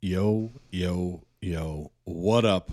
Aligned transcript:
Yo, 0.00 0.52
yo, 0.70 1.24
yo. 1.40 1.90
What 2.04 2.44
up? 2.44 2.70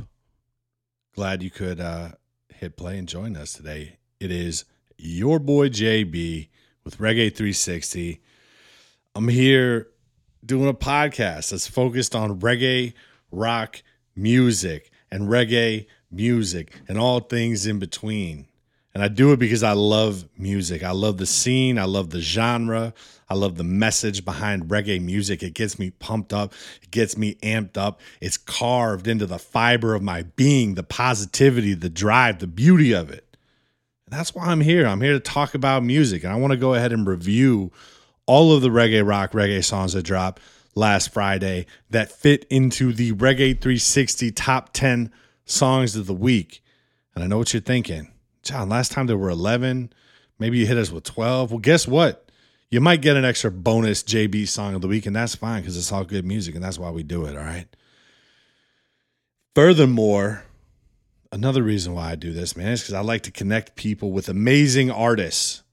Glad 1.15 1.41
you 1.41 1.49
could 1.49 1.79
uh, 1.79 2.09
hit 2.49 2.77
play 2.77 2.99
and 2.99 3.09
join 3.09 3.35
us 3.35 3.53
today. 3.53 3.97
It 4.19 4.29
is 4.29 4.63
your 4.99 5.39
boy 5.39 5.69
JB 5.69 6.49
with 6.83 6.99
Reggae 6.99 7.35
360. 7.35 8.21
I'm 9.15 9.29
here 9.29 9.87
doing 10.45 10.69
a 10.69 10.73
podcast 10.75 11.49
that's 11.49 11.65
focused 11.65 12.13
on 12.15 12.41
reggae, 12.41 12.93
rock, 13.31 13.81
music, 14.15 14.91
and 15.09 15.27
reggae 15.27 15.87
music 16.11 16.79
and 16.87 16.99
all 16.99 17.21
things 17.21 17.65
in 17.65 17.79
between. 17.79 18.45
And 18.95 19.03
I 19.03 19.09
do 19.09 19.33
it 19.33 19.39
because 19.39 19.61
I 19.61 19.73
love 19.73 20.23
music. 20.37 20.81
I 20.81 20.91
love 20.91 21.17
the 21.17 21.25
scene. 21.25 21.77
I 21.77 21.83
love 21.83 22.11
the 22.11 22.21
genre. 22.21 22.93
I 23.29 23.33
love 23.33 23.57
the 23.57 23.63
message 23.65 24.23
behind 24.23 24.69
reggae 24.69 25.01
music. 25.01 25.43
It 25.43 25.53
gets 25.53 25.77
me 25.77 25.89
pumped 25.89 26.31
up. 26.31 26.53
It 26.81 26.91
gets 26.91 27.17
me 27.17 27.35
amped 27.43 27.75
up. 27.75 27.99
It's 28.21 28.37
carved 28.37 29.09
into 29.09 29.25
the 29.25 29.37
fiber 29.37 29.95
of 29.95 30.01
my 30.01 30.23
being, 30.23 30.75
the 30.75 30.83
positivity, 30.83 31.73
the 31.73 31.89
drive, 31.89 32.39
the 32.39 32.47
beauty 32.47 32.93
of 32.93 33.11
it. 33.11 33.35
And 34.05 34.17
that's 34.17 34.33
why 34.33 34.45
I'm 34.45 34.61
here. 34.61 34.87
I'm 34.87 35.01
here 35.01 35.13
to 35.13 35.19
talk 35.19 35.55
about 35.55 35.83
music. 35.83 36.23
And 36.23 36.31
I 36.31 36.37
want 36.37 36.51
to 36.51 36.57
go 36.57 36.73
ahead 36.73 36.93
and 36.93 37.05
review 37.05 37.73
all 38.25 38.53
of 38.53 38.61
the 38.61 38.69
reggae 38.69 39.05
rock, 39.05 39.33
reggae 39.33 39.61
songs 39.61 39.91
that 39.91 40.03
dropped 40.03 40.41
last 40.73 41.11
Friday 41.11 41.65
that 41.89 42.13
fit 42.13 42.45
into 42.49 42.93
the 42.93 43.11
Reggae 43.11 43.59
360 43.59 44.31
top 44.31 44.71
10 44.71 45.11
songs 45.43 45.97
of 45.97 46.05
the 46.05 46.13
week. 46.13 46.63
And 47.13 47.25
I 47.25 47.27
know 47.27 47.39
what 47.39 47.53
you're 47.53 47.61
thinking. 47.61 48.11
John, 48.45 48.69
last 48.69 48.91
time 48.91 49.07
there 49.07 49.17
were 49.17 49.29
11. 49.29 49.91
Maybe 50.37 50.59
you 50.59 50.67
hit 50.67 50.77
us 50.77 50.91
with 50.91 51.03
12. 51.03 51.51
Well, 51.51 51.59
guess 51.59 51.87
what? 51.87 52.29
You 52.69 52.79
might 52.79 53.01
get 53.01 53.17
an 53.17 53.25
extra 53.25 53.51
bonus 53.51 54.03
JB 54.03 54.47
song 54.47 54.75
of 54.75 54.81
the 54.81 54.87
week, 54.87 55.07
and 55.07 55.15
that's 55.15 55.35
fine 55.35 55.61
because 55.61 55.75
it's 55.75 55.91
all 55.91 56.03
good 56.03 56.25
music, 56.25 56.53
and 56.53 56.63
that's 56.63 56.77
why 56.77 56.91
we 56.91 57.03
do 57.03 57.25
it. 57.25 57.35
All 57.35 57.43
right. 57.43 57.67
Furthermore, 59.55 60.43
another 61.31 61.63
reason 61.63 61.93
why 61.93 62.11
I 62.11 62.15
do 62.15 62.33
this, 62.33 62.55
man, 62.55 62.73
is 62.73 62.81
because 62.81 62.93
I 62.93 63.01
like 63.01 63.23
to 63.23 63.31
connect 63.31 63.75
people 63.75 64.11
with 64.11 64.29
amazing 64.29 64.91
artists. 64.91 65.63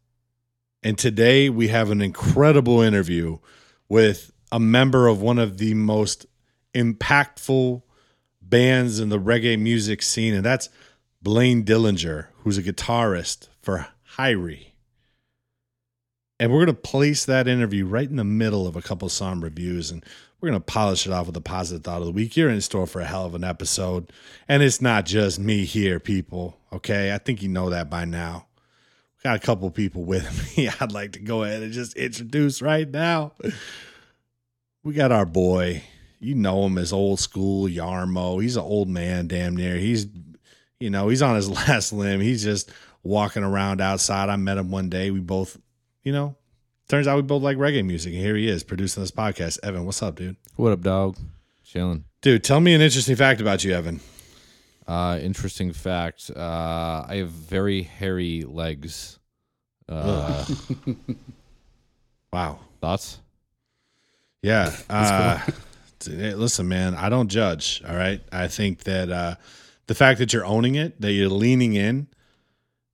And 0.82 0.96
today 0.96 1.50
we 1.50 1.68
have 1.68 1.90
an 1.90 2.00
incredible 2.00 2.80
interview 2.80 3.38
with 3.88 4.32
a 4.50 4.58
member 4.58 5.08
of 5.08 5.20
one 5.20 5.38
of 5.38 5.58
the 5.58 5.74
most 5.74 6.26
impactful 6.74 7.82
bands 8.40 8.98
in 8.98 9.10
the 9.10 9.18
reggae 9.18 9.58
music 9.58 10.00
scene, 10.00 10.34
and 10.34 10.44
that's 10.44 10.68
Blaine 11.22 11.64
Dillinger, 11.64 12.26
who's 12.42 12.58
a 12.58 12.62
guitarist 12.62 13.48
for 13.60 13.88
Hirie. 14.16 14.72
And 16.38 16.50
we're 16.50 16.64
going 16.64 16.74
to 16.76 16.82
place 16.82 17.24
that 17.24 17.46
interview 17.46 17.86
right 17.86 18.08
in 18.08 18.16
the 18.16 18.24
middle 18.24 18.66
of 18.66 18.74
a 18.74 18.82
couple 18.82 19.08
song 19.08 19.40
reviews, 19.40 19.90
and 19.90 20.04
we're 20.40 20.48
going 20.48 20.60
to 20.60 20.64
polish 20.64 21.06
it 21.06 21.12
off 21.12 21.26
with 21.26 21.36
a 21.36 21.40
positive 21.40 21.84
thought 21.84 22.00
of 22.00 22.06
the 22.06 22.12
week. 22.12 22.36
You're 22.36 22.50
in 22.50 22.60
store 22.60 22.88
for 22.88 23.00
a 23.00 23.04
hell 23.04 23.24
of 23.24 23.36
an 23.36 23.44
episode. 23.44 24.12
And 24.48 24.60
it's 24.60 24.82
not 24.82 25.06
just 25.06 25.38
me 25.38 25.64
here, 25.64 26.00
people. 26.00 26.58
Okay. 26.72 27.14
I 27.14 27.18
think 27.18 27.42
you 27.42 27.48
know 27.48 27.70
that 27.70 27.88
by 27.88 28.04
now. 28.04 28.46
Got 29.22 29.36
a 29.36 29.38
couple 29.38 29.70
people 29.70 30.02
with 30.02 30.56
me. 30.56 30.68
I'd 30.80 30.90
like 30.90 31.12
to 31.12 31.20
go 31.20 31.44
ahead 31.44 31.62
and 31.62 31.72
just 31.72 31.96
introduce 31.96 32.60
right 32.60 32.90
now. 32.90 33.34
We 34.82 34.94
got 34.94 35.12
our 35.12 35.26
boy. 35.26 35.84
You 36.18 36.34
know 36.34 36.66
him 36.66 36.76
as 36.76 36.92
old 36.92 37.20
school 37.20 37.68
Yarmo. 37.68 38.42
He's 38.42 38.56
an 38.56 38.64
old 38.64 38.88
man, 38.88 39.28
damn 39.28 39.56
near. 39.56 39.76
He's 39.76 40.08
you 40.82 40.90
know, 40.90 41.08
he's 41.08 41.22
on 41.22 41.36
his 41.36 41.48
last 41.68 41.92
limb. 41.92 42.20
He's 42.20 42.42
just 42.42 42.70
walking 43.02 43.44
around 43.44 43.80
outside. 43.80 44.28
I 44.28 44.36
met 44.36 44.58
him 44.58 44.70
one 44.70 44.88
day. 44.88 45.10
We 45.10 45.20
both, 45.20 45.56
you 46.02 46.12
know, 46.12 46.34
turns 46.88 47.06
out 47.06 47.16
we 47.16 47.22
both 47.22 47.42
like 47.42 47.56
reggae 47.56 47.84
music. 47.84 48.12
And 48.12 48.22
here 48.22 48.36
he 48.36 48.48
is 48.48 48.64
producing 48.64 49.02
this 49.02 49.12
podcast. 49.12 49.60
Evan, 49.62 49.86
what's 49.86 50.02
up, 50.02 50.16
dude? 50.16 50.36
What 50.56 50.72
up, 50.72 50.80
dog? 50.82 51.16
Chilling. 51.64 52.04
Dude, 52.20 52.44
tell 52.44 52.60
me 52.60 52.74
an 52.74 52.80
interesting 52.80 53.16
fact 53.16 53.40
about 53.40 53.64
you, 53.64 53.72
Evan. 53.72 54.00
Uh, 54.86 55.18
interesting 55.22 55.72
fact. 55.72 56.30
Uh, 56.34 57.06
I 57.08 57.16
have 57.16 57.30
very 57.30 57.82
hairy 57.82 58.42
legs. 58.42 59.20
Uh, 59.88 60.44
wow. 62.32 62.58
Thoughts? 62.80 63.20
Yeah. 64.42 64.74
Uh, 66.04 66.34
listen, 66.34 66.66
man, 66.66 66.96
I 66.96 67.08
don't 67.08 67.28
judge. 67.28 67.80
All 67.88 67.94
right. 67.94 68.20
I 68.32 68.48
think 68.48 68.82
that 68.82 69.08
uh, 69.08 69.36
the 69.86 69.94
fact 69.94 70.18
that 70.18 70.32
you're 70.32 70.44
owning 70.44 70.74
it, 70.74 71.00
that 71.00 71.12
you're 71.12 71.28
leaning 71.28 71.74
in, 71.74 72.08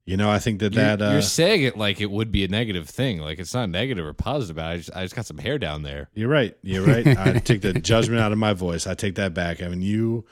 you 0.09 0.17
know, 0.17 0.31
I 0.31 0.39
think 0.39 0.61
that 0.61 0.73
you're, 0.73 0.85
that 0.85 1.03
uh, 1.03 1.11
you're 1.13 1.21
saying 1.21 1.65
it 1.65 1.77
like 1.77 2.01
it 2.01 2.11
would 2.11 2.33
be 2.33 2.43
a 2.43 2.49
negative 2.49 2.89
thing. 2.89 3.19
Like 3.19 3.39
it's 3.39 3.53
not 3.53 3.69
negative 3.69 4.07
or 4.07 4.15
positive. 4.15 4.59
I 4.59 4.79
just, 4.79 4.91
I 4.97 5.03
just 5.03 5.15
got 5.15 5.27
some 5.27 5.37
hair 5.37 5.59
down 5.59 5.83
there. 5.83 6.09
You're 6.15 6.31
right. 6.31 6.57
You're 6.63 6.87
right. 6.87 7.07
I 7.07 7.33
take 7.41 7.61
the 7.61 7.75
judgment 7.75 8.21
out 8.21 8.33
of 8.33 8.39
my 8.39 8.55
voice. 8.55 8.87
I 8.87 8.95
take 8.95 9.17
that 9.17 9.35
back. 9.35 9.63
I 9.63 9.69
mean, 9.69 9.83
you 9.83 10.25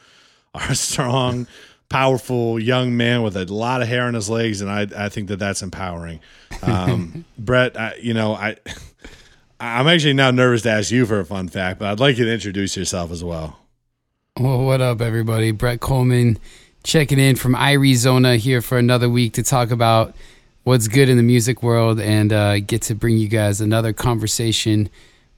are 0.55 0.71
a 0.71 0.75
strong, 0.75 1.47
powerful 1.91 2.59
young 2.59 2.97
man 2.97 3.23
with 3.23 3.37
a 3.37 3.45
lot 3.45 3.83
of 3.83 3.89
hair 3.89 4.05
on 4.05 4.15
his 4.15 4.31
legs, 4.31 4.63
and 4.63 4.71
I, 4.71 4.87
I 4.97 5.09
think 5.11 5.29
that 5.29 5.39
that's 5.39 5.61
empowering. 5.61 6.21
Um, 6.63 7.27
Brett, 7.39 7.79
I, 7.79 7.97
you 8.01 8.15
know, 8.15 8.33
I, 8.33 8.57
I'm 9.61 9.89
actually 9.89 10.15
now 10.15 10.31
nervous 10.31 10.63
to 10.63 10.71
ask 10.71 10.91
you 10.91 11.05
for 11.05 11.21
a 11.21 11.25
fun 11.27 11.49
fact, 11.49 11.81
but 11.81 11.89
I'd 11.89 12.01
like 12.01 12.17
you 12.17 12.25
to 12.25 12.33
introduce 12.33 12.79
yourself 12.79 13.11
as 13.11 13.23
well. 13.23 13.59
Well, 14.39 14.67
what 14.67 14.83
up, 14.83 15.01
everybody? 15.01 15.51
Brett 15.51 15.81
Coleman 15.81 16.39
checking 16.83 17.19
in 17.19 17.37
from 17.37 17.57
Arizona 17.57 18.37
here 18.37 18.61
for 18.61 18.77
another 18.77 19.09
week 19.09 19.33
to 19.33 19.43
talk 19.43 19.71
about 19.71 20.15
what's 20.63 20.89
good 20.89 21.09
in 21.09 21.17
the 21.17 21.23
music 21.23 21.63
world 21.63 21.99
and 21.99 22.31
uh, 22.35 22.59
get 22.59 22.83
to 22.83 22.95
bring 22.95 23.17
you 23.17 23.29
guys 23.29 23.63
another 23.63 23.95
conversation, 23.95 24.91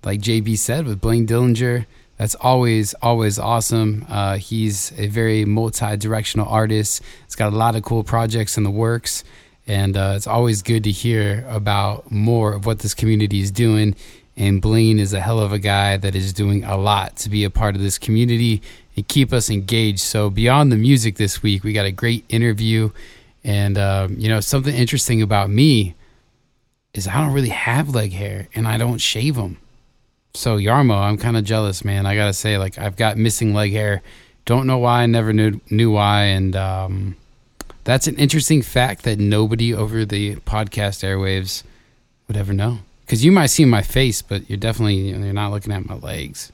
like 0.03 0.20
JB 0.20 0.59
said, 0.59 0.84
with 0.84 1.00
Blaine 1.00 1.28
Dillinger. 1.28 1.86
That's 2.16 2.34
always, 2.34 2.92
always 2.94 3.38
awesome. 3.38 4.04
Uh, 4.09 4.36
he's 4.38 4.91
a 4.98 5.06
very 5.06 5.44
multi 5.44 5.97
directional 5.97 6.48
artist. 6.48 7.00
He's 7.25 7.36
got 7.36 7.53
a 7.53 7.56
lot 7.56 7.76
of 7.76 7.84
cool 7.84 8.03
projects 8.03 8.56
in 8.56 8.65
the 8.65 8.70
works. 8.70 9.22
And 9.69 9.97
uh, 9.97 10.15
it's 10.16 10.26
always 10.26 10.60
good 10.62 10.82
to 10.82 10.91
hear 10.91 11.47
about 11.48 12.10
more 12.10 12.53
of 12.53 12.66
what 12.66 12.80
this 12.80 12.94
community 12.94 13.42
is 13.42 13.53
doing. 13.53 13.94
And 14.36 14.62
Blaine 14.62 15.00
is 15.00 15.12
a 15.12 15.20
hell 15.20 15.41
of 15.41 15.53
a 15.53 15.59
guy 15.59 15.97
that 15.97 16.15
is 16.15 16.32
doing 16.32 16.65
a 16.65 16.76
lot 16.76 17.16
to 17.19 17.28
be 17.28 17.42
a 17.42 17.50
part 17.50 17.75
of 17.75 17.82
this 17.82 17.98
community 17.98 18.62
and 18.98 19.06
keep 19.06 19.32
us 19.32 19.48
engaged. 19.48 20.00
So 20.00 20.28
beyond 20.28 20.72
the 20.72 20.76
music 20.76 21.16
this 21.16 21.41
week, 21.41 21.62
we 21.62 21.72
got 21.72 21.86
a 21.86 21.92
great 21.92 22.25
interview, 22.28 22.91
and 23.44 23.78
um, 23.78 24.16
you 24.19 24.28
know 24.28 24.41
something 24.41 24.75
interesting 24.75 25.22
about 25.22 25.48
me 25.48 25.94
is 26.94 27.06
I 27.06 27.20
don't 27.20 27.32
really 27.32 27.50
have 27.50 27.94
leg 27.94 28.12
hair 28.12 28.48
and 28.56 28.66
I 28.66 28.76
don't 28.76 28.98
shave 28.98 29.36
them. 29.36 29.59
So 30.34 30.59
Yarmo, 30.59 30.98
I'm 31.00 31.16
kind 31.16 31.36
of 31.36 31.44
jealous, 31.44 31.84
man. 31.84 32.06
I 32.06 32.16
gotta 32.16 32.32
say, 32.32 32.59
like 32.59 32.76
I've 32.76 32.97
got 32.97 33.16
missing 33.16 33.54
leg 33.54 33.70
hair. 33.70 34.03
Don't 34.44 34.66
know 34.66 34.78
why. 34.78 35.03
I 35.03 35.06
never 35.06 35.32
knew 35.32 35.60
knew 35.70 35.92
why, 35.92 36.25
and 36.25 36.56
um, 36.56 37.16
that's 37.84 38.09
an 38.09 38.16
interesting 38.16 38.62
fact 38.62 39.04
that 39.04 39.20
nobody 39.20 39.72
over 39.72 40.04
the 40.04 40.36
podcast 40.36 41.04
airwaves 41.04 41.62
would 42.26 42.36
ever 42.36 42.53
know. 42.53 42.80
Because 43.06 43.25
you 43.25 43.30
might 43.30 43.47
see 43.47 43.65
my 43.65 43.82
face, 43.82 44.22
but 44.22 44.50
you're 44.50 44.59
definitely 44.59 44.97
you're 44.97 45.32
not 45.32 45.53
looking 45.53 45.72
at 45.72 45.88
my 45.88 45.94
legs. 45.94 46.53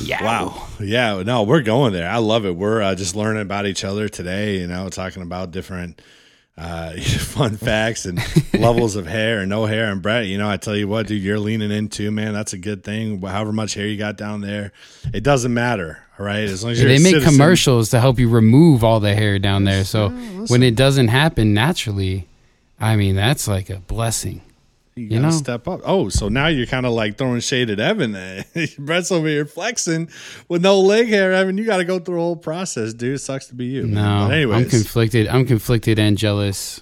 Yeah. 0.00 0.24
Wow. 0.24 0.66
Yeah. 0.80 1.22
No, 1.22 1.42
we're 1.42 1.62
going 1.62 1.92
there. 1.92 2.08
I 2.08 2.18
love 2.18 2.46
it. 2.46 2.56
We're 2.56 2.82
uh, 2.82 2.94
just 2.94 3.16
learning 3.16 3.42
about 3.42 3.66
each 3.66 3.84
other 3.84 4.08
today. 4.08 4.58
You 4.58 4.66
know, 4.66 4.88
talking 4.88 5.22
about 5.22 5.50
different 5.50 6.00
uh, 6.56 6.92
fun 7.00 7.56
facts 7.56 8.04
and 8.04 8.20
levels 8.54 8.96
of 8.96 9.06
hair 9.06 9.40
and 9.40 9.50
no 9.50 9.66
hair. 9.66 9.90
And 9.90 10.02
Brett, 10.02 10.26
you 10.26 10.38
know, 10.38 10.48
I 10.48 10.56
tell 10.56 10.76
you 10.76 10.88
what, 10.88 11.06
dude, 11.06 11.22
you're 11.22 11.38
leaning 11.38 11.70
into 11.70 12.10
man. 12.10 12.32
That's 12.32 12.52
a 12.52 12.58
good 12.58 12.84
thing. 12.84 13.20
However 13.20 13.52
much 13.52 13.74
hair 13.74 13.86
you 13.86 13.98
got 13.98 14.16
down 14.16 14.40
there, 14.40 14.72
it 15.12 15.22
doesn't 15.22 15.52
matter. 15.52 16.00
All 16.16 16.24
right, 16.24 16.44
as 16.44 16.62
long 16.62 16.72
as 16.72 16.80
yeah, 16.80 16.86
they 16.86 16.98
make 16.98 17.14
citizen. 17.14 17.32
commercials 17.32 17.90
to 17.90 17.98
help 17.98 18.20
you 18.20 18.28
remove 18.28 18.84
all 18.84 19.00
the 19.00 19.14
hair 19.14 19.40
down 19.40 19.64
there. 19.64 19.82
So 19.82 20.10
when 20.46 20.62
it 20.62 20.76
doesn't 20.76 21.08
happen 21.08 21.54
naturally, 21.54 22.28
I 22.78 22.94
mean, 22.94 23.16
that's 23.16 23.48
like 23.48 23.68
a 23.68 23.78
blessing. 23.78 24.40
You, 24.96 25.06
you 25.06 25.20
know, 25.20 25.30
step 25.30 25.66
up. 25.66 25.80
Oh, 25.84 26.08
so 26.08 26.28
now 26.28 26.46
you're 26.46 26.66
kind 26.66 26.86
of 26.86 26.92
like 26.92 27.18
throwing 27.18 27.40
shade 27.40 27.68
at 27.68 27.80
Evan. 27.80 28.12
Brett's 28.78 29.10
over 29.10 29.26
here 29.26 29.44
flexing 29.44 30.08
with 30.48 30.62
no 30.62 30.78
leg 30.80 31.08
hair. 31.08 31.32
Evan, 31.32 31.58
you 31.58 31.64
got 31.64 31.78
to 31.78 31.84
go 31.84 31.98
through 31.98 32.16
a 32.18 32.20
whole 32.20 32.36
process, 32.36 32.94
dude. 32.94 33.16
It 33.16 33.18
sucks 33.18 33.46
to 33.48 33.54
be 33.54 33.66
you. 33.66 33.86
No, 33.86 34.28
I'm 34.52 34.68
conflicted. 34.68 35.26
I'm 35.26 35.46
conflicted 35.46 35.98
and 35.98 36.16
jealous, 36.16 36.80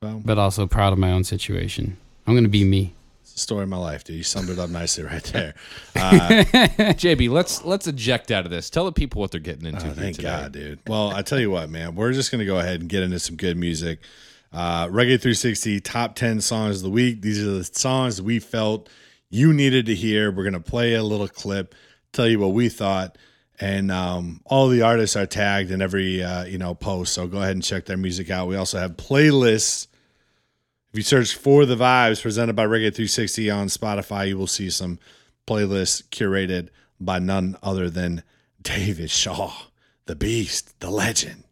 well, 0.00 0.22
but 0.24 0.38
also 0.38 0.68
proud 0.68 0.92
of 0.92 0.98
my 1.00 1.10
own 1.10 1.24
situation. 1.24 1.96
I'm 2.28 2.34
going 2.34 2.44
to 2.44 2.50
be 2.50 2.62
me. 2.64 2.94
It's 3.22 3.32
the 3.32 3.40
story 3.40 3.64
of 3.64 3.70
my 3.70 3.76
life, 3.76 4.04
dude. 4.04 4.16
You 4.16 4.22
summed 4.22 4.50
it 4.50 4.58
up 4.60 4.70
nicely 4.70 5.02
right 5.04 5.24
there. 5.24 5.54
Uh, 5.96 6.44
JB, 6.94 7.30
let's 7.30 7.64
let's 7.64 7.86
eject 7.86 8.30
out 8.30 8.44
of 8.44 8.50
this. 8.50 8.68
Tell 8.68 8.84
the 8.84 8.92
people 8.92 9.20
what 9.20 9.30
they're 9.30 9.40
getting 9.40 9.66
into. 9.66 9.88
Oh, 9.88 9.92
thank 9.92 10.16
today. 10.16 10.28
God, 10.28 10.52
dude. 10.52 10.78
Well, 10.86 11.10
I 11.10 11.22
tell 11.22 11.38
you 11.40 11.50
what, 11.50 11.70
man. 11.70 11.94
We're 11.94 12.12
just 12.12 12.30
going 12.30 12.40
to 12.40 12.44
go 12.44 12.58
ahead 12.58 12.80
and 12.80 12.88
get 12.88 13.02
into 13.02 13.18
some 13.18 13.36
good 13.36 13.56
music. 13.56 14.00
Uh, 14.54 14.86
Reggae 14.86 15.20
360 15.20 15.80
top 15.80 16.14
10 16.14 16.40
songs 16.40 16.76
of 16.76 16.82
the 16.84 16.90
week. 16.90 17.22
These 17.22 17.42
are 17.42 17.50
the 17.50 17.64
songs 17.64 18.22
we 18.22 18.38
felt 18.38 18.88
you 19.28 19.52
needed 19.52 19.86
to 19.86 19.96
hear. 19.96 20.30
We're 20.30 20.44
going 20.44 20.52
to 20.52 20.60
play 20.60 20.94
a 20.94 21.02
little 21.02 21.26
clip, 21.26 21.74
tell 22.12 22.28
you 22.28 22.38
what 22.38 22.52
we 22.52 22.68
thought. 22.68 23.18
And 23.58 23.90
um, 23.90 24.40
all 24.44 24.68
the 24.68 24.82
artists 24.82 25.16
are 25.16 25.26
tagged 25.26 25.72
in 25.72 25.82
every 25.82 26.22
uh, 26.22 26.44
you 26.44 26.58
know 26.58 26.74
post. 26.74 27.14
So 27.14 27.26
go 27.26 27.38
ahead 27.38 27.52
and 27.52 27.62
check 27.62 27.86
their 27.86 27.96
music 27.96 28.30
out. 28.30 28.46
We 28.46 28.56
also 28.56 28.78
have 28.78 28.96
playlists. 28.96 29.88
If 30.90 30.98
you 30.98 31.02
search 31.02 31.34
for 31.34 31.66
the 31.66 31.76
vibes 31.76 32.22
presented 32.22 32.54
by 32.54 32.64
Reggae 32.64 32.94
360 32.94 33.50
on 33.50 33.66
Spotify, 33.66 34.28
you 34.28 34.38
will 34.38 34.46
see 34.46 34.70
some 34.70 35.00
playlists 35.48 36.02
curated 36.10 36.68
by 37.00 37.18
none 37.18 37.56
other 37.60 37.90
than 37.90 38.22
David 38.62 39.10
Shaw, 39.10 39.52
the 40.06 40.14
beast, 40.14 40.78
the 40.78 40.90
legend. 40.90 41.42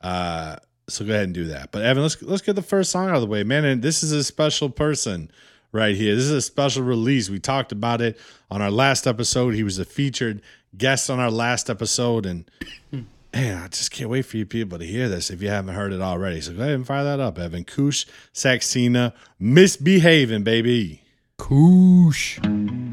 Uh, 0.00 0.56
so 0.88 1.04
go 1.04 1.12
ahead 1.12 1.24
and 1.24 1.34
do 1.34 1.44
that. 1.46 1.70
But 1.72 1.84
Evan, 1.84 2.02
let's 2.02 2.20
let's 2.22 2.42
get 2.42 2.56
the 2.56 2.62
first 2.62 2.90
song 2.90 3.08
out 3.08 3.16
of 3.16 3.20
the 3.20 3.26
way, 3.26 3.44
man. 3.44 3.64
And 3.64 3.82
this 3.82 4.02
is 4.02 4.12
a 4.12 4.24
special 4.24 4.70
person 4.70 5.30
right 5.72 5.94
here. 5.94 6.14
This 6.14 6.24
is 6.24 6.30
a 6.30 6.42
special 6.42 6.82
release. 6.82 7.30
We 7.30 7.38
talked 7.38 7.72
about 7.72 8.00
it 8.00 8.18
on 8.50 8.62
our 8.62 8.70
last 8.70 9.06
episode. 9.06 9.54
He 9.54 9.62
was 9.62 9.78
a 9.78 9.84
featured 9.84 10.42
guest 10.76 11.10
on 11.10 11.20
our 11.20 11.30
last 11.30 11.70
episode, 11.70 12.26
and 12.26 12.50
man, 13.32 13.62
I 13.62 13.68
just 13.68 13.90
can't 13.90 14.10
wait 14.10 14.22
for 14.22 14.36
you 14.36 14.46
people 14.46 14.78
to 14.78 14.86
hear 14.86 15.08
this 15.08 15.30
if 15.30 15.42
you 15.42 15.48
haven't 15.48 15.74
heard 15.74 15.92
it 15.92 16.00
already. 16.00 16.40
So 16.40 16.52
go 16.52 16.62
ahead 16.62 16.74
and 16.74 16.86
fire 16.86 17.04
that 17.04 17.20
up, 17.20 17.38
Evan. 17.38 17.64
Koosh 17.64 18.06
Saxena, 18.32 19.12
misbehaving, 19.38 20.42
baby. 20.44 21.02
Koosh. 21.38 22.87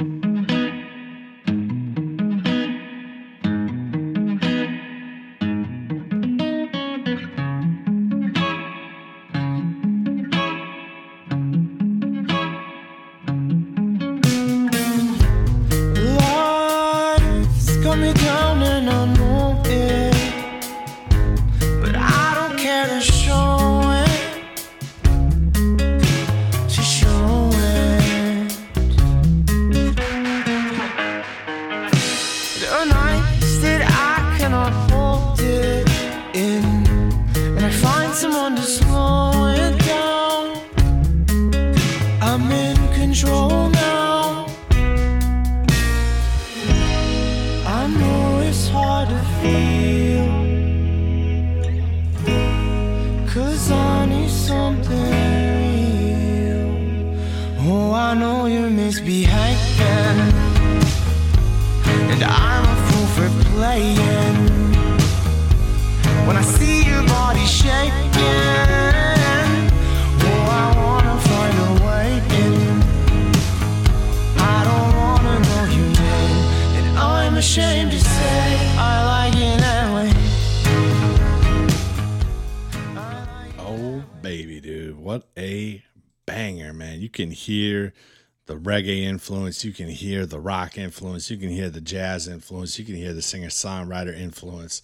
Reggae 88.76 89.04
influence. 89.04 89.64
You 89.64 89.72
can 89.72 89.88
hear 89.88 90.26
the 90.26 90.40
rock 90.40 90.78
influence. 90.78 91.32
You 91.32 91.38
can 91.38 91.50
hear 91.50 91.70
the 91.70 91.82
jazz 91.82 92.28
influence. 92.28 92.78
You 92.78 92.86
can 92.86 92.96
hear 92.96 93.14
the 93.14 93.22
singer 93.22 93.48
songwriter 93.48 94.18
influence. 94.18 94.82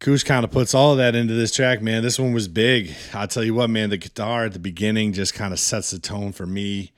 Koosh 0.00 0.24
kind 0.24 0.44
of 0.44 0.50
puts 0.50 0.74
all 0.74 0.92
of 0.92 0.98
that 0.98 1.14
into 1.14 1.34
this 1.34 1.54
track, 1.54 1.82
man. 1.82 2.02
This 2.02 2.18
one 2.18 2.32
was 2.32 2.48
big. 2.48 2.94
I'll 3.12 3.28
tell 3.28 3.44
you 3.44 3.54
what, 3.54 3.68
man, 3.68 3.90
the 3.90 3.98
guitar 3.98 4.46
at 4.46 4.54
the 4.54 4.58
beginning 4.58 5.12
just 5.12 5.34
kind 5.34 5.52
of 5.52 5.60
sets 5.60 5.90
the 5.90 5.98
tone 5.98 6.32
for 6.32 6.46
me. 6.46 6.92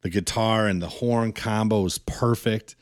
The 0.00 0.10
guitar 0.10 0.66
and 0.66 0.80
the 0.80 0.88
horn 0.88 1.32
combo 1.32 1.84
is 1.84 1.98
perfect. 1.98 2.74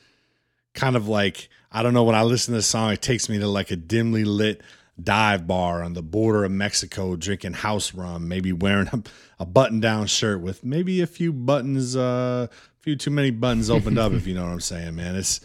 Kind 0.73 0.95
of 0.95 1.09
like, 1.09 1.49
I 1.73 1.83
don't 1.83 1.95
know, 1.95 2.05
when 2.05 2.15
I 2.15 2.23
listen 2.23 2.53
to 2.53 2.59
this 2.59 2.69
song, 2.69 2.93
it 2.93 3.03
takes 3.03 3.29
me 3.29 3.39
to 3.41 3.49
like 3.49 3.71
a 3.71 3.77
dimly 3.77 4.25
lit 4.25 4.63
dive 5.03 5.47
bar 5.47 5.83
on 5.83 5.93
the 5.93 6.03
border 6.03 6.45
of 6.45 6.51
Mexico 6.51 7.17
drinking 7.17 7.53
house 7.53 7.95
rum, 7.95 8.29
maybe 8.29 8.53
wearing 8.53 8.89
a, 8.89 9.03
a 9.41 9.47
button 9.47 9.81
down 9.81 10.07
shirt 10.07 10.41
with 10.41 10.65
maybe 10.65 11.01
a 11.01 11.07
few 11.07 11.33
buttons, 11.33 11.97
uh, 11.97 12.49
a 12.51 12.83
few 12.83 12.97
too 12.97 13.11
many 13.11 13.31
buttons 13.31 13.69
opened 13.69 13.99
up, 13.99 14.13
if 14.13 14.27
you 14.27 14.35
know 14.35 14.45
what 14.45 14.53
I'm 14.53 14.61
saying, 14.61 14.97
man. 14.97 15.17
It's 15.17 15.41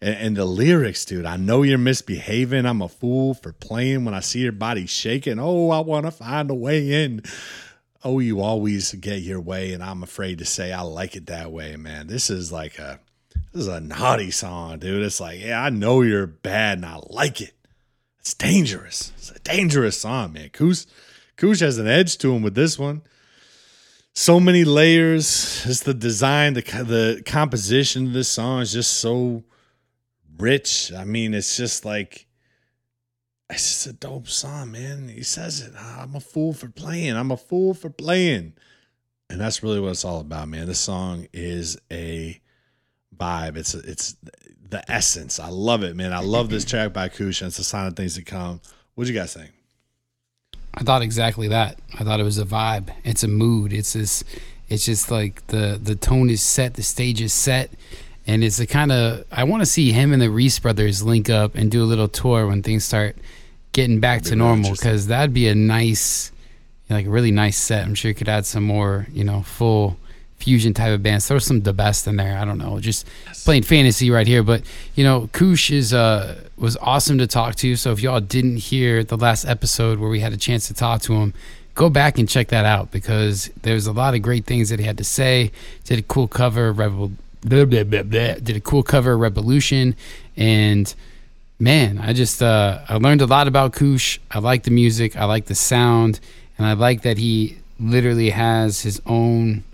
and, 0.00 0.16
and 0.16 0.36
the 0.36 0.44
lyrics, 0.44 1.04
dude. 1.04 1.26
I 1.26 1.36
know 1.36 1.62
you're 1.62 1.78
misbehaving. 1.78 2.66
I'm 2.66 2.82
a 2.82 2.88
fool 2.88 3.34
for 3.34 3.52
playing 3.52 4.04
when 4.04 4.14
I 4.14 4.20
see 4.20 4.40
your 4.40 4.52
body 4.52 4.86
shaking. 4.86 5.38
Oh, 5.38 5.70
I 5.70 5.80
want 5.80 6.06
to 6.06 6.10
find 6.10 6.50
a 6.50 6.54
way 6.54 7.04
in. 7.04 7.22
Oh, 8.02 8.18
you 8.18 8.42
always 8.42 8.92
get 8.92 9.22
your 9.22 9.40
way, 9.40 9.72
and 9.72 9.82
I'm 9.82 10.02
afraid 10.02 10.38
to 10.38 10.44
say 10.44 10.72
I 10.72 10.82
like 10.82 11.16
it 11.16 11.26
that 11.26 11.50
way, 11.50 11.76
man. 11.76 12.06
This 12.06 12.28
is 12.28 12.52
like 12.52 12.78
a 12.78 13.00
this 13.52 13.62
is 13.62 13.68
a 13.68 13.80
naughty 13.80 14.30
song, 14.30 14.78
dude. 14.78 15.02
It's 15.02 15.20
like, 15.20 15.40
yeah, 15.40 15.62
I 15.62 15.70
know 15.70 16.02
you're 16.02 16.26
bad 16.26 16.78
and 16.78 16.86
I 16.86 17.00
like 17.08 17.40
it. 17.40 17.53
It's 18.24 18.32
dangerous. 18.32 19.12
It's 19.18 19.32
a 19.32 19.38
dangerous 19.40 20.00
song, 20.00 20.32
man. 20.32 20.48
Koosh, 20.48 20.86
Koosh 21.36 21.60
has 21.60 21.76
an 21.76 21.86
edge 21.86 22.16
to 22.18 22.34
him 22.34 22.40
with 22.40 22.54
this 22.54 22.78
one. 22.78 23.02
So 24.14 24.40
many 24.40 24.64
layers. 24.64 25.62
It's 25.66 25.82
the 25.82 25.92
design, 25.92 26.54
the 26.54 26.62
the 26.62 27.22
composition 27.26 28.06
of 28.06 28.12
this 28.14 28.30
song 28.30 28.62
is 28.62 28.72
just 28.72 28.94
so 28.94 29.44
rich. 30.38 30.90
I 30.90 31.04
mean, 31.04 31.34
it's 31.34 31.54
just 31.54 31.84
like 31.84 32.26
it's 33.50 33.74
just 33.74 33.86
a 33.88 33.92
dope 33.92 34.28
song, 34.28 34.72
man. 34.72 35.08
He 35.08 35.22
says 35.22 35.60
it. 35.60 35.74
Ah, 35.76 36.00
I'm 36.00 36.16
a 36.16 36.20
fool 36.20 36.54
for 36.54 36.70
playing. 36.70 37.18
I'm 37.18 37.30
a 37.30 37.36
fool 37.36 37.74
for 37.74 37.90
playing. 37.90 38.54
And 39.28 39.38
that's 39.38 39.62
really 39.62 39.80
what 39.80 39.90
it's 39.90 40.04
all 40.04 40.20
about, 40.20 40.48
man. 40.48 40.66
This 40.66 40.80
song 40.80 41.26
is 41.34 41.76
a 41.92 42.40
vibe. 43.14 43.58
It's 43.58 43.74
it's 43.74 44.16
the 44.74 44.90
essence. 44.90 45.38
I 45.38 45.48
love 45.48 45.82
it, 45.82 45.96
man. 45.96 46.12
I 46.12 46.20
love 46.20 46.50
this 46.50 46.64
track 46.64 46.92
by 46.92 47.08
Koosh. 47.08 47.40
and 47.40 47.48
It's 47.48 47.58
a 47.58 47.64
sign 47.64 47.86
of 47.86 47.96
things 47.96 48.16
to 48.16 48.22
come. 48.22 48.60
What'd 48.94 49.12
you 49.12 49.18
guys 49.18 49.32
think? 49.32 49.52
I 50.74 50.82
thought 50.82 51.02
exactly 51.02 51.48
that. 51.48 51.78
I 51.98 52.02
thought 52.02 52.18
it 52.18 52.24
was 52.24 52.38
a 52.38 52.44
vibe. 52.44 52.90
It's 53.04 53.22
a 53.22 53.28
mood. 53.28 53.72
It's 53.72 53.92
this. 53.92 54.24
It's 54.68 54.84
just 54.84 55.10
like 55.10 55.46
the 55.46 55.78
the 55.80 55.94
tone 55.94 56.28
is 56.28 56.42
set, 56.42 56.74
the 56.74 56.82
stage 56.82 57.20
is 57.20 57.32
set, 57.32 57.70
and 58.26 58.42
it's 58.42 58.58
a 58.58 58.66
kind 58.66 58.90
of. 58.90 59.24
I 59.30 59.44
want 59.44 59.60
to 59.62 59.66
see 59.66 59.92
him 59.92 60.12
and 60.12 60.20
the 60.20 60.30
Ries 60.30 60.58
brothers 60.58 61.02
link 61.02 61.30
up 61.30 61.54
and 61.54 61.70
do 61.70 61.82
a 61.82 61.86
little 61.86 62.08
tour 62.08 62.48
when 62.48 62.62
things 62.62 62.84
start 62.84 63.16
getting 63.72 64.00
back 64.00 64.22
to 64.22 64.36
normal 64.36 64.72
because 64.72 65.06
that'd 65.06 65.34
be 65.34 65.46
a 65.46 65.54
nice, 65.54 66.32
like 66.90 67.06
a 67.06 67.10
really 67.10 67.30
nice 67.30 67.56
set. 67.56 67.84
I'm 67.84 67.94
sure 67.94 68.08
you 68.08 68.14
could 68.14 68.28
add 68.28 68.46
some 68.46 68.64
more, 68.64 69.06
you 69.12 69.22
know, 69.22 69.42
full 69.42 69.96
fusion 70.38 70.74
type 70.74 70.92
of 70.92 71.02
bands. 71.02 71.26
Throw 71.26 71.38
some 71.38 71.62
the 71.62 71.72
best 71.72 72.06
in 72.06 72.16
there. 72.16 72.38
I 72.38 72.44
don't 72.44 72.58
know, 72.58 72.78
just 72.80 73.06
playing 73.44 73.62
fantasy 73.62 74.10
right 74.10 74.26
here. 74.26 74.42
But 74.42 74.62
you 74.94 75.04
know, 75.04 75.28
Koosh 75.32 75.70
is 75.70 75.92
uh 75.92 76.40
was 76.56 76.76
awesome 76.78 77.18
to 77.18 77.26
talk 77.26 77.54
to. 77.56 77.76
So 77.76 77.92
if 77.92 78.00
y'all 78.00 78.20
didn't 78.20 78.58
hear 78.58 79.04
the 79.04 79.16
last 79.16 79.44
episode 79.44 79.98
where 79.98 80.10
we 80.10 80.20
had 80.20 80.32
a 80.32 80.36
chance 80.36 80.68
to 80.68 80.74
talk 80.74 81.02
to 81.02 81.14
him, 81.14 81.34
go 81.74 81.90
back 81.90 82.18
and 82.18 82.28
check 82.28 82.48
that 82.48 82.64
out 82.64 82.90
because 82.90 83.50
there's 83.62 83.86
a 83.86 83.92
lot 83.92 84.14
of 84.14 84.22
great 84.22 84.46
things 84.46 84.68
that 84.70 84.78
he 84.78 84.86
had 84.86 84.98
to 84.98 85.04
say. 85.04 85.50
Did 85.84 85.98
a 85.98 86.02
cool 86.02 86.28
cover, 86.28 86.72
Rebel. 86.72 87.12
Blah, 87.42 87.66
blah, 87.66 87.84
blah. 87.84 88.02
Did 88.02 88.56
a 88.56 88.60
cool 88.60 88.82
cover, 88.82 89.18
Revolution, 89.18 89.96
and 90.34 90.94
man, 91.58 91.98
I 91.98 92.12
just 92.12 92.42
uh, 92.42 92.80
I 92.88 92.96
learned 92.96 93.20
a 93.20 93.26
lot 93.26 93.48
about 93.48 93.72
Koosh. 93.72 94.18
I 94.30 94.38
like 94.38 94.62
the 94.62 94.70
music, 94.70 95.16
I 95.16 95.24
like 95.24 95.46
the 95.46 95.54
sound, 95.54 96.20
and 96.56 96.66
I 96.66 96.72
like 96.72 97.02
that 97.02 97.18
he 97.18 97.58
literally 97.78 98.30
has 98.30 98.80
his 98.80 99.02
own 99.04 99.64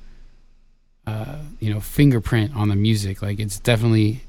uh, 1.11 1.39
you 1.59 1.73
know 1.73 1.81
fingerprint 1.81 2.55
on 2.55 2.69
the 2.69 2.77
music. 2.77 3.23
Like 3.23 3.41
it's 3.41 3.59
definitely 3.59 4.23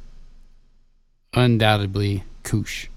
undoubtedly 1.34 2.24
Koosh. 2.44 2.88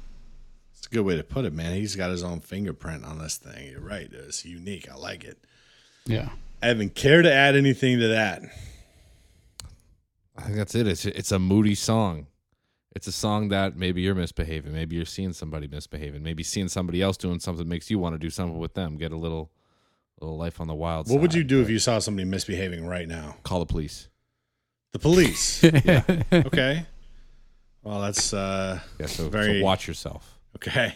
It's 0.77 0.87
a 0.87 0.91
good 0.91 1.03
way 1.05 1.17
to 1.17 1.25
put 1.25 1.45
it, 1.45 1.53
man. 1.53 1.75
He's 1.75 1.97
got 1.97 2.11
his 2.11 2.23
own 2.23 2.41
fingerprint 2.41 3.05
on 3.05 3.19
this 3.19 3.37
thing. 3.37 3.71
You're 3.71 3.81
right. 3.81 4.09
It's 4.11 4.45
unique. 4.45 4.91
I 4.91 4.97
like 4.97 5.25
it. 5.25 5.39
Yeah. 6.07 6.31
Evan, 6.63 6.91
care 6.91 7.23
to 7.23 7.33
add 7.33 7.57
anything 7.57 7.99
to 8.01 8.09
that? 8.09 8.43
I 10.37 10.43
think 10.43 10.57
that's 10.57 10.75
it. 10.75 10.87
It's 10.87 11.05
it's 11.05 11.33
a 11.33 11.39
moody 11.39 11.75
song. 11.75 12.27
It's 12.97 13.07
a 13.07 13.13
song 13.13 13.49
that 13.49 13.77
maybe 13.77 14.03
you're 14.03 14.15
misbehaving. 14.15 14.73
Maybe 14.73 14.97
you're 14.97 15.05
seeing 15.05 15.33
somebody 15.33 15.67
misbehaving. 15.67 16.23
Maybe 16.23 16.45
seeing 16.45 16.69
somebody 16.69 17.03
else 17.03 17.17
doing 17.17 17.41
something 17.41 17.69
makes 17.69 17.91
you 17.91 17.99
want 17.99 18.15
to 18.15 18.19
do 18.19 18.31
something 18.31 18.59
with 18.59 18.75
them. 18.75 18.97
Get 18.97 19.11
a 19.11 19.17
little 19.17 19.51
little 20.25 20.39
life 20.39 20.61
on 20.61 20.67
the 20.67 20.75
wild 20.75 21.09
What 21.09 21.21
would 21.21 21.35
you 21.35 21.45
do 21.45 21.61
if 21.63 21.69
you 21.71 21.79
saw 21.79 21.99
somebody 21.99 22.25
misbehaving 22.29 22.87
right 22.87 23.07
now? 23.09 23.37
call 23.43 23.61
the 23.61 23.67
police? 23.67 24.09
The 24.93 24.99
police. 24.99 25.63
yeah. 25.85 26.03
Okay. 26.33 26.87
Well, 27.83 28.01
that's 28.01 28.33
uh 28.33 28.81
Yeah, 28.99 29.07
so, 29.07 29.29
Very- 29.29 29.61
so 29.61 29.65
watch 29.65 29.87
yourself. 29.89 30.39
okay. 30.57 30.95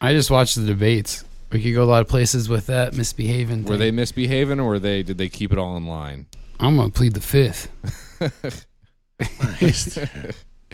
I 0.00 0.12
just 0.12 0.30
watched 0.30 0.56
the 0.56 0.64
debates. 0.66 1.24
We 1.50 1.62
could 1.62 1.74
go 1.74 1.84
a 1.84 1.86
lot 1.86 2.00
of 2.00 2.08
places 2.08 2.48
with 2.48 2.66
that 2.66 2.94
misbehaving. 2.94 3.64
Were 3.64 3.70
thing. 3.70 3.78
they 3.78 3.90
misbehaving 3.92 4.58
or 4.60 4.64
were 4.64 4.78
they 4.78 5.02
did 5.02 5.18
they 5.18 5.28
keep 5.28 5.52
it 5.52 5.58
all 5.58 5.76
in 5.76 5.86
line? 5.86 6.26
I'm 6.60 6.76
gonna 6.76 6.90
plead 6.90 7.14
the 7.14 7.20
fifth. 7.20 7.68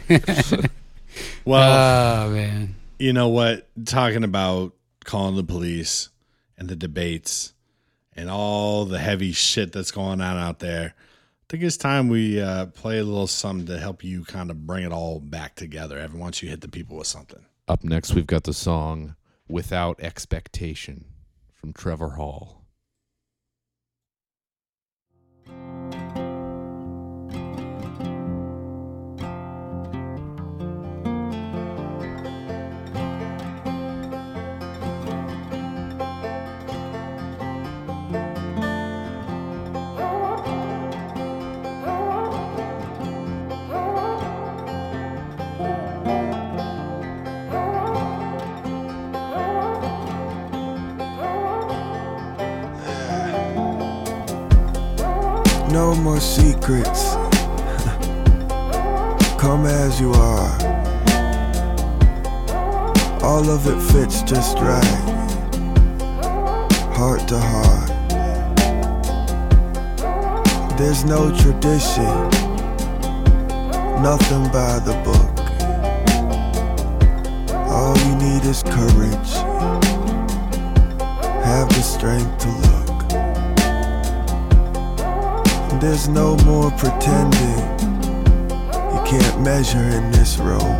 Well, 1.44 2.26
oh 2.28 2.30
man. 2.30 2.76
you 2.99 3.12
know 3.12 3.28
what? 3.28 3.66
Talking 3.85 4.23
about 4.25 4.75
calling 5.04 5.35
the 5.37 5.42
police 5.42 6.09
and 6.56 6.68
the 6.68 6.76
debates 6.76 7.52
and 8.21 8.31
all 8.31 8.85
the 8.85 8.99
heavy 8.99 9.33
shit 9.33 9.73
that's 9.73 9.91
going 9.91 10.21
on 10.21 10.37
out 10.37 10.59
there. 10.59 10.95
I 10.95 11.45
think 11.49 11.62
it's 11.62 11.79
time 11.79 12.09
we 12.09 12.41
uh, 12.41 12.67
play 12.67 12.99
a 12.99 13.05
little 13.05 13.27
something 13.27 13.67
to 13.67 13.79
help 13.79 14.05
you 14.05 14.25
kind 14.25 14.50
of 14.50 14.67
bring 14.67 14.85
it 14.85 14.93
all 14.93 15.19
back 15.19 15.57
together. 15.57 15.99
Every 15.99 16.21
once 16.21 16.43
you 16.43 16.49
hit 16.49 16.61
the 16.61 16.69
people 16.69 16.99
with 16.99 17.07
something. 17.07 17.45
Up 17.67 17.83
next, 17.83 18.15
we've 18.15 18.27
got 18.27 18.45
the 18.45 18.53
song 18.53 19.17
Without 19.49 19.99
Expectation 20.00 21.07
from 21.53 21.73
Trevor 21.73 22.11
Hall. 22.11 22.60
No 55.90 55.97
more 55.97 56.20
secrets. 56.20 57.14
Come 59.40 59.66
as 59.66 60.00
you 60.00 60.12
are. 60.12 60.52
All 63.25 63.50
of 63.50 63.66
it 63.66 63.80
fits 63.90 64.23
just 64.23 64.56
right. 64.59 64.85
Heart 66.94 67.26
to 67.26 67.40
heart. 67.40 67.90
There's 70.78 71.04
no 71.04 71.37
tradition. 71.37 72.30
Nothing 74.00 74.44
by 74.52 74.78
the 74.87 74.94
book. 75.02 75.40
All 77.68 77.99
you 78.06 78.14
need 78.14 78.44
is 78.44 78.62
courage. 78.62 79.32
Have 81.42 81.68
the 81.68 81.82
strength 81.82 82.38
to 82.44 82.49
look. 82.49 82.70
There's 85.80 86.08
no 86.08 86.37
more 86.44 86.70
pretending. 86.72 87.58
You 88.92 89.02
can't 89.06 89.40
measure 89.40 89.78
in 89.78 90.10
this 90.12 90.37
room. 90.37 90.76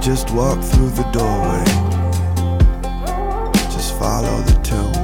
Just 0.00 0.30
walk 0.30 0.58
through 0.62 0.88
the 0.90 1.04
doorway. 1.12 1.64
Just 3.70 3.98
follow 3.98 4.40
the 4.40 4.58
tune. 4.62 4.96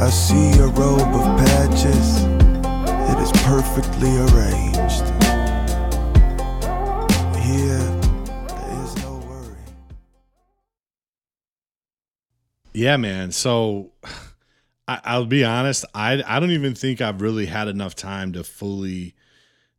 I 0.00 0.10
see 0.10 0.56
a 0.60 0.68
robe 0.68 1.00
of 1.00 1.38
patches. 1.44 2.22
It 3.10 3.18
is 3.18 3.32
perfectly 3.42 4.16
arranged. 4.16 5.04
Here. 7.44 8.00
Yeah, 12.72 12.96
man. 12.96 13.32
So 13.32 13.92
I, 14.86 15.00
I'll 15.04 15.26
be 15.26 15.44
honest. 15.44 15.84
I 15.94 16.22
I 16.26 16.40
don't 16.40 16.50
even 16.50 16.74
think 16.74 17.00
I've 17.00 17.20
really 17.20 17.46
had 17.46 17.68
enough 17.68 17.94
time 17.94 18.32
to 18.32 18.44
fully 18.44 19.14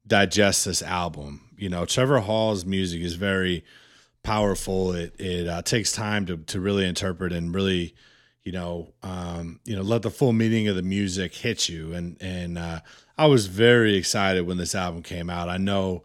digest 0.07 0.65
this 0.65 0.81
album. 0.81 1.41
You 1.57 1.69
know, 1.69 1.85
Trevor 1.85 2.19
Hall's 2.19 2.65
music 2.65 3.01
is 3.01 3.15
very 3.15 3.63
powerful. 4.23 4.93
It 4.93 5.15
it 5.19 5.47
uh, 5.47 5.61
takes 5.61 5.91
time 5.91 6.25
to 6.27 6.37
to 6.37 6.59
really 6.59 6.85
interpret 6.85 7.31
and 7.31 7.53
really, 7.53 7.95
you 8.43 8.51
know, 8.51 8.93
um, 9.03 9.59
you 9.65 9.75
know, 9.75 9.81
let 9.81 10.01
the 10.01 10.11
full 10.11 10.33
meaning 10.33 10.67
of 10.67 10.75
the 10.75 10.81
music 10.81 11.35
hit 11.35 11.69
you. 11.69 11.93
And 11.93 12.17
and 12.21 12.57
uh, 12.57 12.79
I 13.17 13.27
was 13.27 13.47
very 13.47 13.95
excited 13.95 14.45
when 14.45 14.57
this 14.57 14.75
album 14.75 15.03
came 15.03 15.29
out. 15.29 15.49
I 15.49 15.57
know 15.57 16.03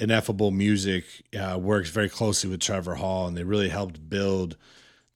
Ineffable 0.00 0.50
Music 0.50 1.04
uh, 1.38 1.58
works 1.58 1.90
very 1.90 2.08
closely 2.08 2.48
with 2.50 2.60
Trevor 2.60 2.96
Hall, 2.96 3.26
and 3.26 3.36
they 3.36 3.44
really 3.44 3.68
helped 3.68 4.08
build 4.08 4.56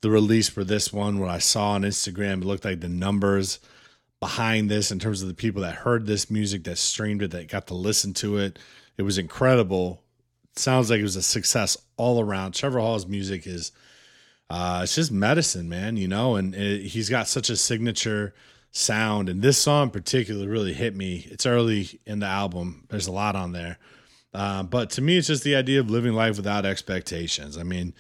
the 0.03 0.11
release 0.11 0.49
for 0.49 0.65
this 0.65 0.93
one. 0.93 1.19
What 1.19 1.31
I 1.31 1.39
saw 1.39 1.71
on 1.71 1.83
Instagram, 1.83 2.43
it 2.43 2.45
looked 2.45 2.65
like 2.65 2.81
the 2.81 2.89
numbers 2.89 3.59
behind 4.21 4.71
this 4.71 4.93
in 4.93 4.99
terms 4.99 5.23
of 5.23 5.29
the 5.29 5.35
people 5.35 5.63
that 5.63 5.77
heard 5.77 6.07
this 6.07 6.31
music, 6.31 6.65
that 6.65 6.79
streamed 6.79 7.23
it, 7.23 7.31
that 7.31 7.49
got 7.49 7.67
to 7.69 7.75
listen 7.75 8.13
to 8.15 8.37
it. 8.37 8.59
It 8.97 9.03
was 9.03 9.19
incredible. 9.19 10.03
sounds 10.55 10.91
like 10.91 11.01
it 11.01 11.05
was 11.05 11.17
a 11.17 11.23
success 11.23 11.77
all 11.97 12.21
around. 12.21 12.53
Trevor 12.53 12.81
Hall's 12.81 13.07
music 13.07 13.47
is, 13.47 13.73
uh, 14.51 14.81
it's 14.83 14.95
just 14.95 15.11
medicine, 15.11 15.69
man. 15.69 15.97
You 15.97 16.09
know, 16.09 16.37
and 16.37 16.55
it, 16.55 16.83
he's 16.87 17.09
got 17.09 17.27
such 17.27 17.49
a 17.49 17.57
signature 17.57 18.35
sound, 18.73 19.29
and 19.29 19.43
this 19.43 19.59
song 19.59 19.85
in 19.85 19.91
particular 19.91 20.49
really 20.49 20.73
hit 20.73 20.97
me. 20.97 21.27
It's 21.31 21.47
early 21.47 22.01
in 22.07 22.19
the 22.19 22.27
album. 22.27 22.87
There's 22.89 23.07
a 23.07 23.13
lot 23.13 23.37
on 23.37 23.53
there. 23.53 23.79
Uh, 24.35 24.63
but 24.63 24.91
to 24.91 25.03
me, 25.03 25.19
it's 25.19 25.29
just 25.29 25.45
the 25.45 25.57
idea 25.57 25.79
of 25.79 25.91
living 25.91 26.15
life 26.15 26.37
without 26.37 26.65
expectations. 26.65 27.59
I 27.59 27.65
mean, 27.65 27.93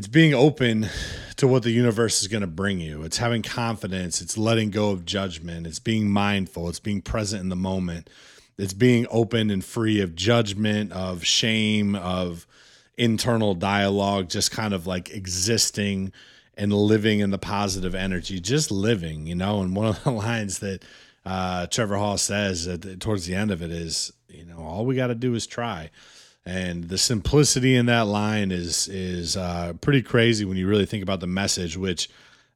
it's 0.00 0.08
being 0.08 0.32
open 0.32 0.88
to 1.36 1.46
what 1.46 1.62
the 1.62 1.70
universe 1.70 2.22
is 2.22 2.28
going 2.28 2.40
to 2.40 2.46
bring 2.46 2.80
you. 2.80 3.02
It's 3.02 3.18
having 3.18 3.42
confidence. 3.42 4.22
It's 4.22 4.38
letting 4.38 4.70
go 4.70 4.92
of 4.92 5.04
judgment. 5.04 5.66
It's 5.66 5.78
being 5.78 6.08
mindful. 6.08 6.70
It's 6.70 6.80
being 6.80 7.02
present 7.02 7.42
in 7.42 7.50
the 7.50 7.54
moment. 7.54 8.08
It's 8.56 8.72
being 8.72 9.06
open 9.10 9.50
and 9.50 9.62
free 9.62 10.00
of 10.00 10.14
judgment, 10.14 10.90
of 10.92 11.26
shame, 11.26 11.94
of 11.96 12.46
internal 12.96 13.54
dialogue, 13.54 14.30
just 14.30 14.50
kind 14.50 14.72
of 14.72 14.86
like 14.86 15.10
existing 15.10 16.14
and 16.56 16.72
living 16.72 17.20
in 17.20 17.28
the 17.28 17.36
positive 17.36 17.94
energy, 17.94 18.40
just 18.40 18.70
living, 18.70 19.26
you 19.26 19.34
know. 19.34 19.60
And 19.60 19.76
one 19.76 19.88
of 19.88 20.02
the 20.02 20.10
lines 20.12 20.60
that 20.60 20.82
uh, 21.26 21.66
Trevor 21.66 21.98
Hall 21.98 22.16
says 22.16 22.66
at, 22.66 23.00
towards 23.00 23.26
the 23.26 23.34
end 23.34 23.50
of 23.50 23.60
it 23.60 23.70
is, 23.70 24.14
you 24.30 24.46
know, 24.46 24.60
all 24.60 24.86
we 24.86 24.96
got 24.96 25.08
to 25.08 25.14
do 25.14 25.34
is 25.34 25.46
try 25.46 25.90
and 26.50 26.84
the 26.88 26.98
simplicity 26.98 27.76
in 27.76 27.86
that 27.86 28.08
line 28.08 28.50
is 28.50 28.88
is 28.88 29.36
uh, 29.36 29.72
pretty 29.80 30.02
crazy 30.02 30.44
when 30.44 30.56
you 30.56 30.66
really 30.66 30.84
think 30.84 31.02
about 31.02 31.20
the 31.20 31.28
message. 31.28 31.76
Which 31.76 32.10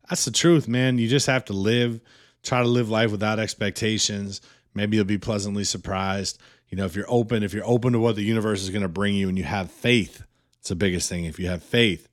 that's 0.08 0.24
the 0.24 0.32
truth, 0.32 0.66
man. 0.66 0.98
You 0.98 1.06
just 1.06 1.28
have 1.28 1.44
to 1.46 1.52
live, 1.52 2.00
try 2.42 2.60
to 2.60 2.68
live 2.68 2.90
life 2.90 3.12
without 3.12 3.38
expectations. 3.38 4.40
Maybe 4.74 4.96
you'll 4.96 5.06
be 5.06 5.18
pleasantly 5.18 5.62
surprised. 5.62 6.40
You 6.70 6.76
know, 6.76 6.86
if 6.86 6.96
you're 6.96 7.06
open, 7.08 7.44
if 7.44 7.54
you're 7.54 7.66
open 7.66 7.92
to 7.92 8.00
what 8.00 8.16
the 8.16 8.24
universe 8.24 8.62
is 8.62 8.70
going 8.70 8.82
to 8.82 8.88
bring 8.88 9.14
you, 9.14 9.28
and 9.28 9.38
you 9.38 9.44
have 9.44 9.70
faith, 9.70 10.24
it's 10.58 10.70
the 10.70 10.74
biggest 10.74 11.08
thing. 11.08 11.24
If 11.24 11.38
you 11.38 11.46
have 11.46 11.62
faith, 11.62 12.08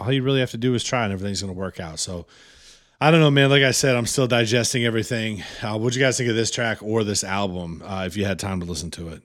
all 0.00 0.12
you 0.12 0.24
really 0.24 0.40
have 0.40 0.50
to 0.50 0.56
do 0.56 0.74
is 0.74 0.82
try, 0.82 1.04
and 1.04 1.12
everything's 1.12 1.42
going 1.42 1.54
to 1.54 1.58
work 1.58 1.80
out. 1.80 1.98
So. 1.98 2.26
I 2.98 3.10
don't 3.10 3.20
know, 3.20 3.30
man. 3.30 3.50
Like 3.50 3.62
I 3.62 3.72
said, 3.72 3.94
I'm 3.94 4.06
still 4.06 4.26
digesting 4.26 4.86
everything. 4.86 5.42
Uh, 5.62 5.76
what'd 5.76 5.94
you 5.94 6.02
guys 6.02 6.16
think 6.16 6.30
of 6.30 6.34
this 6.34 6.50
track 6.50 6.82
or 6.82 7.04
this 7.04 7.24
album? 7.24 7.82
Uh, 7.84 8.04
if 8.06 8.16
you 8.16 8.24
had 8.24 8.38
time 8.38 8.60
to 8.60 8.64
listen 8.64 8.90
to 8.92 9.08
it. 9.08 9.22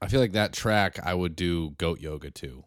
I 0.00 0.08
feel 0.08 0.20
like 0.20 0.32
that 0.32 0.52
track 0.52 0.98
I 1.04 1.14
would 1.14 1.36
do 1.36 1.70
goat 1.78 2.00
yoga 2.00 2.30
too. 2.30 2.64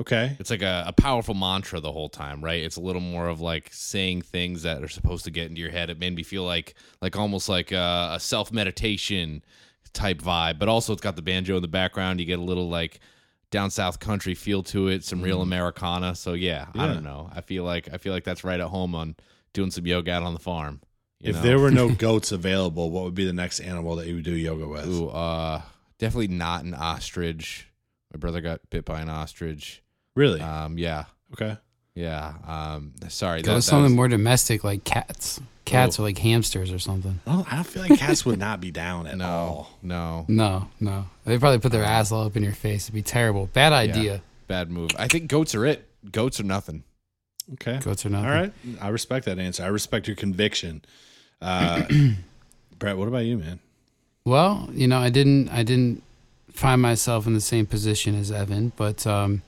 Okay. 0.00 0.36
It's 0.38 0.50
like 0.50 0.62
a, 0.62 0.84
a 0.86 0.92
powerful 0.92 1.34
mantra 1.34 1.80
the 1.80 1.90
whole 1.90 2.08
time, 2.08 2.42
right? 2.44 2.62
It's 2.62 2.76
a 2.76 2.80
little 2.80 3.00
more 3.02 3.26
of 3.26 3.40
like 3.40 3.68
saying 3.72 4.22
things 4.22 4.62
that 4.62 4.82
are 4.82 4.88
supposed 4.88 5.24
to 5.24 5.30
get 5.32 5.48
into 5.48 5.60
your 5.60 5.70
head. 5.72 5.90
It 5.90 5.98
made 5.98 6.14
me 6.14 6.22
feel 6.22 6.44
like 6.44 6.74
like 7.02 7.16
almost 7.16 7.48
like 7.48 7.72
a, 7.72 8.10
a 8.14 8.20
self 8.20 8.52
meditation 8.52 9.42
type 9.92 10.22
vibe, 10.22 10.58
but 10.60 10.68
also 10.68 10.92
it's 10.92 11.02
got 11.02 11.16
the 11.16 11.22
banjo 11.22 11.56
in 11.56 11.62
the 11.62 11.68
background. 11.68 12.20
You 12.20 12.26
get 12.26 12.38
a 12.38 12.42
little 12.42 12.68
like 12.68 13.00
down 13.50 13.70
south 13.70 13.98
country 13.98 14.34
feel 14.34 14.62
to 14.64 14.86
it, 14.88 15.02
some 15.02 15.20
real 15.20 15.42
Americana. 15.42 16.14
So 16.14 16.34
yeah, 16.34 16.66
I 16.76 16.86
don't 16.86 17.02
know. 17.02 17.28
I 17.34 17.40
feel 17.40 17.64
like 17.64 17.88
I 17.92 17.98
feel 17.98 18.12
like 18.12 18.22
that's 18.24 18.44
right 18.44 18.60
at 18.60 18.68
home 18.68 18.94
on 18.94 19.16
doing 19.52 19.72
some 19.72 19.84
yoga 19.86 20.12
out 20.12 20.22
on 20.22 20.34
the 20.34 20.38
farm. 20.38 20.80
you 21.18 21.30
If 21.30 21.36
know? 21.36 21.42
there 21.42 21.58
were 21.58 21.72
no 21.72 21.88
goats 21.94 22.30
available, 22.30 22.90
what 22.92 23.02
would 23.02 23.14
be 23.14 23.24
the 23.24 23.32
next 23.32 23.58
animal 23.58 23.96
that 23.96 24.06
you 24.06 24.16
would 24.16 24.24
do 24.24 24.36
yoga 24.36 24.68
with? 24.68 24.86
Ooh, 24.86 25.08
uh, 25.08 25.62
definitely 25.98 26.28
not 26.28 26.64
an 26.64 26.74
ostrich. 26.74 27.68
My 28.12 28.18
brother 28.18 28.40
got 28.40 28.60
bit 28.70 28.84
by 28.84 29.00
an 29.00 29.08
ostrich. 29.08 29.82
Really? 30.14 30.40
Um, 30.40 30.78
yeah, 30.78 31.04
okay. 31.34 31.58
yeah. 31.94 32.34
Um, 32.46 32.92
sorry, 33.08 33.42
Go 33.42 33.50
that, 33.52 33.56
with 33.56 33.64
that 33.64 33.70
something 33.70 33.84
was- 33.84 33.92
more 33.92 34.08
domestic 34.08 34.64
like 34.64 34.84
cats. 34.84 35.40
Cats 35.64 36.00
Oh. 36.00 36.02
are 36.02 36.06
like 36.06 36.16
hamsters 36.16 36.72
or 36.72 36.78
something. 36.78 37.20
Well, 37.26 37.46
I 37.50 37.56
don't 37.56 37.64
feel 37.66 37.82
like 37.82 37.98
cats 37.98 38.24
would 38.24 38.38
not 38.38 38.58
be 38.58 38.70
down 38.70 39.06
at 39.06 39.18
no, 39.18 39.26
all. 39.28 39.70
no, 39.82 40.24
No, 40.26 40.68
no. 40.80 41.04
They 41.26 41.36
probably 41.38 41.58
put 41.58 41.72
their 41.72 41.84
ass 41.84 42.10
all 42.10 42.24
up 42.24 42.36
in 42.38 42.42
your 42.42 42.54
face. 42.54 42.86
It'd 42.86 42.94
be 42.94 43.02
terrible. 43.02 43.50
Bad 43.52 43.74
idea. 43.74 44.22
bad 44.46 44.70
move. 44.70 44.92
I 44.98 45.08
think 45.08 45.28
goats 45.28 45.54
are 45.54 45.66
it. 45.66 45.86
Goats 46.10 46.40
are 46.40 46.44
nothing. 46.44 46.84
Okay. 47.52 47.80
Goats 47.80 48.06
are 48.06 48.08
nothing. 48.08 48.26
All 48.30 48.34
right. 48.34 48.52
I 48.80 48.88
respect 48.88 49.26
that 49.26 49.38
answer. 49.38 49.62
I 49.62 49.66
respect 49.66 50.06
your 50.08 50.16
conviction. 50.16 50.82
Uh, 51.42 51.82
Brett, 52.78 52.96
what 52.96 53.08
about 53.08 53.26
you, 53.26 53.36
man? 53.36 53.60
Well, 54.28 54.68
you 54.72 54.86
know, 54.86 54.98
I 54.98 55.08
didn't 55.10 55.48
I 55.48 55.62
didn't 55.62 56.02
find 56.52 56.82
myself 56.82 57.26
in 57.26 57.34
the 57.34 57.40
same 57.40 57.66
position 57.66 58.14
as 58.18 58.30
Evan, 58.30 58.72
but 58.76 59.06
um 59.06 59.42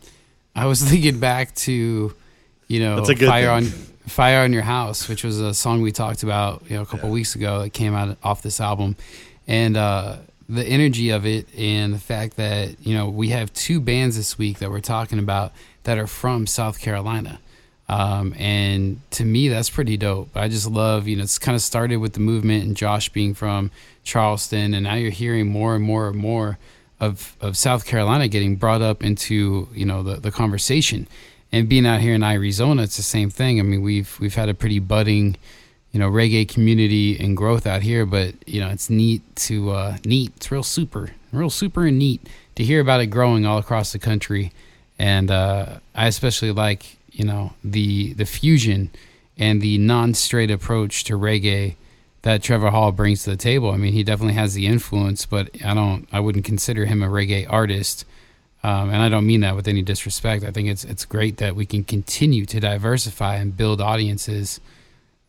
I 0.56 0.66
was 0.66 0.80
thinking 0.90 1.18
back 1.20 1.54
to, 1.66 2.14
you 2.68 2.80
know, 2.80 2.96
That's 2.96 3.10
a 3.10 3.14
good 3.14 3.28
fire 3.28 3.60
thing. 3.60 3.72
on 3.72 3.87
Fire 4.08 4.40
on 4.42 4.52
Your 4.52 4.62
House, 4.62 5.08
which 5.08 5.22
was 5.22 5.38
a 5.40 5.52
song 5.54 5.82
we 5.82 5.92
talked 5.92 6.22
about, 6.22 6.62
you 6.68 6.76
know, 6.76 6.82
a 6.82 6.87
couple 6.87 7.08
Yeah. 7.10 7.14
weeks 7.14 7.34
ago 7.37 7.60
that 7.62 7.70
came 7.72 7.94
out 7.94 8.16
off 8.25 8.42
this 8.42 8.60
album. 8.60 8.96
And 9.46 9.76
uh, 9.76 10.16
the 10.49 10.64
energy 10.64 11.10
of 11.10 11.26
it 11.26 11.46
and 11.56 11.92
the 11.94 11.99
fact 11.99 12.37
that, 12.37 12.84
you 12.84 12.94
know, 12.94 13.08
we 13.08 13.28
have 13.28 13.52
two 13.52 13.80
bands 13.80 14.16
this 14.16 14.37
week 14.38 14.58
that 14.60 14.70
we're 14.70 14.80
talking 14.80 15.18
about 15.18 15.52
that 15.84 15.99
are 15.99 16.06
from 16.08 16.46
South 16.46 16.80
Carolina. 16.80 17.38
Um, 17.90 18.35
and 18.38 19.00
to 19.11 19.25
me, 19.25 19.49
that's 19.49 19.68
pretty 19.68 19.97
dope. 19.97 20.37
I 20.37 20.47
just 20.47 20.70
love, 20.70 21.09
you 21.09 21.16
know, 21.16 21.25
it's 21.25 21.40
kind 21.40 21.56
of 21.56 21.62
started 21.62 21.97
with 21.97 22.12
the 22.12 22.20
movement 22.20 22.62
and 22.64 22.76
Josh 22.76 23.09
being 23.09 23.35
from 23.35 23.73
Charleston, 24.04 24.75
and 24.75 24.85
now 24.85 24.94
you're 24.94 25.11
hearing 25.11 25.49
more 25.49 25.75
and 25.75 25.82
more 25.82 26.06
and 26.06 26.16
more 26.16 26.56
of, 27.00 27.37
of 27.40 27.56
South 27.56 27.85
Carolina 27.85 28.28
getting 28.28 28.54
brought 28.54 28.80
up 28.80 29.02
into, 29.02 29.68
you 29.75 29.85
know, 29.85 30.04
the, 30.04 30.20
the 30.20 30.30
conversation. 30.30 31.09
And 31.50 31.68
being 31.68 31.85
out 31.85 32.00
here 32.00 32.14
in 32.14 32.23
Arizona, 32.23 32.85
it's 32.85 32.97
the 32.97 33.02
same 33.02 33.28
thing. 33.28 33.59
I 33.59 33.64
mean, 33.64 33.82
we've 33.82 34.16
we've 34.20 34.37
had 34.37 34.49
a 34.49 34.54
pretty 34.54 34.78
budding, 34.78 35.37
you 35.90 35.99
know, 35.99 36.09
reggae 36.09 36.49
community 36.49 37.18
and 37.18 37.37
growth 37.37 37.66
out 37.66 37.82
here, 37.82 38.06
but 38.06 38.35
you 38.47 38.61
know, 38.61 38.68
it's 38.68 38.88
neat 38.88 39.23
to 39.49 39.70
uh, 39.70 39.97
neat. 40.04 40.32
It's 40.37 40.52
real 40.52 40.62
super, 40.62 41.11
real 41.32 41.50
super 41.50 41.87
and 41.87 41.99
neat 41.99 42.20
to 42.54 42.62
hear 42.62 42.80
about 42.80 43.00
it 43.00 43.06
growing 43.06 43.47
all 43.47 43.59
across 43.59 43.90
the 43.90 43.99
country. 43.99 44.52
And 44.97 45.28
uh, 45.28 45.80
I 45.92 46.06
especially 46.06 46.52
like, 46.52 46.99
you 47.20 47.26
know, 47.26 47.52
the 47.62 48.14
the 48.14 48.24
fusion 48.24 48.88
and 49.36 49.60
the 49.60 49.76
non-straight 49.76 50.50
approach 50.50 51.04
to 51.04 51.18
reggae 51.18 51.74
that 52.22 52.42
Trevor 52.42 52.70
Hall 52.70 52.92
brings 52.92 53.24
to 53.24 53.30
the 53.30 53.36
table. 53.36 53.70
I 53.70 53.76
mean, 53.76 53.92
he 53.92 54.02
definitely 54.02 54.34
has 54.34 54.54
the 54.54 54.66
influence, 54.66 55.26
but 55.26 55.50
I 55.62 55.74
don't, 55.74 56.08
I 56.12 56.20
wouldn't 56.20 56.46
consider 56.46 56.86
him 56.86 57.02
a 57.02 57.08
reggae 57.08 57.46
artist. 57.48 58.06
Um, 58.62 58.88
and 58.88 59.02
I 59.02 59.10
don't 59.10 59.26
mean 59.26 59.40
that 59.40 59.54
with 59.54 59.68
any 59.68 59.82
disrespect. 59.82 60.44
I 60.44 60.50
think 60.50 60.68
it's 60.68 60.84
it's 60.84 61.04
great 61.04 61.36
that 61.36 61.54
we 61.54 61.66
can 61.66 61.84
continue 61.84 62.46
to 62.46 62.58
diversify 62.58 63.36
and 63.36 63.54
build 63.54 63.82
audiences. 63.82 64.58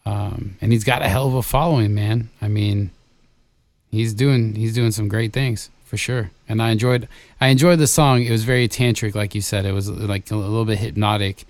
Um, 0.05 0.55
and 0.61 0.71
he's 0.71 0.85
got 0.85 1.01
a 1.01 1.09
hell 1.09 1.27
of 1.27 1.33
a 1.33 1.43
following, 1.43 1.93
man. 1.93 2.29
I 2.41 2.47
mean, 2.47 2.91
he's 3.89 4.13
doing 4.13 4.55
he's 4.55 4.73
doing 4.73 4.91
some 4.91 5.09
great 5.09 5.33
things 5.33 5.69
for 5.91 5.97
sure. 5.97 6.31
And 6.47 6.61
I 6.61 6.69
enjoyed 6.71 7.09
I 7.41 7.47
enjoyed 7.47 7.79
the 7.79 7.87
song. 7.87 8.23
It 8.23 8.31
was 8.31 8.45
very 8.45 8.69
tantric, 8.69 9.13
like 9.13 9.35
you 9.35 9.41
said. 9.41 9.65
It 9.65 9.73
was 9.73 9.89
like 9.89 10.31
a 10.31 10.37
little 10.37 10.63
bit 10.63 10.79
hypnotic. 10.79 11.45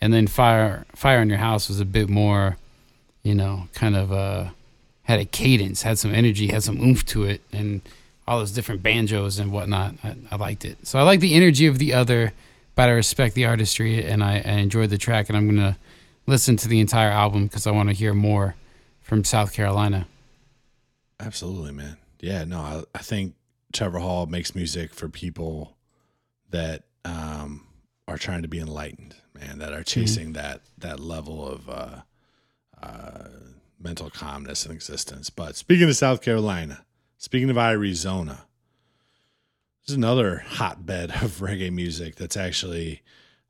And 0.00 0.12
then 0.12 0.26
fire 0.26 0.84
fire 0.94 1.20
on 1.20 1.28
your 1.28 1.38
house 1.38 1.68
was 1.68 1.80
a 1.80 1.84
bit 1.84 2.08
more, 2.08 2.56
you 3.22 3.34
know, 3.34 3.68
kind 3.72 3.96
of 3.96 4.12
uh, 4.12 4.50
had 5.04 5.20
a 5.20 5.24
cadence, 5.24 5.82
had 5.82 5.98
some 5.98 6.12
energy, 6.12 6.48
had 6.48 6.62
some 6.62 6.80
oomph 6.80 7.04
to 7.06 7.24
it, 7.24 7.40
and 7.52 7.80
all 8.28 8.38
those 8.38 8.52
different 8.52 8.82
banjos 8.82 9.38
and 9.38 9.52
whatnot. 9.52 9.94
I, 10.02 10.16
I 10.30 10.36
liked 10.36 10.64
it. 10.64 10.86
So 10.86 10.98
I 10.98 11.02
like 11.02 11.20
the 11.20 11.34
energy 11.34 11.66
of 11.66 11.78
the 11.78 11.94
other, 11.94 12.32
but 12.74 12.88
I 12.88 12.92
respect 12.92 13.34
the 13.34 13.46
artistry 13.46 14.04
and 14.04 14.22
I, 14.22 14.42
I 14.44 14.52
enjoyed 14.58 14.90
the 14.90 14.98
track. 14.98 15.28
And 15.28 15.36
I'm 15.36 15.46
gonna 15.46 15.78
listen 16.26 16.56
to 16.58 16.68
the 16.68 16.80
entire 16.80 17.10
album 17.10 17.46
because 17.46 17.66
I 17.66 17.70
want 17.70 17.88
to 17.88 17.94
hear 17.94 18.12
more 18.14 18.54
from 19.00 19.24
South 19.24 19.52
Carolina. 19.52 20.06
Absolutely, 21.20 21.72
man. 21.72 21.96
Yeah, 22.20 22.44
no, 22.44 22.58
I, 22.58 22.82
I 22.94 22.98
think 22.98 23.34
Trevor 23.72 24.00
Hall 24.00 24.26
makes 24.26 24.54
music 24.54 24.92
for 24.92 25.08
people 25.08 25.76
that 26.50 26.82
um, 27.04 27.66
are 28.08 28.18
trying 28.18 28.42
to 28.42 28.48
be 28.48 28.58
enlightened, 28.58 29.14
man, 29.38 29.58
that 29.58 29.72
are 29.72 29.82
chasing 29.82 30.32
that 30.32 30.62
that 30.78 31.00
level 31.00 31.46
of 31.46 31.68
uh, 31.68 32.00
uh, 32.82 33.28
mental 33.78 34.10
calmness 34.10 34.64
and 34.64 34.74
existence. 34.74 35.30
But 35.30 35.56
speaking 35.56 35.88
of 35.88 35.96
South 35.96 36.22
Carolina, 36.22 36.84
speaking 37.18 37.50
of 37.50 37.58
Arizona, 37.58 38.46
this 39.82 39.92
is 39.92 39.96
another 39.96 40.44
hotbed 40.46 41.10
of 41.22 41.38
reggae 41.38 41.72
music 41.72 42.16
that's 42.16 42.36
actually 42.36 43.02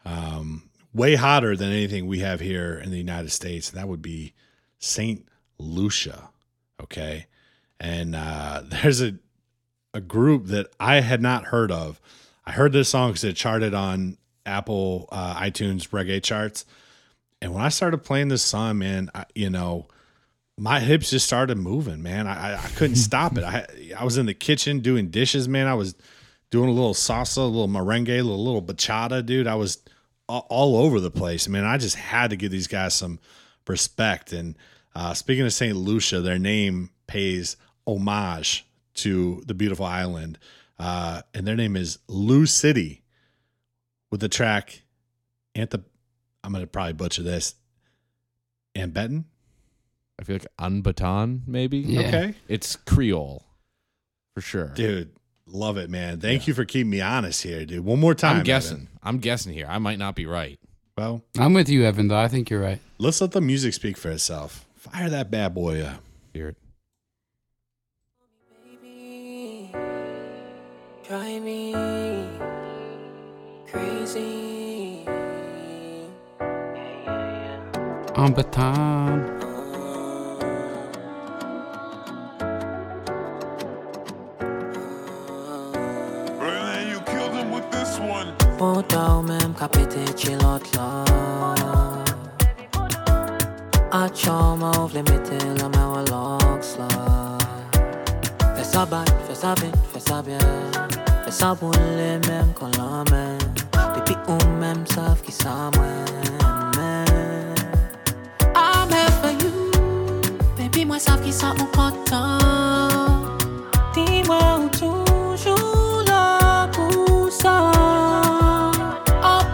um, 0.04 0.68
way 0.92 1.14
hotter 1.14 1.56
than 1.56 1.70
anything 1.70 2.06
we 2.06 2.20
have 2.20 2.40
here 2.40 2.80
in 2.82 2.90
the 2.90 2.98
United 2.98 3.30
States, 3.30 3.70
and 3.70 3.78
that 3.78 3.88
would 3.88 4.02
be 4.02 4.34
Saint 4.78 5.28
Lucia. 5.58 6.30
Okay, 6.82 7.26
and 7.80 8.14
uh, 8.14 8.62
there's 8.82 9.02
a 9.02 9.14
a 9.96 10.00
group 10.00 10.48
that 10.48 10.66
I 10.78 11.00
had 11.00 11.22
not 11.22 11.46
heard 11.46 11.72
of. 11.72 12.00
I 12.44 12.52
heard 12.52 12.72
this 12.72 12.90
song 12.90 13.10
because 13.10 13.25
it 13.25 13.34
charted 13.34 13.72
on 13.72 14.18
Apple 14.47 15.09
uh, 15.13 15.35
iTunes 15.37 15.89
reggae 15.89 16.23
charts, 16.23 16.65
and 17.43 17.52
when 17.52 17.63
I 17.63 17.69
started 17.69 17.99
playing 17.99 18.28
this 18.28 18.43
song, 18.43 18.78
man, 18.78 19.11
I, 19.15 19.25
you 19.35 19.50
know, 19.50 19.87
my 20.59 20.80
hips 20.80 21.11
just 21.11 21.26
started 21.26 21.59
moving, 21.59 22.02
man. 22.02 22.26
I, 22.26 22.52
I, 22.52 22.56
I 22.56 22.69
couldn't 22.76 22.97
stop 23.09 23.37
it. 23.37 23.45
I 23.45 23.67
I 23.99 24.04
was 24.04 24.19
in 24.19 24.26
the 24.26 24.35
kitchen 24.35 24.80
doing 24.80 25.09
dishes, 25.09 25.49
man. 25.49 25.67
I 25.67 25.75
was 25.75 25.95
doing 26.50 26.69
a 26.69 26.73
little 26.73 26.95
salsa, 26.95 27.39
a 27.39 27.43
little 27.43 27.69
merengue, 27.69 28.09
a 28.09 28.23
little, 28.23 28.43
little 28.43 28.63
bachata, 28.63 29.25
dude. 29.25 29.47
I 29.47 29.56
was 29.56 29.78
all, 30.28 30.47
all 30.49 30.76
over 30.76 31.00
the 31.00 31.11
place, 31.11 31.49
man. 31.49 31.65
I 31.65 31.78
just 31.78 31.97
had 31.97 32.30
to 32.30 32.37
give 32.37 32.50
these 32.50 32.67
guys 32.67 32.95
some 32.95 33.19
respect. 33.67 34.32
And 34.32 34.56
uh, 34.95 35.15
speaking 35.15 35.45
of 35.45 35.52
St. 35.52 35.76
Lucia, 35.76 36.21
their 36.21 36.39
name 36.39 36.91
pays 37.06 37.56
homage 37.87 38.67
to 38.95 39.43
the 39.47 39.54
beautiful 39.54 39.87
island. 39.87 40.39
Uh, 40.78 41.23
and 41.35 41.47
their 41.47 41.56
name 41.56 41.76
is 41.76 41.99
Lou 42.09 42.47
City 42.47 43.02
with 44.16 44.22
the 44.22 44.34
track 44.34 44.82
Anthe 45.54 45.84
I'm 46.42 46.52
going 46.52 46.62
to 46.62 46.66
probably 46.66 46.94
butcher 46.94 47.22
this. 47.22 47.54
And 48.74 48.94
Ambeton? 48.94 49.24
I 50.18 50.24
feel 50.24 50.36
like 50.36 50.46
Anbaton, 50.58 51.40
maybe. 51.46 51.78
Yeah. 51.78 52.00
Okay. 52.00 52.34
It's 52.48 52.76
Creole, 52.76 53.44
for 54.34 54.40
sure. 54.40 54.68
Dude, 54.68 55.10
love 55.44 55.76
it, 55.76 55.90
man. 55.90 56.20
Thank 56.20 56.46
you 56.46 56.54
for 56.54 56.64
keeping 56.64 56.88
me 56.88 57.00
honest 57.02 57.42
here, 57.42 57.66
dude. 57.66 57.84
One 57.84 58.00
more 58.00 58.14
time. 58.14 58.38
I'm 58.38 58.42
guessing. 58.44 58.76
Evan. 58.76 58.88
I'm 59.02 59.18
guessing 59.18 59.52
here. 59.52 59.66
I 59.68 59.78
might 59.78 59.98
not 59.98 60.14
be 60.14 60.24
right. 60.24 60.58
Well, 60.96 61.22
I'm 61.38 61.52
with 61.52 61.68
you, 61.68 61.84
Evan. 61.84 62.08
Though 62.08 62.18
I 62.18 62.28
think 62.28 62.48
you're 62.48 62.62
right. 62.62 62.80
let's 62.98 63.20
let 63.20 63.32
the 63.32 63.42
music 63.42 63.74
speak 63.74 63.98
for 63.98 64.10
itself. 64.10 64.64
Fire 64.76 65.10
that 65.10 65.30
bad 65.30 65.52
boy 65.52 65.82
up. 65.82 66.00
Hear 66.32 66.48
it. 66.50 66.56
Baby, 68.64 69.70
drive 71.06 71.42
me 71.42 72.15
crazy. 73.76 75.04
On 78.15 78.32
baton. 78.32 79.21
Berlin, 86.39 86.89
you 86.89 87.00
killed 87.00 87.32
him 87.32 87.50
with 87.50 87.71
this 87.71 87.99
one. 87.99 88.28
Potaw 88.58 89.23
même 89.23 89.52
capete 89.54 90.04
chilot 90.17 90.65
la 90.76 91.04
A 93.93 94.08
choma 94.10 94.71
of 94.82 94.95
limite 94.95 95.39
la 95.60 95.69
me 95.69 95.84
wa 95.93 96.02
lox 96.10 96.78
la 96.78 96.89
Fè 98.56 98.65
sa 98.65 98.86
bat, 98.86 99.10
fè 99.26 99.34
sa 99.34 99.54
bit, 99.60 99.76
fè 99.93 100.00
sa 100.00 100.23
bien 100.23 100.39
Fè 101.25 101.30
sa 101.30 101.54
boule 101.54 102.19
même 102.28 102.52
kon 102.54 102.71
la 102.78 103.04
men 103.10 103.39
Depi 103.39 103.65
ou 104.28 104.39
même 104.60 104.86
sav 104.86 105.23
ki 105.23 105.32
sa 105.32 105.71
mwen 105.76 106.04
men 106.76 107.54
I'm 108.54 108.91
here 108.91 109.15
for 109.21 109.32
you 109.43 109.52
Baby 110.56 110.84
moi 110.84 110.99
sav 110.99 111.23
ki 111.25 111.32
sa 111.32 111.52
ou 111.54 111.67
kontan 111.76 113.26
Dis-moi 113.97 114.58
où 114.60 114.69
toujours 114.69 116.02
là 116.06 116.69
pour 116.69 117.32
ça. 117.32 117.73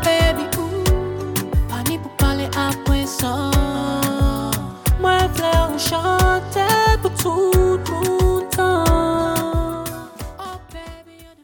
Baby, 0.03 0.49
ouh, 0.59 0.83
pas 2.19 3.07
ça. 3.07 3.51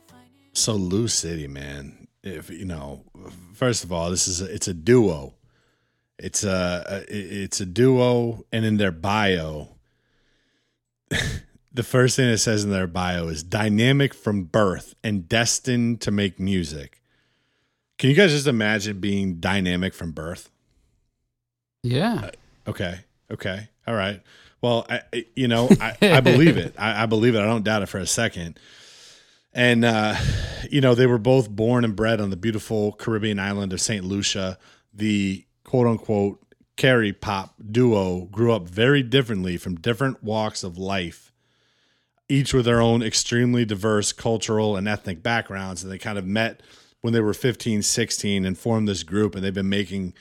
Finest. 0.08 0.54
So 0.54 0.76
Lou 0.76 1.06
City, 1.06 1.46
man. 1.46 2.08
If 2.24 2.50
you 2.50 2.64
know, 2.64 3.04
first 3.58 3.82
of 3.84 3.92
all, 3.92 4.10
this 4.10 4.28
is 4.28 4.40
a, 4.40 4.46
it's 4.54 4.68
a 4.68 4.74
duo. 4.74 5.34
It's 6.18 6.42
a, 6.44 7.04
it's 7.08 7.60
a 7.60 7.66
duo, 7.66 8.44
and 8.52 8.64
in 8.64 8.76
their 8.76 8.90
bio, 8.92 9.68
the 11.72 11.82
first 11.82 12.16
thing 12.16 12.28
it 12.28 12.38
says 12.38 12.64
in 12.64 12.70
their 12.70 12.86
bio 12.86 13.28
is 13.28 13.42
dynamic 13.42 14.14
from 14.14 14.44
birth 14.44 14.94
and 15.04 15.28
destined 15.28 16.00
to 16.02 16.10
make 16.10 16.38
music. 16.40 17.00
Can 17.98 18.10
you 18.10 18.16
guys 18.16 18.30
just 18.32 18.46
imagine 18.46 19.00
being 19.00 19.34
dynamic 19.40 19.94
from 19.94 20.12
birth? 20.12 20.50
Yeah. 21.82 22.14
Uh, 22.66 22.70
okay. 22.70 23.00
Okay. 23.30 23.68
All 23.86 23.94
right. 23.94 24.20
Well, 24.60 24.86
I, 24.90 25.02
I- 25.14 25.26
you 25.36 25.46
know, 25.48 25.68
I, 25.80 25.96
I 26.02 26.20
believe 26.20 26.56
it. 26.56 26.74
I, 26.78 27.04
I 27.04 27.06
believe 27.06 27.34
it. 27.34 27.40
I 27.40 27.44
don't 27.46 27.64
doubt 27.64 27.82
it 27.82 27.86
for 27.88 27.98
a 27.98 28.06
second. 28.06 28.58
And, 29.52 29.84
uh, 29.84 30.16
you 30.70 30.80
know, 30.80 30.94
they 30.94 31.06
were 31.06 31.18
both 31.18 31.50
born 31.50 31.84
and 31.84 31.96
bred 31.96 32.20
on 32.20 32.30
the 32.30 32.36
beautiful 32.36 32.92
Caribbean 32.92 33.38
island 33.38 33.72
of 33.72 33.80
St. 33.80 34.04
Lucia. 34.04 34.58
The 34.92 35.46
quote 35.64 35.86
unquote 35.86 36.40
carry 36.76 37.12
pop 37.12 37.54
duo 37.70 38.26
grew 38.26 38.52
up 38.52 38.68
very 38.68 39.02
differently 39.02 39.56
from 39.56 39.76
different 39.76 40.22
walks 40.22 40.62
of 40.62 40.78
life, 40.78 41.32
each 42.28 42.54
with 42.54 42.64
their 42.64 42.80
own 42.80 43.02
extremely 43.02 43.64
diverse 43.64 44.12
cultural 44.12 44.76
and 44.76 44.86
ethnic 44.86 45.22
backgrounds. 45.22 45.82
And 45.82 45.92
they 45.92 45.98
kind 45.98 46.18
of 46.18 46.24
met 46.24 46.62
when 47.00 47.12
they 47.12 47.20
were 47.20 47.34
15, 47.34 47.82
16 47.82 48.44
and 48.44 48.56
formed 48.56 48.88
this 48.88 49.02
group. 49.02 49.34
And 49.34 49.44
they've 49.44 49.52
been 49.52 49.68
making 49.68 50.14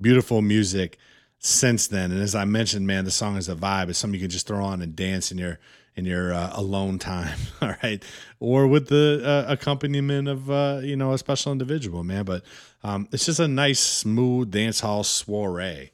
beautiful 0.00 0.42
music 0.42 0.98
since 1.38 1.86
then. 1.86 2.12
And 2.12 2.20
as 2.20 2.34
I 2.34 2.44
mentioned, 2.44 2.86
man, 2.86 3.04
the 3.04 3.10
song 3.10 3.36
is 3.36 3.48
a 3.48 3.54
vibe. 3.54 3.88
It's 3.88 3.98
something 3.98 4.18
you 4.18 4.24
can 4.24 4.30
just 4.30 4.46
throw 4.46 4.64
on 4.64 4.82
and 4.82 4.94
dance 4.94 5.32
in 5.32 5.38
your 5.38 5.58
in 5.96 6.04
your 6.04 6.32
uh, 6.32 6.50
alone 6.54 6.98
time, 6.98 7.38
all 7.62 7.74
right, 7.82 8.02
or 8.38 8.66
with 8.66 8.88
the 8.88 9.22
uh, 9.24 9.52
accompaniment 9.52 10.28
of 10.28 10.50
uh, 10.50 10.80
you 10.82 10.96
know 10.96 11.12
a 11.12 11.18
special 11.18 11.52
individual, 11.52 12.04
man. 12.04 12.24
But 12.24 12.42
um, 12.82 13.08
it's 13.12 13.26
just 13.26 13.40
a 13.40 13.48
nice, 13.48 13.80
smooth 13.80 14.50
dance 14.50 14.80
hall 14.80 15.04
soiree. 15.04 15.90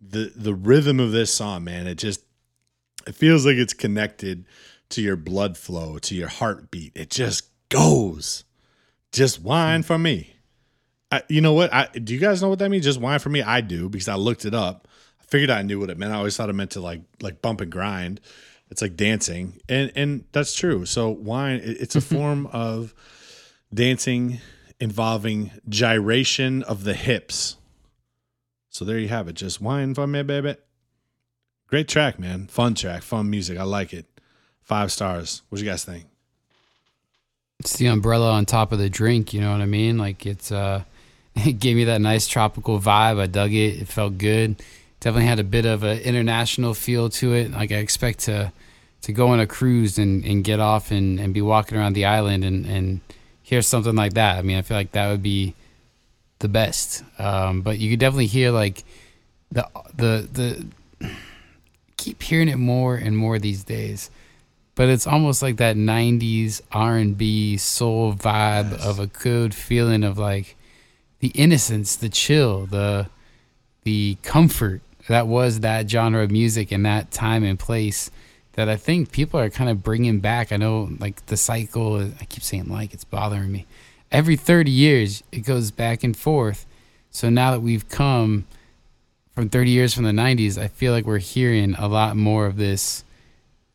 The 0.00 0.32
the 0.34 0.54
rhythm 0.54 1.00
of 1.00 1.12
this 1.12 1.32
song, 1.32 1.64
man, 1.64 1.86
it 1.86 1.96
just 1.96 2.22
it 3.06 3.14
feels 3.14 3.44
like 3.46 3.56
it's 3.56 3.74
connected 3.74 4.44
to 4.90 5.02
your 5.02 5.16
blood 5.16 5.56
flow, 5.56 5.98
to 5.98 6.14
your 6.14 6.28
heartbeat. 6.28 6.92
It 6.94 7.10
just 7.10 7.48
goes. 7.68 8.44
Just 9.12 9.40
wine 9.40 9.82
for 9.82 9.98
me. 9.98 10.34
I, 11.10 11.22
you 11.28 11.40
know 11.40 11.52
what? 11.52 11.72
I, 11.72 11.86
do 11.86 12.14
you 12.14 12.20
guys 12.20 12.40
know 12.40 12.48
what 12.48 12.60
that 12.60 12.70
means? 12.70 12.84
Just 12.84 13.00
wine 13.00 13.18
for 13.18 13.30
me. 13.30 13.42
I 13.42 13.60
do 13.60 13.88
because 13.88 14.08
I 14.08 14.14
looked 14.14 14.44
it 14.44 14.54
up. 14.54 14.86
I 15.20 15.24
figured 15.24 15.50
I 15.50 15.62
knew 15.62 15.80
what 15.80 15.90
it 15.90 15.98
meant. 15.98 16.12
I 16.12 16.16
always 16.16 16.36
thought 16.36 16.50
it 16.50 16.54
meant 16.54 16.72
to 16.72 16.80
like 16.80 17.00
like 17.20 17.42
bump 17.42 17.60
and 17.60 17.72
grind. 17.72 18.20
It's 18.70 18.82
like 18.82 18.96
dancing, 18.96 19.60
and 19.68 19.90
and 19.96 20.24
that's 20.32 20.54
true. 20.54 20.86
So 20.86 21.08
wine, 21.08 21.60
it's 21.62 21.96
a 21.96 22.00
form 22.14 22.46
of 22.46 22.94
dancing 23.72 24.40
involving 24.78 25.50
gyration 25.68 26.62
of 26.62 26.84
the 26.84 26.94
hips. 26.94 27.56
So 28.70 28.84
there 28.84 28.98
you 28.98 29.08
have 29.08 29.28
it. 29.28 29.34
Just 29.34 29.60
wine 29.60 29.94
for 29.94 30.06
me, 30.06 30.22
baby. 30.22 30.56
Great 31.66 31.88
track, 31.88 32.18
man. 32.18 32.46
Fun 32.46 32.74
track, 32.74 33.02
fun 33.02 33.28
music. 33.28 33.58
I 33.58 33.64
like 33.64 33.92
it. 33.92 34.06
Five 34.62 34.90
stars. 34.90 35.42
What 35.48 35.60
you 35.60 35.68
guys 35.68 35.84
think? 35.84 36.06
It's 37.58 37.76
the 37.76 37.86
umbrella 37.86 38.32
on 38.32 38.46
top 38.46 38.72
of 38.72 38.78
the 38.78 38.88
drink. 38.88 39.34
You 39.34 39.40
know 39.40 39.52
what 39.52 39.60
I 39.60 39.66
mean? 39.66 39.98
Like 39.98 40.24
it's 40.26 40.50
uh, 40.50 40.84
it 41.34 41.58
gave 41.58 41.76
me 41.76 41.84
that 41.84 42.00
nice 42.00 42.26
tropical 42.26 42.80
vibe. 42.80 43.20
I 43.20 43.26
dug 43.26 43.52
it. 43.52 43.82
It 43.82 43.88
felt 43.88 44.16
good. 44.16 44.62
Definitely 45.00 45.26
had 45.26 45.38
a 45.38 45.44
bit 45.44 45.66
of 45.66 45.82
an 45.82 45.98
international 45.98 46.74
feel 46.74 47.08
to 47.10 47.34
it. 47.34 47.50
Like 47.50 47.72
I 47.72 47.76
expect 47.76 48.20
to 48.20 48.52
to 49.02 49.12
go 49.12 49.28
on 49.28 49.40
a 49.40 49.46
cruise 49.46 49.98
and, 49.98 50.24
and 50.26 50.44
get 50.44 50.60
off 50.60 50.90
and, 50.90 51.18
and 51.18 51.32
be 51.32 51.40
walking 51.40 51.78
around 51.78 51.94
the 51.94 52.04
island 52.04 52.44
and, 52.44 52.66
and 52.66 53.00
hear 53.42 53.62
something 53.62 53.94
like 53.94 54.12
that. 54.12 54.36
I 54.36 54.42
mean, 54.42 54.58
I 54.58 54.62
feel 54.62 54.76
like 54.76 54.92
that 54.92 55.08
would 55.08 55.22
be 55.22 55.54
the 56.40 56.48
best. 56.48 57.02
Um, 57.18 57.62
but 57.62 57.78
you 57.78 57.88
could 57.88 57.98
definitely 57.98 58.26
hear 58.26 58.50
like 58.50 58.84
the 59.50 59.66
the 59.94 60.28
the 61.00 61.08
keep 61.96 62.22
hearing 62.22 62.48
it 62.48 62.56
more 62.56 62.94
and 62.96 63.16
more 63.16 63.38
these 63.38 63.64
days 63.64 64.10
but 64.74 64.88
it's 64.88 65.06
almost 65.06 65.42
like 65.42 65.58
that 65.58 65.76
90s 65.76 66.62
r&b 66.72 67.56
soul 67.58 68.14
vibe 68.14 68.72
of 68.82 68.98
a 68.98 69.06
good 69.06 69.54
feeling 69.54 70.02
of 70.02 70.16
like 70.16 70.56
the 71.18 71.28
innocence 71.28 71.96
the 71.96 72.08
chill 72.08 72.64
the 72.64 73.06
the 73.82 74.16
comfort 74.22 74.80
that 75.08 75.26
was 75.26 75.60
that 75.60 75.88
genre 75.90 76.22
of 76.22 76.30
music 76.30 76.72
in 76.72 76.82
that 76.84 77.10
time 77.10 77.44
and 77.44 77.58
place 77.58 78.10
that 78.54 78.68
i 78.68 78.76
think 78.76 79.12
people 79.12 79.38
are 79.40 79.50
kind 79.50 79.70
of 79.70 79.82
bringing 79.82 80.20
back. 80.20 80.52
I 80.52 80.56
know 80.56 80.90
like 80.98 81.24
the 81.26 81.36
cycle 81.36 82.00
i 82.20 82.24
keep 82.28 82.42
saying 82.42 82.68
like 82.68 82.92
it's 82.92 83.04
bothering 83.04 83.50
me. 83.50 83.66
Every 84.10 84.36
30 84.36 84.70
years 84.70 85.22
it 85.32 85.40
goes 85.40 85.70
back 85.70 86.02
and 86.02 86.16
forth. 86.16 86.66
So 87.10 87.30
now 87.30 87.52
that 87.52 87.60
we've 87.60 87.88
come 87.88 88.46
from 89.34 89.48
30 89.48 89.70
years 89.70 89.94
from 89.94 90.04
the 90.04 90.10
90s 90.10 90.60
i 90.60 90.68
feel 90.68 90.92
like 90.92 91.06
we're 91.06 91.18
hearing 91.18 91.74
a 91.74 91.88
lot 91.88 92.16
more 92.16 92.46
of 92.46 92.56
this 92.56 93.04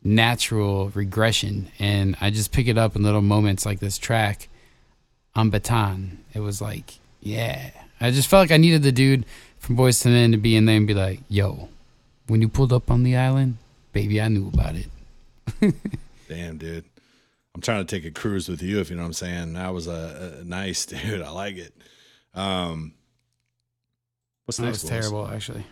natural 0.04 0.90
regression. 0.90 1.68
And 1.78 2.16
i 2.20 2.30
just 2.30 2.52
pick 2.52 2.68
it 2.68 2.78
up 2.78 2.96
in 2.96 3.02
little 3.02 3.22
moments 3.22 3.66
like 3.66 3.80
this 3.80 3.98
track 3.98 4.48
on 5.34 5.50
baton 5.50 6.18
it 6.32 6.40
was 6.40 6.60
like 6.62 6.98
yeah. 7.20 7.70
I 8.00 8.10
just 8.10 8.28
felt 8.28 8.42
like 8.42 8.52
i 8.52 8.56
needed 8.58 8.82
the 8.82 8.92
dude 8.92 9.24
from 9.66 9.76
Boyz 9.76 10.06
II 10.06 10.12
Men 10.12 10.32
to 10.32 10.38
be 10.38 10.56
in 10.56 10.64
there 10.64 10.76
and 10.76 10.86
be 10.86 10.94
like 10.94 11.20
yo 11.28 11.68
when 12.28 12.40
you 12.40 12.48
pulled 12.48 12.72
up 12.72 12.90
on 12.90 13.02
the 13.02 13.16
island 13.16 13.58
baby 13.92 14.20
i 14.20 14.28
knew 14.28 14.48
about 14.48 14.74
it 14.76 14.88
Damn, 16.28 16.58
dude. 16.58 16.84
I'm 17.54 17.60
trying 17.60 17.84
to 17.86 17.96
take 17.96 18.04
a 18.04 18.10
cruise 18.10 18.48
with 18.48 18.62
you, 18.62 18.80
if 18.80 18.90
you 18.90 18.96
know 18.96 19.02
what 19.02 19.08
I'm 19.08 19.12
saying. 19.14 19.52
That 19.54 19.72
was 19.72 19.86
a, 19.86 20.38
a 20.40 20.44
nice, 20.44 20.86
dude. 20.86 21.22
I 21.22 21.30
like 21.30 21.56
it. 21.56 21.74
Um, 22.34 22.94
what's 24.44 24.58
that 24.58 24.64
next? 24.64 24.82
was 24.82 24.90
boys? 24.90 25.00
terrible 25.00 25.28
actually 25.28 25.64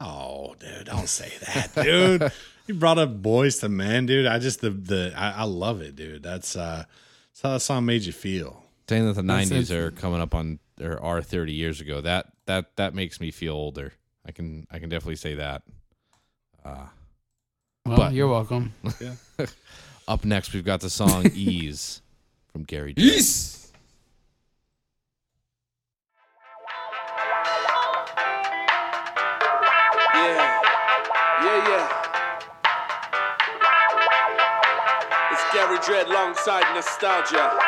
Oh, 0.00 0.54
dude, 0.60 0.86
don't 0.86 1.08
say 1.08 1.32
that, 1.46 1.74
dude. 1.74 2.30
you 2.66 2.74
brought 2.74 2.98
up 2.98 3.20
Boyz 3.20 3.62
II 3.62 3.70
Men, 3.70 4.06
dude. 4.06 4.26
I 4.26 4.38
just 4.38 4.60
the 4.60 4.70
the 4.70 5.12
I, 5.16 5.30
I 5.30 5.42
love 5.44 5.80
it, 5.80 5.96
dude. 5.96 6.22
That's 6.22 6.54
uh, 6.54 6.84
that's 7.30 7.42
how 7.42 7.50
that 7.54 7.60
song 7.60 7.84
made 7.84 8.02
you 8.02 8.12
feel. 8.12 8.62
Saying 8.88 9.06
that 9.06 9.14
the 9.14 9.22
'90s 9.22 9.70
are 9.70 9.90
coming 9.90 10.20
up 10.20 10.34
on 10.36 10.60
or 10.80 11.02
are 11.02 11.20
30 11.20 11.52
years 11.52 11.80
ago. 11.80 12.00
That 12.00 12.26
that 12.48 12.74
that 12.76 12.94
makes 12.94 13.20
me 13.20 13.30
feel 13.30 13.54
older. 13.54 13.92
I 14.26 14.32
can 14.32 14.66
I 14.70 14.78
can 14.80 14.88
definitely 14.88 15.16
say 15.16 15.36
that. 15.36 15.62
Uh, 16.64 16.86
well 17.86 17.96
But- 17.96 18.12
you're 18.12 18.28
welcome 18.28 18.74
up 20.08 20.24
next, 20.24 20.52
we've 20.52 20.64
got 20.64 20.80
the 20.80 20.90
song 20.90 21.30
"Ease" 21.34 22.02
from 22.52 22.64
Gary. 22.64 22.94
Judd. 22.94 23.04
Yeah, 30.14 30.60
yeah, 31.44 31.68
yeah. 31.68 31.86
It's 35.32 35.44
Gary 35.54 35.78
Dredd 35.78 36.06
alongside 36.08 36.64
Nostalgia. 36.74 37.58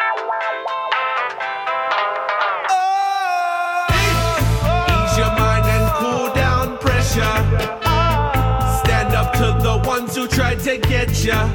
To 10.71 10.89
get 10.89 11.25
ya. 11.25 11.53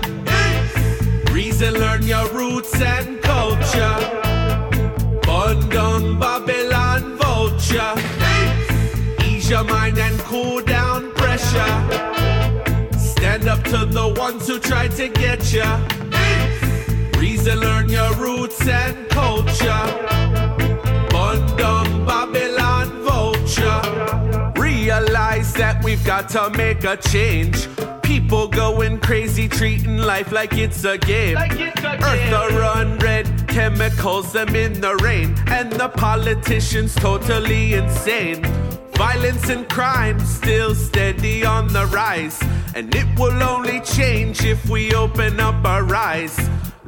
Reason, 1.31 1.73
learn 1.73 2.03
your 2.03 2.27
roots 2.33 2.75
and 2.81 3.21
culture. 3.21 3.97
Burn 5.21 5.69
down 5.69 6.19
Babylon 6.19 7.15
vulture. 7.17 7.95
Ease 9.23 9.49
your 9.49 9.63
mind 9.63 9.97
and 9.99 10.19
cool 10.19 10.61
down 10.61 11.13
pressure. 11.13 11.75
Stand 12.97 13.47
up 13.47 13.63
to 13.65 13.85
the 13.85 14.13
ones 14.17 14.47
who 14.47 14.59
tried 14.59 14.91
to 14.97 15.07
get 15.07 15.53
ya. 15.53 15.79
Reason, 17.17 17.57
learn 17.57 17.87
your 17.87 18.13
roots 18.15 18.67
and 18.67 19.07
culture. 19.07 20.44
We've 25.95 26.05
got 26.05 26.27
to 26.27 26.49
make 26.57 26.83
a 26.83 26.97
change. 26.97 27.69
People 28.03 28.47
going 28.47 28.99
crazy, 28.99 29.47
treating 29.47 29.97
life 29.97 30.31
like 30.31 30.53
it's 30.53 30.83
a 30.83 30.97
game. 30.97 31.37
Earth 31.37 32.31
a 32.41 32.59
run 32.59 32.97
red, 32.99 33.25
chemicals 33.47 34.33
them 34.33 34.55
in 34.55 34.81
the 34.81 34.95
rain, 34.97 35.33
and 35.47 35.71
the 35.71 35.87
politicians 35.87 36.93
totally 36.95 37.75
insane. 37.75 38.43
Violence 38.95 39.49
and 39.49 39.67
crime 39.69 40.19
still 40.19 40.75
steady 40.75 41.45
on 41.45 41.67
the 41.71 41.85
rise, 41.87 42.41
and 42.75 42.93
it 42.93 43.07
will 43.17 43.41
only 43.41 43.79
change 43.81 44.43
if 44.43 44.69
we 44.69 44.93
open 44.93 45.39
up 45.39 45.63
our 45.65 45.95
eyes. 45.95 46.37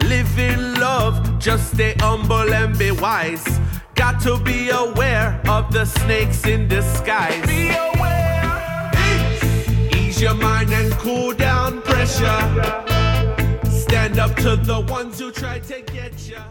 Live 0.03 0.37
in 0.37 0.79
love, 0.81 1.39
just 1.39 1.73
stay 1.73 1.95
humble 1.99 2.53
and 2.53 2.77
be 2.77 2.91
wise. 2.91 3.47
Got 3.95 4.21
to 4.23 4.37
be 4.37 4.69
aware 4.69 5.41
of 5.47 5.71
the 5.71 5.85
snakes 5.85 6.45
in 6.45 6.67
disguise. 6.67 7.96
Ease 10.17 10.23
your 10.23 10.33
mind 10.33 10.73
and 10.73 10.91
cool 10.93 11.31
down 11.31 11.79
pressure. 11.83 12.25
Stand 13.69 14.17
up 14.17 14.35
to 14.37 14.55
the 14.55 14.83
ones 14.89 15.19
who 15.19 15.31
try 15.31 15.59
to 15.59 15.81
get 15.93 16.27
ya. 16.27 16.41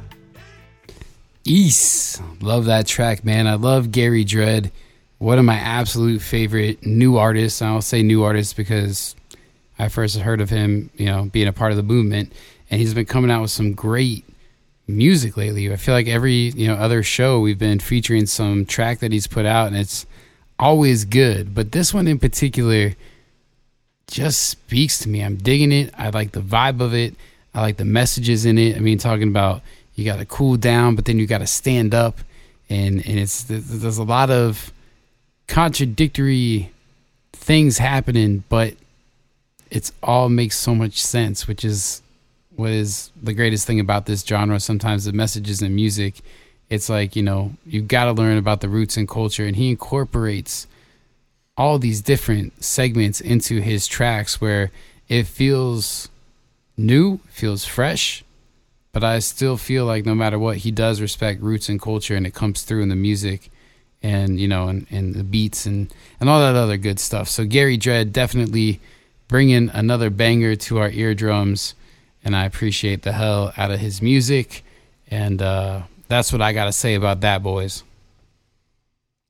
East. 1.44 2.22
Love 2.40 2.66
that 2.66 2.87
track, 2.87 3.24
man. 3.24 3.48
I 3.48 3.55
love 3.55 3.90
Gary 3.90 4.24
Dredd. 4.24 4.70
One 5.18 5.40
of 5.40 5.44
my 5.44 5.57
absolute 5.57 6.22
favorite 6.22 6.87
new 6.87 7.16
artists. 7.16 7.61
I'll 7.61 7.83
say 7.83 8.05
new 8.05 8.22
artists 8.22 8.52
because 8.52 9.16
I 9.81 9.88
first 9.88 10.16
heard 10.16 10.40
of 10.40 10.48
him, 10.48 10.90
you 10.94 11.07
know, 11.07 11.24
being 11.24 11.48
a 11.48 11.52
part 11.52 11.72
of 11.72 11.76
the 11.76 11.83
movement. 11.83 12.33
And 12.70 12.81
he's 12.81 12.94
been 12.94 13.05
coming 13.05 13.33
out 13.33 13.42
with 13.42 13.50
some 13.50 13.72
great 13.72 14.24
music 14.87 15.37
lately. 15.37 15.72
I 15.72 15.74
feel 15.74 15.94
like 15.94 16.07
every, 16.07 16.50
you 16.50 16.68
know, 16.68 16.74
other 16.74 17.02
show 17.02 17.40
we've 17.40 17.59
been 17.59 17.81
featuring 17.81 18.26
some 18.26 18.64
track 18.64 19.00
that 19.00 19.11
he's 19.11 19.26
put 19.26 19.44
out 19.44 19.66
and 19.66 19.76
it's 19.76 20.07
always 20.57 21.05
good. 21.05 21.52
But 21.52 21.72
this 21.72 21.92
one 21.92 22.07
in 22.07 22.20
particular 22.20 22.94
just 24.09 24.49
speaks 24.49 24.99
to 25.01 25.09
me. 25.09 25.23
I'm 25.23 25.37
digging 25.37 25.73
it. 25.73 25.92
I 25.97 26.11
like 26.11 26.33
the 26.33 26.40
vibe 26.40 26.81
of 26.81 26.95
it. 26.95 27.14
I 27.55 27.61
like 27.61 27.77
the 27.77 27.85
messages 27.85 28.45
in 28.45 28.59
it. 28.59 28.77
I 28.77 28.81
mean, 28.81 28.99
talking 28.99 29.29
about 29.29 29.62
you 29.95 30.05
got 30.05 30.19
to 30.19 30.27
cool 30.27 30.57
down, 30.57 30.95
but 30.95 31.07
then 31.07 31.19
you 31.19 31.27
got 31.27 31.38
to 31.38 31.47
stand 31.47 31.95
up, 31.95 32.19
and 32.69 33.05
and 33.07 33.19
it's 33.19 33.45
there's 33.45 33.99
a 33.99 34.05
lot 34.05 34.31
of 34.31 34.73
contradictory 35.49 36.71
things 37.33 37.79
happening, 37.79 38.45
but 38.49 38.75
it's 39.71 39.92
all 40.03 40.29
makes 40.29 40.59
so 40.59 40.75
much 40.75 41.03
sense, 41.03 41.49
which 41.49 41.64
is 41.64 42.03
what 42.55 42.71
is 42.71 43.11
the 43.21 43.33
greatest 43.35 43.66
thing 43.66 43.81
about 43.81 44.07
this 44.07 44.23
genre. 44.23 44.61
Sometimes 44.61 45.05
the 45.05 45.12
messages 45.12 45.62
in 45.62 45.75
music, 45.75 46.21
it's 46.69 46.88
like 46.88 47.16
you 47.16 47.23
know 47.23 47.53
you've 47.66 47.88
got 47.88 48.05
to 48.05 48.12
learn 48.12 48.37
about 48.37 48.61
the 48.61 48.69
roots 48.69 48.97
and 48.97 49.09
culture, 49.09 49.47
and 49.47 49.57
he 49.57 49.71
incorporates 49.71 50.66
all 51.57 51.79
these 51.79 52.03
different 52.03 52.62
segments 52.62 53.21
into 53.21 53.61
his 53.61 53.87
tracks 53.87 54.40
where 54.40 54.71
it 55.09 55.27
feels 55.27 56.09
new, 56.77 57.19
feels 57.29 57.64
fresh, 57.64 58.25
but 58.92 59.05
I 59.05 59.19
still 59.19 59.57
feel 59.57 59.85
like 59.85 60.07
no 60.07 60.14
matter 60.14 60.38
what, 60.38 60.59
he 60.59 60.71
does 60.71 61.01
respect 61.01 61.42
roots 61.42 61.69
and 61.69 61.81
culture, 61.81 62.16
and 62.16 62.27
it 62.27 62.35
comes 62.35 62.62
through 62.62 62.83
in 62.83 62.88
the 62.88 62.97
music, 62.97 63.51
and 64.03 64.38
you 64.40 64.49
know, 64.49 64.69
and, 64.69 64.87
and 64.90 65.14
the 65.14 65.25
beats 65.25 65.66
and 65.66 65.92
and 66.21 66.29
all 66.29 66.40
that 66.40 66.57
other 66.57 66.77
good 66.77 66.99
stuff. 66.99 67.29
So 67.29 67.45
Gary 67.45 67.77
Dredd 67.77 68.12
definitely 68.12 68.81
bringing 69.29 69.69
another 69.71 70.11
banger 70.11 70.57
to 70.57 70.79
our 70.79 70.90
eardrums, 70.90 71.75
and 72.25 72.35
I 72.35 72.45
appreciate 72.45 73.03
the 73.03 73.12
hell 73.12 73.53
out 73.57 73.71
of 73.71 73.81
his 73.81 74.01
music, 74.01 74.64
and 75.11 75.42
uh, 75.42 75.83
that's 76.09 76.33
what 76.33 76.40
I 76.40 76.53
got 76.53 76.66
to 76.66 76.73
say 76.73 76.95
about 76.95 77.21
that, 77.21 77.42
boys. 77.42 77.83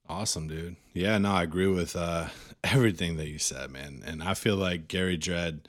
Awesome, 0.09 0.47
dude. 0.49 0.77
Yeah, 0.95 1.19
no, 1.19 1.33
I 1.33 1.43
agree 1.43 1.67
with 1.67 1.97
uh, 1.97 2.29
everything 2.65 3.17
that 3.17 3.29
you 3.29 3.39
said, 3.39 3.71
man. 3.71 4.03
And 4.07 4.23
I 4.23 4.35
feel 4.35 4.57
like 4.57 4.89
Gary 4.89 5.19
Dredd 5.19 5.61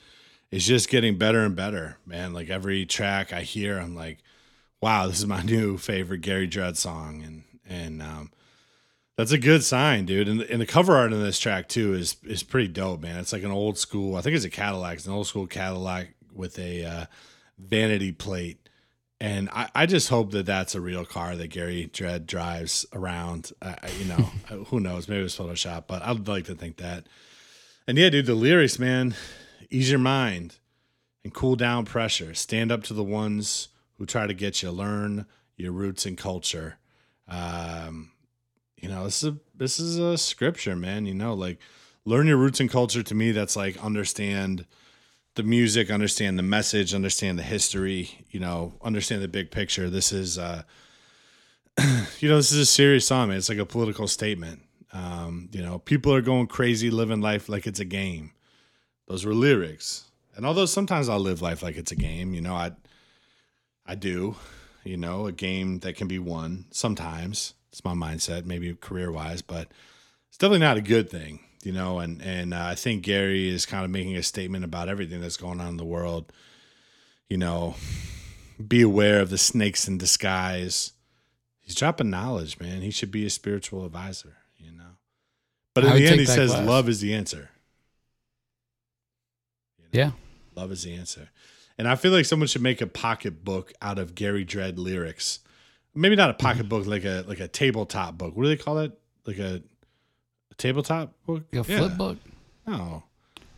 is 0.51 0.65
just 0.65 0.89
getting 0.89 1.17
better 1.17 1.41
and 1.43 1.55
better, 1.55 1.97
man. 2.05 2.33
Like 2.33 2.49
every 2.49 2.85
track 2.85 3.33
I 3.33 3.41
hear, 3.41 3.79
I'm 3.79 3.95
like, 3.95 4.19
wow, 4.81 5.07
this 5.07 5.19
is 5.19 5.25
my 5.25 5.41
new 5.43 5.77
favorite 5.77 6.21
Gary 6.21 6.47
Dredd 6.47 6.77
song, 6.77 7.23
and 7.23 7.43
and 7.67 8.01
um, 8.01 8.31
that's 9.17 9.31
a 9.31 9.37
good 9.37 9.63
sign, 9.63 10.05
dude. 10.05 10.29
And, 10.29 10.41
and 10.41 10.61
the 10.61 10.65
cover 10.65 10.95
art 10.95 11.11
in 11.11 11.21
this 11.21 11.39
track 11.39 11.67
too 11.67 11.93
is 11.93 12.17
is 12.23 12.43
pretty 12.43 12.67
dope, 12.67 13.01
man. 13.01 13.19
It's 13.19 13.33
like 13.33 13.43
an 13.43 13.51
old 13.51 13.77
school. 13.77 14.15
I 14.15 14.21
think 14.21 14.35
it's 14.35 14.45
a 14.45 14.49
Cadillac. 14.49 14.97
It's 14.97 15.07
an 15.07 15.13
old 15.13 15.27
school 15.27 15.47
Cadillac 15.47 16.09
with 16.31 16.59
a 16.59 16.85
uh, 16.85 17.05
vanity 17.57 18.11
plate. 18.11 18.66
And 19.19 19.49
I, 19.49 19.69
I 19.73 19.85
just 19.87 20.09
hope 20.09 20.31
that 20.31 20.45
that's 20.45 20.75
a 20.75 20.81
real 20.81 21.03
car 21.03 21.35
that 21.35 21.47
Gary 21.47 21.89
Dredd 21.91 22.27
drives 22.27 22.85
around. 22.93 23.51
Uh, 23.61 23.75
you 23.97 24.05
know, 24.05 24.15
who 24.65 24.79
knows? 24.79 25.07
Maybe 25.07 25.21
it 25.21 25.23
was 25.23 25.37
Photoshop, 25.37 25.85
but 25.87 26.03
I'd 26.03 26.27
like 26.27 26.45
to 26.45 26.55
think 26.55 26.77
that. 26.77 27.07
And 27.87 27.97
yeah, 27.97 28.09
dude, 28.09 28.27
the 28.27 28.35
lyrics, 28.35 28.77
man, 28.77 29.15
ease 29.69 29.89
your 29.89 29.99
mind 29.99 30.57
and 31.23 31.33
cool 31.33 31.55
down 31.55 31.85
pressure. 31.85 32.33
Stand 32.33 32.71
up 32.71 32.83
to 32.83 32.93
the 32.93 33.03
ones 33.03 33.69
who 33.97 34.05
try 34.05 34.27
to 34.27 34.33
get 34.33 34.61
you. 34.61 34.69
Learn 34.69 35.25
your 35.55 35.71
roots 35.71 36.05
and 36.05 36.17
culture. 36.17 36.77
Um, 37.27 38.11
you 38.75 38.87
know, 38.87 39.05
this 39.05 39.23
is 39.23 39.29
a, 39.29 39.37
this 39.55 39.79
is 39.79 39.97
a 39.97 40.17
scripture, 40.17 40.75
man. 40.75 41.05
You 41.05 41.15
know, 41.15 41.33
like 41.33 41.59
learn 42.05 42.27
your 42.27 42.37
roots 42.37 42.59
and 42.59 42.69
culture. 42.69 43.01
To 43.01 43.15
me, 43.15 43.31
that's 43.31 43.55
like 43.55 43.83
understand 43.83 44.65
the 45.37 45.43
music, 45.43 45.89
understand 45.89 46.37
the 46.37 46.43
message, 46.43 46.93
understand 46.93 47.39
the 47.39 47.43
history. 47.43 48.25
You 48.29 48.41
know, 48.41 48.73
understand 48.83 49.21
the 49.21 49.27
big 49.27 49.49
picture. 49.51 49.89
This 49.89 50.11
is, 50.11 50.37
uh, 50.37 50.63
you 52.19 52.27
know, 52.27 52.35
this 52.35 52.51
is 52.51 52.59
a 52.59 52.65
serious 52.65 53.07
song, 53.07 53.29
man. 53.29 53.37
It's 53.37 53.49
like 53.49 53.57
a 53.57 53.65
political 53.65 54.07
statement. 54.07 54.63
Um, 54.91 55.49
you 55.51 55.61
know, 55.61 55.79
people 55.79 56.13
are 56.13 56.21
going 56.21 56.47
crazy, 56.47 56.89
living 56.89 57.21
life 57.21 57.47
like 57.47 57.67
it's 57.67 57.79
a 57.79 57.85
game. 57.85 58.31
Those 59.07 59.25
were 59.25 59.33
lyrics. 59.33 60.05
And 60.35 60.45
although 60.45 60.65
sometimes 60.65 61.07
I'll 61.07 61.19
live 61.19 61.41
life 61.41 61.63
like 61.63 61.77
it's 61.77 61.91
a 61.91 61.95
game, 61.95 62.33
you 62.33 62.41
know, 62.41 62.53
I 62.53 62.71
I 63.85 63.95
do, 63.95 64.35
you 64.83 64.97
know, 64.97 65.27
a 65.27 65.31
game 65.31 65.79
that 65.79 65.95
can 65.95 66.07
be 66.07 66.19
won 66.19 66.65
sometimes. 66.71 67.53
It's 67.71 67.83
my 67.85 67.93
mindset, 67.93 68.45
maybe 68.45 68.73
career 68.75 69.11
wise, 69.11 69.41
but 69.41 69.71
it's 70.29 70.37
definitely 70.37 70.59
not 70.59 70.77
a 70.77 70.81
good 70.81 71.09
thing, 71.09 71.39
you 71.63 71.71
know. 71.71 71.99
And 71.99 72.21
and 72.21 72.53
uh, 72.53 72.65
I 72.65 72.75
think 72.75 73.03
Gary 73.03 73.49
is 73.49 73.65
kind 73.65 73.83
of 73.85 73.91
making 73.91 74.15
a 74.17 74.23
statement 74.23 74.63
about 74.65 74.89
everything 74.89 75.21
that's 75.21 75.37
going 75.37 75.59
on 75.61 75.69
in 75.69 75.77
the 75.77 75.85
world. 75.85 76.31
You 77.29 77.37
know, 77.37 77.75
be 78.65 78.81
aware 78.81 79.19
of 79.19 79.29
the 79.29 79.37
snakes 79.37 79.87
in 79.87 79.97
disguise. 79.97 80.93
He's 81.61 81.75
dropping 81.75 82.09
knowledge, 82.09 82.59
man. 82.59 82.81
He 82.81 82.91
should 82.91 83.11
be 83.11 83.25
a 83.25 83.29
spiritual 83.29 83.85
advisor, 83.85 84.37
you 84.57 84.71
know. 84.71 84.95
But 85.73 85.83
in 85.83 85.95
the 85.95 86.07
end, 86.07 86.19
he 86.21 86.25
says, 86.25 86.51
class. 86.51 86.65
"Love 86.67 86.87
is 86.87 87.01
the 87.01 87.13
answer." 87.13 87.49
Yeah. 89.91 90.11
Love 90.55 90.71
is 90.71 90.83
the 90.83 90.93
answer. 90.93 91.29
And 91.77 91.87
I 91.87 91.95
feel 91.95 92.11
like 92.11 92.25
someone 92.25 92.47
should 92.47 92.61
make 92.63 92.81
a 92.81 92.87
pocketbook 92.87 93.71
out 93.81 93.99
of 93.99 94.15
Gary 94.15 94.43
Dredd 94.45 94.77
lyrics. 94.77 95.39
Maybe 95.93 96.15
not 96.15 96.29
a 96.29 96.33
Mm-hmm. 96.33 96.41
pocketbook, 96.47 96.87
like 96.87 97.05
a 97.05 97.23
like 97.27 97.39
a 97.39 97.47
tabletop 97.47 98.17
book. 98.17 98.35
What 98.35 98.43
do 98.43 98.49
they 98.49 98.57
call 98.57 98.79
it? 98.79 98.97
Like 99.25 99.37
a 99.39 99.61
tabletop 100.57 101.13
book? 101.25 101.43
A 101.53 101.63
flip 101.63 101.97
book. 101.97 102.17
No. 102.65 103.03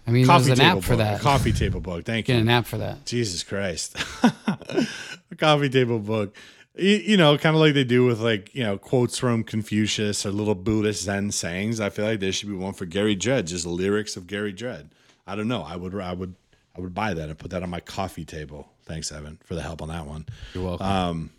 I 0.08 0.12
mean, 0.12 0.26
coffee 0.26 0.48
there's 0.48 0.60
an 0.60 0.66
app 0.66 0.84
for 0.84 0.90
book. 0.90 0.98
that. 1.00 1.20
A 1.20 1.24
coffee 1.24 1.52
table 1.54 1.80
book. 1.82 2.04
Thank 2.04 2.26
Get 2.26 2.36
you. 2.36 2.42
an 2.42 2.50
app 2.50 2.66
for 2.66 2.78
that. 2.80 3.06
Jesus 3.06 3.44
Christ. 3.44 3.96
a 4.24 5.36
coffee 5.38 5.70
table 5.70 6.00
book. 6.00 6.36
You, 6.76 6.96
you 6.96 7.18
know, 7.18 7.38
kind 7.38 7.56
of 7.56 7.60
like 7.62 7.74
they 7.74 7.84
do 7.84 8.06
with 8.06 8.20
like, 8.20 8.54
you 8.56 8.64
know, 8.64 8.78
quotes 8.78 9.18
from 9.20 9.44
Confucius 9.44 10.26
or 10.26 10.32
little 10.32 10.56
Buddhist 10.56 11.04
Zen 11.04 11.32
sayings. 11.32 11.80
I 11.80 11.90
feel 11.90 12.06
like 12.06 12.20
there 12.22 12.32
should 12.32 12.50
be 12.50 12.56
one 12.56 12.74
for 12.74 12.86
Gary 12.86 13.16
Dredd, 13.16 13.46
just 13.46 13.66
lyrics 13.66 14.16
of 14.18 14.26
Gary 14.28 14.54
Dredd. 14.54 14.90
I 15.28 15.36
don't 15.36 15.48
know. 15.48 15.62
I 15.62 15.76
would 15.76 15.94
I 15.94 16.14
would 16.14 16.36
I 16.76 16.82
would 16.82 16.94
buy 16.96 17.14
that 17.14 17.30
and 17.30 17.38
put 17.38 17.52
that 17.52 17.62
on 17.62 17.70
my 17.70 17.80
coffee 17.80 18.26
table. 18.26 18.68
Thanks, 18.86 19.12
Evan, 19.12 19.38
for 19.44 19.54
the 19.54 19.62
help 19.62 19.82
on 19.82 19.90
that 19.90 20.08
one. 20.08 20.26
You're 20.56 20.64
welcome. 20.64 20.88
Um 20.88 21.30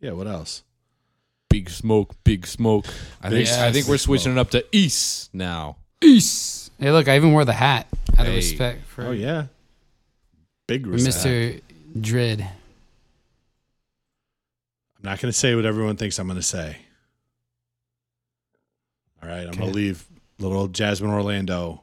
yeah, 0.00 0.12
what 0.12 0.26
else? 0.26 0.64
Big 1.52 1.70
smoke, 1.70 2.14
big 2.24 2.46
smoke. 2.46 2.86
I 3.22 3.28
think 3.30 3.46
Yes. 3.46 3.58
I 3.58 3.70
think 3.70 3.86
we're 3.86 3.98
switching 3.98 4.32
it 4.32 4.38
up 4.38 4.50
to 4.50 4.64
East 4.72 5.32
now. 5.34 5.76
East. 6.02 6.72
Hey, 6.78 6.90
look, 6.90 7.06
I 7.08 7.16
even 7.16 7.32
wore 7.32 7.44
the 7.44 7.52
hat 7.52 7.86
out 8.14 8.20
of 8.20 8.26
Hey. 8.26 8.36
respect 8.36 8.86
for, 8.88 9.06
Oh 9.06 9.10
yeah. 9.12 9.46
Big 10.66 10.86
respect. 10.86 11.16
Mr. 11.26 11.60
Dread. 12.00 12.40
I'm 14.96 15.02
not 15.02 15.20
gonna 15.20 15.32
say 15.32 15.54
what 15.54 15.64
everyone 15.66 15.96
thinks 15.96 16.18
I'm 16.18 16.28
gonna 16.28 16.42
say. 16.42 16.76
All 19.22 19.28
right, 19.28 19.40
I'm 19.46 19.52
gonna 19.52 19.64
Okay. 19.66 19.72
leave 19.72 20.04
little 20.38 20.68
Jasmine 20.68 21.10
Orlando 21.10 21.82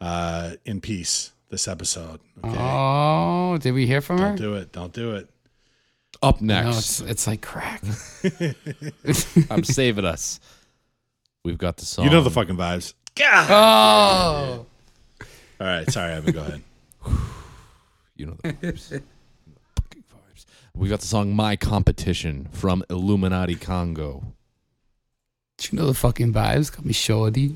uh, 0.00 0.54
in 0.64 0.80
peace 0.80 1.32
this 1.50 1.68
episode. 1.68 2.20
Okay. 2.42 2.56
Oh, 2.58 3.58
did 3.60 3.72
we 3.72 3.86
hear 3.86 4.00
from 4.00 4.18
her? 4.18 4.28
Don't 4.28 4.36
do 4.36 4.54
it. 4.54 4.72
Don't 4.72 4.92
do 4.92 5.14
it. 5.16 5.28
Up 6.22 6.40
No, 6.40 6.62
next, 6.62 7.00
it's, 7.00 7.10
it's 7.10 7.26
like 7.26 7.42
crack. 7.42 7.82
I'm 9.50 9.64
saving 9.64 10.04
us. 10.04 10.38
We've 11.44 11.58
got 11.58 11.76
the 11.78 11.84
song. 11.84 12.04
You 12.04 12.10
know 12.12 12.22
the 12.22 12.30
fucking 12.30 12.56
vibes. 12.56 12.94
oh. 13.20 14.66
All 15.60 15.66
right. 15.66 15.90
Sorry, 15.90 16.12
Evan. 16.12 16.32
Go 16.32 16.40
ahead. 16.40 16.62
You 18.14 18.26
know 18.26 18.36
the 18.42 18.52
vibes. 18.52 18.88
Fucking 19.76 20.04
vibes. 20.04 20.44
We 20.74 20.88
got 20.88 21.00
the 21.00 21.06
song 21.06 21.34
"My 21.34 21.56
Competition" 21.56 22.46
from 22.52 22.84
Illuminati 22.88 23.56
Congo. 23.56 24.22
Do 25.58 25.68
you 25.72 25.78
know 25.78 25.86
the 25.86 25.94
fucking 25.94 26.32
vibes? 26.32 26.70
Got 26.70 26.84
me 26.84 26.92
shorty. 26.92 27.54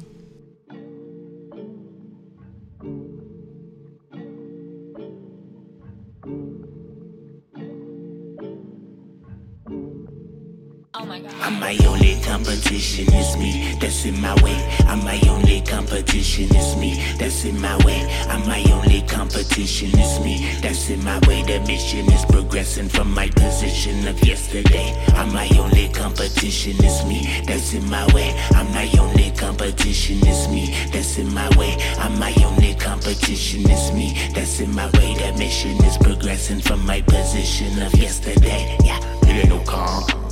I'm 11.47 11.61
my 11.61 11.79
only 11.87 12.21
competition, 12.23 13.07
it's 13.15 13.37
me, 13.37 13.79
that's 13.79 14.05
in 14.05 14.21
my 14.21 14.35
way. 14.43 14.59
I'm 14.89 14.99
my 15.05 15.21
only 15.29 15.61
competition, 15.61 16.49
it's 16.51 16.75
me, 16.75 17.01
that's 17.21 17.45
in 17.45 17.61
my 17.61 17.77
way. 17.85 18.03
I'm 18.29 18.45
my 18.49 18.65
only 18.73 19.03
competition, 19.03 19.91
it's 19.95 20.19
me, 20.25 20.59
that's 20.61 20.91
in 20.91 21.05
my 21.05 21.21
way. 21.29 21.45
The 21.45 21.61
mission 21.61 22.11
is 22.11 22.25
progressing 22.25 22.89
from 22.89 23.15
my 23.15 23.29
position 23.29 24.09
of 24.09 24.21
yesterday. 24.27 24.93
I'm 25.15 25.33
my 25.33 25.49
only 25.57 25.89
competition, 25.91 26.75
it's 26.81 27.05
me, 27.05 27.45
that's 27.47 27.75
in 27.75 27.89
my 27.89 28.05
way. 28.13 28.35
I'm 28.51 28.69
my 28.73 28.91
only 28.99 29.31
competition, 29.31 30.19
it's 30.23 30.49
me, 30.49 30.75
that's 30.91 31.17
in 31.17 31.33
my 31.33 31.49
way. 31.57 31.77
I'm 32.01 32.19
my 32.19 32.35
only 32.45 32.75
competition, 32.75 33.63
it's 33.71 33.93
me, 33.93 34.19
that's 34.35 34.59
in 34.59 34.75
my 34.75 34.87
way. 34.99 35.15
The 35.15 35.33
mission 35.39 35.77
is 35.85 35.97
progressing 35.97 36.59
from 36.59 36.85
my 36.85 37.03
position 37.03 37.81
of 37.83 37.95
yesterday. 37.95 38.77
Yeah, 38.83 38.99
it 39.23 39.45
ain't 39.45 39.49
no 39.49 39.61
calm 39.61 40.26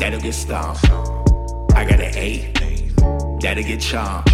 that'll 0.00 0.18
get 0.18 0.32
stomped. 0.32 0.82
I 1.76 1.84
got 1.84 2.00
an 2.00 2.14
eight, 2.16 2.54
that'll 3.40 3.62
get 3.62 3.80
chomped. 3.80 4.32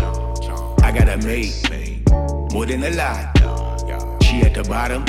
I 0.83 0.93
got 0.93 1.09
a 1.09 1.17
mate, 1.27 1.69
more 2.53 2.65
than 2.67 2.85
a 2.85 2.91
lot. 2.91 4.23
She 4.23 4.43
at 4.43 4.55
the 4.55 4.63
bottom, 4.69 5.05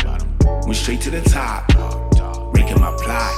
went 0.65 0.75
straight 0.75 1.01
to 1.01 1.11
the 1.11 1.21
top. 1.21 1.67
Breaking 2.51 2.81
my 2.81 2.91
plot, 2.97 3.33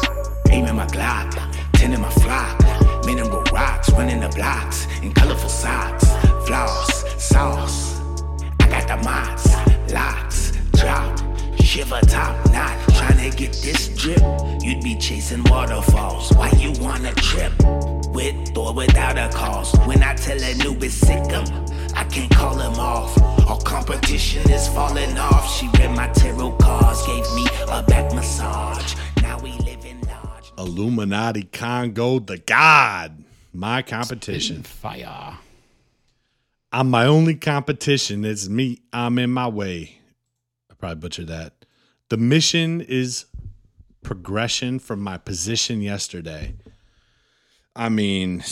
aiming 0.49 0.77
my 0.77 0.87
Glock, 0.87 1.35
tending 1.73 1.99
my 1.99 2.09
flock. 2.09 2.57
Mineral 3.05 3.43
rocks, 3.51 3.89
running 3.91 4.21
the 4.21 4.29
blocks 4.29 4.87
in 5.03 5.11
colorful 5.13 5.49
socks. 5.49 6.05
Floss, 6.47 7.21
sauce. 7.21 7.99
I 8.61 8.69
got 8.69 8.87
the 8.87 8.97
mots, 9.03 9.91
locks, 9.91 10.53
drop, 10.73 11.19
shiver 11.59 11.99
top 12.07 12.49
knot. 12.53 12.88
Trying 13.19 13.31
to 13.31 13.37
get 13.37 13.53
this 13.61 13.89
drip, 13.89 14.21
you'd 14.61 14.81
be 14.81 14.95
chasing 14.95 15.43
waterfalls. 15.43 16.31
Why 16.37 16.51
you 16.51 16.71
wanna 16.81 17.13
trip? 17.15 17.51
With 18.13 18.57
or 18.57 18.73
without 18.73 19.17
a 19.17 19.27
cause. 19.35 19.73
When 19.85 20.01
I 20.01 20.15
tell 20.15 20.37
a 20.37 20.53
noob 20.53 20.81
it's 20.83 20.93
sick 20.93 21.29
'em, 21.29 21.43
I 21.95 22.05
can't 22.05 22.31
call 22.31 22.57
him 22.57 22.79
off. 22.79 23.21
All 23.45 23.59
competition 23.59 24.49
is 24.49 24.69
falling 24.69 25.17
off. 25.17 25.53
She 25.53 25.67
read 25.77 25.93
my 25.97 26.07
tarot 26.13 26.53
cards, 26.61 27.05
gave 27.05 27.29
me 27.35 27.45
a 27.67 27.83
back 27.83 28.13
massage. 28.13 28.95
Now 29.21 29.37
we 29.39 29.51
live 29.51 29.83
in 29.83 29.99
large. 30.07 30.53
Illuminati 30.57 31.43
Congo, 31.43 32.19
the 32.19 32.37
God. 32.37 33.25
My 33.51 33.81
competition. 33.81 34.63
Fire. 34.63 35.39
I'm 36.71 36.89
my 36.89 37.05
only 37.05 37.35
competition. 37.35 38.23
It's 38.23 38.47
me. 38.47 38.79
I'm 38.93 39.19
in 39.19 39.31
my 39.31 39.49
way. 39.49 39.99
I 40.71 40.75
probably 40.75 41.01
butchered 41.01 41.27
that. 41.27 41.58
The 42.09 42.17
mission 42.17 42.81
is 42.81 43.25
progression 44.01 44.79
from 44.79 45.01
my 45.01 45.17
position 45.17 45.81
yesterday. 45.81 46.55
I 47.75 47.89
mean, 47.89 48.43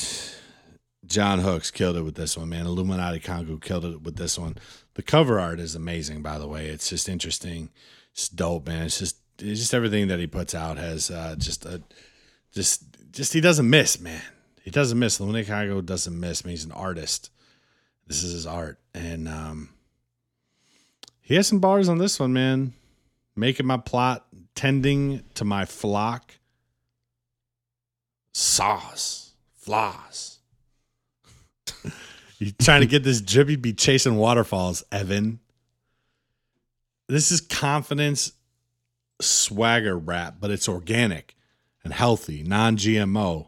John 1.06 1.40
Hooks 1.40 1.72
killed 1.72 1.98
it 1.98 2.04
with 2.04 2.16
this 2.16 2.38
one, 2.38 2.50
man. 2.50 2.68
Illuminati 2.68 3.20
Congo 3.20 3.58
killed 3.58 3.86
it 3.86 4.02
with 4.04 4.16
this 4.16 4.38
one. 4.38 4.56
The 4.94 5.02
cover 5.02 5.40
art 5.40 5.60
is 5.60 5.74
amazing, 5.74 6.22
by 6.22 6.38
the 6.38 6.48
way. 6.48 6.68
It's 6.68 6.90
just 6.90 7.10
interesting. 7.10 7.70
It's 8.12 8.30
dope, 8.30 8.68
man. 8.68 8.84
It's 8.84 9.00
just 9.00 9.18
it's 9.40 9.60
just 9.60 9.74
everything 9.74 10.08
that 10.08 10.20
he 10.20 10.28
puts 10.28 10.56
out 10.56 10.78
has 10.78 11.10
uh, 11.10 11.36
just 11.38 11.66
a 11.66 11.82
just 12.54 12.84
just 13.12 13.34
he 13.34 13.42
doesn't 13.42 13.70
miss, 13.70 14.00
man. 14.00 14.22
He 14.64 14.72
doesn't 14.72 15.00
miss. 15.00 15.20
Illuminati 15.20 15.48
Congo 15.48 15.82
doesn't 15.82 16.20
miss. 16.20 16.44
I 16.44 16.48
mean, 16.48 16.52
he's 16.52 16.66
an 16.66 16.72
artist. 16.72 17.32
This 18.06 18.24
is 18.24 18.34
his 18.34 18.48
art, 18.48 18.80
and 18.94 19.28
um, 19.28 19.70
he 21.22 21.36
has 21.36 21.48
some 21.48 21.60
bars 21.60 21.90
on 21.90 21.98
this 21.98 22.20
one, 22.20 22.34
man. 22.34 22.74
Making 23.38 23.68
my 23.68 23.78
plot, 23.78 24.26
tending 24.56 25.24
to 25.36 25.46
my 25.46 25.66
flock. 25.66 26.34
Sauce, 28.34 29.34
floss. 29.56 30.40
you 32.40 32.52
trying 32.60 32.82
to 32.82 32.88
get 32.88 33.04
this 33.04 33.22
drippy? 33.22 33.56
Be 33.56 33.74
chasing 33.74 34.16
waterfalls, 34.16 34.84
Evan. 34.92 35.40
This 37.08 37.32
is 37.32 37.40
confidence 37.40 38.34
swagger 39.22 39.98
rap, 39.98 40.38
but 40.40 40.50
it's 40.50 40.68
organic 40.68 41.36
and 41.84 41.94
healthy, 41.94 42.44
non-GMO. 42.44 43.48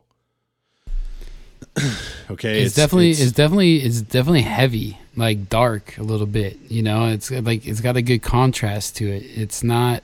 okay, 2.32 2.62
It's, 2.64 2.76
definitely 2.76 3.12
it's, 3.12 3.32
definitely 3.32 3.78
it's 3.78 4.02
definitely 4.02 4.42
heavy, 4.44 4.98
like 5.20 5.50
dark 5.50 5.98
a 5.98 6.04
little 6.04 6.26
bit. 6.26 6.58
You 6.68 6.82
know, 6.82 7.08
it's 7.08 7.30
like 7.30 7.68
it's 7.68 7.82
got 7.82 7.98
a 7.98 8.02
good 8.02 8.24
contrast 8.24 8.96
to 8.98 9.08
it. 9.10 9.24
It's 9.24 9.64
not 9.64 10.02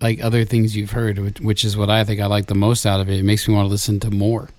like 0.00 0.22
other 0.22 0.44
things 0.44 0.76
you've 0.76 0.90
heard, 0.92 1.18
which, 1.18 1.40
which 1.40 1.64
is 1.64 1.76
what 1.76 1.90
I 1.90 2.04
think 2.04 2.20
I 2.20 2.26
like 2.26 2.46
the 2.46 2.54
most 2.54 2.86
out 2.86 3.00
of 3.00 3.08
it. 3.08 3.18
It 3.18 3.24
makes 3.24 3.48
me 3.48 3.54
want 3.54 3.66
to 3.66 3.70
listen 3.70 4.00
to 4.00 4.10
more 4.10 4.50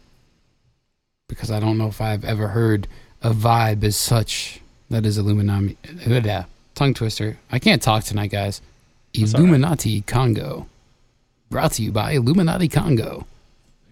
because 1.27 1.51
I 1.51 1.59
don't 1.59 1.77
know 1.77 1.87
if 1.87 2.01
I've 2.01 2.25
ever 2.25 2.49
heard 2.49 2.87
a 3.21 3.31
vibe 3.31 3.83
as 3.83 3.95
such 3.95 4.59
that 4.89 5.05
is 5.05 5.17
Illuminati. 5.17 5.77
Yeah, 6.05 6.45
tongue 6.75 6.93
twister. 6.93 7.37
I 7.51 7.59
can't 7.59 7.81
talk 7.81 8.03
tonight, 8.03 8.31
guys. 8.31 8.61
That's 9.13 9.33
all 9.33 9.39
right. 9.41 9.47
Illuminati 9.47 10.01
Congo, 10.01 10.67
brought 11.49 11.73
to 11.73 11.83
you 11.83 11.91
by 11.91 12.11
Illuminati 12.13 12.67
Congo. 12.67 13.25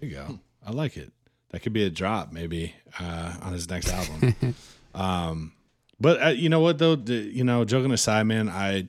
There 0.00 0.08
you 0.08 0.16
go. 0.16 0.38
I 0.66 0.70
like 0.70 0.96
it. 0.96 1.12
That 1.50 1.60
could 1.62 1.72
be 1.72 1.84
a 1.84 1.90
drop 1.90 2.32
maybe 2.32 2.74
uh, 2.98 3.34
on 3.42 3.52
his 3.52 3.68
next 3.68 3.92
album. 3.92 4.54
Um, 4.94 5.52
but 6.00 6.22
uh, 6.22 6.28
you 6.30 6.48
know 6.48 6.60
what 6.60 6.78
though? 6.78 6.96
The, 6.96 7.14
you 7.14 7.44
know, 7.44 7.64
joking 7.64 7.92
aside, 7.92 8.24
man, 8.24 8.48
I 8.48 8.88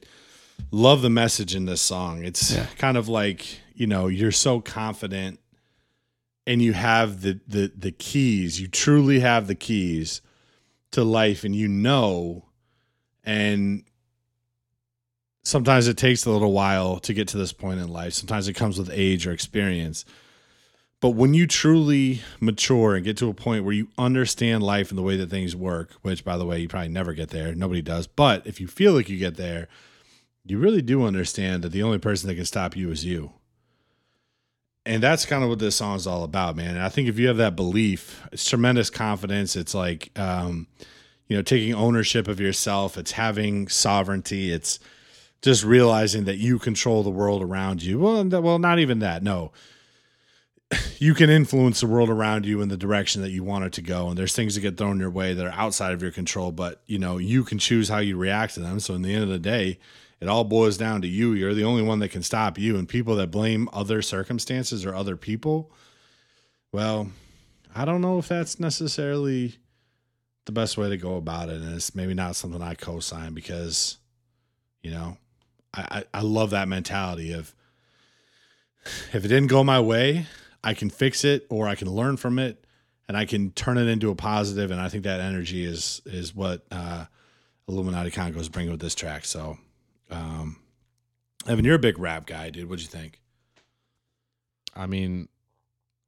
love 0.71 1.01
the 1.01 1.09
message 1.09 1.55
in 1.55 1.65
this 1.65 1.81
song. 1.81 2.23
It's 2.23 2.51
Yeah. 2.53 2.65
kind 2.77 2.97
of 2.97 3.07
like 3.07 3.45
you 3.75 3.87
know 3.87 4.07
you're 4.07 4.31
so 4.31 4.59
confident, 4.61 5.39
and 6.47 6.61
you 6.61 6.73
have 6.73 7.21
the 7.21 7.39
the 7.47 7.71
the 7.75 7.91
keys. 7.91 8.59
You 8.59 8.67
truly 8.67 9.19
have 9.19 9.47
the 9.47 9.55
keys 9.55 10.21
to 10.91 11.03
life, 11.03 11.43
and 11.43 11.55
you 11.55 11.67
know, 11.67 12.45
and 13.23 13.83
sometimes 15.43 15.87
it 15.87 15.97
takes 15.97 16.25
a 16.25 16.31
little 16.31 16.51
while 16.53 16.99
to 16.99 17.13
get 17.13 17.27
to 17.29 17.37
this 17.37 17.53
point 17.53 17.79
in 17.79 17.87
life. 17.89 18.13
Sometimes 18.13 18.47
it 18.47 18.53
comes 18.53 18.77
with 18.79 18.89
age 18.91 19.27
or 19.27 19.31
experience. 19.31 20.05
But 21.03 21.15
when 21.15 21.33
you 21.33 21.47
truly 21.47 22.21
mature 22.39 22.95
and 22.95 23.03
get 23.03 23.17
to 23.17 23.27
a 23.27 23.33
point 23.33 23.65
where 23.65 23.73
you 23.73 23.89
understand 23.97 24.63
life 24.63 24.89
and 24.89 24.97
the 24.97 25.03
way 25.03 25.17
that 25.17 25.29
things 25.29 25.53
work, 25.53 25.91
which 26.01 26.23
by 26.23 26.37
the 26.37 26.45
way, 26.45 26.59
you 26.59 26.69
probably 26.69 26.87
never 26.87 27.11
get 27.11 27.29
there, 27.29 27.53
nobody 27.53 27.81
does. 27.81 28.07
But 28.07 28.47
if 28.47 28.61
you 28.61 28.67
feel 28.67 28.93
like 28.93 29.09
you 29.09 29.17
get 29.17 29.35
there, 29.35 29.67
you 30.45 30.57
really 30.57 30.81
do 30.81 31.03
understand 31.03 31.61
that 31.61 31.73
the 31.73 31.83
only 31.83 31.97
person 31.97 32.29
that 32.29 32.35
can 32.35 32.45
stop 32.45 32.77
you 32.77 32.89
is 32.89 33.03
you. 33.03 33.33
And 34.85 35.03
that's 35.03 35.25
kind 35.25 35.43
of 35.43 35.49
what 35.49 35.59
this 35.59 35.75
song 35.75 35.97
is 35.97 36.07
all 36.07 36.23
about, 36.23 36.55
man. 36.55 36.75
And 36.75 36.85
I 36.85 36.87
think 36.87 37.09
if 37.09 37.19
you 37.19 37.27
have 37.27 37.35
that 37.35 37.57
belief, 37.57 38.25
it's 38.31 38.49
tremendous 38.49 38.89
confidence. 38.89 39.57
It's 39.57 39.75
like, 39.75 40.17
um, 40.17 40.67
you 41.27 41.35
know, 41.35 41.43
taking 41.43 41.73
ownership 41.73 42.29
of 42.29 42.39
yourself. 42.39 42.97
It's 42.97 43.11
having 43.11 43.67
sovereignty. 43.67 44.53
It's 44.53 44.79
just 45.41 45.65
realizing 45.65 46.23
that 46.23 46.37
you 46.37 46.59
control 46.59 47.03
the 47.03 47.09
world 47.09 47.43
around 47.43 47.83
you. 47.83 47.99
Well, 47.99 48.23
well, 48.41 48.57
not 48.57 48.79
even 48.79 48.99
that. 48.99 49.21
No, 49.21 49.51
you 50.99 51.13
can 51.13 51.29
influence 51.29 51.81
the 51.81 51.87
world 51.87 52.09
around 52.09 52.45
you 52.45 52.61
in 52.61 52.69
the 52.69 52.77
direction 52.77 53.21
that 53.21 53.31
you 53.31 53.43
want 53.43 53.65
it 53.65 53.73
to 53.73 53.81
go. 53.81 54.09
And 54.09 54.17
there's 54.17 54.35
things 54.35 54.55
that 54.55 54.61
get 54.61 54.77
thrown 54.77 54.99
your 54.99 55.09
way 55.09 55.33
that 55.33 55.45
are 55.45 55.53
outside 55.53 55.93
of 55.93 56.01
your 56.01 56.11
control, 56.11 56.51
but 56.51 56.81
you 56.85 56.99
know, 56.99 57.17
you 57.17 57.43
can 57.43 57.59
choose 57.59 57.89
how 57.89 57.99
you 57.99 58.17
react 58.17 58.55
to 58.55 58.59
them. 58.59 58.79
So 58.79 58.93
in 58.93 59.01
the 59.01 59.13
end 59.13 59.23
of 59.23 59.29
the 59.29 59.39
day, 59.39 59.79
it 60.19 60.29
all 60.29 60.43
boils 60.45 60.77
down 60.77 61.01
to 61.01 61.07
you. 61.07 61.33
You're 61.33 61.53
the 61.53 61.65
only 61.65 61.81
one 61.81 61.99
that 61.99 62.09
can 62.09 62.23
stop 62.23 62.57
you. 62.57 62.77
And 62.77 62.87
people 62.87 63.15
that 63.17 63.31
blame 63.31 63.67
other 63.73 64.01
circumstances 64.01 64.85
or 64.85 64.95
other 64.95 65.17
people, 65.17 65.71
well, 66.71 67.09
I 67.75 67.83
don't 67.85 68.01
know 68.01 68.19
if 68.19 68.27
that's 68.29 68.59
necessarily 68.59 69.57
the 70.45 70.51
best 70.51 70.77
way 70.77 70.89
to 70.89 70.97
go 70.97 71.15
about 71.15 71.49
it. 71.49 71.61
And 71.61 71.75
it's 71.75 71.93
maybe 71.93 72.13
not 72.13 72.35
something 72.35 72.61
I 72.61 72.75
co 72.75 72.99
sign 72.99 73.33
because, 73.33 73.97
you 74.81 74.91
know, 74.91 75.17
I, 75.73 75.81
I, 76.13 76.19
I 76.19 76.21
love 76.21 76.51
that 76.51 76.67
mentality 76.67 77.33
of 77.33 77.53
if 78.85 79.25
it 79.25 79.27
didn't 79.27 79.47
go 79.47 79.63
my 79.63 79.79
way, 79.79 80.27
I 80.63 80.73
can 80.73 80.89
fix 80.89 81.23
it 81.23 81.45
or 81.49 81.67
I 81.67 81.75
can 81.75 81.89
learn 81.89 82.17
from 82.17 82.39
it 82.39 82.65
and 83.07 83.17
I 83.17 83.25
can 83.25 83.51
turn 83.51 83.77
it 83.77 83.87
into 83.87 84.09
a 84.09 84.15
positive. 84.15 84.71
And 84.71 84.79
I 84.79 84.89
think 84.89 85.03
that 85.03 85.19
energy 85.19 85.65
is 85.65 86.01
is 86.05 86.35
what 86.35 86.65
uh, 86.71 87.05
Illuminati 87.67 88.11
Congo 88.11 88.39
is 88.39 88.49
bringing 88.49 88.71
with 88.71 88.81
this 88.81 88.95
track. 88.95 89.25
So, 89.25 89.57
um, 90.09 90.57
Evan, 91.47 91.65
you're 91.65 91.75
a 91.75 91.79
big 91.79 91.99
rap 91.99 92.25
guy, 92.25 92.49
dude. 92.49 92.69
What'd 92.69 92.83
you 92.83 92.89
think? 92.89 93.19
I 94.75 94.87
mean, 94.87 95.27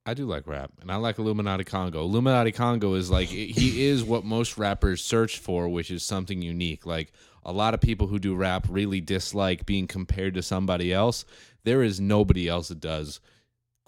I 0.06 0.14
do 0.14 0.26
like 0.26 0.48
rap, 0.48 0.72
and 0.82 0.92
I 0.92 0.96
like 0.96 1.20
Illuminati 1.20 1.64
Congo. 1.64 2.02
Illuminati 2.02 2.52
Congo 2.52 2.94
is 2.94 3.12
like 3.12 3.28
he 3.28 3.86
is 3.86 4.04
what 4.04 4.24
most 4.24 4.58
rappers 4.58 5.04
search 5.04 5.40
for, 5.40 5.68
which 5.68 5.92
is 5.92 6.04
something 6.04 6.42
unique. 6.42 6.86
Like 6.86 7.12
a 7.44 7.52
lot 7.52 7.74
of 7.74 7.82
people 7.82 8.08
who 8.08 8.20
do 8.20 8.36
rap 8.36 8.68
really 8.70 9.02
dislike 9.02 9.66
being 9.66 9.88
compared 9.88 10.34
to 10.36 10.42
somebody 10.42 10.94
else. 10.94 11.26
There 11.64 11.84
is 11.84 12.00
nobody 12.00 12.48
else 12.48 12.70
that 12.70 12.80
does 12.80 13.20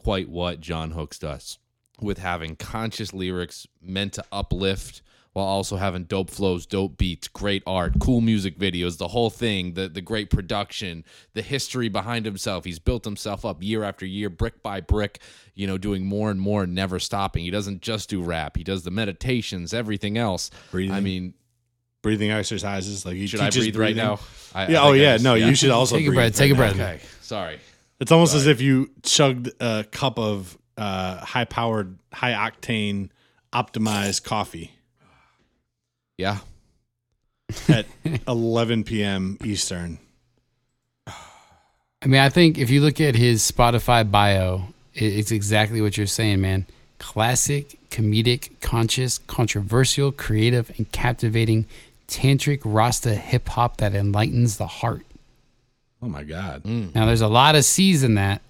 quite 0.07 0.29
what 0.29 0.61
John 0.61 0.91
Hooks 0.91 1.19
does 1.19 1.59
with 1.99 2.19
having 2.19 2.55
conscious 2.55 3.13
lyrics 3.13 3.67
meant 3.81 4.13
to 4.13 4.23
uplift 4.31 5.01
while 5.33 5.45
also 5.45 5.75
having 5.75 6.05
dope 6.05 6.29
flows, 6.29 6.65
dope 6.65 6.97
beats, 6.97 7.27
great 7.27 7.61
art, 7.67 7.95
cool 7.99 8.21
music 8.21 8.57
videos, 8.57 8.97
the 8.99 9.09
whole 9.09 9.29
thing, 9.29 9.73
the 9.73 9.89
the 9.89 9.99
great 9.99 10.29
production, 10.29 11.03
the 11.33 11.41
history 11.41 11.89
behind 11.89 12.23
himself. 12.25 12.63
He's 12.63 12.79
built 12.79 13.03
himself 13.03 13.43
up 13.43 13.61
year 13.61 13.83
after 13.83 14.05
year, 14.05 14.29
brick 14.29 14.63
by 14.63 14.79
brick, 14.79 15.19
you 15.55 15.67
know, 15.67 15.77
doing 15.77 16.05
more 16.05 16.31
and 16.31 16.39
more 16.39 16.63
and 16.63 16.73
never 16.73 16.99
stopping. 16.99 17.43
He 17.43 17.51
doesn't 17.51 17.81
just 17.81 18.09
do 18.09 18.23
rap. 18.23 18.55
He 18.55 18.63
does 18.63 18.83
the 18.83 18.91
meditations, 18.91 19.73
everything 19.73 20.17
else. 20.17 20.51
Breathing. 20.71 20.95
I 20.95 21.01
mean, 21.01 21.33
Breathing 22.01 22.31
exercises, 22.31 23.05
like 23.05 23.15
he 23.17 23.27
should 23.27 23.41
I 23.41 23.49
teaches 23.49 23.65
breathe 23.65 23.75
right 23.75 23.95
now? 23.95 24.19
I, 24.55 24.63
I 24.63 24.67
Yeah. 24.69 24.81
Oh 24.83 24.93
think 24.93 25.01
I 25.01 25.03
yeah. 25.03 25.13
just- 25.15 25.23
No, 25.25 25.33
you 25.33 25.53
should 25.55 25.71
also 25.71 25.97
Take 25.97 26.05
a 26.05 26.09
breathe 26.11 26.15
breath, 26.17 26.35
take 26.37 26.51
a 26.51 26.53
right 26.55 26.59
breath. 26.73 26.77
now. 26.77 26.83
Okay, 26.93 27.01
sorry. 27.21 27.59
It's 27.99 28.11
almost 28.11 28.35
as 28.35 28.47
if 28.47 28.61
you 28.61 28.91
chugged 29.03 29.51
a 29.59 29.85
cup 29.91 30.19
of 30.19 30.57
uh, 30.77 31.17
high 31.17 31.45
powered, 31.45 31.97
high 32.13 32.33
octane, 32.33 33.09
optimized 33.51 34.23
coffee 34.23 34.71
Yeah. 36.17 36.39
at 37.69 37.85
11 38.27 38.83
p.m. 38.83 39.37
Eastern. 39.43 39.99
I 41.07 42.05
mean, 42.05 42.21
I 42.21 42.29
think 42.29 42.57
if 42.57 42.69
you 42.69 42.81
look 42.81 43.01
at 43.01 43.15
his 43.15 43.49
Spotify 43.49 44.09
bio, 44.09 44.67
it's 44.93 45.31
exactly 45.31 45.81
what 45.81 45.97
you're 45.97 46.05
saying, 46.05 46.41
man. 46.41 46.65
Classic, 46.99 47.77
comedic, 47.89 48.59
conscious, 48.61 49.17
controversial, 49.17 50.11
creative, 50.11 50.71
and 50.77 50.91
captivating 50.91 51.65
tantric 52.07 52.61
Rasta 52.63 53.15
hip 53.15 53.49
hop 53.49 53.77
that 53.77 53.95
enlightens 53.95 54.57
the 54.57 54.67
heart. 54.67 55.05
Oh 56.01 56.07
my 56.07 56.23
God. 56.23 56.63
Mm. 56.63 56.93
Now, 56.93 57.05
there's 57.05 57.21
a 57.21 57.27
lot 57.27 57.55
of 57.55 57.65
C's 57.65 58.03
in 58.03 58.15
that. 58.15 58.41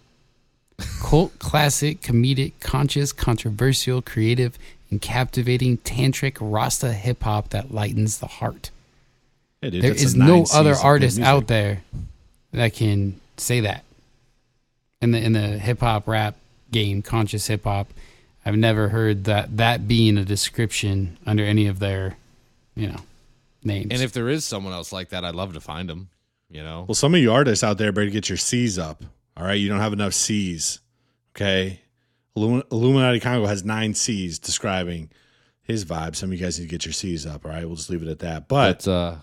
Cult 1.02 1.40
classic, 1.40 2.02
comedic, 2.02 2.54
conscious, 2.60 3.12
controversial, 3.12 4.02
creative, 4.02 4.60
and 4.92 5.02
captivating 5.02 5.78
tantric 5.80 6.38
Rasta 6.40 6.94
hip 6.94 7.24
hop 7.24 7.50
that 7.50 7.74
lightens 7.74 8.20
the 8.20 8.28
heart. 8.28 8.70
Yeah, 9.62 9.72
dude, 9.72 9.82
There 9.82 9.92
that's 9.92 10.04
is 10.04 10.14
a 10.14 10.20
nine 10.20 10.28
no 10.28 10.46
other 10.54 10.76
artist 10.76 11.20
out 11.20 11.48
there 11.48 11.82
that 12.52 12.74
can 12.74 13.20
say 13.38 13.62
that. 13.62 13.84
In 15.02 15.12
the 15.12 15.20
in 15.20 15.34
the 15.34 15.60
hip 15.60 15.80
hop 15.80 16.08
rap 16.08 16.36
game, 16.72 17.02
conscious 17.02 17.48
hip 17.48 17.64
hop, 17.64 17.88
I've 18.46 18.56
never 18.56 18.90
heard 18.90 19.26
that 19.26 19.58
that 19.58 19.88
being 19.88 20.18
a 20.18 20.26
description 20.26 21.18
under 21.26 21.44
any 21.44 21.68
of 21.68 21.80
their, 21.80 22.18
you 22.76 22.88
know, 22.88 23.02
names. 23.64 23.88
And 23.92 24.02
if 24.02 24.12
there 24.12 24.30
is 24.30 24.46
someone 24.46 24.74
else 24.74 24.92
like 24.92 25.10
that, 25.10 25.26
I'd 25.26 25.36
love 25.36 25.54
to 25.54 25.60
find 25.60 25.90
him. 25.90 26.10
You 26.50 26.64
know, 26.64 26.86
Well, 26.88 26.96
some 26.96 27.14
of 27.14 27.20
you 27.22 27.32
artists 27.32 27.64
out 27.64 27.78
there 27.78 27.92
better 27.92 28.10
get 28.10 28.30
your 28.30 28.38
C's 28.38 28.80
up. 28.80 29.04
All 29.36 29.44
right. 29.46 29.54
You 29.60 29.68
don't 29.70 29.80
have 29.82 29.94
enough 29.94 30.14
C's. 30.14 30.80
Okay. 31.36 31.82
Illumi- 32.38 32.64
Illuminati 32.72 33.20
Congo 33.20 33.46
has 33.48 33.66
nine 33.66 33.94
C's 33.94 34.40
describing 34.40 35.10
his 35.62 35.84
vibe. 35.86 36.16
Some 36.16 36.30
of 36.30 36.34
you 36.40 36.46
guys 36.46 36.58
need 36.60 36.66
to 36.66 36.72
get 36.72 36.86
your 36.86 36.94
C's 36.94 37.26
up. 37.26 37.46
All 37.46 37.52
right, 37.52 37.66
we'll 37.66 37.76
just 37.76 37.90
leave 37.90 38.02
it 38.02 38.08
at 38.08 38.20
that. 38.20 38.48
But 38.48 38.68
Let's 38.68 38.88
uh, 38.88 39.20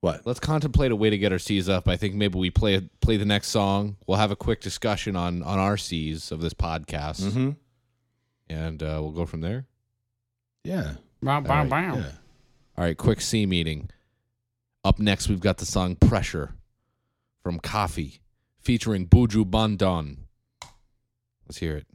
what? 0.00 0.24
let's 0.26 0.38
contemplate 0.38 0.92
a 0.92 0.96
way 0.96 1.10
to 1.10 1.18
get 1.18 1.32
our 1.32 1.38
C's 1.38 1.68
up. 1.68 1.88
I 1.88 1.96
think 1.96 2.14
maybe 2.14 2.38
we 2.38 2.50
play 2.50 2.78
play 3.00 3.16
the 3.16 3.24
next 3.24 3.48
song. 3.48 3.96
We'll 4.06 4.18
have 4.18 4.30
a 4.30 4.36
quick 4.36 4.60
discussion 4.60 5.16
on 5.16 5.42
on 5.42 5.58
our 5.58 5.76
C's 5.76 6.30
of 6.30 6.40
this 6.40 6.54
podcast, 6.54 7.22
Mm-hmm. 7.22 7.50
and 8.48 8.82
uh, 8.82 8.98
we'll 9.00 9.12
go 9.12 9.26
from 9.26 9.40
there. 9.40 9.66
Yeah. 10.62 10.92
Bow, 11.22 11.36
All 11.36 11.40
bow, 11.42 11.60
right, 11.62 11.68
bow. 11.70 11.94
yeah. 11.96 12.12
All 12.78 12.84
right, 12.84 12.96
quick 12.96 13.20
C 13.20 13.46
meeting. 13.46 13.90
Up 14.82 14.98
next, 14.98 15.28
we've 15.28 15.40
got 15.40 15.58
the 15.58 15.66
song 15.66 15.94
"Pressure" 15.94 16.54
from 17.42 17.60
Koffee, 17.60 18.20
featuring 18.58 19.06
Buju 19.06 19.44
Banton. 19.44 20.20
Let's 21.46 21.58
hear 21.58 21.76
it. 21.76 21.86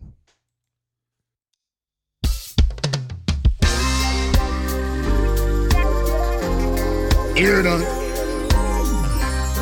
Hear 7.35 7.63
that? 7.63 7.81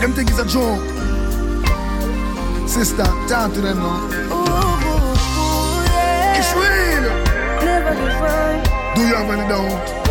Them 0.01 0.11
think 0.11 0.30
it's 0.30 0.39
a 0.39 0.45
joke. 0.45 0.84
Sister, 2.67 3.03
talk 3.30 3.53
to 3.53 3.61
them 3.61 3.78
now. 3.78 4.09
It's 6.36 6.53
real. 6.53 7.03
Do 8.95 9.01
you 9.07 9.15
have 9.15 9.30
any 9.30 9.47
doubt? 9.47 10.03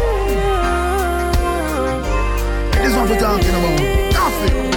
This 2.82 2.96
one 2.96 3.06
for 3.06 3.14
talking 3.14 3.48
about. 3.48 3.80
Nothing. 4.12 4.72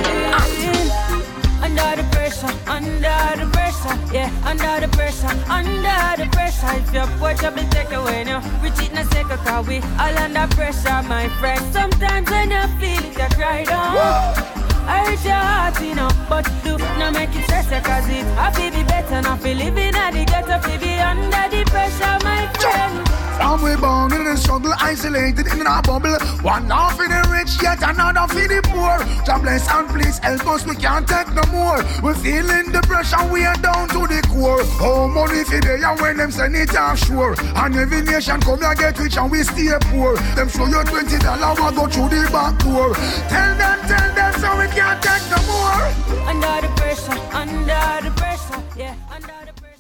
Under 1.66 2.02
the 2.02 2.08
pressure, 2.12 2.54
under 2.70 3.00
the 3.40 3.50
pressure, 3.52 4.14
yeah, 4.14 4.30
under 4.46 4.86
the 4.86 4.96
pressure, 4.96 5.34
under 5.50 6.24
the 6.24 6.30
pressure. 6.32 6.70
If 6.78 6.94
your 6.94 7.08
watch 7.20 7.44
up 7.44 7.58
and 7.58 7.72
take 7.72 7.92
away 7.92 8.24
now, 8.24 8.42
reach 8.62 8.80
it 8.80 8.92
in 8.92 9.00
a 9.00 9.06
second, 9.06 9.40
cause 9.40 9.68
we 9.68 9.78
all 9.98 10.18
under 10.20 10.48
pressure, 10.54 11.02
my 11.10 11.30
friend. 11.40 11.60
Sometimes 11.74 12.30
when 12.30 12.52
you 12.52 12.68
feel 12.80 13.04
it, 13.10 13.18
you 13.18 13.36
cry 13.36 13.64
oh. 13.64 13.72
down. 13.72 13.98
I 13.98 14.65
hurt 14.86 15.24
your 15.24 15.34
heart, 15.34 15.82
you 15.82 15.96
know, 15.96 16.10
but 16.30 16.46
do 16.64 16.78
not 16.78 17.14
make 17.14 17.36
it 17.36 17.44
stress 17.44 17.68
cause 17.86 18.08
it 18.10 18.26
happy 18.36 18.70
be 18.70 18.84
better, 18.84 19.22
not 19.22 19.42
feel 19.42 19.58
living 19.58 19.96
at 19.96 20.12
the 20.12 20.26
ghetto, 20.26 20.60
feel 20.68 20.80
be 20.80 21.00
under 21.00 21.50
the 21.50 21.64
pressure, 21.70 22.18
my 22.24 22.48
friend. 22.60 23.02
Some 23.38 23.64
we 23.64 23.76
born 23.76 24.14
in 24.14 24.24
the 24.24 24.38
struggle, 24.38 24.72
isolated 24.80 25.48
in 25.48 25.68
a 25.68 25.82
bubble. 25.82 26.16
One 26.40 26.70
half 26.70 26.96
for 26.96 27.08
the 27.08 27.20
rich, 27.28 27.62
yet 27.62 27.84
another 27.84 28.32
for 28.32 28.48
the 28.48 28.62
poor. 28.72 28.96
God 29.28 29.42
bless 29.44 29.68
and 29.68 29.90
please 29.90 30.20
help 30.20 30.48
us, 30.48 30.66
we 30.66 30.76
can't 30.76 31.06
take 31.06 31.28
no 31.36 31.44
more. 31.52 31.84
We're 32.02 32.16
feeling 32.16 32.72
the 32.72 32.80
pressure, 32.88 33.28
we 33.28 33.44
are 33.44 33.58
down 33.60 33.90
to 33.90 34.08
the 34.08 34.24
core. 34.32 34.64
Oh, 34.80 35.10
money 35.12 35.44
for 35.44 35.60
the 35.60 35.76
and 35.84 36.00
when 36.00 36.16
them 36.16 36.32
send 36.32 36.56
it 36.56 36.74
offshore. 36.76 37.36
And 37.60 37.76
every 37.76 38.02
nation 38.08 38.40
come 38.40 38.62
here 38.62 38.74
get 38.74 38.98
rich 39.00 39.18
and 39.18 39.30
we 39.30 39.44
stay 39.44 39.76
poor. 39.92 40.16
Them 40.40 40.48
show 40.48 40.68
you 40.68 40.82
twenty 40.86 41.20
dollar, 41.20 41.60
we 41.60 41.76
go 41.76 41.88
through 41.92 42.16
the 42.16 42.30
back 42.32 42.56
door. 42.64 42.96
Tell 43.28 43.52
them, 43.60 43.80
tell 43.84 44.16
them, 44.16 44.32
so 44.40 44.48
we 44.56 44.68
can't 44.76 45.02
take 45.02 45.22
no 45.32 45.42
more. 45.48 46.28
Under 46.28 46.68
the 46.68 46.74
pressure, 46.76 47.12
under 47.32 48.10
the 48.10 48.14
pressure, 48.18 48.64
yeah, 48.76 48.94
under 49.10 49.46
the 49.46 49.62
pressure. 49.62 49.80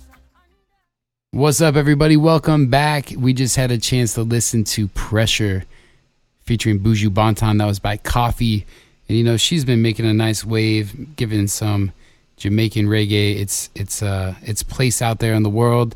What's 1.31 1.59
up, 1.59 1.75
everybody? 1.75 2.15
Welcome 2.15 2.67
back. 2.67 3.11
We 3.17 3.33
just 3.33 3.57
had 3.57 3.71
a 3.71 3.77
chance 3.77 4.13
to 4.13 4.23
listen 4.23 4.63
to 4.63 4.87
Pressure 4.87 5.65
featuring 6.43 6.79
Buju 6.79 7.09
Banton. 7.09 7.57
That 7.57 7.65
was 7.65 7.79
by 7.79 7.97
Koffee. 7.97 8.63
And 9.09 9.17
you 9.17 9.23
know, 9.25 9.35
she's 9.35 9.65
been 9.65 9.81
making 9.81 10.05
a 10.05 10.13
nice 10.13 10.45
wave, 10.45 11.17
giving 11.17 11.47
some 11.47 11.91
Jamaican 12.37 12.87
reggae 12.87 13.37
its 13.37 13.69
its 13.75 14.01
uh 14.01 14.35
its 14.43 14.63
place 14.63 15.01
out 15.01 15.19
there 15.19 15.33
in 15.33 15.43
the 15.43 15.49
world. 15.49 15.93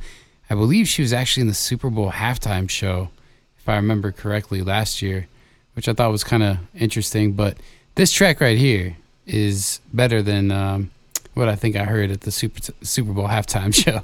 I 0.50 0.56
believe 0.56 0.90
she 0.90 1.04
was 1.04 1.14
actually 1.14 1.42
in 1.42 1.48
the 1.48 1.54
Super 1.54 1.90
Bowl 1.90 2.12
halftime 2.12 2.70
show, 2.70 3.12
if 3.60 3.70
I 3.70 3.78
remember 3.78 4.12
correctly, 4.12 4.62
last 4.62 5.02
year, 5.02 5.28
which 5.74 5.88
I 5.88 5.94
thought 5.94 6.12
was 6.12 6.26
kind 6.26 6.44
of 6.44 6.58
interesting. 6.76 7.32
But 7.32 7.58
this 7.96 8.12
track 8.12 8.42
right 8.42 8.58
here 8.58 8.96
is 9.26 9.80
better 9.94 10.22
than 10.22 10.52
um, 10.52 10.92
what 11.34 11.50
I 11.50 11.56
think 11.56 11.76
I 11.76 11.84
heard 11.84 12.12
at 12.12 12.22
the 12.22 12.32
Super 12.32 12.60
Super 12.82 13.12
Bowl 13.12 13.28
halftime 13.28 13.74
show. 13.84 14.02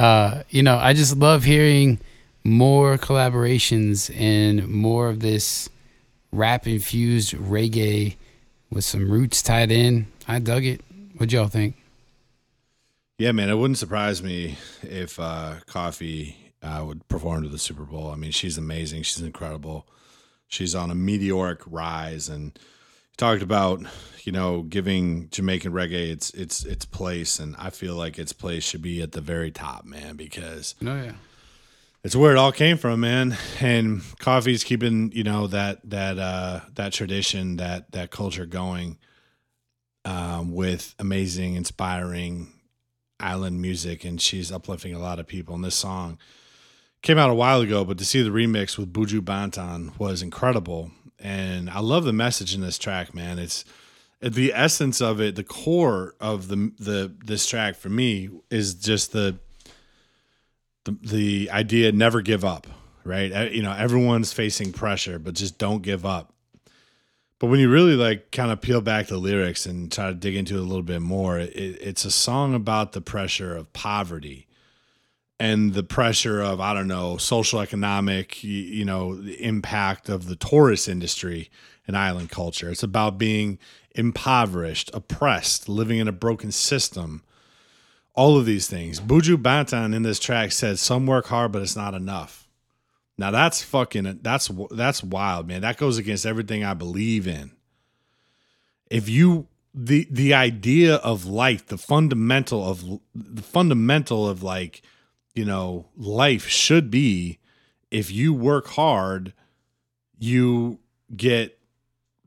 Uh, 0.00 0.42
you 0.50 0.62
know, 0.62 0.76
I 0.76 0.92
just 0.92 1.16
love 1.16 1.44
hearing 1.44 1.98
more 2.44 2.98
collaborations 2.98 4.14
and 4.18 4.68
more 4.68 5.08
of 5.08 5.20
this 5.20 5.68
rap 6.32 6.66
infused 6.66 7.34
reggae 7.34 8.16
with 8.70 8.84
some 8.84 9.10
roots 9.10 9.40
tied 9.42 9.70
in. 9.70 10.06
I 10.26 10.40
dug 10.40 10.64
it. 10.64 10.80
What 11.16 11.32
y'all 11.32 11.48
think? 11.48 11.76
Yeah, 13.18 13.30
man, 13.30 13.48
it 13.48 13.54
wouldn't 13.54 13.78
surprise 13.78 14.22
me 14.22 14.58
if 14.82 15.20
uh, 15.20 15.54
Koffee 15.68 16.34
uh, 16.62 16.82
would 16.84 17.06
perform 17.08 17.44
to 17.44 17.48
the 17.48 17.58
Super 17.58 17.84
Bowl. 17.84 18.10
I 18.10 18.16
mean, 18.16 18.32
she's 18.32 18.58
amazing. 18.58 19.04
She's 19.04 19.22
incredible. 19.22 19.86
She's 20.48 20.74
on 20.74 20.90
a 20.90 20.94
meteoric 20.94 21.60
rise, 21.66 22.28
and 22.28 22.58
talked 23.16 23.42
about 23.42 23.80
you 24.24 24.32
know 24.32 24.62
giving 24.62 25.28
Jamaican 25.30 25.72
reggae 25.72 26.10
its 26.10 26.30
its 26.30 26.64
its 26.64 26.84
place, 26.84 27.38
and 27.38 27.54
I 27.58 27.70
feel 27.70 27.94
like 27.94 28.18
its 28.18 28.32
place 28.32 28.64
should 28.64 28.82
be 28.82 29.02
at 29.02 29.12
the 29.12 29.20
very 29.20 29.50
top, 29.50 29.84
man, 29.84 30.16
because 30.16 30.74
Oh 30.82 30.94
yeah. 30.94 31.12
it's 32.02 32.16
where 32.16 32.32
it 32.32 32.38
all 32.38 32.52
came 32.52 32.76
from, 32.76 33.00
man. 33.00 33.36
And 33.60 34.00
Koffee's 34.20 34.64
keeping 34.64 35.12
you 35.12 35.24
know 35.24 35.46
that 35.48 35.78
that 35.90 36.18
uh, 36.18 36.60
that 36.74 36.92
tradition, 36.92 37.56
that 37.56 37.92
that 37.92 38.10
culture 38.10 38.46
going 38.46 38.98
um, 40.04 40.52
with 40.52 40.94
amazing, 40.98 41.54
inspiring 41.54 42.48
island 43.20 43.60
music, 43.62 44.04
and 44.04 44.20
she's 44.20 44.50
uplifting 44.52 44.94
a 44.94 44.98
lot 44.98 45.18
of 45.18 45.26
people. 45.26 45.54
And 45.54 45.64
this 45.64 45.76
song 45.76 46.18
came 47.00 47.16
out 47.18 47.30
a 47.30 47.34
while 47.34 47.60
ago, 47.60 47.84
but 47.84 47.98
to 47.98 48.04
see 48.04 48.22
the 48.22 48.30
remix 48.30 48.76
with 48.76 48.92
Buju 48.92 49.20
Banton 49.20 49.98
was 49.98 50.20
incredible. 50.22 50.90
And 51.18 51.70
I 51.70 51.80
love 51.80 52.04
the 52.04 52.12
message 52.12 52.54
in 52.54 52.60
this 52.60 52.78
track, 52.78 53.14
man. 53.14 53.38
It's 53.38 53.64
the 54.20 54.52
essence 54.54 55.00
of 55.00 55.20
it, 55.20 55.36
the 55.36 55.44
core 55.44 56.14
of 56.20 56.48
the 56.48 56.72
the 56.78 57.14
this 57.24 57.46
track 57.46 57.76
for 57.76 57.88
me 57.88 58.30
is 58.50 58.74
just 58.74 59.12
the 59.12 59.38
the, 60.84 60.96
the 61.02 61.50
idea 61.50 61.92
never 61.92 62.20
give 62.20 62.44
up, 62.44 62.66
right? 63.04 63.52
You 63.52 63.62
know, 63.62 63.72
everyone's 63.72 64.32
facing 64.32 64.72
pressure, 64.72 65.18
but 65.18 65.34
just 65.34 65.58
don't 65.58 65.82
give 65.82 66.04
up. 66.04 66.32
But 67.38 67.48
when 67.48 67.60
you 67.60 67.70
really 67.70 67.96
like 67.96 68.30
kind 68.30 68.50
of 68.50 68.60
peel 68.60 68.80
back 68.80 69.08
the 69.08 69.18
lyrics 69.18 69.66
and 69.66 69.90
try 69.90 70.08
to 70.08 70.14
dig 70.14 70.36
into 70.36 70.56
it 70.56 70.60
a 70.60 70.62
little 70.62 70.82
bit 70.82 71.02
more, 71.02 71.38
it, 71.38 71.54
it's 71.54 72.04
a 72.04 72.10
song 72.10 72.54
about 72.54 72.92
the 72.92 73.00
pressure 73.00 73.54
of 73.56 73.72
poverty 73.72 74.46
and 75.40 75.74
the 75.74 75.82
pressure 75.82 76.40
of 76.40 76.60
I 76.60 76.74
don't 76.74 76.88
know 76.88 77.16
social 77.16 77.60
economic 77.60 78.42
you, 78.44 78.84
know 78.84 79.14
the 79.16 79.42
impact 79.42 80.08
of 80.08 80.26
the 80.26 80.36
tourist 80.36 80.88
industry 80.88 81.50
and 81.86 81.96
island 81.96 82.30
culture. 82.30 82.70
It's 82.70 82.82
about 82.82 83.18
being 83.18 83.58
impoverished, 83.94 84.90
oppressed, 84.94 85.68
living 85.68 85.98
in 85.98 86.08
a 86.08 86.12
broken 86.12 86.50
system. 86.52 87.22
All 88.14 88.38
of 88.38 88.46
these 88.46 88.68
things. 88.68 89.00
Buju 89.00 89.36
Banton 89.42 89.92
in 89.94 90.02
this 90.02 90.20
track 90.20 90.52
said, 90.52 90.78
"Some 90.78 91.06
work 91.06 91.26
hard, 91.26 91.52
but 91.52 91.62
it's 91.62 91.76
not 91.76 91.94
enough." 91.94 92.48
Now 93.18 93.30
that's 93.30 93.62
fucking 93.62 94.20
that's 94.22 94.50
that's 94.70 95.02
wild, 95.02 95.48
man. 95.48 95.62
That 95.62 95.78
goes 95.78 95.98
against 95.98 96.26
everything 96.26 96.64
I 96.64 96.74
believe 96.74 97.26
in. 97.26 97.52
If 98.90 99.08
you 99.08 99.48
the 99.74 100.06
the 100.10 100.34
idea 100.34 100.96
of 100.96 101.26
life, 101.26 101.66
the 101.66 101.78
fundamental 101.78 102.64
of 102.64 103.00
the 103.14 103.42
fundamental 103.42 104.28
of 104.28 104.42
like, 104.42 104.82
you 105.34 105.44
know, 105.44 105.86
life 105.96 106.46
should 106.46 106.90
be 106.90 107.38
if 107.90 108.10
you 108.10 108.32
work 108.32 108.68
hard, 108.68 109.32
you 110.18 110.80
get 111.14 111.58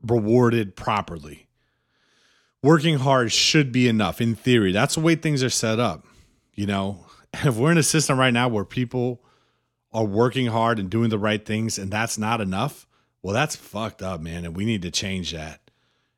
rewarded 0.02 0.76
properly. 0.76 1.46
Working 2.62 2.98
hard 2.98 3.32
should 3.32 3.70
be 3.70 3.88
enough 3.88 4.20
in 4.20 4.34
theory. 4.34 4.72
That's 4.72 4.94
the 4.94 5.00
way 5.00 5.14
things 5.14 5.42
are 5.42 5.50
set 5.50 5.78
up. 5.78 6.06
You 6.54 6.66
know, 6.66 7.06
if 7.34 7.56
we're 7.56 7.72
in 7.72 7.78
a 7.78 7.82
system 7.82 8.18
right 8.18 8.32
now 8.32 8.48
where 8.48 8.64
people 8.64 9.22
are 9.92 10.04
working 10.04 10.46
hard 10.46 10.78
and 10.78 10.90
doing 10.90 11.10
the 11.10 11.18
right 11.18 11.44
things 11.44 11.78
and 11.78 11.90
that's 11.90 12.18
not 12.18 12.40
enough, 12.40 12.86
well, 13.22 13.34
that's 13.34 13.56
fucked 13.56 14.02
up, 14.02 14.20
man. 14.20 14.44
And 14.44 14.56
we 14.56 14.64
need 14.64 14.82
to 14.82 14.90
change 14.90 15.32
that, 15.32 15.60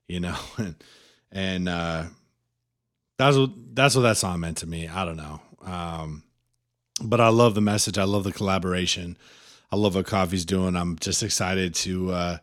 you 0.06 0.20
know? 0.20 0.36
and, 0.58 0.74
and, 1.32 1.68
uh, 1.68 2.04
that's 3.16 3.36
what, 3.36 3.50
that's 3.74 3.94
what 3.94 4.02
that 4.02 4.16
song 4.16 4.40
meant 4.40 4.58
to 4.58 4.66
me. 4.66 4.88
I 4.88 5.04
don't 5.04 5.16
know. 5.16 5.40
Um, 5.62 6.22
but 7.02 7.20
I 7.20 7.28
love 7.28 7.54
the 7.54 7.60
message. 7.60 7.98
I 7.98 8.04
love 8.04 8.24
the 8.24 8.32
collaboration. 8.32 9.16
I 9.72 9.76
love 9.76 9.94
what 9.94 10.06
Koffee's 10.06 10.44
doing. 10.44 10.76
I'm 10.76 10.98
just 10.98 11.22
excited 11.22 11.74
to, 11.76 12.10
uh, 12.12 12.36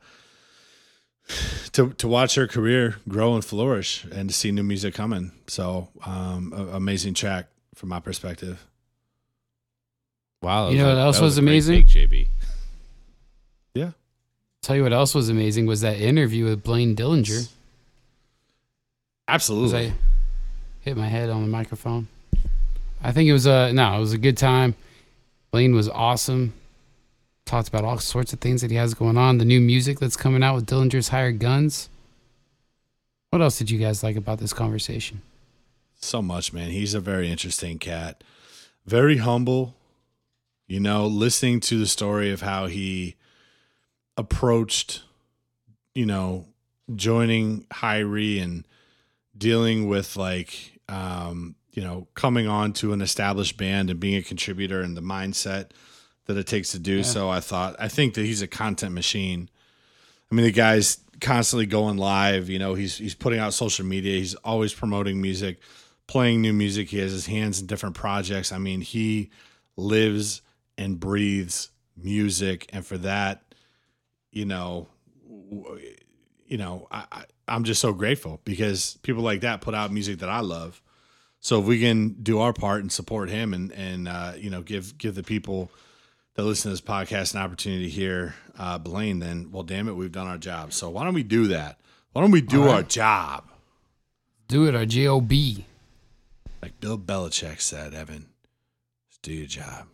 to 1.74 1.90
to 1.92 2.08
watch 2.08 2.36
her 2.36 2.48
career 2.48 2.96
grow 3.10 3.36
and 3.36 3.44
flourish 3.44 4.06
and 4.06 4.30
to 4.30 4.36
see 4.36 4.50
new 4.52 4.64
music 4.64 4.94
coming. 4.94 5.34
So, 5.48 5.90
um, 6.06 6.54
a- 6.56 6.76
amazing 6.78 7.16
track 7.16 7.48
from 7.76 7.90
my 7.90 8.00
perspective. 8.00 8.66
Wow. 10.42 10.70
You 10.70 10.78
that 10.78 10.84
know 10.84 10.90
a- 10.92 10.96
what 10.96 11.02
else 11.02 11.18
that 11.18 11.24
was 11.24 11.38
amazing? 11.38 11.84
take, 11.86 12.10
JB. 12.10 12.28
Yeah. 13.74 13.92
Tell 14.62 14.78
you 14.78 14.84
what 14.84 14.94
else 14.94 15.14
was 15.14 15.28
amazing 15.28 15.66
was 15.66 15.82
that 15.82 16.00
interview 16.00 16.46
with 16.46 16.64
Blaine 16.64 16.96
Dillinger. 16.96 17.50
Absolutely. 19.28 19.88
I 19.88 19.94
hit 20.80 20.96
my 20.96 21.08
head 21.08 21.30
on 21.30 21.42
the 21.42 21.50
microphone? 21.50 22.08
I 23.02 23.12
think 23.12 23.30
it 23.30 23.34
was 23.34 23.46
a 23.46 23.72
no, 23.74 23.96
it 23.96 24.00
was 24.00 24.14
a 24.14 24.18
good 24.18 24.38
time. 24.38 24.76
Blaine 25.52 25.74
was 25.76 25.90
awesome. 25.90 26.54
talked 27.46 27.70
about 27.70 27.86
all 27.86 27.98
sorts 28.00 28.34
of 28.34 28.40
things 28.40 28.62
that 28.62 28.72
he 28.72 28.78
has 28.78 28.94
going 28.94 29.18
on. 29.18 29.38
The 29.38 29.46
new 29.46 29.62
music 29.62 30.00
that's 30.00 30.18
coming 30.18 30.44
out 30.44 30.56
with 30.56 30.66
Dillinger's 30.66 31.10
Hired 31.10 31.40
Guns. 31.40 31.90
What 33.30 33.42
else 33.42 33.58
did 33.58 33.70
you 33.72 33.80
guys 33.80 34.04
like 34.04 34.16
about 34.16 34.40
this 34.40 34.54
conversation? 34.54 35.22
So 36.00 36.22
much, 36.22 36.54
man. 36.54 36.70
He's 36.70 36.94
a 36.94 37.00
very 37.00 37.32
interesting 37.32 37.80
cat. 37.80 38.24
Very 38.86 39.18
humble. 39.18 39.76
You 40.68 40.80
know, 40.82 41.08
listening 41.08 41.62
to 41.62 41.80
the 41.80 41.88
story 41.88 42.32
of 42.32 42.42
how 42.42 42.68
he 42.68 43.16
approached, 44.18 45.04
you 45.96 46.06
know, 46.06 46.46
joining 46.96 47.64
Hirie 47.72 48.42
and 48.42 48.66
dealing 49.38 49.88
with 49.88 50.18
like 50.18 50.80
um, 50.90 51.56
you 51.78 51.84
know, 51.84 52.08
coming 52.16 52.48
on 52.48 52.74
to 52.74 52.92
an 52.92 53.02
established 53.04 53.56
band 53.56 53.92
and 53.92 54.00
being 54.00 54.16
a 54.16 54.24
contributor 54.24 54.82
and 54.82 54.98
the 54.98 55.02
mindset 55.02 55.70
that 56.26 56.36
it 56.36 56.48
takes 56.48 56.72
to 56.72 56.80
do 56.80 56.98
Yeah. 56.98 57.04
so. 57.04 57.30
I 57.30 57.40
thought 57.40 57.76
I 57.78 57.88
think 57.88 58.16
that 58.16 58.26
he's 58.26 58.42
a 58.42 58.48
content 58.48 58.96
machine. 58.96 59.48
I 60.32 60.34
mean, 60.34 60.44
the 60.44 60.52
guy's 60.52 60.98
constantly 61.22 61.68
going 61.68 61.98
live. 61.98 62.50
You 62.50 62.58
know, 62.58 62.74
he's 62.74 62.98
he's 62.98 63.14
putting 63.14 63.38
out 63.40 63.54
social 63.54 63.86
media. 63.86 64.18
He's 64.18 64.34
always 64.44 64.74
promoting 64.74 65.22
music, 65.22 65.60
playing 66.08 66.42
new 66.42 66.52
music. 66.52 66.90
He 66.90 66.98
has 66.98 67.12
his 67.12 67.28
hands 67.28 67.62
in 67.62 67.68
different 67.68 67.94
projects. 67.94 68.52
I 68.52 68.58
mean, 68.58 68.82
he 68.82 69.30
lives 69.76 70.42
and 70.80 71.00
breathes 71.00 71.70
music, 71.96 72.68
and 72.74 72.84
for 72.84 72.98
that, 72.98 73.54
you 74.32 74.46
know, 74.46 74.88
you 76.48 76.58
know, 76.58 76.88
I, 76.90 77.06
I 77.12 77.24
I'm 77.48 77.66
just 77.66 77.82
so 77.82 77.94
grateful 77.94 78.42
because 78.46 78.98
people 79.04 79.22
like 79.22 79.42
that 79.42 79.62
put 79.62 79.76
out 79.76 79.94
music 79.94 80.18
that 80.20 80.30
I 80.30 80.40
love. 80.40 80.82
So 81.40 81.60
if 81.60 81.66
we 81.66 81.80
can 81.80 82.10
do 82.22 82.40
our 82.40 82.54
part 82.54 82.82
and 82.82 82.92
support 82.92 83.30
him 83.30 83.54
and 83.54 83.72
and 83.72 84.08
uh, 84.08 84.34
you 84.38 84.50
know 84.50 84.62
give 84.62 84.98
give 84.98 85.16
the 85.16 85.24
people 85.24 85.72
that 86.36 86.44
listen 86.44 86.70
to 86.70 86.74
this 86.74 86.82
podcast 86.82 87.34
an 87.34 87.42
opportunity 87.42 87.86
to 87.86 87.90
hear 87.90 88.36
uh, 88.58 88.78
Blaine, 88.78 89.20
then 89.20 89.52
well, 89.52 89.64
damn 89.64 89.88
it, 89.88 89.94
we've 89.94 90.12
done 90.12 90.28
our 90.28 90.38
job. 90.38 90.74
So 90.74 90.90
why 90.90 91.04
don't 91.04 91.14
we 91.14 91.24
do 91.24 91.48
that? 91.48 91.80
Why 92.14 92.22
don't 92.22 92.32
we 92.32 92.42
do 92.42 92.64
All 92.64 92.70
our 92.70 92.84
job? 92.84 93.44
Do 94.48 94.66
it, 94.68 94.76
our 94.76 94.86
job. 94.86 95.32
Like 96.62 96.80
Bill 96.80 96.98
Belichick 96.98 97.62
said, 97.62 97.94
Evan, 97.94 98.28
just 99.10 99.22
do 99.22 99.34
your 99.34 99.48
job. 99.48 99.88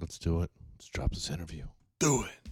Let's 0.00 0.18
do 0.18 0.42
it. 0.42 0.50
Let's 0.76 0.88
drop 0.88 1.14
this 1.14 1.30
interview. 1.30 1.64
Do 1.98 2.24
it. 2.24 2.43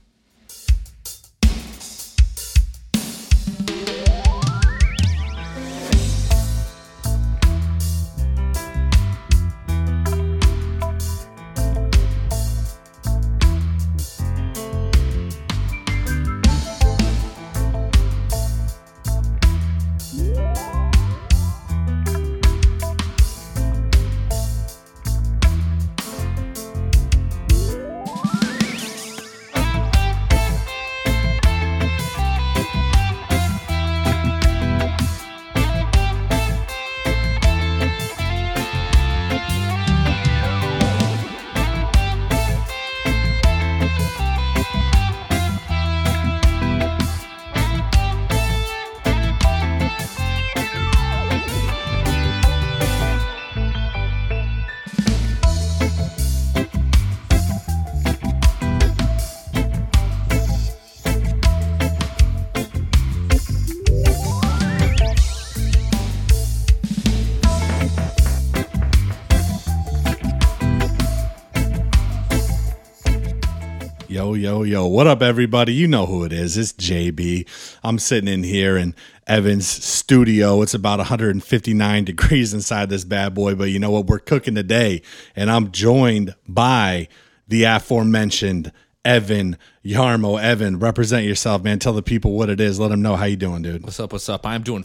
Yo, 74.43 74.65
yo. 74.65 74.85
What 74.85 75.07
up, 75.07 75.23
everybody? 75.23 75.73
You 75.73 75.87
know 75.87 76.05
who 76.05 76.25
it 76.25 76.33
is. 76.33 76.59
It's 76.59 76.73
JB. 76.73 77.47
I'm 77.85 78.01
sitting 78.01 78.27
in 78.27 78.43
here 78.43 78.77
in 78.77 78.97
Evan's 79.25 79.69
studio. 79.69 80.63
It's 80.63 80.75
about 80.75 80.99
159 80.99 82.05
degrees 82.05 82.53
inside 82.53 82.91
this 82.91 83.05
bad 83.05 83.35
boy, 83.35 83.55
but 83.55 83.71
you 83.71 83.79
know 83.79 83.93
what? 83.93 84.09
We're 84.09 84.19
cooking 84.19 84.57
today. 84.57 85.03
And 85.37 85.49
I'm 85.49 85.71
joined 85.71 86.35
by 86.49 87.07
the 87.47 87.63
aforementioned 87.63 88.73
Evan 89.05 89.59
Yarmo. 89.85 90.43
Evan, 90.43 90.81
represent 90.81 91.25
yourself, 91.25 91.63
man. 91.63 91.79
Tell 91.79 91.93
the 91.93 92.03
people 92.03 92.33
what 92.33 92.51
it 92.51 92.61
is. 92.61 92.81
Let 92.81 92.89
them 92.89 93.01
know 93.01 93.15
how 93.15 93.27
you 93.27 93.37
doing, 93.37 93.63
dude. 93.63 93.85
What's 93.85 94.01
up? 94.01 94.11
What's 94.11 94.29
up? 94.29 94.45
I'm 94.45 94.65
doing 94.65 94.85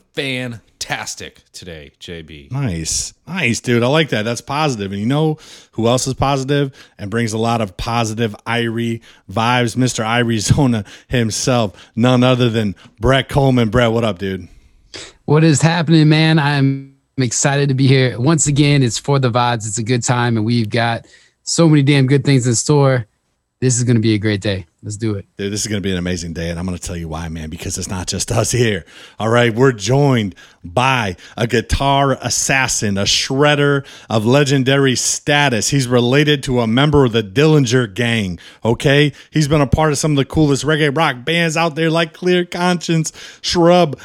fantastic 0.88 1.42
today, 1.52 1.92
JB. 2.00 2.50
Nice. 2.50 3.14
Nice, 3.28 3.60
dude. 3.60 3.84
I 3.84 3.88
like 3.88 4.10
that. 4.10 4.24
That's 4.24 4.40
positive. 4.40 4.94
And 4.94 5.02
you 5.02 5.06
know 5.06 5.38
who 5.74 5.88
else 5.88 6.08
is 6.08 6.14
positive 6.14 6.74
and 6.98 7.12
brings 7.12 7.34
a 7.34 7.38
lot 7.38 7.60
of 7.60 7.76
positive 7.76 8.34
Irie 8.46 9.02
vibes? 9.30 9.76
Mr. 9.76 10.06
Irie 10.06 10.40
Zona 10.40 10.86
himself. 11.10 11.92
None 11.96 12.24
other 12.24 12.50
than 12.50 12.74
Brett 13.02 13.28
Coleman. 13.28 13.70
Brett, 13.70 13.92
what 13.92 14.06
up, 14.06 14.18
dude? 14.18 14.48
What 15.26 15.44
is 15.44 15.62
happening, 15.62 16.08
man? 16.08 16.40
I'm 16.40 16.96
excited 17.18 17.68
to 17.68 17.76
be 17.76 17.88
here. 17.88 18.18
Once 18.18 18.48
again, 18.48 18.82
it's 18.82 18.98
for 18.98 19.20
the 19.20 19.30
vibes. 19.30 19.68
It's 19.68 19.78
a 19.78 19.84
good 19.84 20.04
time, 20.04 20.38
and 20.38 20.46
we've 20.46 20.70
got 20.70 21.06
so 21.44 21.68
many 21.68 21.84
damn 21.84 22.08
good 22.08 22.24
things 22.24 22.48
in 22.48 22.56
store. 22.56 23.08
This 23.60 23.78
is 23.78 23.86
going 23.86 23.96
to 23.96 24.02
be 24.02 24.14
a 24.14 24.20
great 24.20 24.40
day. 24.40 24.68
Let's 24.84 24.98
do 24.98 25.16
it. 25.16 25.26
Dude, 25.36 25.52
this 25.52 25.62
is 25.62 25.68
going 25.68 25.82
to 25.82 25.84
be 25.84 25.92
an 25.92 25.98
amazing 25.98 26.34
day, 26.34 26.52
and 26.52 26.60
I'm 26.60 26.66
going 26.68 26.78
to 26.78 26.84
tell 26.84 26.96
you 26.96 27.08
why, 27.08 27.28
man, 27.28 27.50
because 27.50 27.80
it's 27.80 27.90
not 27.90 28.06
just 28.06 28.32
us 28.32 28.52
here. 28.52 28.86
All 29.18 29.30
right, 29.30 29.52
we're 29.52 29.72
joined 29.72 30.36
by 30.64 31.16
a 31.36 31.48
guitar 31.48 32.20
assassin, 32.22 33.00
a 33.00 33.04
shredder 33.04 33.84
of 34.12 34.28
legendary 34.28 34.96
status. 34.96 35.70
He's 35.70 35.88
related 35.88 36.44
to 36.44 36.60
a 36.60 36.68
member 36.68 37.04
of 37.04 37.14
the 37.14 37.24
Dillinger 37.24 37.92
Gang, 37.92 38.38
okay? 38.64 39.12
He's 39.32 39.48
been 39.48 39.62
a 39.62 39.66
part 39.66 39.92
of 39.92 39.98
some 39.98 40.12
of 40.12 40.18
the 40.18 40.26
coolest 40.26 40.64
reggae 40.64 40.96
rock 40.96 41.26
bands 41.26 41.58
out 41.58 41.74
there, 41.74 41.90
like 41.90 42.14
Clear 42.14 42.46
Conscience, 42.46 43.12
Shrub, 43.42 44.00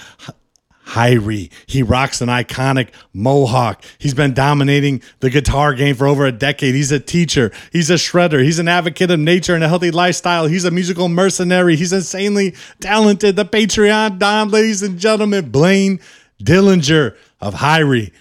Hirie. 0.87 1.51
He 1.66 1.83
rocks 1.83 2.20
an 2.20 2.28
iconic 2.28 2.89
mohawk. 3.12 3.85
He's 3.99 4.14
been 4.14 4.35
dominating 4.35 5.03
the 5.20 5.30
guitar 5.30 5.74
game 5.74 5.95
for 5.95 6.07
over 6.07 6.26
a 6.26 6.33
decade. 6.33 6.74
He's 6.74 6.93
a 6.93 7.01
teacher. 7.01 7.53
He's 7.70 7.91
a 7.91 7.95
shredder. 7.95 8.43
He's 8.43 8.59
an 8.59 8.68
advocate 8.68 9.11
of 9.11 9.20
nature 9.20 9.55
and 9.55 9.62
a 9.64 9.68
healthy 9.68 9.91
lifestyle. 9.91 10.47
He's 10.47 10.64
a 10.64 10.70
musical 10.70 11.09
mercenary. 11.09 11.76
He's 11.76 11.93
insanely 11.93 12.55
talented. 12.80 13.37
The 13.37 13.45
Patreon 13.45 14.18
Don, 14.18 14.51
ladies 14.51 14.83
and 14.83 14.99
gentlemen, 14.99 15.51
Blaine 15.51 16.01
Dillinger 16.43 17.16
of 17.41 17.55
Hirie. 17.55 18.12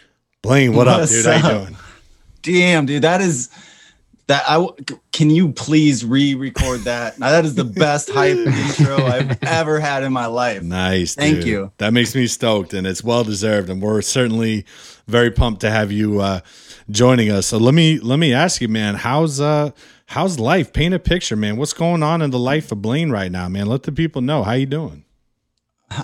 Blaine, 0.42 0.74
what 0.74 0.88
up, 0.88 1.08
dude? 1.10 1.26
How 1.26 1.36
you 1.36 1.66
doing? 1.66 1.78
Damn, 2.42 2.86
dude, 2.86 3.04
that 3.04 3.22
is 3.22 3.50
that. 4.32 4.44
I 4.48 4.68
can 5.12 5.30
you 5.30 5.52
please 5.52 6.06
re-record 6.06 6.82
that? 6.82 7.20
Now, 7.20 7.32
that 7.32 7.46
is 7.46 7.56
the 7.56 7.64
best 7.64 8.10
hype 8.10 8.38
intro 8.38 8.98
I've 9.06 9.44
ever 9.44 9.80
had 9.80 10.04
in 10.04 10.14
my 10.14 10.26
life. 10.26 10.64
Nice. 10.64 11.16
Thank 11.16 11.38
dude. 11.38 11.46
you. 11.46 11.72
That 11.78 11.94
makes 11.94 12.16
me 12.16 12.28
stoked, 12.28 12.74
and 12.74 12.88
it's 12.88 13.04
well 13.04 13.24
deserved. 13.24 13.70
And 13.70 13.82
we're 13.82 14.02
certainly 14.02 14.66
very 15.08 15.32
pumped 15.32 15.62
to 15.62 15.70
have 15.70 15.92
you 15.92 16.22
uh, 16.22 16.40
joining 16.90 17.30
us. 17.30 17.48
So 17.48 17.58
let 17.58 17.74
me 17.74 18.00
let 18.00 18.18
me 18.18 18.34
ask 18.34 18.62
you, 18.62 18.68
man, 18.68 18.96
how's 18.96 19.40
uh 19.40 19.72
how's 20.08 20.40
life? 20.40 20.74
Paint 20.74 20.94
a 20.94 21.00
picture, 21.00 21.36
man. 21.36 21.58
What's 21.58 21.74
going 21.74 22.02
on 22.02 22.22
in 22.22 22.32
the 22.32 22.40
life 22.40 22.72
of 22.72 22.82
Blaine 22.82 23.12
right 23.12 23.32
now, 23.32 23.50
man? 23.50 23.68
Let 23.68 23.84
the 23.84 23.92
people 23.92 24.22
know 24.22 24.44
how 24.44 24.54
you 24.54 24.66
doing. 24.66 25.04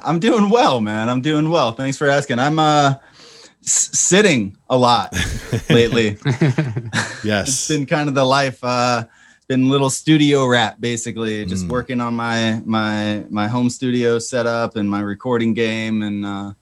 I'm 0.04 0.20
doing 0.20 0.50
well, 0.50 0.82
man. 0.82 1.08
I'm 1.08 1.22
doing 1.22 1.50
well. 1.50 1.72
Thanks 1.72 1.98
for 1.98 2.10
asking. 2.10 2.40
I'm 2.40 2.60
uh 2.60 2.96
s- 3.64 3.90
sitting 3.98 4.58
a 4.70 4.78
lot 4.78 5.14
lately. 5.70 6.18
Yes. 7.24 7.48
it's 7.50 7.68
been 7.68 7.86
kind 7.86 8.08
of 8.10 8.16
the 8.16 8.24
life. 8.24 8.60
Uh, 8.64 9.06
been 9.48 9.70
little 9.70 9.90
studio 9.90 10.46
rat, 10.46 10.80
basically, 10.80 11.46
just 11.46 11.66
Mm. 11.66 11.70
working 11.70 12.02
on 12.02 12.14
my 12.16 12.62
my 12.66 13.24
my 13.30 13.48
home 13.48 13.70
studio 13.70 14.20
setup 14.20 14.76
and 14.76 14.90
my 14.90 15.00
recording 15.02 15.54
game, 15.54 16.02
and 16.04 16.26
uh, 16.26 16.54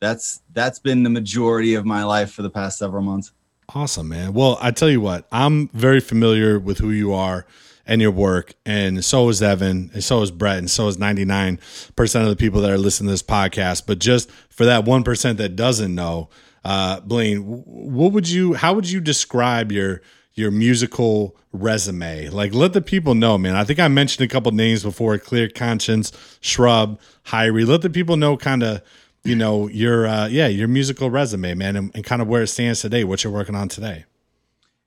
that's 0.00 0.40
that's 0.52 0.78
been 0.78 1.02
the 1.02 1.10
majority 1.10 1.74
of 1.74 1.84
my 1.86 2.04
life 2.04 2.32
for 2.32 2.42
the 2.42 2.50
past 2.50 2.78
several 2.78 3.02
months. 3.02 3.32
Awesome, 3.74 4.08
man. 4.08 4.34
Well, 4.34 4.58
I 4.60 4.70
tell 4.70 4.90
you 4.90 5.00
what, 5.00 5.26
I'm 5.32 5.68
very 5.68 6.00
familiar 6.00 6.58
with 6.58 6.78
who 6.78 6.90
you 6.90 7.12
are 7.14 7.46
and 7.86 8.00
your 8.00 8.10
work, 8.10 8.54
and 8.64 9.04
so 9.04 9.28
is 9.28 9.42
Evan, 9.42 9.90
and 9.92 10.02
so 10.02 10.22
is 10.22 10.30
Brett, 10.30 10.58
and 10.58 10.70
so 10.70 10.88
is 10.88 10.96
99% 10.96 12.22
of 12.22 12.28
the 12.28 12.36
people 12.36 12.60
that 12.62 12.70
are 12.70 12.78
listening 12.78 13.08
to 13.08 13.12
this 13.12 13.22
podcast. 13.22 13.86
But 13.86 13.98
just 13.98 14.30
for 14.48 14.64
that 14.64 14.84
1% 14.84 15.36
that 15.36 15.56
doesn't 15.56 15.94
know, 15.94 16.30
uh, 16.64 17.00
Blaine, 17.00 17.42
what 17.42 18.12
would 18.12 18.28
you, 18.28 18.54
how 18.54 18.72
would 18.74 18.90
you 18.90 19.00
describe 19.00 19.70
your 19.70 20.00
your 20.34 20.50
musical 20.50 21.36
resume. 21.52 22.28
Like, 22.28 22.52
let 22.52 22.72
the 22.72 22.82
people 22.82 23.14
know, 23.14 23.38
man. 23.38 23.56
I 23.56 23.64
think 23.64 23.78
I 23.78 23.88
mentioned 23.88 24.28
a 24.28 24.32
couple 24.32 24.52
names 24.52 24.82
before: 24.82 25.16
Clear 25.18 25.48
Conscience, 25.48 26.12
Shrub, 26.40 27.00
Hirie. 27.26 27.66
Let 27.66 27.82
the 27.82 27.90
people 27.90 28.16
know, 28.16 28.36
kind 28.36 28.62
of, 28.62 28.82
you 29.22 29.36
know, 29.36 29.68
your 29.68 30.06
uh, 30.06 30.26
yeah, 30.26 30.48
your 30.48 30.68
musical 30.68 31.10
resume, 31.10 31.54
man, 31.54 31.76
and, 31.76 31.90
and 31.94 32.04
kind 32.04 32.20
of 32.20 32.28
where 32.28 32.42
it 32.42 32.48
stands 32.48 32.80
today, 32.80 33.04
what 33.04 33.24
you're 33.24 33.32
working 33.32 33.54
on 33.54 33.68
today. 33.68 34.04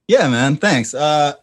Yeah, 0.08 0.30
man. 0.30 0.58
Thanks. 0.58 0.94
Uh, 0.94 1.34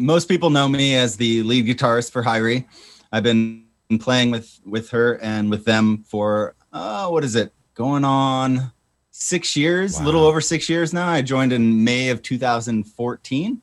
most 0.00 0.28
people 0.28 0.50
know 0.50 0.68
me 0.68 0.96
as 0.96 1.16
the 1.16 1.42
lead 1.42 1.66
guitarist 1.66 2.10
for 2.10 2.22
Hirie. 2.22 2.66
I've 3.12 3.22
been 3.22 3.66
playing 4.00 4.30
with 4.30 4.60
with 4.64 4.90
her 4.90 5.18
and 5.22 5.50
with 5.50 5.64
them 5.64 6.04
for 6.04 6.54
uh, 6.72 7.08
what 7.08 7.24
is 7.24 7.36
it? 7.36 7.52
Going 7.74 8.04
on 8.04 8.72
six 9.10 9.56
years, 9.56 9.98
a 9.98 10.02
little 10.02 10.24
over 10.24 10.40
six 10.40 10.68
years 10.68 10.92
now. 10.92 11.08
I 11.08 11.22
joined 11.22 11.52
in 11.52 11.84
May 11.84 12.10
of 12.10 12.22
2014. 12.22 13.62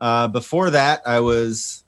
Uh, 0.00 0.28
before 0.28 0.70
that, 0.70 1.02
I 1.06 1.20
was 1.20 1.84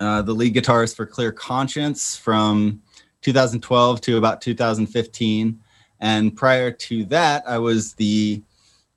uh, 0.00 0.22
the 0.22 0.32
lead 0.32 0.54
guitarist 0.54 0.96
for 0.96 1.06
Clear 1.06 1.30
Conscience 1.30 2.16
from 2.16 2.82
2012 3.22 4.00
to 4.02 4.16
about 4.16 4.40
2015. 4.40 5.60
And 6.00 6.36
prior 6.36 6.70
to 6.70 7.04
that, 7.06 7.44
I 7.46 7.58
was 7.58 7.94
the 7.94 8.42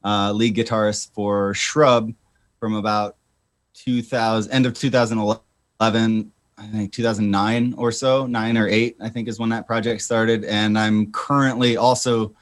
uh, 0.04 0.32
lead 0.32 0.56
guitarist 0.56 1.14
for 1.14 1.54
Shrub 1.54 2.14
from 2.60 2.76
about 2.76 3.18
2000 3.74 4.52
end 4.52 4.66
of 4.66 4.74
2011 4.74 6.32
I 6.58 6.68
think 6.68 6.94
2009 6.94 7.74
or 7.78 7.92
so, 7.92 8.26
nine 8.26 8.58
or 8.58 8.68
eight, 8.68 8.96
I 9.02 9.10
think 9.10 9.28
is 9.28 9.40
when 9.40 9.50
that 9.50 9.68
project 9.68 10.02
started. 10.02 10.46
And 10.46 10.78
I'm 10.78 11.12
currently 11.12 11.78
also 11.78 12.36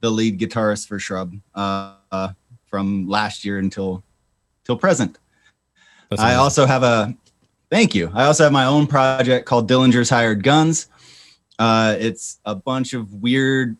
the 0.00 0.10
lead 0.10 0.38
guitarist 0.38 0.88
for 0.88 0.98
Shrub 0.98 1.34
uh, 1.54 1.94
uh, 2.10 2.30
from 2.66 3.08
last 3.08 3.44
year 3.44 3.58
until 3.58 4.02
till 4.64 4.76
present. 4.76 5.18
That's 6.10 6.22
I 6.22 6.28
amazing. 6.28 6.40
also 6.40 6.66
have 6.66 6.82
a 6.82 7.14
thank 7.70 7.94
you. 7.94 8.10
I 8.14 8.24
also 8.24 8.44
have 8.44 8.52
my 8.52 8.64
own 8.64 8.86
project 8.86 9.46
called 9.46 9.68
Dillinger's 9.68 10.10
Hired 10.10 10.42
Guns. 10.42 10.86
Uh, 11.58 11.96
it's 11.98 12.38
a 12.44 12.54
bunch 12.54 12.94
of 12.94 13.12
weird 13.14 13.76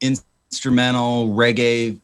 instrumental 0.00 1.28
reggae 1.28 2.00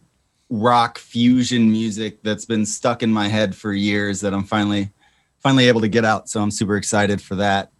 rock 0.48 0.98
fusion 0.98 1.70
music 1.70 2.22
that's 2.22 2.44
been 2.44 2.64
stuck 2.64 3.02
in 3.02 3.10
my 3.12 3.28
head 3.28 3.54
for 3.54 3.72
years 3.72 4.20
that 4.20 4.32
I'm 4.32 4.44
finally 4.44 4.90
finally 5.38 5.68
able 5.68 5.80
to 5.80 5.88
get 5.88 6.04
out. 6.04 6.28
So 6.28 6.40
I'm 6.40 6.50
super 6.50 6.76
excited 6.76 7.20
for 7.20 7.36
that. 7.36 7.72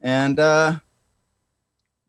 And 0.00 0.38
uh 0.38 0.78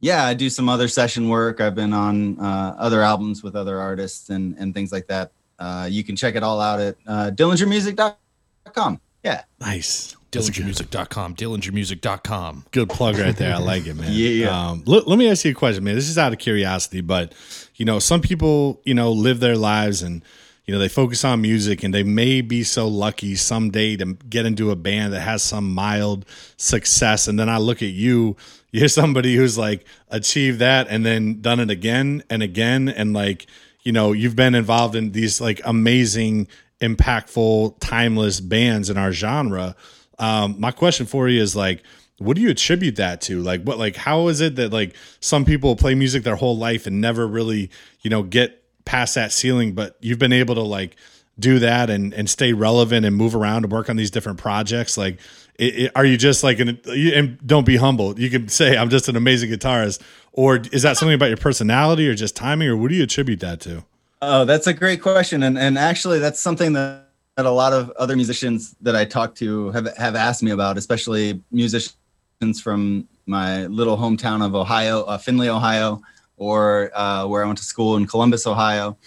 yeah, 0.01 0.23
I 0.23 0.33
do 0.33 0.49
some 0.49 0.69
other 0.69 0.87
session 0.87 1.27
work. 1.27 1.59
I've 1.59 1.75
been 1.75 1.91
on 1.91 2.39
uh, 2.39 2.75
other 2.79 3.01
albums 3.01 3.43
with 3.43 3.55
other 3.55 3.79
artists 3.79 4.29
and 4.29 4.55
and 4.57 4.73
things 4.73 4.91
like 4.91 5.07
that. 5.07 5.31
Uh, 5.57 5.87
you 5.91 6.03
can 6.03 6.15
check 6.15 6.35
it 6.35 6.43
all 6.43 6.61
out 6.61 6.79
at 6.79 6.95
uh, 7.05 7.31
dillingermusic.com. 7.31 9.01
Yeah. 9.23 9.43
Nice. 9.59 10.15
Dillingermusic.com, 10.31 11.35
dillingermusic.com. 11.35 12.65
Good 12.71 12.89
plug 12.89 13.17
right 13.17 13.35
there. 13.35 13.55
I 13.55 13.57
like 13.57 13.87
it, 13.87 13.95
man. 13.95 14.11
Yeah. 14.13 14.69
Um, 14.69 14.83
let, 14.85 15.07
let 15.07 15.17
me 15.17 15.29
ask 15.29 15.43
you 15.43 15.51
a 15.51 15.55
question, 15.55 15.83
man. 15.83 15.95
This 15.95 16.07
is 16.07 16.17
out 16.17 16.31
of 16.31 16.39
curiosity, 16.39 17.01
but 17.01 17.33
you 17.79 17.85
know, 17.85 17.97
some 17.97 18.21
people, 18.21 18.81
you 18.83 18.93
know, 18.93 19.11
live 19.11 19.39
their 19.39 19.55
lives 19.55 20.03
and 20.03 20.21
you 20.65 20.73
know 20.73 20.79
they 20.79 20.89
focus 20.89 21.25
on 21.25 21.41
music, 21.41 21.81
and 21.81 21.91
they 21.91 22.03
may 22.03 22.41
be 22.41 22.63
so 22.63 22.87
lucky 22.87 23.33
someday 23.33 23.95
to 23.95 24.13
get 24.29 24.45
into 24.45 24.69
a 24.69 24.75
band 24.75 25.13
that 25.13 25.21
has 25.21 25.41
some 25.41 25.73
mild 25.73 26.25
success. 26.57 27.27
And 27.27 27.39
then 27.39 27.49
I 27.49 27.57
look 27.57 27.81
at 27.81 27.89
you. 27.89 28.37
You're 28.71 28.87
somebody 28.87 29.35
who's 29.35 29.57
like 29.57 29.83
achieved 30.09 30.59
that 30.59 30.85
and 30.87 31.03
then 31.03 31.41
done 31.41 31.59
it 31.59 31.71
again 31.71 32.21
and 32.29 32.43
again, 32.43 32.87
and 32.87 33.13
like 33.13 33.47
you 33.81 33.91
know, 33.91 34.11
you've 34.11 34.35
been 34.35 34.53
involved 34.53 34.95
in 34.95 35.11
these 35.11 35.41
like 35.41 35.59
amazing, 35.65 36.47
impactful, 36.81 37.77
timeless 37.79 38.39
bands 38.39 38.91
in 38.91 38.97
our 38.97 39.11
genre. 39.11 39.75
Um, 40.19 40.57
my 40.59 40.69
question 40.69 41.07
for 41.07 41.27
you 41.29 41.41
is 41.41 41.55
like, 41.55 41.81
what 42.19 42.35
do 42.35 42.41
you 42.41 42.49
attribute 42.49 42.95
that 42.97 43.21
to? 43.21 43.41
Like, 43.41 43.63
what, 43.63 43.77
like, 43.77 43.95
how 43.95 44.27
is 44.27 44.41
it 44.41 44.55
that 44.57 44.71
like 44.71 44.95
some 45.19 45.45
people 45.45 45.75
play 45.75 45.95
music 45.95 46.23
their 46.23 46.35
whole 46.35 46.57
life 46.57 46.85
and 46.85 47.01
never 47.01 47.27
really, 47.27 47.69
you 48.01 48.09
know, 48.09 48.23
get 48.23 48.63
past 48.85 49.15
that 49.15 49.31
ceiling, 49.31 49.73
but 49.73 49.97
you've 50.01 50.19
been 50.19 50.33
able 50.33 50.55
to 50.55 50.61
like 50.63 50.95
do 51.39 51.57
that 51.59 51.89
and 51.89 52.13
and 52.13 52.29
stay 52.29 52.51
relevant 52.51 53.05
and 53.05 53.15
move 53.15 53.33
around 53.33 53.63
and 53.63 53.71
work 53.71 53.89
on 53.89 53.95
these 53.95 54.11
different 54.11 54.37
projects? 54.37 54.97
Like, 54.97 55.19
it, 55.57 55.75
it- 55.75 55.91
are 55.95 56.05
you 56.05 56.17
just 56.17 56.43
like 56.43 56.59
an? 56.59 56.79
And 56.87 57.39
don't 57.47 57.65
be 57.65 57.77
humble. 57.77 58.19
You 58.19 58.29
can 58.29 58.47
say 58.49 58.77
I'm 58.77 58.89
just 58.89 59.07
an 59.07 59.15
amazing 59.15 59.49
guitarist, 59.49 60.01
or 60.33 60.57
is 60.71 60.81
that 60.83 60.97
something 60.97 61.15
about 61.15 61.27
your 61.27 61.37
personality 61.37 62.07
or 62.07 62.15
just 62.15 62.35
timing, 62.35 62.67
or 62.67 62.77
what 62.77 62.89
do 62.89 62.95
you 62.95 63.03
attribute 63.03 63.39
that 63.41 63.59
to? 63.61 63.83
Oh, 64.21 64.43
that's 64.43 64.67
a 64.67 64.73
great 64.73 65.01
question, 65.01 65.43
and 65.43 65.57
and 65.57 65.77
actually, 65.77 66.19
that's 66.19 66.41
something 66.41 66.73
that, 66.73 67.07
that 67.37 67.45
a 67.45 67.51
lot 67.51 67.71
of 67.71 67.89
other 67.91 68.17
musicians 68.17 68.75
that 68.81 68.95
I 68.95 69.05
talk 69.05 69.35
to 69.35 69.71
have 69.71 69.95
have 69.95 70.15
asked 70.15 70.43
me 70.43 70.51
about, 70.51 70.77
especially 70.77 71.41
musicians 71.51 71.95
from 72.39 73.05
my 73.25 73.65
little 73.65 73.97
hometown 73.97 74.45
of 74.45 74.55
Ohio, 74.55 75.03
uh, 75.03 75.17
Findlay, 75.17 75.49
Ohio, 75.49 76.01
or 76.37 76.89
uh, 76.95 77.27
where 77.27 77.43
I 77.43 77.45
went 77.45 77.57
to 77.57 77.65
school 77.65 77.97
in 77.97 78.07
Columbus, 78.07 78.47
Ohio. 78.47 78.97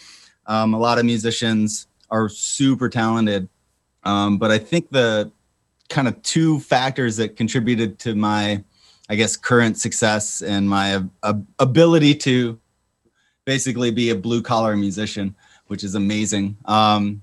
Um, 0.47 0.75
a 0.75 0.79
lot 0.79 0.99
of 0.99 1.07
musicians 1.07 1.87
are 2.11 2.29
super 2.29 2.91
talented, 2.91 3.49
um, 4.03 4.37
but 4.37 4.51
I 4.51 4.59
think 4.59 4.91
the 4.91 5.33
kind 5.89 6.09
of 6.09 6.23
two 6.23 6.61
factors 6.61 7.17
that 7.17 7.37
contributed 7.37 7.99
to 8.01 8.15
my, 8.15 8.63
I 9.09 9.15
guess, 9.15 9.35
current 9.39 9.79
success 9.79 10.43
and 10.43 10.69
my 10.69 11.03
ability 11.59 12.17
to 12.17 12.61
basically 13.47 13.91
be 13.91 14.11
a 14.11 14.15
blue 14.15 14.43
collar 14.43 14.77
musician, 14.77 15.35
which 15.69 15.85
is 15.85 15.95
amazing. 15.95 16.59
Um, 16.67 17.23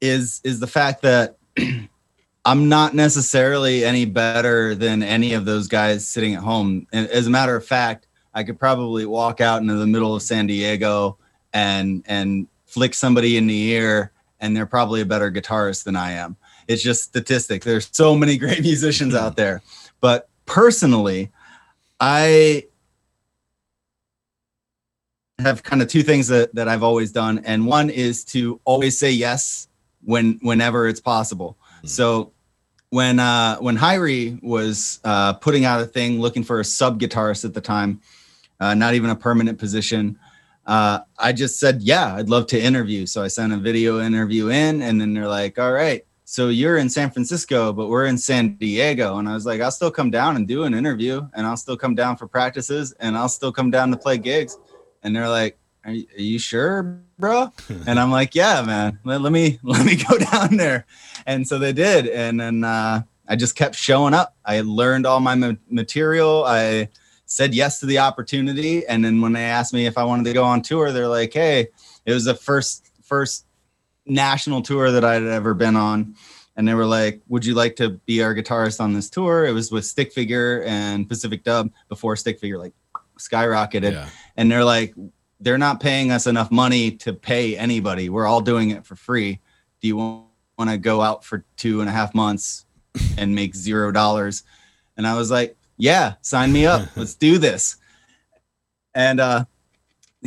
is 0.00 0.40
is 0.42 0.58
the 0.58 0.66
fact 0.66 1.02
that 1.02 1.36
I'm 2.44 2.68
not 2.68 2.94
necessarily 2.94 3.84
any 3.84 4.04
better 4.04 4.74
than 4.74 5.02
any 5.02 5.32
of 5.34 5.44
those 5.44 5.68
guys 5.68 6.06
sitting 6.06 6.34
at 6.34 6.42
home. 6.42 6.86
And 6.92 7.08
as 7.08 7.26
a 7.26 7.30
matter 7.30 7.54
of 7.54 7.64
fact, 7.64 8.08
I 8.34 8.42
could 8.42 8.58
probably 8.58 9.06
walk 9.06 9.40
out 9.40 9.62
into 9.62 9.74
the 9.74 9.86
middle 9.86 10.16
of 10.16 10.22
San 10.22 10.46
Diego 10.46 11.18
and 11.52 12.02
and 12.06 12.48
flick 12.66 12.94
somebody 12.94 13.36
in 13.36 13.46
the 13.46 13.68
ear, 13.70 14.12
and 14.40 14.56
they're 14.56 14.66
probably 14.66 15.02
a 15.02 15.06
better 15.06 15.30
guitarist 15.30 15.84
than 15.84 15.94
I 15.94 16.12
am. 16.12 16.36
It's 16.66 16.82
just 16.82 17.04
statistic. 17.04 17.62
There's 17.62 17.88
so 17.92 18.16
many 18.16 18.36
great 18.38 18.62
musicians 18.62 19.14
out 19.14 19.36
there, 19.36 19.62
but 20.00 20.28
personally, 20.46 21.30
I 22.00 22.66
have 25.38 25.62
kind 25.62 25.82
of 25.82 25.88
two 25.88 26.02
things 26.02 26.28
that, 26.28 26.54
that 26.54 26.68
I've 26.68 26.82
always 26.82 27.12
done. 27.12 27.42
And 27.44 27.66
one 27.66 27.90
is 27.90 28.24
to 28.26 28.60
always 28.64 28.98
say 28.98 29.10
yes 29.10 29.68
when 30.04 30.38
whenever 30.42 30.88
it's 30.88 31.00
possible. 31.00 31.56
So 31.84 32.32
when 32.90 33.18
uh 33.18 33.56
when 33.58 33.76
Hirie 33.76 34.42
was 34.42 35.00
uh 35.04 35.34
putting 35.34 35.64
out 35.64 35.80
a 35.80 35.86
thing 35.86 36.20
looking 36.20 36.44
for 36.44 36.60
a 36.60 36.64
sub 36.64 37.00
guitarist 37.00 37.44
at 37.44 37.54
the 37.54 37.60
time, 37.60 38.00
uh, 38.60 38.74
not 38.74 38.94
even 38.94 39.10
a 39.10 39.16
permanent 39.16 39.58
position, 39.58 40.18
uh, 40.66 41.00
I 41.18 41.32
just 41.32 41.58
said, 41.58 41.82
yeah, 41.82 42.14
I'd 42.14 42.28
love 42.28 42.46
to 42.48 42.60
interview. 42.60 43.06
So 43.06 43.22
I 43.22 43.28
sent 43.28 43.52
a 43.52 43.56
video 43.56 44.00
interview 44.00 44.48
in, 44.50 44.82
and 44.82 45.00
then 45.00 45.14
they're 45.14 45.26
like, 45.26 45.58
all 45.58 45.72
right, 45.72 46.04
so 46.24 46.48
you're 46.48 46.78
in 46.78 46.88
San 46.88 47.10
Francisco, 47.10 47.72
but 47.72 47.88
we're 47.88 48.06
in 48.06 48.16
San 48.16 48.54
Diego. 48.56 49.18
And 49.18 49.28
I 49.28 49.34
was 49.34 49.44
like, 49.44 49.60
I'll 49.60 49.72
still 49.72 49.90
come 49.90 50.10
down 50.10 50.36
and 50.36 50.46
do 50.46 50.64
an 50.64 50.74
interview, 50.74 51.28
and 51.34 51.46
I'll 51.46 51.56
still 51.56 51.76
come 51.76 51.94
down 51.94 52.16
for 52.16 52.28
practices, 52.28 52.92
and 53.00 53.16
I'll 53.16 53.28
still 53.28 53.52
come 53.52 53.70
down 53.70 53.90
to 53.90 53.96
play 53.96 54.18
gigs. 54.18 54.56
And 55.02 55.14
they're 55.14 55.28
like, 55.28 55.58
are 55.84 55.92
you, 55.92 56.06
are 56.16 56.20
you 56.20 56.38
sure, 56.38 57.00
bro? 57.18 57.52
and 57.86 57.98
I'm 57.98 58.10
like, 58.10 58.34
yeah, 58.34 58.62
man, 58.62 58.98
let, 59.04 59.20
let 59.20 59.32
me 59.32 59.58
let 59.62 59.84
me 59.84 59.96
go 59.96 60.18
down 60.32 60.56
there. 60.56 60.86
And 61.26 61.46
so 61.46 61.58
they 61.58 61.72
did, 61.72 62.06
and 62.08 62.40
then 62.40 62.64
uh, 62.64 63.02
I 63.28 63.36
just 63.36 63.56
kept 63.56 63.74
showing 63.74 64.14
up. 64.14 64.36
I 64.44 64.60
learned 64.60 65.06
all 65.06 65.20
my 65.20 65.34
ma- 65.34 65.52
material. 65.68 66.44
I 66.44 66.88
said 67.26 67.54
yes 67.54 67.80
to 67.80 67.86
the 67.86 67.98
opportunity, 67.98 68.86
and 68.86 69.04
then 69.04 69.20
when 69.20 69.32
they 69.32 69.44
asked 69.44 69.72
me 69.72 69.86
if 69.86 69.98
I 69.98 70.04
wanted 70.04 70.24
to 70.24 70.32
go 70.32 70.44
on 70.44 70.62
tour, 70.62 70.92
they're 70.92 71.08
like, 71.08 71.32
hey, 71.32 71.68
it 72.06 72.12
was 72.12 72.24
the 72.24 72.34
first 72.34 72.90
first 73.02 73.46
national 74.06 74.62
tour 74.62 74.90
that 74.90 75.04
I'd 75.04 75.22
ever 75.22 75.54
been 75.54 75.76
on. 75.76 76.14
And 76.56 76.68
they 76.68 76.74
were 76.74 76.86
like, 76.86 77.22
Would 77.28 77.46
you 77.46 77.54
like 77.54 77.76
to 77.76 77.90
be 77.90 78.22
our 78.22 78.34
guitarist 78.34 78.80
on 78.80 78.92
this 78.92 79.08
tour? 79.08 79.46
It 79.46 79.52
was 79.52 79.72
with 79.72 79.86
Stick 79.86 80.12
Figure 80.12 80.62
and 80.64 81.08
Pacific 81.08 81.44
Dub 81.44 81.70
before 81.88 82.16
Stick 82.16 82.38
Figure 82.38 82.58
like 82.58 82.74
skyrocketed. 83.18 83.92
Yeah. 83.92 84.08
And 84.36 84.50
they're 84.50 84.64
like, 84.64 84.94
They're 85.42 85.58
not 85.58 85.80
paying 85.80 86.10
us 86.10 86.26
enough 86.26 86.50
money 86.50 86.92
to 86.92 87.12
pay 87.12 87.56
anybody. 87.56 88.08
We're 88.08 88.26
all 88.26 88.40
doing 88.40 88.70
it 88.70 88.86
for 88.86 88.96
free. 88.96 89.40
Do 89.80 89.88
you 89.88 89.96
want 89.96 90.70
to 90.70 90.78
go 90.78 91.00
out 91.00 91.24
for 91.24 91.44
two 91.56 91.80
and 91.80 91.88
a 91.88 91.92
half 91.92 92.14
months 92.14 92.64
and 93.18 93.34
make 93.34 93.54
zero 93.54 93.90
dollars? 93.92 94.44
And 94.96 95.06
I 95.06 95.14
was 95.14 95.30
like, 95.30 95.56
Yeah, 95.76 96.14
sign 96.22 96.52
me 96.52 96.66
up. 96.66 96.88
Let's 96.96 97.14
do 97.14 97.38
this. 97.38 97.76
And 98.94 99.20
uh 99.20 99.44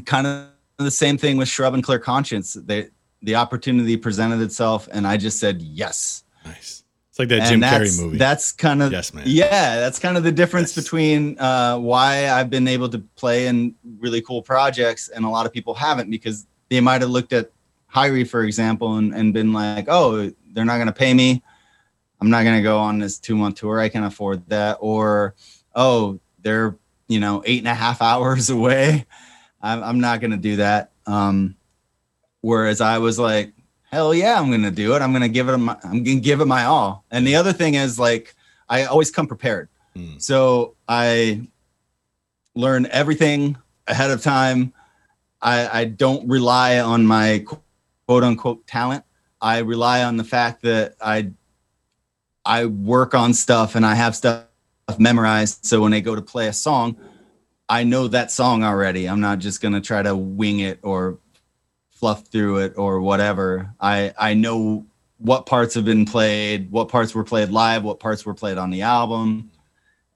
kind 0.05 0.27
of 0.27 0.49
the 0.77 0.91
same 0.91 1.17
thing 1.17 1.37
with 1.37 1.47
Shrub 1.47 1.73
and 1.73 1.83
Clear 1.83 1.99
Conscience. 1.99 2.53
They 2.53 2.89
the 3.21 3.35
opportunity 3.35 3.97
presented 3.97 4.41
itself, 4.41 4.87
and 4.91 5.07
I 5.07 5.17
just 5.17 5.39
said 5.39 5.61
yes. 5.61 6.23
Nice. 6.45 6.83
It's 7.15 7.19
like 7.19 7.29
that 7.29 7.49
And 7.49 7.61
Jim 7.61 7.69
Carrey 7.69 7.97
movie. 7.97 8.17
That's 8.17 8.51
kind 8.51 8.83
of 8.83 8.91
Yes, 8.91 9.13
man. 9.13 9.23
Yeah, 9.25 9.77
that's 9.77 9.99
kind 9.99 10.17
of 10.17 10.23
the 10.23 10.33
difference 10.33 10.75
between 10.75 11.39
uh, 11.39 11.77
why 11.77 12.29
I've 12.29 12.49
been 12.49 12.67
able 12.67 12.89
to 12.89 12.99
play 13.15 13.47
in 13.47 13.73
really 13.99 14.21
cool 14.21 14.41
projects, 14.41 15.07
and 15.07 15.23
a 15.23 15.29
lot 15.29 15.45
of 15.45 15.53
people 15.53 15.73
haven't 15.75 16.09
because 16.09 16.45
they 16.69 16.81
might 16.81 16.99
have 16.99 17.09
looked 17.09 17.31
at 17.31 17.51
Hirie, 17.87 18.27
for 18.27 18.43
example, 18.43 18.97
and, 18.97 19.15
and 19.15 19.33
been 19.33 19.53
like, 19.53 19.85
oh, 19.87 20.29
they're 20.51 20.65
not 20.65 20.75
going 20.75 20.87
to 20.87 20.93
pay 20.93 21.13
me. 21.13 21.41
I'm 22.19 22.29
not 22.29 22.43
going 22.43 22.57
to 22.57 22.61
go 22.61 22.79
on 22.79 22.99
this 22.99 23.17
two 23.17 23.37
month 23.37 23.59
tour. 23.59 23.79
I 23.79 23.87
can 23.87 24.03
afford 24.03 24.49
that. 24.49 24.79
Or, 24.81 25.35
oh, 25.73 26.19
they're, 26.41 26.75
you 27.07 27.21
know, 27.21 27.41
eight 27.45 27.59
and 27.59 27.69
a 27.69 27.73
half 27.73 28.01
hours 28.01 28.49
away. 28.49 29.05
I'm, 29.61 29.81
I'm 29.81 29.99
not 30.01 30.19
going 30.19 30.31
to 30.31 30.37
do 30.37 30.57
that. 30.57 30.91
Um, 31.05 31.55
whereas 32.41 32.81
I 32.81 32.97
was 32.97 33.17
like, 33.17 33.53
hell 33.95 34.13
yeah, 34.13 34.37
I'm 34.37 34.49
going 34.49 34.63
to 34.63 34.71
do 34.71 34.93
it. 34.93 35.01
I'm 35.01 35.11
going 35.11 35.21
to 35.21 35.29
give 35.29 35.47
it, 35.47 35.57
my, 35.57 35.77
I'm 35.85 36.03
going 36.03 36.17
to 36.17 36.19
give 36.19 36.41
it 36.41 36.45
my 36.45 36.65
all. 36.65 37.05
And 37.11 37.25
the 37.25 37.37
other 37.37 37.53
thing 37.53 37.75
is 37.75 37.97
like, 37.97 38.35
I 38.67 38.83
always 38.83 39.09
come 39.09 39.25
prepared. 39.25 39.69
Hmm. 39.95 40.17
So 40.17 40.75
I 40.87 41.47
learn 42.55 42.87
everything 42.91 43.55
ahead 43.87 44.11
of 44.11 44.21
time. 44.21 44.73
I, 45.41 45.81
I 45.81 45.85
don't 45.85 46.27
rely 46.27 46.79
on 46.79 47.05
my 47.05 47.45
quote 48.05 48.23
unquote 48.23 48.67
talent. 48.67 49.05
I 49.41 49.59
rely 49.59 50.03
on 50.03 50.17
the 50.17 50.23
fact 50.23 50.61
that 50.63 50.95
I 50.99 51.31
I 52.43 52.65
work 52.65 53.15
on 53.15 53.33
stuff 53.33 53.75
and 53.75 53.85
I 53.85 53.95
have 53.95 54.15
stuff 54.15 54.45
memorized. 54.99 55.65
So 55.65 55.81
when 55.81 55.91
they 55.91 56.01
go 56.01 56.15
to 56.15 56.21
play 56.21 56.47
a 56.47 56.53
song, 56.53 56.97
I 57.69 57.83
know 57.83 58.07
that 58.09 58.29
song 58.29 58.63
already. 58.63 59.07
I'm 59.07 59.21
not 59.21 59.39
just 59.39 59.61
gonna 59.61 59.81
try 59.81 60.01
to 60.01 60.15
wing 60.15 60.59
it 60.59 60.79
or 60.83 61.17
fluff 62.05 62.27
through 62.27 62.57
it 62.57 62.77
or 62.77 63.01
whatever. 63.01 63.73
I 63.81 64.13
I 64.15 64.35
know 64.35 64.85
what 65.17 65.47
parts 65.47 65.73
have 65.73 65.85
been 65.85 66.05
played, 66.05 66.69
what 66.69 66.87
parts 66.87 67.15
were 67.15 67.23
played 67.23 67.49
live, 67.49 67.83
what 67.83 67.99
parts 67.99 68.27
were 68.27 68.35
played 68.35 68.59
on 68.59 68.69
the 68.69 68.83
album. 68.83 69.49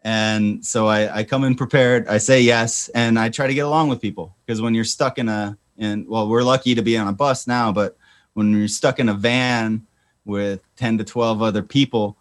And 0.03 0.63
so 0.63 0.85
I, 0.85 1.17
I 1.17 1.23
come 1.23 1.43
in 1.43 1.55
prepared. 1.55 2.07
I 2.07 2.19
say 2.19 2.41
yes, 2.41 2.89
and 2.89 3.17
I 3.17 3.29
try 3.29 3.47
to 3.47 3.55
get 3.55 3.65
along 3.65 3.89
with 3.89 3.99
people 3.99 4.35
because 4.45 4.61
when 4.61 4.75
you're 4.75 4.83
stuck 4.83 5.17
in 5.17 5.29
a 5.29 5.57
and 5.79 6.07
well, 6.07 6.29
we're 6.29 6.43
lucky 6.43 6.75
to 6.75 6.83
be 6.83 6.95
on 6.95 7.07
a 7.07 7.11
bus 7.11 7.47
now, 7.47 7.71
but 7.71 7.97
when 8.33 8.55
you're 8.55 8.67
stuck 8.67 8.99
in 8.99 9.09
a 9.09 9.15
van 9.15 9.87
with 10.25 10.61
10 10.75 10.99
to 10.99 11.03
12 11.03 11.41
other 11.41 11.63
people, 11.63 12.17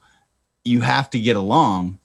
you 0.64 0.80
have 0.80 1.10
to 1.10 1.20
get 1.20 1.36
along 1.36 1.98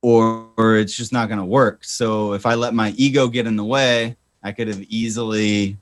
or, 0.00 0.48
or 0.56 0.76
it's 0.76 0.96
just 0.96 1.12
not 1.12 1.28
going 1.28 1.40
to 1.40 1.44
work. 1.44 1.84
So 1.84 2.32
if 2.32 2.46
I 2.46 2.54
let 2.54 2.72
my 2.72 2.94
ego 2.96 3.28
get 3.28 3.46
in 3.46 3.56
the 3.56 3.64
way, 3.64 4.16
I 4.42 4.52
could 4.52 4.68
have 4.68 4.82
easily, 4.82 5.76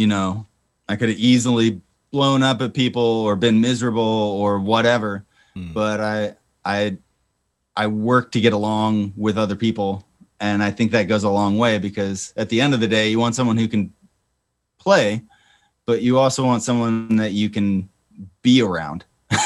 you 0.00 0.06
know, 0.06 0.46
I 0.88 0.96
could 0.96 1.10
have 1.10 1.18
easily 1.18 1.82
blown 2.10 2.42
up 2.42 2.62
at 2.62 2.72
people 2.72 3.02
or 3.02 3.36
been 3.36 3.60
miserable 3.60 4.02
or 4.02 4.58
whatever. 4.58 5.26
Hmm. 5.54 5.74
But 5.74 6.00
I, 6.00 6.34
I, 6.64 6.96
I 7.76 7.86
work 7.86 8.32
to 8.32 8.40
get 8.40 8.54
along 8.54 9.12
with 9.14 9.36
other 9.36 9.56
people. 9.56 10.06
And 10.40 10.62
I 10.62 10.70
think 10.70 10.92
that 10.92 11.02
goes 11.02 11.22
a 11.22 11.28
long 11.28 11.58
way 11.58 11.78
because 11.78 12.32
at 12.34 12.48
the 12.48 12.62
end 12.62 12.72
of 12.72 12.80
the 12.80 12.88
day, 12.88 13.10
you 13.10 13.20
want 13.20 13.34
someone 13.34 13.58
who 13.58 13.68
can 13.68 13.92
play, 14.78 15.22
but 15.84 16.00
you 16.00 16.18
also 16.18 16.46
want 16.46 16.62
someone 16.62 17.16
that 17.16 17.32
you 17.32 17.50
can 17.50 17.88
be 18.42 18.62
around. 18.62 19.04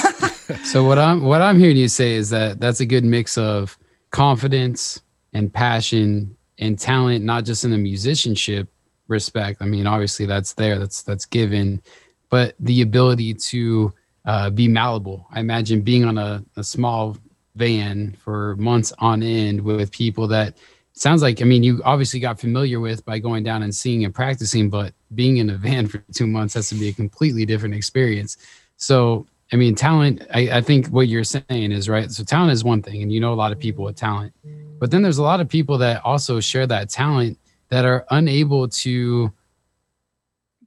So 0.63 0.85
what 0.85 0.99
I'm 0.99 1.23
what 1.23 1.41
I'm 1.41 1.59
hearing 1.59 1.79
you 1.79 1.89
say 1.89 2.13
is 2.13 2.29
that 2.29 2.61
that's 2.61 2.81
a 2.81 2.85
good 2.85 3.03
mix 3.03 3.39
of 3.39 3.79
confidence 4.11 5.01
and 5.33 5.51
passion 5.51 6.37
and 6.59 6.79
talent, 6.79 7.25
not 7.25 7.47
just 7.47 7.65
in 7.65 7.71
the 7.71 7.79
musicianship 7.79 8.69
respect. 9.09 9.61
I 9.61 9.67
mean, 9.67 9.87
obviously 9.87 10.27
that's 10.27 10.55
there, 10.55 10.79
that's 10.79 11.03
that's 11.03 11.27
given, 11.27 11.83
but 12.31 12.55
the 12.61 12.83
ability 12.83 13.35
to 13.35 13.93
uh, 14.25 14.51
be 14.51 14.69
malleable. 14.69 15.27
I 15.31 15.41
imagine 15.41 15.83
being 15.83 16.05
on 16.05 16.19
a, 16.19 16.45
a 16.57 16.65
small 16.65 17.17
van 17.57 18.17
for 18.19 18.57
months 18.57 18.93
on 18.99 19.23
end 19.23 19.61
with 19.61 19.93
people 19.93 20.27
that 20.29 20.57
sounds 20.93 21.23
like 21.23 21.41
I 21.41 21.45
mean 21.45 21.63
you 21.63 21.81
obviously 21.85 22.19
got 22.19 22.41
familiar 22.41 22.81
with 22.81 23.05
by 23.05 23.19
going 23.19 23.45
down 23.45 23.63
and 23.63 23.75
seeing 23.75 24.05
and 24.05 24.15
practicing, 24.15 24.71
but 24.71 24.95
being 25.15 25.37
in 25.37 25.51
a 25.51 25.57
van 25.57 25.87
for 25.89 25.99
two 26.13 26.27
months 26.27 26.55
has 26.55 26.69
to 26.71 26.75
be 26.75 26.89
a 26.89 26.93
completely 26.93 27.45
different 27.45 27.75
experience. 27.75 28.37
So 28.77 29.27
I 29.53 29.57
mean, 29.57 29.75
talent, 29.75 30.27
I, 30.33 30.51
I 30.51 30.61
think 30.63 30.89
what 30.89 31.07
you're 31.07 31.23
saying 31.23 31.71
is 31.71 31.89
right. 31.89 32.11
So, 32.11 32.25
talent 32.25 32.53
is 32.53 32.65
one 32.65 32.83
thing, 32.83 33.03
and 33.03 33.13
you 33.13 33.21
know 33.21 33.33
a 33.33 33.35
lot 33.35 33.53
of 33.53 33.59
people 33.59 33.85
with 33.85 33.95
talent, 33.95 34.33
but 34.81 34.91
then 34.91 35.03
there's 35.03 35.19
a 35.19 35.23
lot 35.23 35.41
of 35.41 35.49
people 35.49 35.79
that 35.79 36.05
also 36.05 36.41
share 36.41 36.67
that 36.67 36.89
talent 36.91 37.39
that 37.69 37.85
are 37.85 38.05
unable 38.11 38.69
to 38.69 39.33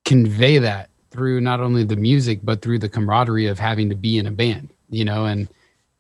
convey 0.05 0.57
that 0.57 0.89
through 1.11 1.41
not 1.41 1.59
only 1.59 1.83
the 1.83 1.95
music, 1.95 2.39
but 2.43 2.61
through 2.61 2.79
the 2.79 2.89
camaraderie 2.89 3.47
of 3.47 3.59
having 3.59 3.89
to 3.89 3.95
be 3.95 4.17
in 4.17 4.27
a 4.27 4.31
band, 4.31 4.69
you 4.89 5.05
know, 5.05 5.25
and 5.25 5.47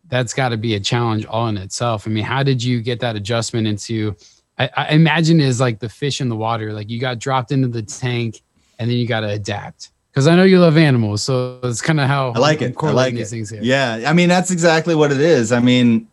that's 0.09 0.33
got 0.33 0.49
to 0.49 0.57
be 0.57 0.75
a 0.75 0.79
challenge 0.79 1.25
all 1.25 1.47
in 1.47 1.57
itself. 1.57 2.07
I 2.07 2.11
mean, 2.11 2.23
how 2.23 2.43
did 2.43 2.63
you 2.63 2.81
get 2.81 2.99
that 3.01 3.15
adjustment 3.15 3.67
into? 3.67 4.15
I, 4.57 4.69
I 4.75 4.87
imagine 4.89 5.39
is 5.39 5.59
like 5.59 5.79
the 5.79 5.89
fish 5.89 6.21
in 6.21 6.29
the 6.29 6.35
water, 6.35 6.73
like 6.73 6.89
you 6.89 6.99
got 6.99 7.19
dropped 7.19 7.51
into 7.51 7.67
the 7.67 7.81
tank 7.81 8.41
and 8.79 8.89
then 8.89 8.97
you 8.97 9.07
got 9.07 9.21
to 9.21 9.29
adapt 9.29 9.91
because 10.17 10.27
I 10.27 10.35
know 10.35 10.45
you 10.45 10.59
love 10.59 10.77
animals, 10.77 11.21
so 11.21 11.59
it's 11.61 11.79
kind 11.79 11.99
of 11.99 12.07
how 12.07 12.31
I 12.31 12.39
like 12.39 12.63
it. 12.63 12.75
I 12.81 12.89
like 12.89 13.13
these 13.13 13.31
it. 13.31 13.35
things 13.35 13.51
here. 13.51 13.59
Yeah, 13.61 14.03
I 14.07 14.13
mean 14.13 14.29
that's 14.29 14.49
exactly 14.49 14.95
what 14.95 15.11
it 15.11 15.19
is. 15.21 15.51
I 15.51 15.59
mean, 15.59 16.07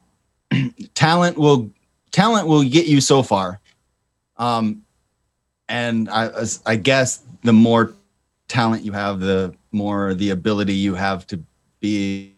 talent 0.94 1.38
will 1.38 1.70
talent 2.10 2.46
will 2.46 2.64
get 2.64 2.86
you 2.86 3.00
so 3.00 3.22
far, 3.22 3.60
um, 4.36 4.82
and 5.68 6.08
I 6.10 6.30
I 6.66 6.76
guess 6.76 7.22
the 7.42 7.52
more 7.52 7.94
talent 8.48 8.84
you 8.84 8.92
have, 8.92 9.20
the 9.20 9.54
more 9.72 10.14
the 10.14 10.30
ability 10.30 10.74
you 10.74 10.94
have 10.94 11.26
to 11.28 11.42
be 11.80 12.34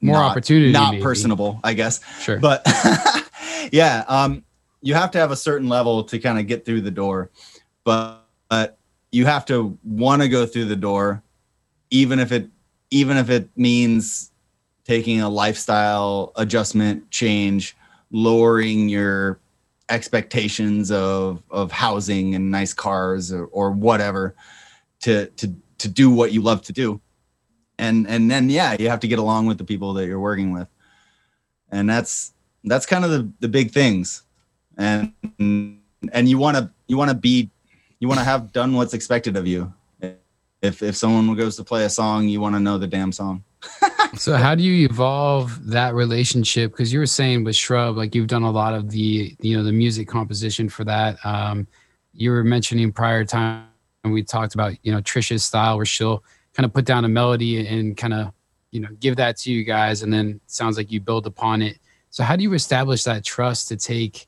More 0.00 0.16
not- 0.16 0.30
opportunity, 0.30 0.72
not 0.72 0.92
maybe. 0.92 1.02
personable. 1.02 1.60
I 1.64 1.74
guess. 1.74 2.00
Sure. 2.20 2.38
But 2.38 2.66
yeah, 3.72 4.04
um, 4.08 4.44
you 4.82 4.94
have 4.94 5.10
to 5.12 5.18
have 5.18 5.30
a 5.30 5.36
certain 5.36 5.68
level 5.68 6.04
to 6.04 6.18
kind 6.18 6.38
of 6.38 6.46
get 6.46 6.64
through 6.64 6.82
the 6.82 6.90
door, 6.90 7.30
but 7.84 8.20
but 8.48 8.78
you 9.12 9.26
have 9.26 9.44
to 9.46 9.78
want 9.84 10.22
to 10.22 10.28
go 10.28 10.44
through 10.46 10.66
the 10.66 10.76
door, 10.76 11.22
even 11.90 12.18
if 12.18 12.32
it 12.32 12.48
even 12.90 13.16
if 13.16 13.30
it 13.30 13.48
means 13.56 14.30
taking 14.84 15.20
a 15.22 15.28
lifestyle 15.28 16.32
adjustment 16.36 17.10
change, 17.10 17.74
lowering 18.10 18.88
your 18.88 19.38
expectations 19.88 20.90
of 20.90 21.42
of 21.50 21.70
housing 21.70 22.34
and 22.34 22.50
nice 22.50 22.72
cars 22.72 23.32
or, 23.32 23.46
or 23.46 23.70
whatever 23.70 24.34
to 25.00 25.26
to 25.26 25.54
to 25.78 25.88
do 25.88 26.10
what 26.10 26.32
you 26.32 26.40
love 26.40 26.62
to 26.62 26.72
do. 26.72 27.00
And 27.78 28.06
and 28.08 28.30
then 28.30 28.48
yeah 28.50 28.76
you 28.78 28.88
have 28.88 29.00
to 29.00 29.08
get 29.08 29.18
along 29.18 29.46
with 29.46 29.58
the 29.58 29.64
people 29.64 29.94
that 29.94 30.06
you're 30.06 30.20
working 30.20 30.52
with. 30.52 30.68
And 31.70 31.88
that's 31.88 32.32
that's 32.64 32.86
kind 32.86 33.04
of 33.04 33.10
the 33.10 33.30
the 33.40 33.48
big 33.48 33.72
things. 33.72 34.22
And 34.78 35.12
and 35.38 36.28
you 36.28 36.38
want 36.38 36.56
to 36.56 36.70
you 36.86 36.96
want 36.96 37.10
to 37.10 37.16
be 37.16 37.50
you 38.00 38.08
want 38.08 38.20
to 38.20 38.24
have 38.24 38.52
done 38.52 38.74
what's 38.74 38.94
expected 38.94 39.36
of 39.36 39.46
you. 39.46 39.72
If 40.62 40.82
if 40.82 40.96
someone 40.96 41.34
goes 41.36 41.56
to 41.56 41.64
play 41.64 41.84
a 41.84 41.90
song 41.90 42.28
you 42.28 42.40
want 42.40 42.54
to 42.54 42.60
know 42.60 42.78
the 42.78 42.86
damn 42.86 43.12
song 43.12 43.44
So 44.16 44.36
how 44.36 44.54
do 44.54 44.62
you 44.62 44.86
evolve 44.88 45.66
that 45.66 45.94
relationship? 45.94 46.72
Because 46.72 46.92
you 46.92 46.98
were 46.98 47.06
saying 47.06 47.44
with 47.44 47.56
Shrub, 47.56 47.96
like 47.96 48.14
you've 48.14 48.28
done 48.28 48.42
a 48.44 48.50
lot 48.50 48.74
of 48.74 48.90
the 48.90 49.36
you 49.40 49.56
know 49.56 49.62
the 49.62 49.72
music 49.72 50.08
composition 50.08 50.68
for 50.68 50.84
that. 50.84 51.18
Um, 51.24 51.66
you 52.12 52.30
were 52.30 52.44
mentioning 52.44 52.92
prior 52.92 53.24
time 53.24 53.66
and 54.04 54.12
we 54.12 54.22
talked 54.22 54.54
about 54.54 54.74
you 54.82 54.92
know 54.92 55.00
Trisha's 55.00 55.44
style 55.44 55.76
where 55.76 55.86
she'll 55.86 56.22
kind 56.52 56.64
of 56.64 56.72
put 56.72 56.84
down 56.84 57.04
a 57.04 57.08
melody 57.08 57.66
and 57.66 57.96
kind 57.96 58.14
of 58.14 58.32
you 58.70 58.80
know 58.80 58.88
give 59.00 59.16
that 59.16 59.36
to 59.38 59.52
you 59.52 59.64
guys, 59.64 60.02
and 60.02 60.12
then 60.12 60.40
sounds 60.46 60.76
like 60.76 60.92
you 60.92 61.00
build 61.00 61.26
upon 61.26 61.62
it. 61.62 61.78
So 62.10 62.22
how 62.22 62.36
do 62.36 62.42
you 62.42 62.54
establish 62.54 63.04
that 63.04 63.24
trust 63.24 63.68
to 63.68 63.76
take 63.76 64.26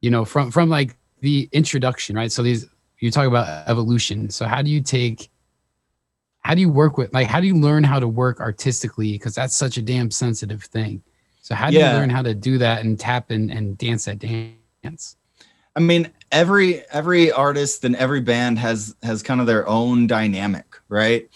you 0.00 0.10
know 0.10 0.24
from 0.24 0.50
from 0.50 0.68
like 0.68 0.96
the 1.20 1.48
introduction, 1.52 2.16
right? 2.16 2.30
So 2.30 2.42
these 2.42 2.66
you 3.00 3.10
talk 3.10 3.26
about 3.26 3.68
evolution. 3.68 4.30
So 4.30 4.46
how 4.46 4.62
do 4.62 4.70
you 4.70 4.80
take 4.80 5.30
how 6.40 6.54
do 6.54 6.60
you 6.60 6.70
work 6.70 6.96
with 6.98 7.12
like 7.12 7.26
how 7.26 7.40
do 7.40 7.46
you 7.46 7.56
learn 7.56 7.84
how 7.84 8.00
to 8.00 8.08
work 8.08 8.40
artistically 8.40 9.12
because 9.12 9.34
that's 9.34 9.56
such 9.56 9.76
a 9.76 9.82
damn 9.82 10.10
sensitive 10.10 10.62
thing 10.64 11.02
so 11.40 11.54
how 11.54 11.70
do 11.70 11.76
Yeah. 11.76 11.92
you 11.92 11.98
learn 11.98 12.10
how 12.10 12.22
to 12.22 12.34
do 12.34 12.58
that 12.58 12.84
and 12.84 12.98
tap 12.98 13.30
and, 13.30 13.50
and 13.50 13.76
dance 13.78 14.04
that 14.06 14.18
dance 14.82 15.16
I 15.76 15.80
mean, 15.80 16.10
every 16.32 16.82
every 16.90 17.30
artist 17.30 17.84
and 17.84 17.94
every 17.94 18.20
band 18.20 18.58
has 18.58 18.96
has 19.04 19.22
kind 19.22 19.40
of 19.40 19.46
their 19.46 19.68
own 19.68 20.08
dynamic, 20.08 20.66
right? 20.88 21.28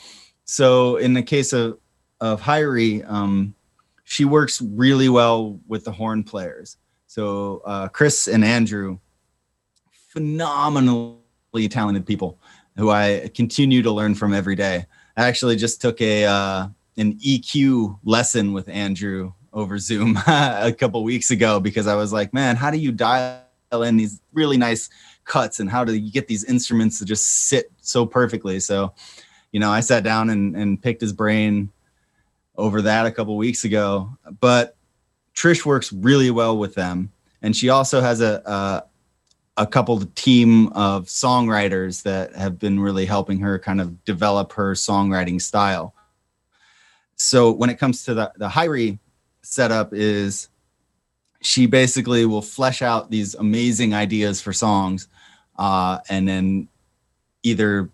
So 0.45 0.97
in 0.97 1.15
the 1.15 1.23
case 1.23 1.53
of 1.53 1.79
of 2.21 2.41
Hirie, 2.43 3.09
um, 3.09 3.55
she 4.03 4.25
works 4.25 4.61
really 4.61 5.09
well 5.09 5.61
with 5.69 5.85
the 5.85 5.93
horn 5.93 6.25
players. 6.25 6.79
So 7.07 7.63
uh, 7.65 7.89
Chris 7.89 8.27
and 8.27 8.45
Andrew, 8.45 8.99
phenomenally 10.09 11.69
talented 11.71 12.05
people 12.05 12.41
who 12.77 12.91
I 12.91 13.31
continue 13.35 13.83
to 13.83 13.93
learn 13.93 14.15
from 14.17 14.35
every 14.35 14.57
day. 14.57 14.87
I 15.17 15.27
actually 15.27 15.57
just 15.57 15.81
took 15.81 16.01
a 16.01 16.25
uh, 16.25 16.69
an 16.97 17.15
EQ 17.19 17.99
lesson 18.05 18.53
with 18.53 18.69
Andrew 18.69 19.33
over 19.53 19.79
Zoom 19.79 20.17
a 20.27 20.75
couple 20.77 21.03
weeks 21.05 21.31
ago 21.31 21.61
because 21.61 21.87
I 21.87 21.95
was 21.95 22.13
like, 22.13 22.35
man, 22.35 22.57
how 22.57 22.71
do 22.71 22.79
you 22.79 22.93
dial 22.93 23.41
in 23.73 23.97
these 23.97 24.21
really 24.33 24.57
nice 24.57 24.91
cuts 25.25 25.61
and 25.61 25.71
how 25.71 25.85
do 25.85 25.95
you 25.95 26.11
get 26.11 26.29
these 26.29 26.45
instruments 26.45 26.99
to 26.99 27.05
just 27.05 27.47
sit 27.47 27.71
so 27.81 28.05
perfectly? 28.05 28.61
So, 28.61 28.93
you 29.53 29.61
know, 29.61 29.71
I 29.71 29.81
sat 29.81 30.03
down 30.03 30.31
and, 30.31 30.57
and 30.57 30.83
picked 30.83 31.01
his 31.01 31.13
brain 31.13 31.71
over 32.57 32.83
that 32.83 33.07
a 33.07 33.13
couple 33.13 33.37
weeks 33.37 33.65
ago. 33.65 34.17
But 34.41 34.77
Trish 35.35 35.65
works 35.65 35.93
really 35.93 36.31
well 36.31 36.57
with 36.57 36.75
them, 36.75 37.13
and 37.43 37.57
she 37.57 37.69
also 37.69 38.01
has 38.01 38.21
a 38.21 38.43
a, 38.47 38.83
a 39.57 39.67
couple 39.67 39.97
of 39.97 40.15
team 40.15 40.69
of 40.69 41.07
songwriters 41.07 42.03
that 42.03 42.35
have 42.35 42.59
been 42.59 42.81
really 42.81 43.07
helping 43.07 43.39
her 43.41 43.59
kind 43.59 43.81
of 43.81 44.05
develop 44.05 44.53
her 44.53 44.73
songwriting 44.73 45.41
style. 45.41 45.95
So 47.17 47.53
when 47.53 47.71
it 47.71 47.79
comes 47.79 48.05
to 48.05 48.15
the 48.15 48.33
the 48.37 48.49
Hirie 48.49 48.99
setup 49.43 49.93
is 49.93 50.49
she 51.41 51.67
basically 51.67 52.25
will 52.25 52.43
flesh 52.43 52.81
out 52.83 53.11
these 53.11 53.35
amazing 53.35 53.95
ideas 53.95 54.41
for 54.41 54.53
songs 54.53 55.09
uh, 55.59 55.99
and 56.09 56.27
then 56.27 56.69
either 57.43 57.91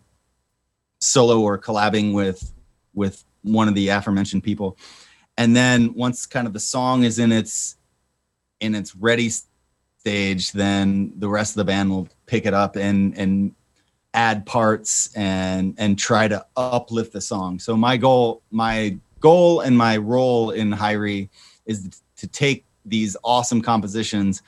solo 1.00 1.40
or 1.40 1.58
collabing 1.58 2.14
with 2.14 2.54
with 2.94 3.24
one 3.42 3.68
of 3.68 3.74
the 3.74 3.88
aforementioned 3.88 4.44
people 4.44 4.76
and 5.36 5.56
then 5.56 5.94
once 5.94 6.26
kind 6.26 6.46
of 6.46 6.52
the 6.52 6.60
song 6.60 7.04
is 7.04 7.18
in 7.18 7.32
its 7.32 7.76
in 8.60 8.74
its 8.74 8.94
ready 8.94 9.30
stage 10.00 10.52
then 10.52 11.12
the 11.18 11.28
rest 11.28 11.52
of 11.52 11.56
the 11.56 11.64
band 11.64 11.90
will 11.90 12.08
pick 12.26 12.46
it 12.46 12.54
up 12.54 12.76
and 12.76 13.16
and 13.18 13.54
add 14.14 14.46
parts 14.46 15.14
and 15.14 15.74
and 15.78 15.98
try 15.98 16.26
to 16.26 16.44
uplift 16.56 17.12
the 17.12 17.20
song. 17.20 17.58
So 17.58 17.76
my 17.76 17.96
goal 17.96 18.42
my 18.50 18.96
goal 19.20 19.60
and 19.60 19.76
my 19.76 19.98
role 19.98 20.50
in 20.50 20.72
Hirie 20.72 21.28
is 21.66 22.00
to 22.16 22.26
take 22.26 22.64
these 22.84 23.16
awesome 23.22 23.60
compositions 23.60 24.42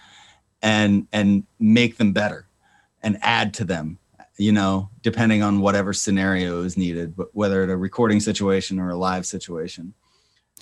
and 0.62 1.06
and 1.12 1.44
make 1.60 1.98
them 1.98 2.12
better 2.12 2.46
and 3.02 3.18
add 3.20 3.52
to 3.54 3.64
them 3.64 3.98
you 4.38 4.52
know 4.52 4.88
depending 5.02 5.42
on 5.42 5.60
whatever 5.60 5.92
scenario 5.92 6.62
is 6.62 6.78
needed 6.78 7.14
but 7.14 7.28
whether 7.34 7.62
it's 7.62 7.72
a 7.72 7.76
recording 7.76 8.20
situation 8.20 8.80
or 8.80 8.90
a 8.90 8.96
live 8.96 9.26
situation. 9.26 9.92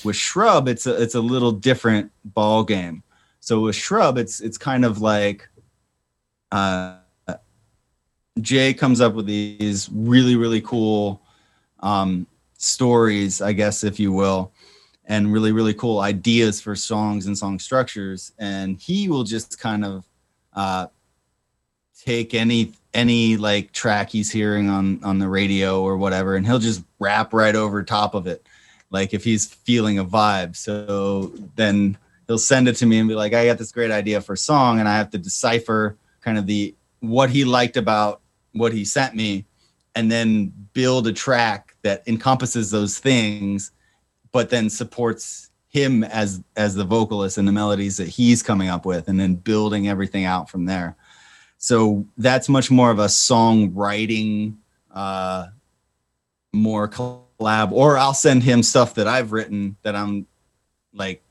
With 0.04 0.16
shrub 0.16 0.66
it's 0.66 0.86
a 0.86 1.00
it's 1.00 1.14
a 1.14 1.20
little 1.20 1.52
different 1.52 2.10
ball 2.24 2.64
game 2.64 3.04
so 3.40 3.60
with 3.60 3.74
shrub 3.74 4.16
it's 4.16 4.40
it's 4.40 4.58
kind 4.58 4.84
of 4.84 5.00
like 5.00 5.48
uh 6.52 6.96
jay 8.40 8.72
comes 8.72 9.00
up 9.00 9.14
with 9.14 9.26
these 9.26 9.88
really 9.92 10.36
really 10.36 10.60
cool 10.60 11.20
um 11.80 12.26
stories 12.56 13.42
i 13.42 13.52
guess 13.52 13.82
if 13.82 13.98
you 13.98 14.12
will 14.12 14.52
and 15.10 15.32
really 15.32 15.50
really 15.50 15.74
cool 15.74 15.98
ideas 15.98 16.60
for 16.60 16.76
songs 16.76 17.26
and 17.26 17.36
song 17.36 17.58
structures. 17.58 18.32
And 18.38 18.78
he 18.78 19.08
will 19.08 19.24
just 19.24 19.58
kind 19.58 19.84
of 19.84 20.04
uh 20.54 20.86
take 22.00 22.32
any 22.32 22.72
any 22.94 23.36
like 23.36 23.72
track 23.72 24.08
he's 24.08 24.30
hearing 24.30 24.70
on 24.70 25.02
on 25.02 25.18
the 25.18 25.28
radio 25.28 25.82
or 25.82 25.96
whatever 25.96 26.36
and 26.36 26.46
he'll 26.46 26.58
just 26.58 26.82
rap 27.00 27.34
right 27.34 27.56
over 27.56 27.82
top 27.82 28.14
of 28.14 28.28
it. 28.28 28.46
Like 28.90 29.12
if 29.12 29.24
he's 29.24 29.46
feeling 29.46 29.98
a 29.98 30.04
vibe. 30.04 30.54
So 30.54 31.32
then 31.56 31.98
he'll 32.30 32.38
send 32.38 32.68
it 32.68 32.76
to 32.76 32.86
me 32.86 32.98
and 32.98 33.08
be 33.08 33.14
like 33.16 33.34
i 33.34 33.44
got 33.44 33.58
this 33.58 33.72
great 33.72 33.90
idea 33.90 34.20
for 34.20 34.34
a 34.34 34.38
song 34.38 34.78
and 34.78 34.88
i 34.88 34.96
have 34.96 35.10
to 35.10 35.18
decipher 35.18 35.96
kind 36.20 36.38
of 36.38 36.46
the 36.46 36.72
what 37.00 37.28
he 37.28 37.44
liked 37.44 37.76
about 37.76 38.20
what 38.52 38.72
he 38.72 38.84
sent 38.84 39.16
me 39.16 39.44
and 39.96 40.12
then 40.12 40.52
build 40.72 41.08
a 41.08 41.12
track 41.12 41.74
that 41.82 42.06
encompasses 42.06 42.70
those 42.70 42.98
things 42.98 43.72
but 44.30 44.48
then 44.48 44.70
supports 44.70 45.50
him 45.70 46.04
as 46.04 46.40
as 46.56 46.76
the 46.76 46.84
vocalist 46.84 47.36
and 47.36 47.48
the 47.48 47.52
melodies 47.52 47.96
that 47.96 48.06
he's 48.06 48.44
coming 48.44 48.68
up 48.68 48.86
with 48.86 49.08
and 49.08 49.18
then 49.18 49.34
building 49.34 49.88
everything 49.88 50.24
out 50.24 50.48
from 50.48 50.66
there. 50.66 50.96
So 51.58 52.06
that's 52.16 52.48
much 52.48 52.70
more 52.70 52.90
of 52.90 52.98
a 52.98 53.06
songwriting 53.06 54.56
uh 54.92 55.46
more 56.52 56.88
collab 56.88 57.70
or 57.70 57.96
i'll 57.96 58.12
send 58.12 58.42
him 58.42 58.60
stuff 58.60 58.94
that 58.94 59.06
i've 59.06 59.30
written 59.30 59.76
that 59.82 59.94
i'm 59.94 60.26
like 60.92 61.22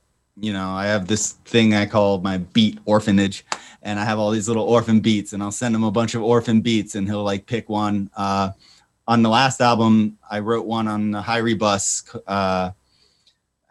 you 0.42 0.54
know 0.54 0.70
i 0.70 0.86
have 0.86 1.08
this 1.08 1.34
thing 1.46 1.74
i 1.74 1.86
call 1.86 2.20
my 2.22 2.38
beat 2.38 2.80
orphanage 2.86 3.46
and 3.84 4.00
i 4.00 4.06
have 4.06 4.20
all 4.20 4.32
these 4.32 4.48
little 4.48 4.64
orphan 4.64 5.00
beats 5.00 5.34
and 5.34 5.44
i'll 5.44 5.52
send 5.52 5.76
him 5.76 5.84
a 5.84 5.92
bunch 5.92 6.16
of 6.16 6.22
orphan 6.24 6.62
beats 6.62 6.96
and 6.96 7.08
he'll 7.08 7.24
like 7.24 7.46
pick 7.46 7.70
one 7.70 8.10
uh 8.16 8.50
on 9.08 9.22
the 9.22 9.30
last 9.30 9.62
album 9.62 10.18
i 10.30 10.40
wrote 10.40 10.66
one 10.66 10.88
on 10.88 11.12
the 11.12 11.22
Hirie 11.22 11.58
bus 11.58 12.04
uh 12.28 12.72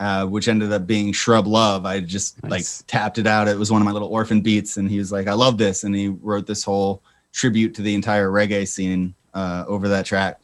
uh, 0.01 0.25
which 0.27 0.47
ended 0.47 0.73
up 0.73 0.87
being 0.87 1.13
Shrub 1.13 1.47
Love. 1.49 1.85
I 1.85 1.99
just 1.99 2.41
Nice. 2.45 2.51
like 2.51 2.87
tapped 2.87 3.19
it 3.19 3.27
out. 3.27 3.49
It 3.49 3.59
was 3.59 3.73
one 3.73 3.83
of 3.83 3.85
my 3.85 3.91
little 3.91 4.09
orphan 4.09 4.41
beats, 4.41 4.77
and 4.77 4.89
he 4.89 4.99
was 4.99 5.11
like, 5.11 5.27
"I 5.27 5.33
love 5.33 5.59
this," 5.59 5.83
and 5.83 5.93
he 5.93 6.07
wrote 6.07 6.47
this 6.47 6.63
whole 6.63 7.03
tribute 7.33 7.75
to 7.75 7.83
the 7.83 7.95
entire 7.95 8.29
reggae 8.29 8.69
scene 8.69 9.15
uh, 9.35 9.65
over 9.67 9.89
that 9.89 10.07
track. 10.07 10.41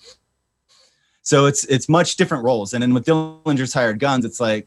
So 1.22 1.46
it's 1.46 1.64
it's 1.66 1.88
much 1.88 2.16
different 2.16 2.42
roles, 2.42 2.74
and 2.74 2.82
then 2.82 2.92
with 2.92 3.06
Dillinger's 3.06 3.72
Hired 3.72 4.00
Guns, 4.00 4.24
it's 4.24 4.40
like 4.40 4.66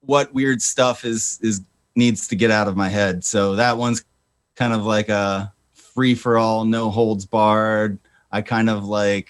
what 0.00 0.32
weird 0.32 0.62
stuff 0.62 1.04
is 1.04 1.38
is 1.42 1.62
needs 1.94 2.28
to 2.28 2.36
get 2.36 2.50
out 2.50 2.68
of 2.68 2.76
my 2.76 2.88
head. 2.88 3.24
So 3.24 3.56
that 3.56 3.76
one's 3.76 4.04
kind 4.54 4.72
of 4.72 4.84
like 4.84 5.08
a 5.08 5.52
free 5.72 6.14
for 6.14 6.38
all, 6.38 6.64
no 6.64 6.90
holds 6.90 7.26
barred. 7.26 7.98
I 8.30 8.42
kind 8.42 8.70
of 8.70 8.84
like 8.84 9.28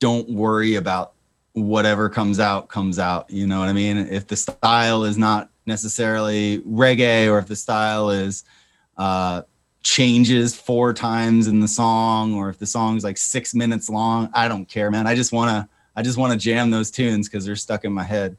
don't 0.00 0.28
worry 0.28 0.74
about 0.74 1.14
whatever 1.54 2.08
comes 2.08 2.40
out 2.40 2.68
comes 2.68 2.98
out 2.98 3.30
you 3.30 3.46
know 3.46 3.60
what 3.60 3.68
i 3.68 3.72
mean 3.72 3.96
if 3.96 4.26
the 4.26 4.34
style 4.34 5.04
is 5.04 5.16
not 5.16 5.48
necessarily 5.66 6.58
reggae 6.62 7.30
or 7.30 7.38
if 7.38 7.46
the 7.46 7.54
style 7.54 8.10
is 8.10 8.44
uh 8.96 9.40
changes 9.82 10.56
four 10.56 10.92
times 10.92 11.46
in 11.46 11.60
the 11.60 11.68
song 11.68 12.34
or 12.34 12.48
if 12.48 12.58
the 12.58 12.66
song's 12.66 13.04
like 13.04 13.16
six 13.16 13.54
minutes 13.54 13.88
long 13.88 14.28
i 14.34 14.48
don't 14.48 14.68
care 14.68 14.90
man 14.90 15.06
i 15.06 15.14
just 15.14 15.32
want 15.32 15.48
to 15.48 15.68
i 15.94 16.02
just 16.02 16.18
want 16.18 16.32
to 16.32 16.38
jam 16.38 16.70
those 16.70 16.90
tunes 16.90 17.28
because 17.28 17.44
they're 17.44 17.54
stuck 17.54 17.84
in 17.84 17.92
my 17.92 18.02
head 18.02 18.36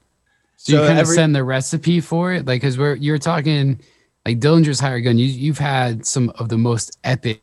So, 0.58 0.82
you 0.82 0.88
kind 0.88 1.00
of 1.00 1.08
send 1.08 1.36
the 1.36 1.44
recipe 1.44 2.00
for 2.00 2.34
it, 2.34 2.46
like 2.46 2.62
because 2.62 2.78
we're 2.78 2.96
you're 2.96 3.18
talking 3.18 3.82
like 4.26 4.40
Dillinger's 4.40 4.80
Hired 4.80 5.04
Gun. 5.04 5.18
You 5.18 5.26
you've 5.26 5.60
had 5.60 6.06
some 6.06 6.32
of 6.38 6.50
the 6.50 6.58
most 6.58 6.98
epic 7.04 7.42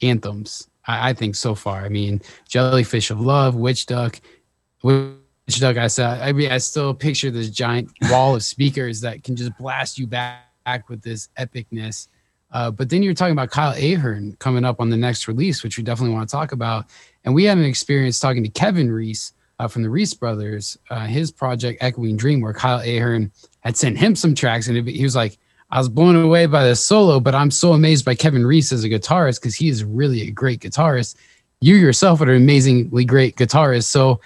anthems 0.00 0.68
I, 0.86 1.10
I 1.10 1.12
think 1.12 1.34
so 1.34 1.54
far. 1.54 1.84
I 1.84 1.88
mean, 1.88 2.20
Jellyfish 2.48 3.10
of 3.10 3.20
Love, 3.20 3.54
Witch 3.54 3.86
Duck, 3.86 4.20
Witch 4.82 5.14
Duck. 5.58 5.76
I 5.76 5.86
said, 5.86 6.20
I 6.20 6.32
mean, 6.32 6.50
I 6.50 6.58
still 6.58 6.94
picture 6.94 7.30
this 7.30 7.50
giant 7.50 7.90
wall 8.10 8.34
of 8.34 8.42
speakers 8.42 9.00
that 9.02 9.24
can 9.24 9.36
just 9.36 9.56
blast 9.58 9.98
you 9.98 10.06
back, 10.06 10.46
back 10.64 10.88
with 10.88 11.02
this 11.02 11.28
epicness. 11.38 12.08
Uh, 12.50 12.70
but 12.70 12.90
then 12.90 13.02
you're 13.02 13.14
talking 13.14 13.32
about 13.32 13.50
Kyle 13.50 13.72
Ahern 13.72 14.36
coming 14.38 14.64
up 14.64 14.78
on 14.78 14.90
the 14.90 14.96
next 14.96 15.26
release, 15.26 15.62
which 15.62 15.78
we 15.78 15.82
definitely 15.82 16.14
want 16.14 16.28
to 16.28 16.32
talk 16.32 16.52
about. 16.52 16.86
And 17.24 17.34
we 17.34 17.44
had 17.44 17.56
an 17.56 17.64
experience 17.64 18.20
talking 18.20 18.42
to 18.42 18.50
Kevin 18.50 18.92
Ries 18.92 19.32
uh, 19.58 19.68
from 19.68 19.82
the 19.82 19.90
Ries 19.90 20.14
Brothers, 20.14 20.78
uh, 20.90 21.06
his 21.06 21.30
project 21.30 21.82
Echoing 21.82 22.16
Dream, 22.16 22.40
where 22.40 22.52
Kyle 22.52 22.80
Ahern 22.80 23.30
had 23.60 23.76
sent 23.76 23.98
him 23.98 24.16
some 24.16 24.34
tracks, 24.34 24.68
and 24.68 24.88
he 24.88 25.04
was 25.04 25.16
like, 25.16 25.38
"I 25.70 25.78
was 25.78 25.88
blown 25.88 26.16
away 26.16 26.46
by 26.46 26.66
the 26.66 26.76
solo, 26.76 27.20
but 27.20 27.34
I'm 27.34 27.50
so 27.50 27.72
amazed 27.72 28.04
by 28.04 28.14
Kevin 28.14 28.46
Ries 28.46 28.72
as 28.72 28.84
a 28.84 28.88
guitarist 28.88 29.40
because 29.40 29.54
he 29.54 29.68
is 29.68 29.84
really 29.84 30.22
a 30.22 30.30
great 30.30 30.60
guitarist. 30.60 31.16
You 31.60 31.76
yourself 31.76 32.20
are 32.20 32.30
an 32.30 32.36
amazingly 32.36 33.04
great 33.04 33.36
guitarist. 33.36 33.84
So, 33.84 34.20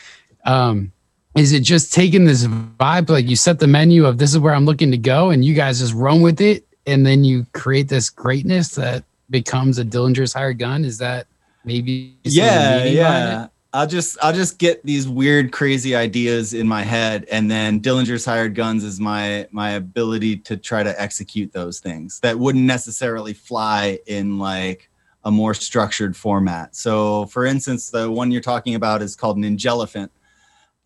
um, 0.44 0.92
is 1.34 1.52
it 1.52 1.60
just 1.60 1.92
taking 1.92 2.24
this 2.24 2.46
vibe, 2.46 3.10
like 3.10 3.28
you 3.28 3.36
set 3.36 3.58
the 3.58 3.66
menu 3.66 4.06
of 4.06 4.16
this 4.16 4.30
is 4.30 4.38
where 4.38 4.54
I'm 4.54 4.64
looking 4.64 4.90
to 4.90 4.98
go, 4.98 5.30
and 5.30 5.44
you 5.44 5.54
guys 5.54 5.80
just 5.80 5.92
run 5.92 6.22
with 6.22 6.40
it, 6.40 6.64
and 6.86 7.04
then 7.04 7.24
you 7.24 7.46
create 7.52 7.88
this 7.88 8.08
greatness 8.08 8.70
that 8.76 9.04
becomes 9.28 9.78
a 9.78 9.84
Dillinger's 9.84 10.32
Hired 10.32 10.58
Gun? 10.58 10.84
Is 10.84 10.98
that 10.98 11.26
maybe 11.64 12.16
yeah 12.22 12.84
yeah 12.84 13.48
i'll 13.76 13.86
just 13.86 14.16
i'll 14.22 14.32
just 14.32 14.58
get 14.58 14.82
these 14.84 15.08
weird 15.08 15.52
crazy 15.52 15.94
ideas 15.94 16.54
in 16.54 16.66
my 16.66 16.82
head 16.82 17.26
and 17.30 17.50
then 17.50 17.80
dillinger's 17.80 18.24
hired 18.24 18.54
guns 18.54 18.82
is 18.82 18.98
my 18.98 19.46
my 19.50 19.72
ability 19.72 20.36
to 20.36 20.56
try 20.56 20.82
to 20.82 21.00
execute 21.00 21.52
those 21.52 21.78
things 21.80 22.18
that 22.20 22.38
wouldn't 22.38 22.64
necessarily 22.64 23.32
fly 23.32 23.98
in 24.06 24.38
like 24.38 24.90
a 25.26 25.30
more 25.30 25.54
structured 25.54 26.16
format. 26.16 26.76
So 26.76 27.26
for 27.26 27.44
instance 27.44 27.90
the 27.90 28.08
one 28.08 28.30
you're 28.30 28.40
talking 28.40 28.76
about 28.76 29.02
is 29.02 29.16
called 29.16 29.36
ninjelephant 29.36 30.10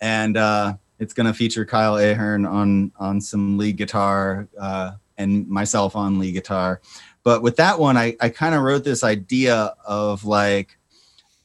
and 0.01 0.37
uh 0.37 0.75
it's 0.99 1.13
going 1.13 1.27
to 1.27 1.35
feature 1.35 1.67
kyle 1.67 1.97
ahern 1.97 2.47
on 2.47 2.91
on 2.99 3.21
some 3.21 3.59
lead 3.59 3.77
guitar 3.77 4.49
uh 4.59 4.93
and 5.19 5.47
myself 5.47 5.95
on 5.95 6.19
lead 6.19 6.33
guitar. 6.33 6.81
But 7.23 7.43
with 7.43 7.57
that 7.57 7.79
one 7.79 7.99
i 7.99 8.17
i 8.19 8.31
kind 8.31 8.55
of 8.55 8.63
wrote 8.63 8.83
this 8.83 9.05
idea 9.05 9.75
of 9.87 10.25
like 10.25 10.79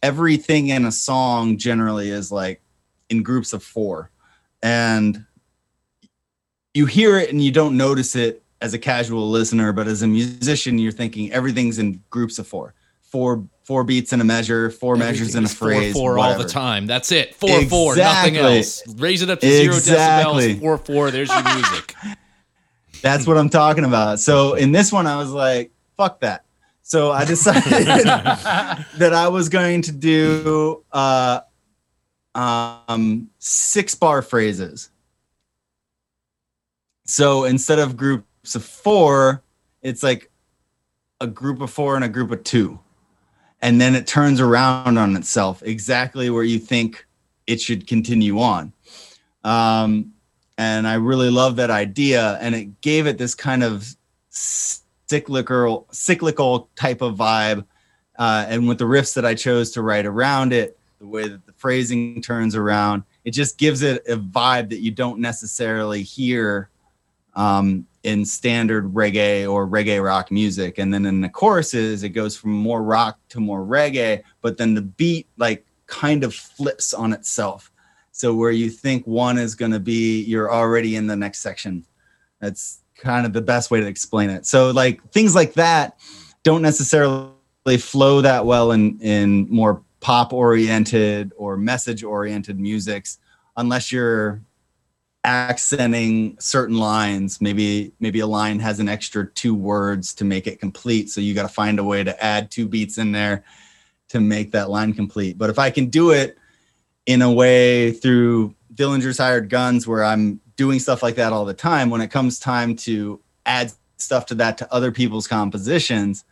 everything 0.05 0.67
in 0.67 0.85
a 0.85 0.91
song 0.91 1.57
generally 1.57 2.09
is 2.09 2.31
like 2.31 2.61
in 3.09 3.23
groups 3.23 3.53
of 3.53 3.63
four 3.63 4.11
and 4.61 5.25
you 6.75 6.85
hear 6.85 7.17
it 7.17 7.31
and 7.31 7.43
you 7.43 7.51
don't 7.51 7.75
notice 7.75 8.15
it 8.15 8.43
as 8.61 8.73
a 8.75 8.79
casual 8.79 9.29
listener 9.31 9.73
but 9.73 9.87
as 9.87 10.03
a 10.03 10.07
musician 10.07 10.77
you're 10.77 10.91
thinking 10.91 11.31
everything's 11.31 11.79
in 11.79 12.01
groups 12.11 12.37
of 12.37 12.47
four 12.47 12.73
four 13.01 13.43
four 13.63 13.83
beats 13.83 14.13
in 14.13 14.21
a 14.21 14.23
measure 14.23 14.69
four 14.69 14.95
measures 14.95 15.33
in 15.33 15.43
a 15.43 15.47
Everything's 15.47 15.57
four, 15.57 15.67
phrase 15.69 15.93
four 15.93 16.19
all 16.19 16.37
the 16.37 16.47
time. 16.47 16.85
That's 16.85 17.11
it. 17.11 17.33
Four 17.33 17.63
four, 17.65 17.95
nothing 17.95 18.37
else. 18.37 18.83
Raise 18.97 19.23
it 19.23 19.29
up 19.31 19.39
to 19.39 19.47
zero 19.49 19.73
Exactly. 19.75 20.55
decibels. 20.55 20.59
Four 20.59 20.77
four. 20.77 21.11
There's 21.11 21.29
your 21.29 21.43
music. 21.55 21.95
That's 23.01 23.25
what 23.25 23.37
I'm 23.37 23.49
talking 23.49 23.85
about. 23.85 24.19
So 24.19 24.53
in 24.53 24.71
this 24.71 24.91
one, 24.91 25.07
I 25.07 25.17
was 25.17 25.31
like, 25.31 25.71
fuck 25.97 26.19
that. 26.21 26.44
So 26.87 27.11
I 27.11 27.25
decided 27.25 27.63
that 28.05 29.11
I 29.11 29.27
was 29.27 29.49
going 29.49 29.81
to 29.81 29.91
do 29.91 30.83
uh, 30.91 31.39
um, 32.35 33.27
six 33.39 33.95
bar 33.95 34.21
phrases. 34.21 34.91
So 37.05 37.45
instead 37.45 37.79
of 37.79 37.97
groups 37.97 38.53
of 38.53 38.63
four, 38.63 39.41
it's 39.81 40.03
like 40.03 40.29
a 41.19 41.25
group 41.25 41.59
of 41.61 41.71
four 41.71 41.95
and 41.95 42.05
a 42.05 42.07
group 42.07 42.29
of 42.29 42.43
two. 42.43 42.79
And 43.63 43.81
then 43.81 43.95
it 43.95 44.05
turns 44.05 44.39
around 44.39 44.99
on 44.99 45.15
itself 45.15 45.63
exactly 45.65 46.29
where 46.29 46.43
you 46.43 46.59
think 46.59 47.03
it 47.47 47.59
should 47.59 47.87
continue 47.87 48.39
on. 48.39 48.73
Um, 49.43 50.13
and 50.59 50.87
I 50.87 50.93
really 50.93 51.31
love 51.31 51.55
that 51.55 51.71
idea. 51.71 52.37
And 52.41 52.53
it 52.53 52.81
gave 52.81 53.07
it 53.07 53.17
this 53.17 53.33
kind 53.33 53.63
of 53.63 53.95
cyclical, 55.07 55.87
cyclical 55.91 56.69
type 56.75 57.01
of 57.01 57.15
vibe. 57.15 57.65
Uh, 58.17 58.45
and 58.47 58.67
with 58.67 58.77
the 58.77 58.85
riffs 58.85 59.13
that 59.15 59.25
I 59.25 59.35
chose 59.35 59.71
to 59.71 59.81
write 59.81 60.05
around 60.05 60.53
it, 60.53 60.77
the 60.99 61.07
way 61.07 61.27
that 61.27 61.45
the 61.45 61.53
phrasing 61.53 62.21
turns 62.21 62.55
around, 62.55 63.03
it 63.25 63.31
just 63.31 63.57
gives 63.57 63.81
it 63.81 64.07
a 64.07 64.17
vibe 64.17 64.69
that 64.69 64.79
you 64.79 64.91
don't 64.91 65.19
necessarily 65.19 66.01
hear 66.01 66.69
um, 67.35 67.85
in 68.03 68.23
standard 68.23 68.93
reggae 68.93 69.51
or 69.51 69.67
reggae 69.67 70.03
rock 70.03 70.31
music. 70.31 70.77
And 70.77 70.93
then 70.93 71.05
in 71.05 71.21
the 71.21 71.29
choruses, 71.29 72.03
it 72.03 72.09
goes 72.09 72.37
from 72.37 72.51
more 72.51 72.83
rock 72.83 73.19
to 73.29 73.39
more 73.39 73.65
reggae, 73.65 74.23
but 74.41 74.57
then 74.57 74.73
the 74.73 74.81
beat 74.81 75.27
like 75.37 75.65
kind 75.87 76.23
of 76.23 76.33
flips 76.33 76.93
on 76.93 77.13
itself. 77.13 77.71
So 78.11 78.33
where 78.33 78.51
you 78.51 78.69
think 78.69 79.05
one 79.05 79.37
is 79.37 79.55
going 79.55 79.73
to 79.73 79.79
be, 79.79 80.23
you're 80.23 80.51
already 80.51 80.95
in 80.95 81.07
the 81.07 81.17
next 81.17 81.39
section. 81.39 81.85
That's 82.39 82.79
kind 82.97 83.25
of 83.25 83.33
the 83.33 83.41
best 83.41 83.71
way 83.71 83.79
to 83.79 83.87
explain 83.87 84.29
it. 84.29 84.45
So 84.45 84.71
like 84.71 85.03
things 85.11 85.35
like 85.35 85.53
that 85.53 85.99
don't 86.43 86.61
necessarily 86.61 87.31
flow 87.79 88.21
that 88.21 88.45
well 88.45 88.71
in 88.71 88.99
in 89.01 89.47
more 89.49 89.81
pop 89.99 90.31
oriented 90.33 91.33
or 91.35 91.57
message 91.57 92.03
oriented 92.03 92.59
musics 92.59 93.17
unless 93.57 93.91
you're 93.91 94.41
accenting 95.23 96.37
certain 96.39 96.77
lines 96.77 97.41
maybe 97.41 97.91
maybe 97.99 98.19
a 98.19 98.27
line 98.27 98.59
has 98.59 98.79
an 98.79 98.87
extra 98.87 99.25
two 99.31 99.55
words 99.55 100.13
to 100.13 100.23
make 100.23 100.45
it 100.45 100.59
complete 100.59 101.09
so 101.09 101.19
you 101.19 101.33
got 101.33 101.41
to 101.41 101.49
find 101.49 101.79
a 101.79 101.83
way 101.83 102.03
to 102.03 102.23
add 102.23 102.51
two 102.51 102.67
beats 102.67 102.99
in 102.99 103.11
there 103.11 103.43
to 104.07 104.19
make 104.19 104.51
that 104.51 104.69
line 104.69 104.93
complete 104.93 105.35
but 105.35 105.49
if 105.49 105.57
i 105.57 105.71
can 105.71 105.87
do 105.87 106.11
it 106.11 106.37
in 107.07 107.23
a 107.23 107.31
way 107.31 107.91
through 107.91 108.53
dillinger's 108.75 109.17
hired 109.17 109.49
guns 109.49 109.87
where 109.87 110.03
i'm 110.03 110.39
doing 110.55 110.79
stuff 110.79 111.03
like 111.03 111.15
that 111.15 111.33
all 111.33 111.45
the 111.45 111.53
time 111.53 111.89
when 111.89 112.01
it 112.01 112.09
comes 112.09 112.39
time 112.39 112.75
to 112.75 113.19
add 113.45 113.71
stuff 113.97 114.25
to 114.25 114.35
that 114.35 114.57
to 114.57 114.73
other 114.73 114.91
people's 114.91 115.27
compositions 115.27 116.25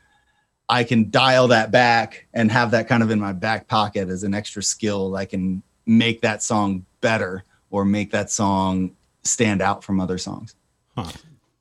i 0.69 0.83
can 0.83 1.09
dial 1.09 1.47
that 1.47 1.71
back 1.71 2.27
and 2.33 2.51
have 2.51 2.71
that 2.71 2.87
kind 2.87 3.03
of 3.03 3.11
in 3.11 3.19
my 3.19 3.31
back 3.31 3.67
pocket 3.67 4.09
as 4.09 4.23
an 4.23 4.33
extra 4.33 4.61
skill 4.61 5.15
i 5.15 5.25
can 5.25 5.61
make 5.85 6.21
that 6.21 6.41
song 6.41 6.85
better 7.01 7.43
or 7.71 7.85
make 7.85 8.11
that 8.11 8.29
song 8.29 8.95
stand 9.23 9.61
out 9.61 9.83
from 9.83 9.99
other 9.99 10.17
songs. 10.17 10.55
Huh. 10.97 11.11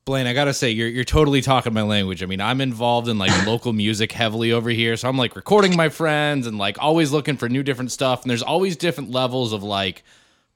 Blaine, 0.05 0.27
I 0.27 0.33
gotta 0.33 0.53
say, 0.53 0.69
you're 0.69 0.89
you're 0.89 1.05
totally 1.05 1.41
talking 1.41 1.73
my 1.73 1.81
language. 1.81 2.21
I 2.21 2.25
mean, 2.25 2.41
I'm 2.41 2.59
involved 2.59 3.07
in 3.07 3.17
like 3.17 3.45
local 3.47 3.71
music 3.71 4.11
heavily 4.11 4.51
over 4.51 4.69
here, 4.69 4.97
so 4.97 5.07
I'm 5.07 5.17
like 5.17 5.35
recording 5.35 5.77
my 5.77 5.89
friends 5.89 6.45
and 6.45 6.57
like 6.57 6.77
always 6.81 7.11
looking 7.11 7.37
for 7.37 7.47
new 7.47 7.63
different 7.63 7.91
stuff. 7.91 8.21
And 8.21 8.29
there's 8.29 8.43
always 8.43 8.75
different 8.75 9.11
levels 9.11 9.53
of 9.53 9.63
like 9.63 10.03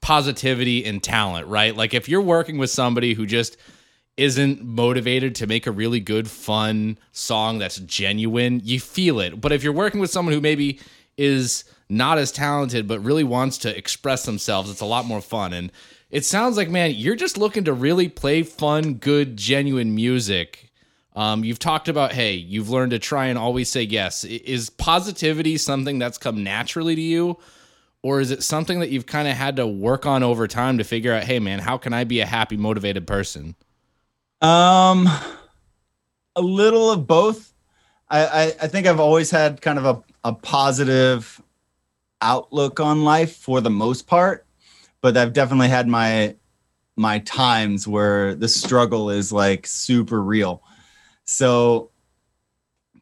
positivity 0.02 0.86
and 0.86 1.04
talent, 1.04 1.48
right? 1.48 1.76
Like 1.76 1.94
if 1.94 2.08
you're 2.08 2.22
working 2.22 2.58
with 2.58 2.70
somebody 2.70 3.14
who 3.14 3.26
just 3.26 3.58
isn't 4.16 4.64
motivated 4.64 5.36
to 5.36 5.48
make 5.48 5.68
a 5.68 5.72
really 5.72 6.00
good, 6.00 6.30
fun 6.30 6.98
song 7.12 7.60
that's 7.60 7.78
genuine, 7.78 8.62
you 8.64 8.80
feel 8.80 9.20
it. 9.20 9.40
But 9.40 9.52
if 9.52 9.64
you're 9.64 9.74
working 9.74 10.00
with 10.00 10.10
someone 10.10 10.34
who 10.34 10.42
maybe 10.42 10.80
is 11.18 11.64
not 11.90 12.18
as 12.18 12.32
talented 12.32 12.88
but 12.88 13.00
really 13.00 13.24
wants 13.24 13.60
to 13.60 13.78
express 13.78 14.26
themselves, 14.26 14.70
it's 14.70 14.82
a 14.82 14.86
lot 14.86 15.06
more 15.06 15.22
fun. 15.22 15.54
And 15.54 15.72
it 16.10 16.26
sounds 16.26 16.58
like, 16.58 16.70
man, 16.70 16.94
you're 16.96 17.16
just 17.16 17.38
looking 17.38 17.66
to 17.66 17.74
really 17.74 18.10
play 18.10 18.44
fun, 18.44 18.96
good, 18.96 19.38
genuine 19.38 19.94
music. 19.94 20.72
Um, 21.16 21.44
you've 21.44 21.60
talked 21.60 21.90
about, 21.90 22.14
hey, 22.14 22.34
you've 22.34 22.70
learned 22.70 22.92
to 22.92 23.00
try 23.00 23.26
and 23.26 23.38
always 23.38 23.70
say 23.70 23.82
yes. 23.82 24.24
Is 24.24 24.70
positivity 24.70 25.58
something 25.58 26.00
that's 26.00 26.18
come 26.18 26.44
naturally 26.44 26.96
to 26.96 27.02
you? 27.02 27.38
Or 28.04 28.22
is 28.22 28.32
it 28.32 28.44
something 28.44 28.80
that 28.80 28.90
you've 28.90 29.06
kind 29.06 29.28
of 29.28 29.36
had 29.36 29.56
to 29.58 29.68
work 29.68 30.06
on 30.06 30.24
over 30.24 30.48
time 30.48 30.78
to 30.78 30.84
figure 30.84 31.14
out, 31.14 31.24
hey, 31.24 31.40
man, 31.40 31.60
how 31.60 31.78
can 31.78 31.94
I 31.94 32.04
be 32.04 32.20
a 32.20 32.26
happy, 32.26 32.56
motivated 32.56 33.08
person? 33.08 33.56
Um, 34.42 35.10
a 36.36 36.42
little 36.42 36.92
of 36.92 37.08
both. 37.08 37.54
I, 38.10 38.26
I, 38.26 38.44
I 38.62 38.68
think 38.68 38.88
I've 38.88 39.00
always 39.00 39.32
had 39.32 39.62
kind 39.62 39.80
of 39.80 39.86
a, 39.86 40.04
a 40.24 40.34
positive 40.34 41.42
outlook 42.22 42.80
on 42.80 43.04
life 43.04 43.36
for 43.36 43.62
the 43.62 43.70
most 43.70 44.08
part, 44.08 44.46
but 45.02 45.18
I've 45.18 45.34
definitely 45.34 45.70
had 45.70 45.88
my 45.88 46.36
my 46.96 47.20
times 47.20 47.88
where 47.88 48.34
the 48.34 48.48
struggle 48.48 49.12
is 49.12 49.32
like 49.32 49.68
super 49.68 50.22
real. 50.22 50.64
So 51.26 51.92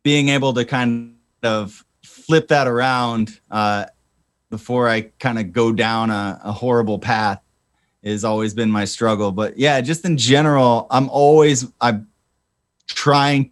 being 0.04 0.30
able 0.30 0.54
to 0.54 0.66
kind 0.66 1.16
of 1.44 1.86
flip 2.04 2.50
that 2.50 2.68
around 2.68 3.40
uh, 3.50 3.86
before 4.50 4.88
I 4.88 5.02
kind 5.20 5.40
of 5.40 5.52
go 5.52 5.72
down 5.72 6.10
a, 6.10 6.40
a 6.44 6.52
horrible 6.52 7.00
path 7.00 7.42
has 8.04 8.24
always 8.24 8.54
been 8.54 8.70
my 8.70 8.86
struggle. 8.86 9.32
But 9.32 9.58
yeah, 9.58 9.82
just 9.82 10.06
in 10.06 10.18
general, 10.18 10.88
I'm 10.92 11.10
always 11.10 11.66
I'm 11.82 12.08
trying 12.88 13.52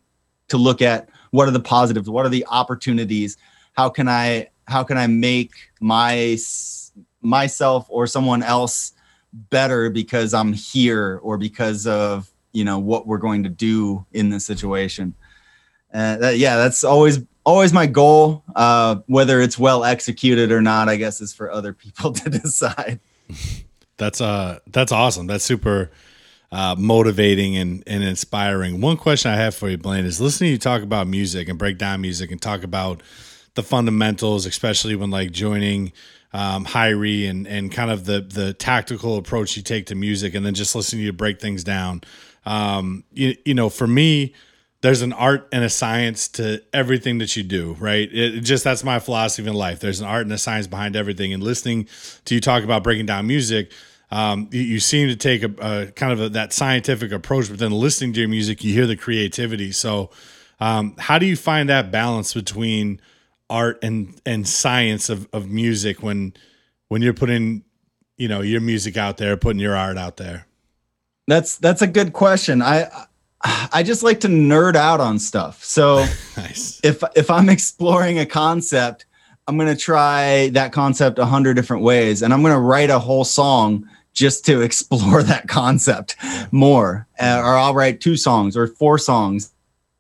to 0.50 0.58
look 0.58 0.82
at 0.82 1.10
what 1.32 1.48
are 1.48 1.52
the 1.52 1.60
positives, 1.60 2.10
what 2.10 2.26
are 2.26 2.30
the 2.30 2.46
opportunities, 2.50 3.38
how 3.74 3.89
can 3.89 4.08
I 4.08 4.50
how 4.68 4.84
can 4.84 4.98
I 4.98 5.08
make 5.08 5.52
my 5.82 6.38
myself 7.22 7.88
or 7.89 8.06
someone 8.06 8.44
else 8.44 8.94
better 9.34 9.89
because 9.89 10.34
I'm 10.34 10.54
here 10.54 11.20
or 11.24 11.38
because 11.38 11.88
of 11.88 12.32
you 12.52 12.64
know 12.64 12.78
what 12.78 13.08
we're 13.08 13.18
going 13.18 13.44
to 13.44 13.50
do 13.50 14.06
in 14.14 14.30
this 14.30 14.46
situation. 14.46 15.16
Uh, 15.94 16.18
that, 16.18 16.38
yeah, 16.38 16.56
that's 16.56 16.84
always 16.84 17.20
always 17.46 17.74
my 17.74 17.86
goal. 17.86 18.44
Uh, 18.56 18.98
whether 19.08 19.41
it's 19.41 19.58
well 19.58 19.84
executed 19.84 20.52
or 20.52 20.62
not, 20.62 20.89
I 20.89 20.96
guess 20.96 21.22
is 21.22 21.34
for 21.34 21.52
other 21.52 21.74
people 21.74 22.12
to 22.14 22.30
decide. 22.30 23.00
that's 23.98 24.22
uh 24.22 24.60
that's 24.68 24.91
awesome. 24.91 25.28
That's 25.28 25.44
super 25.44 25.91
uh, 26.54 26.76
motivating 26.78 27.58
and, 27.58 27.84
and 27.88 28.04
inspiring. 28.04 28.80
One 28.80 28.96
question 28.96 29.32
I 29.32 29.38
have 29.38 29.56
for 29.56 29.70
you, 29.70 29.78
Blaine, 29.78 30.06
is 30.06 30.22
listening 30.22 30.50
to 30.50 30.52
you 30.52 30.58
talk 30.60 30.84
about 30.84 31.08
music 31.08 31.50
and 31.50 31.58
break 31.58 31.80
down 31.80 32.00
music 32.02 32.30
and 32.32 32.39
talk 32.39 32.64
about 32.64 33.02
the 33.56 33.64
fundamentals, 33.64 34.46
especially 34.46 34.96
when 34.96 35.10
like 35.10 35.32
joining 35.32 35.91
um, 36.32 36.66
Hirie 36.66 37.30
and 37.30 37.48
and 37.48 37.72
kind 37.72 37.91
of 37.91 38.06
the 38.06 38.22
the 38.22 38.54
tactical 38.54 39.18
approach 39.18 39.58
you 39.58 39.64
take 39.64 39.88
to 39.88 39.96
music, 39.96 40.36
and 40.36 40.46
then 40.46 40.54
just 40.54 40.76
listening 40.76 41.02
to 41.02 41.06
you 41.06 41.14
break 41.14 41.39
things 41.41 41.64
down. 41.64 42.02
Um, 42.46 43.04
you, 43.14 43.36
you 43.46 43.54
know, 43.54 43.70
for 43.70 43.88
me, 43.88 44.34
there's 44.84 45.02
an 45.02 45.14
art 45.14 45.48
and 45.54 45.64
a 45.64 45.70
science 45.70 46.28
to 46.28 46.62
everything 46.74 47.20
that 47.20 47.38
you 47.38 47.42
do, 47.42 47.78
right? 47.80 48.10
It, 48.12 48.42
just 48.42 48.66
that's 48.66 48.84
my 48.84 49.00
philosophy 49.00 49.48
in 49.48 49.54
life. 49.54 49.80
There's 49.80 50.02
an 50.02 50.08
art 50.08 50.24
and 50.24 50.34
a 50.34 50.38
science 50.38 50.68
behind 50.68 50.98
everything. 50.98 51.32
And 51.32 51.42
listening 51.42 51.88
to 52.26 52.36
you 52.36 52.42
talk 52.42 52.66
about 52.66 52.84
breaking 52.84 53.06
down 53.06 53.26
music, 53.26 53.72
um, 54.12 54.50
you, 54.52 54.60
you, 54.60 54.80
seem 54.82 55.08
to 55.08 55.16
take 55.16 55.42
a, 55.42 55.52
a 55.62 55.92
kind 55.94 56.12
of 56.12 56.20
a, 56.20 56.30
that 56.30 56.52
scientific 56.52 57.14
approach, 57.14 57.48
but 57.48 57.60
then 57.60 57.72
listening 57.72 58.12
to 58.12 58.20
your 58.20 58.28
music, 58.28 58.62
you 58.62 58.74
hear 58.74 58.86
the 58.86 58.98
creativity. 58.98 59.72
So, 59.72 60.12
um, 60.60 60.96
how 61.00 61.18
do 61.18 61.26
you 61.26 61.38
find 61.38 61.70
that 61.70 61.90
balance 61.90 62.34
between 62.34 63.00
art 63.50 63.82
and 63.84 64.20
and 64.26 64.46
science 64.46 65.10
of, 65.10 65.30
of 65.32 65.50
music 65.50 66.04
when 66.04 66.34
when 66.90 67.02
you're 67.02 67.14
putting 67.14 67.64
you 68.18 68.28
know 68.28 68.42
your 68.42 68.62
music 68.62 68.98
out 68.98 69.18
there 69.18 69.36
putting 69.38 69.60
your 69.60 69.76
art 69.76 69.98
out 69.98 70.18
there 70.18 70.48
that's 71.28 71.58
that's 71.58 71.82
a 71.82 71.88
good 71.88 72.14
question 72.14 72.62
i 72.62 72.90
i 73.44 73.84
just 73.84 74.04
like 74.04 74.20
to 74.20 74.28
nerd 74.28 74.76
out 74.76 75.00
on 75.00 75.20
stuff 75.20 75.64
so 75.64 76.06
nice. 76.38 76.80
if 76.84 77.04
if 77.16 77.30
i'm 77.30 77.50
exploring 77.50 78.20
a 78.20 78.26
concept 78.26 79.06
i'm 79.48 79.58
going 79.58 79.74
to 79.74 79.80
try 79.80 80.50
that 80.50 80.72
concept 80.72 81.20
a 81.20 81.26
hundred 81.26 81.56
different 81.56 81.84
ways 81.84 82.22
and 82.22 82.34
i'm 82.34 82.41
going 82.41 82.54
to 82.54 82.60
write 82.60 82.89
a 82.89 83.00
whole 83.00 83.26
song 83.26 83.88
just 84.14 84.46
to 84.46 84.62
explore 84.62 85.24
that 85.24 85.48
concept 85.48 86.16
more 86.52 87.08
uh, 87.20 87.41
or 87.44 87.56
i'll 87.56 87.74
write 87.74 88.00
two 88.00 88.18
songs 88.18 88.56
or 88.56 88.68
four 88.68 88.98
songs 88.98 89.54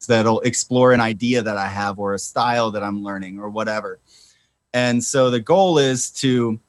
that'll 0.07 0.41
explore 0.41 0.91
an 0.91 1.01
idea 1.01 1.41
that 1.41 1.57
I 1.57 1.67
have 1.67 1.99
or 1.99 2.13
a 2.13 2.19
style 2.19 2.71
that 2.71 2.83
I'm 2.83 3.03
learning 3.03 3.39
or 3.39 3.49
whatever. 3.49 3.99
And 4.73 5.03
so 5.03 5.29
the 5.29 5.39
goal 5.39 5.77
is 5.77 6.09
to 6.11 6.59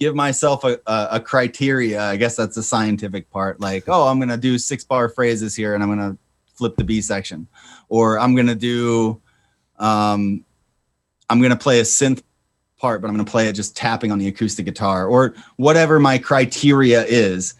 give 0.00 0.14
myself 0.14 0.64
a, 0.64 0.80
a, 0.86 1.08
a 1.12 1.20
criteria. 1.20 2.00
I 2.00 2.16
guess 2.16 2.36
that's 2.36 2.54
the 2.54 2.62
scientific 2.62 3.30
part. 3.30 3.60
Like, 3.60 3.84
oh, 3.88 4.06
I'm 4.06 4.18
to 4.28 4.36
do 4.36 4.58
six 4.58 4.84
bar 4.84 5.08
phrases 5.08 5.56
here 5.56 5.74
and 5.74 5.82
I'm 5.82 5.88
to 5.98 6.18
flip 6.54 6.76
the 6.76 6.84
B 6.84 7.00
section. 7.00 7.48
Or 7.88 8.18
I'm 8.18 8.34
to 8.46 8.54
do, 8.54 9.20
um, 9.78 10.44
I'm 11.28 11.40
to 11.50 11.56
play 11.56 11.80
a 11.80 11.84
synth 11.84 12.22
part, 12.78 13.00
but 13.00 13.08
I'm 13.08 13.14
to 13.24 13.30
play 13.30 13.48
it 13.48 13.54
just 13.54 13.76
tapping 13.76 14.12
on 14.12 14.18
the 14.18 14.28
acoustic 14.28 14.64
guitar 14.64 15.06
or 15.06 15.34
whatever 15.56 15.98
my 15.98 16.18
criteria 16.18 17.04
is. 17.04 17.54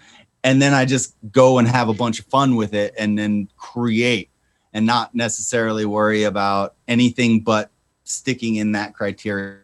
And 0.45 0.62
then 0.62 0.72
I 0.72 0.84
just 0.84 1.16
go 1.32 1.59
and 1.59 1.66
have 1.66 1.89
a 1.89 1.95
bunch 1.95 2.20
of 2.20 2.26
fun 2.26 2.55
with 2.55 2.72
it 2.72 2.95
and 2.97 3.18
then 3.18 3.49
create 3.57 4.30
and 4.72 4.86
not 4.86 5.14
necessarily 5.14 5.84
worry 5.84 6.22
about 6.24 6.76
anything 6.86 7.41
but 7.41 7.70
sticking 8.05 8.57
in 8.57 8.72
that 8.72 8.95
criteria. 8.95 9.61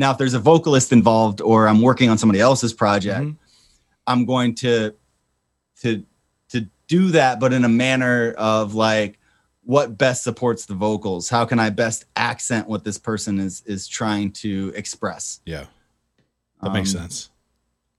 Now, 0.00 0.10
if 0.12 0.18
there's 0.18 0.34
a 0.34 0.38
vocalist 0.40 0.92
involved 0.92 1.40
or 1.42 1.68
I'm 1.68 1.82
working 1.82 2.08
on 2.08 2.16
somebody 2.18 2.40
else's 2.40 2.72
project, 2.72 3.20
mm-hmm. 3.20 3.36
I'm 4.06 4.24
going 4.24 4.54
to 4.56 4.94
to 5.82 6.04
to 6.48 6.66
do 6.88 7.08
that, 7.10 7.38
but 7.38 7.52
in 7.52 7.64
a 7.64 7.68
manner 7.68 8.32
of 8.38 8.74
like, 8.74 9.18
what 9.62 9.98
best 9.98 10.24
supports 10.24 10.64
the 10.64 10.74
vocals 10.74 11.28
how 11.28 11.44
can 11.44 11.58
i 11.60 11.68
best 11.68 12.06
accent 12.16 12.66
what 12.66 12.82
this 12.82 12.96
person 12.96 13.38
is 13.38 13.62
is 13.66 13.86
trying 13.86 14.32
to 14.32 14.72
express 14.74 15.40
Yeah. 15.44 15.66
That 16.62 16.72
makes 16.72 16.94
Um, 16.94 17.02
sense. 17.02 17.28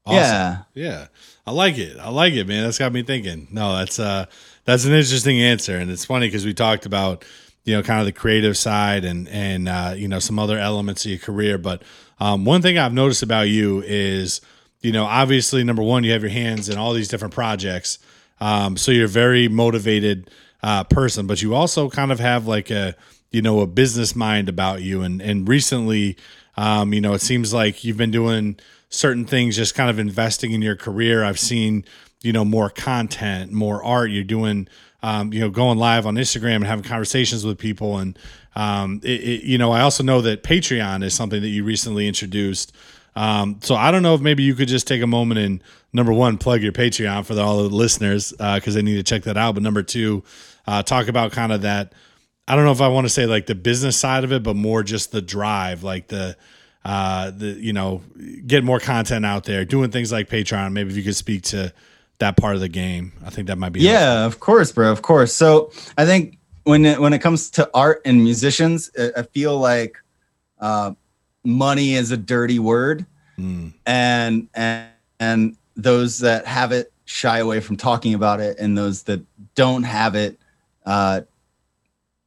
yeah. 0.08 0.64
Yeah. 0.74 1.08
I 1.46 1.52
like 1.52 1.78
it. 1.78 1.98
I 2.00 2.10
like 2.10 2.34
it, 2.34 2.48
man. 2.48 2.64
That's 2.64 2.80
got 2.80 2.92
me 2.92 3.04
thinking. 3.04 3.48
No, 3.52 3.78
that's 3.78 4.00
uh 4.00 4.26
that's 4.66 4.86
an 4.86 4.94
interesting 4.94 5.40
answer. 5.40 5.78
And 5.78 5.90
it's 5.92 6.04
funny 6.06 6.28
because 6.28 6.46
we 6.46 6.54
talked 6.54 6.86
about, 6.88 7.24
you 7.64 7.76
know, 7.76 7.84
kind 7.84 8.00
of 8.00 8.06
the 8.06 8.12
creative 8.12 8.58
side 8.58 9.06
and 9.06 9.28
and 9.30 9.68
uh, 9.68 9.94
you 9.96 10.08
know, 10.08 10.20
some 10.20 10.40
other 10.40 10.58
elements 10.58 11.06
of 11.06 11.12
your 11.12 11.20
career. 11.20 11.58
But 11.58 11.84
um 12.20 12.46
one 12.46 12.62
thing 12.62 12.78
I've 12.78 12.94
noticed 12.94 13.24
about 13.24 13.50
you 13.50 13.82
is, 13.86 14.42
you 14.82 14.92
know, 14.92 15.06
obviously 15.06 15.64
number 15.64 15.84
one, 15.84 16.04
you 16.04 16.12
have 16.12 16.22
your 16.24 16.32
hands 16.32 16.70
in 16.70 16.78
all 16.78 16.94
these 16.94 17.08
different 17.08 17.34
projects. 17.34 18.00
Um, 18.40 18.78
so 18.78 18.92
you're 18.92 19.06
a 19.06 19.10
very 19.10 19.48
motivated 19.48 20.30
uh 20.64 20.84
person, 20.84 21.28
but 21.28 21.42
you 21.42 21.54
also 21.56 21.90
kind 21.90 22.12
of 22.12 22.20
have 22.20 22.48
like 22.48 22.72
a 22.72 22.96
you 23.32 23.42
know, 23.42 23.62
a 23.62 23.68
business 23.68 24.16
mind 24.16 24.50
about 24.50 24.82
you. 24.82 25.02
And 25.02 25.22
and 25.22 25.48
recently, 25.48 26.18
um, 26.58 26.94
you 26.94 27.02
know, 27.02 27.14
it 27.14 27.22
seems 27.22 27.54
like 27.54 27.84
you've 27.84 27.98
been 27.98 28.12
doing 28.12 28.58
certain 28.90 29.26
things, 29.26 29.56
just 29.56 29.74
kind 29.74 29.90
of 29.90 30.00
investing 30.00 30.52
in 30.52 30.62
your 30.62 30.76
career. 30.76 31.24
I've 31.24 31.40
seen, 31.40 31.86
you 32.22 32.34
know, 32.34 32.44
more 32.44 32.70
content, 32.70 33.52
more 33.52 33.82
art. 33.84 34.12
You're 34.12 34.26
doing, 34.26 34.68
um, 35.04 35.34
you 35.34 35.40
know, 35.40 35.50
going 35.50 35.78
live 35.78 36.06
on 36.06 36.16
Instagram 36.16 36.58
and 36.58 36.66
having 36.66 36.84
conversations 36.84 37.46
with 37.46 37.58
people. 37.58 37.98
And, 37.98 38.18
um, 38.56 39.02
it, 39.04 39.22
it, 39.22 39.44
you 39.44 39.58
know, 39.58 39.72
I 39.72 39.82
also 39.82 40.04
know 40.04 40.22
that 40.22 40.44
Patreon 40.44 41.04
is 41.04 41.14
something 41.14 41.42
that 41.42 41.50
you 41.50 41.64
recently 41.64 42.08
introduced. 42.08 42.76
Um, 43.16 43.60
so 43.62 43.76
I 43.76 43.92
don't 43.92 44.04
know 44.04 44.16
if 44.16 44.22
maybe 44.22 44.44
you 44.44 44.56
could 44.56 44.68
just 44.68 44.88
take 44.88 45.02
a 45.02 45.08
moment 45.08 45.40
and 45.40 45.64
number 45.94 46.14
one, 46.14 46.38
plug 46.38 46.62
your 46.62 46.72
Patreon 46.72 47.26
for 47.26 47.34
the, 47.34 47.42
all 47.42 47.58
the 47.58 47.76
listeners 47.76 48.32
because 48.32 48.74
they 48.74 48.82
need 48.82 48.96
to 48.96 49.04
check 49.04 49.24
that 49.24 49.38
out. 49.38 49.54
But 49.54 49.64
number 49.64 49.84
two, 49.84 50.24
uh, 50.68 50.84
talk 50.84 51.08
about 51.08 51.32
kind 51.32 51.52
of 51.52 51.64
that. 51.64 51.94
I 52.48 52.56
don't 52.56 52.66
know 52.66 52.72
if 52.72 52.82
I 52.82 52.88
want 52.88 53.06
to 53.06 53.10
say 53.10 53.26
like 53.26 53.46
the 53.46 53.56
business 53.56 53.98
side 53.98 54.24
of 54.24 54.32
it, 54.32 54.44
but 54.44 54.56
more 54.56 54.84
just 54.84 55.12
the 55.12 55.22
drive, 55.22 55.84
like 55.84 56.08
the 56.08 56.36
uh 56.84 57.30
the 57.30 57.46
you 57.46 57.74
know 57.74 58.02
get 58.48 58.64
more 58.64 58.80
content 58.80 59.26
out 59.26 59.44
there, 59.44 59.64
doing 59.66 59.92
things 59.92 60.12
like 60.12 60.30
Patreon. 60.30 60.74
Maybe 60.74 60.90
if 60.90 60.98
you 60.98 61.04
could 61.04 61.16
speak 61.16 61.44
to 61.44 61.72
that 62.22 62.38
part 62.38 62.56
of 62.56 62.62
the 62.62 62.70
game, 62.70 63.12
I 63.26 63.30
think 63.30 63.48
that 63.48 63.58
might 63.58 63.74
be 63.74 63.82
yeah 63.82 64.26
of 64.26 64.40
course 64.40 64.72
bro 64.72 64.92
of 64.92 65.02
course. 65.02 65.34
So 65.36 65.72
i 65.98 66.06
think 66.06 66.38
when 66.64 66.86
it, 66.86 67.00
when 67.00 67.14
it 67.14 67.20
comes 67.20 67.50
to 67.52 67.70
art 67.74 68.02
and 68.06 68.24
musicians 68.24 68.90
i, 68.98 69.12
I 69.18 69.24
feel 69.24 69.58
like 69.58 69.98
uh, 70.60 70.94
money 71.44 71.96
is 71.96 72.12
a 72.12 72.18
dirty 72.18 72.60
word. 72.60 73.06
Mm. 73.40 73.74
and 73.86 74.48
and 74.54 74.90
and 75.20 75.58
those 75.76 76.20
that 76.20 76.46
have 76.46 76.72
it 76.72 76.92
shy 77.06 77.40
away 77.40 77.60
from 77.60 77.76
talking 77.76 78.14
about 78.14 78.40
it 78.40 78.60
and 78.60 78.78
those 78.78 79.04
that 79.04 79.22
don't 79.56 79.84
have 79.84 80.16
it 80.16 80.38
uh 80.86 81.22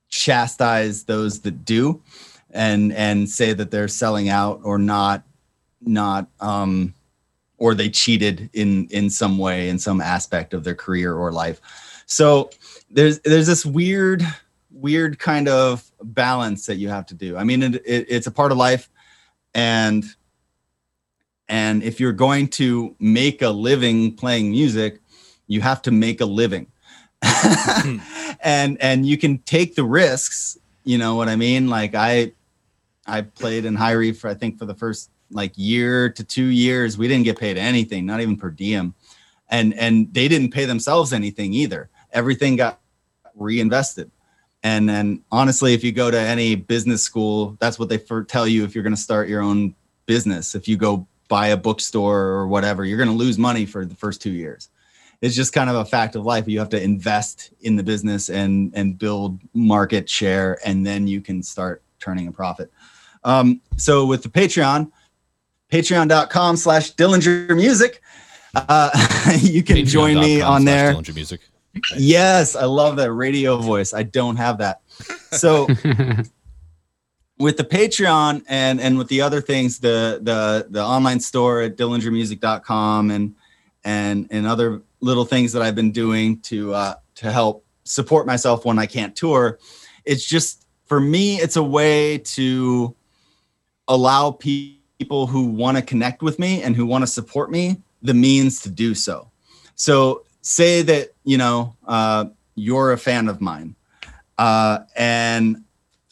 chastise 0.08 1.04
those 1.04 1.40
that 1.40 1.64
do 1.64 2.02
and 2.50 2.92
and 2.92 3.28
say 3.28 3.52
that 3.52 3.70
they're 3.70 3.88
selling 3.88 4.28
out 4.28 4.60
or 4.64 4.78
not 4.78 5.22
not 5.80 6.26
um 6.40 6.94
or 7.58 7.74
they 7.74 7.88
cheated 7.88 8.50
in 8.52 8.86
in 8.88 9.10
some 9.10 9.38
way 9.38 9.68
in 9.68 9.78
some 9.78 10.00
aspect 10.00 10.54
of 10.54 10.64
their 10.64 10.74
career 10.74 11.14
or 11.14 11.32
life. 11.32 11.60
So 12.06 12.50
there's 12.90 13.20
there's 13.20 13.46
this 13.46 13.64
weird 13.64 14.22
weird 14.70 15.18
kind 15.18 15.48
of 15.48 15.90
balance 16.02 16.66
that 16.66 16.76
you 16.76 16.88
have 16.88 17.06
to 17.06 17.14
do. 17.14 17.36
I 17.36 17.44
mean 17.44 17.62
it, 17.62 17.74
it, 17.86 18.06
it's 18.08 18.26
a 18.26 18.32
part 18.32 18.52
of 18.52 18.58
life 18.58 18.90
and 19.54 20.04
and 21.48 21.82
if 21.82 22.00
you're 22.00 22.12
going 22.12 22.48
to 22.48 22.96
make 22.98 23.42
a 23.42 23.50
living 23.50 24.14
playing 24.14 24.50
music 24.50 25.00
you 25.46 25.60
have 25.60 25.82
to 25.82 25.90
make 25.90 26.20
a 26.20 26.26
living. 26.26 26.66
Hmm. 27.22 27.98
And 28.40 28.76
and 28.82 29.06
you 29.06 29.16
can 29.16 29.38
take 29.38 29.74
the 29.74 29.84
risks 29.84 30.58
you 30.84 30.98
know 30.98 31.14
what 31.14 31.28
i 31.28 31.36
mean? 31.36 31.68
Like 31.68 31.94
i 31.94 32.32
i 33.06 33.22
played 33.22 33.64
in 33.64 33.74
high 33.74 34.12
for 34.12 34.28
i 34.28 34.34
think 34.34 34.58
for 34.58 34.66
the 34.66 34.74
first 34.74 35.10
like 35.34 35.52
year 35.56 36.08
to 36.08 36.24
two 36.24 36.46
years 36.46 36.96
we 36.96 37.08
didn't 37.08 37.24
get 37.24 37.38
paid 37.38 37.58
anything 37.58 38.06
not 38.06 38.20
even 38.20 38.36
per 38.36 38.50
diem. 38.50 38.94
And 39.50 39.74
and 39.74 40.12
they 40.14 40.28
didn't 40.28 40.52
pay 40.52 40.64
themselves 40.64 41.12
anything 41.12 41.52
either. 41.52 41.90
Everything 42.12 42.56
got 42.56 42.80
reinvested. 43.34 44.10
And 44.62 44.88
then 44.88 45.22
honestly 45.30 45.74
if 45.74 45.84
you 45.84 45.92
go 45.92 46.10
to 46.10 46.18
any 46.18 46.54
business 46.54 47.02
school 47.02 47.56
that's 47.60 47.78
what 47.78 47.88
they 47.88 47.98
tell 48.28 48.46
you 48.46 48.64
if 48.64 48.74
you're 48.74 48.84
going 48.84 48.94
to 48.94 49.00
start 49.00 49.28
your 49.28 49.42
own 49.42 49.74
business. 50.06 50.54
If 50.54 50.68
you 50.68 50.76
go 50.76 51.06
buy 51.28 51.48
a 51.48 51.56
bookstore 51.56 52.18
or 52.18 52.46
whatever 52.46 52.84
you're 52.84 52.98
going 52.98 53.10
to 53.10 53.14
lose 53.14 53.38
money 53.38 53.66
for 53.66 53.84
the 53.84 53.94
first 53.94 54.22
two 54.22 54.32
years. 54.32 54.70
It's 55.20 55.34
just 55.34 55.52
kind 55.52 55.70
of 55.70 55.76
a 55.76 55.84
fact 55.84 56.16
of 56.16 56.26
life. 56.26 56.46
You 56.46 56.58
have 56.58 56.68
to 56.70 56.82
invest 56.82 57.50
in 57.62 57.76
the 57.76 57.82
business 57.82 58.28
and 58.28 58.72
and 58.74 58.98
build 58.98 59.40
market 59.52 60.08
share 60.08 60.58
and 60.64 60.86
then 60.86 61.06
you 61.06 61.20
can 61.20 61.42
start 61.42 61.82
turning 61.98 62.28
a 62.28 62.32
profit. 62.32 62.70
Um, 63.24 63.62
so 63.76 64.04
with 64.04 64.22
the 64.22 64.28
patreon 64.28 64.92
patreon.com 65.74 66.56
slash 66.56 66.94
dillinger 66.94 67.56
music 67.56 68.00
uh, 68.54 68.90
you 69.40 69.62
can 69.62 69.84
join 69.84 70.18
me 70.20 70.40
on 70.40 70.64
there 70.64 70.94
Dillinger 70.94 71.14
Music. 71.14 71.40
Yes, 71.96 72.54
I 72.54 72.64
love 72.64 72.96
that 72.96 73.12
radio 73.12 73.56
voice. 73.56 73.92
I 73.92 74.04
don't 74.04 74.36
have 74.36 74.58
that. 74.58 74.80
So 75.32 75.66
with 77.38 77.56
the 77.56 77.64
Patreon 77.64 78.44
and 78.48 78.80
and 78.80 78.96
with 78.96 79.08
the 79.08 79.20
other 79.20 79.40
things, 79.40 79.78
the 79.78 80.20
the 80.22 80.66
the 80.70 80.82
online 80.82 81.20
store 81.20 81.62
at 81.62 81.76
dillingermusic.com 81.76 83.10
and 83.10 83.34
and 83.84 84.28
and 84.30 84.46
other 84.46 84.82
little 85.00 85.24
things 85.24 85.52
that 85.52 85.62
I've 85.62 85.74
been 85.74 85.92
doing 85.92 86.40
to 86.42 86.72
uh 86.74 86.94
to 87.16 87.30
help 87.30 87.64
support 87.84 88.26
myself 88.26 88.64
when 88.64 88.78
I 88.78 88.86
can't 88.86 89.14
tour, 89.16 89.58
it's 90.04 90.24
just 90.24 90.66
for 90.86 91.00
me 91.00 91.36
it's 91.36 91.56
a 91.56 91.62
way 91.62 92.18
to 92.18 92.94
allow 93.88 94.30
pe- 94.30 94.76
people 94.98 95.26
who 95.26 95.46
want 95.46 95.76
to 95.76 95.82
connect 95.82 96.22
with 96.22 96.38
me 96.38 96.62
and 96.62 96.76
who 96.76 96.86
want 96.86 97.02
to 97.02 97.06
support 97.06 97.50
me 97.50 97.82
the 98.02 98.14
means 98.14 98.60
to 98.62 98.68
do 98.68 98.94
so. 98.94 99.30
So 99.74 100.24
say 100.42 100.82
that 100.82 101.14
you 101.24 101.38
know 101.38 101.74
uh, 101.86 102.26
you're 102.54 102.92
a 102.92 102.98
fan 102.98 103.28
of 103.28 103.40
mine, 103.40 103.74
uh, 104.38 104.80
and 104.94 105.64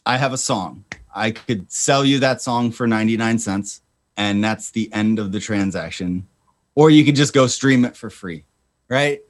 I 0.05 0.17
have 0.17 0.33
a 0.33 0.39
song. 0.39 0.85
I 1.15 1.31
could 1.31 1.71
sell 1.71 2.05
you 2.05 2.19
that 2.21 2.41
song 2.41 2.73
for 2.73 2.87
99 2.87 3.39
cents, 3.39 3.83
and 4.17 4.43
that's 4.43 4.71
the 4.71 4.91
end 4.93 5.19
of 5.19 5.31
the 5.31 5.41
transaction. 5.41 6.27
Or 6.75 6.89
you 6.91 7.05
could 7.05 7.17
just 7.17 7.35
go 7.35 7.47
stream 7.47 7.85
it 7.85 7.95
for 7.97 8.09
free, 8.09 8.47
right? 8.89 9.21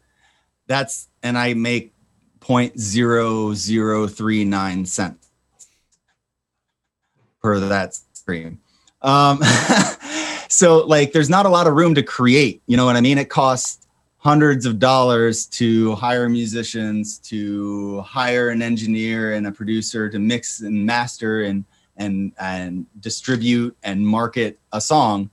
That's 0.68 1.08
and 1.22 1.36
I 1.36 1.54
make 1.54 1.92
0.0039 2.40 4.86
cents 4.86 5.28
per 7.42 7.58
that 7.58 7.98
stream. 8.12 8.60
Um, 9.02 9.40
so 10.48 10.78
like 10.86 11.12
there's 11.12 11.30
not 11.30 11.46
a 11.46 11.48
lot 11.48 11.66
of 11.66 11.74
room 11.74 11.94
to 11.94 12.02
create, 12.02 12.62
you 12.66 12.76
know 12.76 12.84
what 12.84 12.96
I 12.96 13.00
mean? 13.00 13.18
It 13.18 13.28
costs 13.28 13.86
hundreds 14.18 14.66
of 14.66 14.78
dollars 14.78 15.46
to 15.46 15.94
hire 15.96 16.28
musicians, 16.28 17.18
to 17.18 18.00
hire 18.02 18.50
an 18.50 18.62
engineer 18.62 19.34
and 19.34 19.46
a 19.48 19.52
producer 19.52 20.08
to 20.08 20.18
mix 20.18 20.60
and 20.60 20.86
master 20.86 21.42
and 21.42 21.64
and 21.96 22.32
and 22.38 22.86
distribute 23.00 23.76
and 23.82 24.06
market 24.06 24.58
a 24.72 24.80
song 24.80 25.30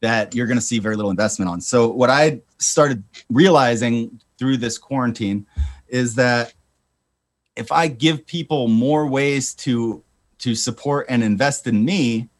that 0.00 0.34
you're 0.34 0.46
going 0.46 0.58
to 0.58 0.64
see 0.64 0.78
very 0.78 0.96
little 0.96 1.10
investment 1.10 1.50
on. 1.50 1.60
So 1.60 1.88
what 1.88 2.10
I 2.10 2.40
started 2.58 3.04
realizing 3.28 4.20
through 4.38 4.56
this 4.56 4.78
quarantine 4.78 5.46
is 5.88 6.14
that 6.14 6.54
if 7.56 7.70
I 7.70 7.88
give 7.88 8.26
people 8.26 8.68
more 8.68 9.06
ways 9.06 9.54
to 9.56 10.02
to 10.38 10.54
support 10.54 11.06
and 11.10 11.22
invest 11.22 11.66
in 11.66 11.84
me, 11.84 12.30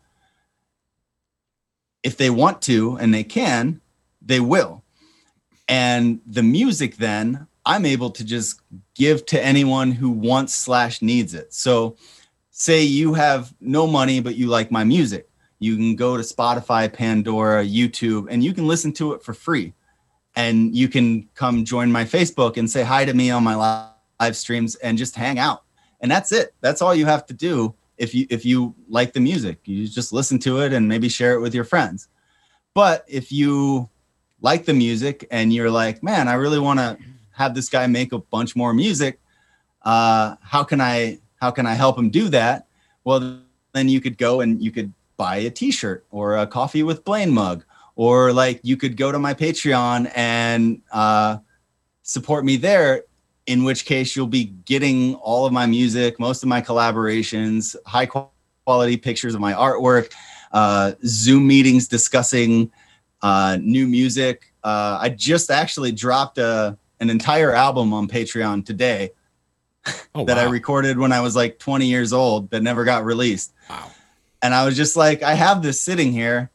if 2.03 2.17
they 2.17 2.31
want 2.31 2.63
to 2.63 2.97
and 2.97 3.13
they 3.13 3.25
can, 3.25 3.81
they 4.23 4.41
will. 4.41 4.83
And 5.69 6.21
the 6.27 6.43
music 6.43 6.97
then 6.97 7.47
I'm 7.65 7.87
able 7.87 8.11
to 8.11 8.25
just 8.25 8.61
give 8.95 9.27
to 9.27 9.45
anyone 9.45 9.93
who 9.93 10.11
wants 10.11 10.55
slash 10.55 11.03
needs 11.03 11.35
it. 11.35 11.53
So 11.53 11.97
say 12.51 12.83
you 12.83 13.15
have 13.15 13.55
no 13.61 13.87
money, 13.87 14.21
but 14.21 14.35
you 14.35 14.47
like 14.47 14.71
my 14.71 14.85
music. 14.85 15.29
You 15.59 15.77
can 15.77 15.95
go 15.95 16.17
to 16.17 16.23
Spotify, 16.23 16.93
Pandora, 16.93 17.65
YouTube, 17.65 18.27
and 18.31 18.43
you 18.43 18.55
can 18.55 18.67
listen 18.67 18.93
to 18.95 19.13
it 19.13 19.23
for 19.23 19.35
free. 19.35 19.75
And 20.37 20.75
you 20.75 20.89
can 20.89 21.29
come 21.35 21.65
join 21.65 21.93
my 21.93 22.05
Facebook 22.05 22.57
and 22.57 22.71
say 22.71 22.83
hi 22.83 23.05
to 23.05 23.13
me 23.13 23.31
on 23.31 23.45
my 23.45 23.55
live 24.21 24.37
streams 24.37 24.75
and 24.77 24.97
just 24.97 25.15
hang 25.15 25.39
out. 25.39 25.65
And 26.01 26.11
that's 26.11 26.33
it. 26.33 26.55
That's 26.63 26.81
all 26.81 26.95
you 26.95 27.05
have 27.07 27.27
to 27.27 27.35
do 27.35 27.75
if 28.01 28.15
you 28.15 28.27
if 28.31 28.45
you 28.45 28.75
like 28.89 29.13
the 29.13 29.21
music. 29.21 29.61
You 29.65 29.87
just 29.87 30.13
listen 30.13 30.39
to 30.41 30.61
it 30.63 30.73
and 30.73 30.89
maybe 30.89 31.09
share 31.09 31.35
it 31.35 31.41
with 31.41 31.55
your 31.55 31.65
friends. 31.65 32.09
But 32.75 33.05
if 33.07 33.31
you 33.31 33.89
like 34.41 34.65
the 34.65 34.73
music 34.73 35.29
and 35.31 35.53
you're 35.53 35.71
like, 35.71 36.03
man, 36.03 36.27
I 36.27 36.33
really 36.35 36.59
want 36.59 36.81
to 36.81 36.99
have 37.33 37.55
this 37.55 37.69
guy 37.69 37.87
make 37.87 38.13
a 38.13 38.19
bunch 38.19 38.57
more 38.57 38.73
music. 38.73 39.21
Uh, 39.83 40.37
how 40.41 40.65
can 40.65 40.81
I 40.81 41.21
how 41.41 41.51
can 41.51 41.67
I 41.67 41.75
help 41.75 41.99
him 41.99 42.09
do 42.11 42.31
that? 42.31 42.67
Well, 43.05 43.41
then 43.73 43.89
you 43.89 44.01
could 44.01 44.17
go 44.17 44.41
and 44.41 44.63
you 44.63 44.73
could 44.73 44.93
buy 45.17 45.37
a 45.37 45.51
T-shirt 45.51 46.07
or 46.11 46.39
a 46.39 46.47
coffee 46.47 46.83
with 46.83 47.05
Blaine 47.05 47.31
mug, 47.31 47.65
or 47.97 48.33
like 48.33 48.61
you 48.63 48.79
could 48.79 48.97
go 48.97 49.13
to 49.13 49.19
my 49.19 49.35
Patreon 49.35 50.11
and 50.17 50.81
uh, 50.91 51.37
support 52.03 52.47
me 52.47 52.57
there 52.57 53.05
in 53.51 53.65
which 53.65 53.85
case 53.85 54.15
you'll 54.15 54.29
be 54.29 54.45
getting 54.45 55.17
all 55.17 55.45
of 55.45 55.53
my 55.53 55.67
music, 55.67 56.21
most 56.21 56.45
of 56.45 56.49
my 56.49 56.63
collaborations, 56.63 57.75
high 57.85 58.07
quality 58.07 58.97
pictures 58.97 59.35
of 59.35 59.41
my 59.41 59.53
artwork, 59.53 60.13
uh, 60.53 60.93
Zoom 61.05 61.49
meetings 61.49 61.89
discussing 61.89 62.71
uh, 63.23 63.59
new 63.61 63.89
music. 63.89 64.53
Uh, 64.63 64.99
I 65.01 65.09
just 65.09 65.51
actually 65.51 65.91
dropped 65.91 66.39
a, 66.39 66.79
an 67.01 67.11
entire 67.11 67.53
album 67.53 67.93
on 67.93 68.07
Patreon 68.07 68.65
today 68.65 69.11
Oh, 70.15 70.25
that 70.27 70.39
I 70.39 70.45
recorded 70.45 70.97
when 70.97 71.11
I 71.11 71.21
was 71.21 71.35
like 71.35 71.59
20 71.59 71.87
years 71.87 72.13
old 72.13 72.51
that 72.51 72.63
never 72.63 72.85
got 72.85 73.05
released. 73.05 73.53
Wow. 73.69 73.91
And 74.43 74.55
I 74.55 74.65
was 74.65 74.77
just 74.77 74.97
like, 74.97 75.25
I 75.25 75.35
have 75.35 75.61
this 75.61 75.81
sitting 75.81 76.13
here. 76.13 76.51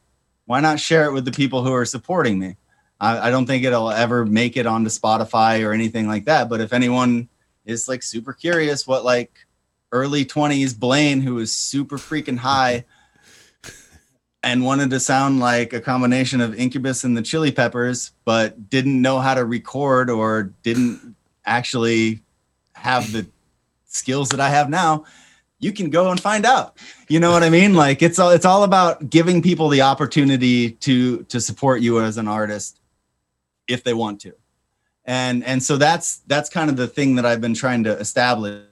Why 0.45 0.61
not 0.61 0.79
share 0.79 1.05
it 1.05 1.11
with 1.11 1.25
the 1.25 1.31
people 1.31 1.61
who 1.61 1.73
are 1.73 1.85
supporting 1.85 2.39
me? 2.39 2.55
I, 2.99 3.27
I 3.27 3.31
don't 3.31 3.45
think 3.45 3.63
it'll 3.63 3.91
ever 3.91 4.25
make 4.25 4.57
it 4.57 4.65
onto 4.65 4.89
Spotify 4.89 5.65
or 5.65 5.73
anything 5.73 6.07
like 6.07 6.25
that. 6.25 6.49
But 6.49 6.61
if 6.61 6.73
anyone 6.73 7.29
is 7.65 7.87
like 7.87 8.03
super 8.03 8.33
curious 8.33 8.87
what 8.87 9.03
like 9.03 9.31
early 9.91 10.25
20s 10.25 10.77
Blaine, 10.77 11.21
who 11.21 11.35
was 11.35 11.51
super 11.51 11.97
freaking 11.97 12.37
high 12.37 12.85
and 14.43 14.63
wanted 14.63 14.89
to 14.91 14.99
sound 14.99 15.39
like 15.39 15.73
a 15.73 15.81
combination 15.81 16.41
of 16.41 16.55
Incubus 16.55 17.03
and 17.03 17.17
the 17.17 17.21
Chili 17.21 17.51
Peppers, 17.51 18.11
but 18.23 18.69
didn't 18.69 19.01
know 19.01 19.19
how 19.19 19.33
to 19.33 19.45
record 19.45 20.09
or 20.09 20.53
didn't 20.63 21.15
actually 21.45 22.21
have 22.73 23.11
the 23.11 23.25
skills 23.85 24.29
that 24.29 24.39
I 24.39 24.49
have 24.49 24.69
now, 24.69 25.05
you 25.59 25.71
can 25.71 25.89
go 25.89 26.11
and 26.11 26.19
find 26.19 26.45
out. 26.45 26.77
You 27.07 27.19
know 27.19 27.31
what 27.31 27.43
I 27.43 27.49
mean? 27.49 27.73
Like 27.73 28.01
it's 28.01 28.19
all 28.19 28.31
it's 28.31 28.45
all 28.45 28.63
about 28.63 29.09
giving 29.09 29.41
people 29.41 29.69
the 29.69 29.81
opportunity 29.81 30.71
to 30.71 31.23
to 31.23 31.39
support 31.39 31.81
you 31.81 32.01
as 32.01 32.17
an 32.17 32.27
artist 32.27 32.79
if 33.67 33.83
they 33.83 33.93
want 33.93 34.21
to. 34.21 34.33
And 35.05 35.43
and 35.43 35.61
so 35.61 35.77
that's 35.77 36.17
that's 36.27 36.49
kind 36.49 36.69
of 36.69 36.77
the 36.77 36.87
thing 36.87 37.15
that 37.15 37.25
I've 37.25 37.41
been 37.41 37.53
trying 37.53 37.83
to 37.83 37.97
establish 37.97 38.63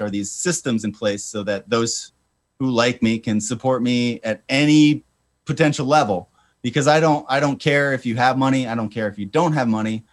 are 0.00 0.10
these 0.10 0.32
systems 0.32 0.84
in 0.84 0.92
place 0.92 1.24
so 1.24 1.44
that 1.44 1.70
those 1.70 2.12
who 2.58 2.70
like 2.70 3.02
me 3.02 3.18
can 3.18 3.40
support 3.40 3.82
me 3.82 4.20
at 4.22 4.42
any 4.48 5.04
potential 5.44 5.86
level 5.86 6.28
because 6.62 6.88
I 6.88 6.98
don't 6.98 7.24
I 7.28 7.38
don't 7.38 7.60
care 7.60 7.92
if 7.92 8.04
you 8.04 8.16
have 8.16 8.36
money, 8.36 8.66
I 8.66 8.74
don't 8.74 8.88
care 8.88 9.08
if 9.08 9.18
you 9.18 9.26
don't 9.26 9.52
have 9.52 9.68
money. 9.68 10.04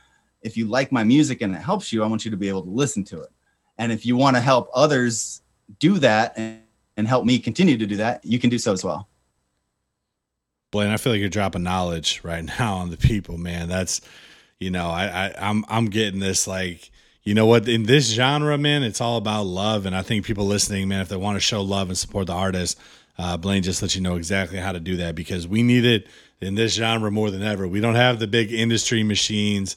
If 0.41 0.57
you 0.57 0.67
like 0.67 0.91
my 0.91 1.03
music 1.03 1.41
and 1.41 1.55
it 1.55 1.59
helps 1.59 1.91
you, 1.91 2.03
I 2.03 2.07
want 2.07 2.25
you 2.25 2.31
to 2.31 2.37
be 2.37 2.49
able 2.49 2.63
to 2.63 2.69
listen 2.69 3.03
to 3.05 3.21
it. 3.21 3.29
And 3.77 3.91
if 3.91 4.05
you 4.05 4.17
want 4.17 4.35
to 4.35 4.41
help 4.41 4.69
others 4.73 5.41
do 5.79 5.97
that 5.99 6.33
and, 6.37 6.61
and 6.97 7.07
help 7.07 7.25
me 7.25 7.39
continue 7.39 7.77
to 7.77 7.85
do 7.85 7.95
that, 7.95 8.23
you 8.25 8.39
can 8.39 8.49
do 8.49 8.59
so 8.59 8.73
as 8.73 8.83
well. 8.83 9.07
Blaine, 10.71 10.89
I 10.89 10.97
feel 10.97 11.13
like 11.13 11.21
you're 11.21 11.29
dropping 11.29 11.63
knowledge 11.63 12.19
right 12.23 12.43
now 12.59 12.75
on 12.75 12.89
the 12.89 12.97
people, 12.97 13.37
man. 13.37 13.69
That's 13.69 14.01
you 14.63 14.71
know, 14.71 14.89
I, 14.89 15.27
I 15.27 15.33
I'm 15.37 15.65
I'm 15.67 15.85
getting 15.87 16.19
this 16.19 16.47
like 16.47 16.91
you 17.23 17.33
know 17.33 17.45
what 17.45 17.67
in 17.67 17.83
this 17.83 18.11
genre, 18.11 18.57
man, 18.57 18.83
it's 18.83 19.01
all 19.01 19.17
about 19.17 19.45
love, 19.45 19.85
and 19.85 19.95
I 19.95 20.01
think 20.01 20.25
people 20.25 20.45
listening, 20.45 20.87
man, 20.87 21.01
if 21.01 21.09
they 21.09 21.17
want 21.17 21.35
to 21.35 21.41
show 21.41 21.61
love 21.61 21.89
and 21.89 21.97
support 21.97 22.27
the 22.27 22.33
artist, 22.33 22.79
uh, 23.17 23.37
Blaine 23.37 23.63
just 23.63 23.81
let 23.81 23.95
you 23.95 24.01
know 24.01 24.15
exactly 24.15 24.57
how 24.57 24.71
to 24.71 24.79
do 24.79 24.97
that 24.97 25.15
because 25.15 25.47
we 25.47 25.63
need 25.63 25.85
it 25.85 26.07
in 26.41 26.55
this 26.55 26.73
genre 26.73 27.11
more 27.11 27.31
than 27.31 27.43
ever. 27.43 27.67
We 27.67 27.79
don't 27.79 27.95
have 27.95 28.19
the 28.19 28.27
big 28.27 28.51
industry 28.51 29.03
machines, 29.03 29.75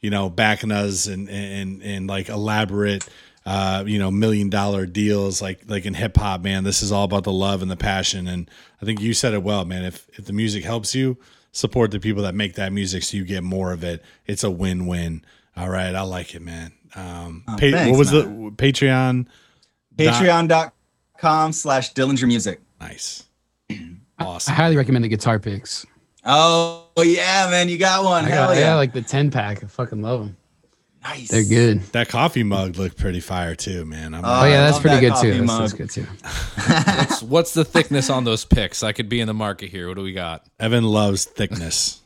you 0.00 0.10
know, 0.10 0.30
backing 0.30 0.72
us 0.72 1.06
and 1.06 1.28
and 1.28 1.82
and 1.82 2.06
like 2.06 2.28
elaborate 2.28 3.08
uh, 3.48 3.82
you 3.86 3.98
know, 3.98 4.10
million 4.10 4.50
dollar 4.50 4.84
deals 4.84 5.40
like 5.40 5.62
like 5.68 5.86
in 5.86 5.94
hip 5.94 6.18
hop, 6.18 6.42
man. 6.42 6.64
This 6.64 6.82
is 6.82 6.92
all 6.92 7.04
about 7.04 7.24
the 7.24 7.32
love 7.32 7.62
and 7.62 7.70
the 7.70 7.76
passion. 7.76 8.28
And 8.28 8.50
I 8.82 8.84
think 8.84 9.00
you 9.00 9.14
said 9.14 9.32
it 9.32 9.42
well, 9.42 9.64
man. 9.64 9.84
If 9.84 10.06
if 10.18 10.26
the 10.26 10.34
music 10.34 10.64
helps 10.64 10.94
you, 10.94 11.16
support 11.52 11.90
the 11.90 12.00
people 12.00 12.22
that 12.24 12.34
make 12.34 12.54
that 12.54 12.72
music 12.72 13.02
so 13.02 13.16
you 13.16 13.24
get 13.24 13.42
more 13.42 13.72
of 13.72 13.82
it. 13.84 14.02
It's 14.26 14.44
a 14.44 14.50
win 14.50 14.86
win. 14.86 15.24
All 15.56 15.68
right, 15.68 15.94
I 15.94 16.02
like 16.02 16.34
it, 16.34 16.42
man. 16.42 16.72
Um, 16.94 17.44
Oh, 17.48 17.52
pa- 17.52 17.58
thanks, 17.58 17.90
what 17.90 17.98
was 17.98 18.12
man. 18.12 18.44
the 18.44 18.50
Patreon? 18.52 19.26
Patreon.com 19.96 21.52
slash 21.52 21.92
Dillinger 21.94 22.26
Music. 22.26 22.60
Nice. 22.80 23.24
Awesome. 24.18 24.52
I 24.52 24.56
highly 24.56 24.76
recommend 24.76 25.04
the 25.04 25.08
guitar 25.08 25.38
picks. 25.38 25.84
Oh 26.24 26.86
yeah, 26.98 27.48
man, 27.50 27.68
you 27.68 27.78
got 27.78 28.04
one. 28.04 28.24
I 28.24 28.28
Hell 28.28 28.48
got, 28.48 28.56
yeah. 28.56 28.60
yeah, 28.60 28.74
like 28.74 28.92
the 28.92 29.02
10 29.02 29.30
pack. 29.30 29.62
I 29.62 29.66
fucking 29.66 30.02
love 30.02 30.20
them. 30.20 30.36
Nice. 31.08 31.28
They're 31.28 31.44
good. 31.44 31.80
That 31.92 32.08
coffee 32.10 32.42
mug 32.42 32.76
looked 32.76 32.98
pretty 32.98 33.20
fire 33.20 33.54
too, 33.54 33.86
man. 33.86 34.12
I'm 34.12 34.24
uh, 34.24 34.42
Oh, 34.42 34.44
yeah, 34.44 34.66
that's 34.66 34.78
pretty 34.78 35.06
that 35.06 35.22
good 35.22 35.32
too. 35.32 35.46
That's, 35.46 35.58
that's 35.58 35.72
good 35.72 35.90
too. 35.90 36.02
what's, 36.98 37.22
what's 37.22 37.54
the 37.54 37.64
thickness 37.64 38.10
on 38.10 38.24
those 38.24 38.44
picks? 38.44 38.82
I 38.82 38.92
could 38.92 39.08
be 39.08 39.20
in 39.20 39.26
the 39.26 39.32
market 39.34 39.70
here. 39.70 39.88
What 39.88 39.96
do 39.96 40.02
we 40.02 40.12
got? 40.12 40.44
Evan 40.60 40.84
loves 40.84 41.24
thickness. 41.24 42.02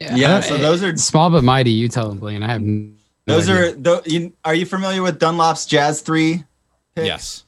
Yeah, 0.00 0.16
yeah. 0.16 0.40
so 0.40 0.56
those 0.58 0.82
are 0.82 0.96
small 0.96 1.30
but 1.30 1.44
mighty. 1.44 1.70
You 1.70 1.88
tell 1.88 2.08
them, 2.08 2.18
Blaine. 2.18 2.42
I 2.42 2.48
have 2.48 2.62
no 2.62 2.90
those 3.26 3.48
idea. 3.48 3.68
are 3.68 3.72
tho- 3.72 4.02
you, 4.06 4.32
are 4.44 4.54
you 4.56 4.66
familiar 4.66 5.02
with 5.02 5.20
Dunlop's 5.20 5.64
Jazz 5.64 6.00
3 6.00 6.42
picks? 6.96 7.06
Yes. 7.06 7.44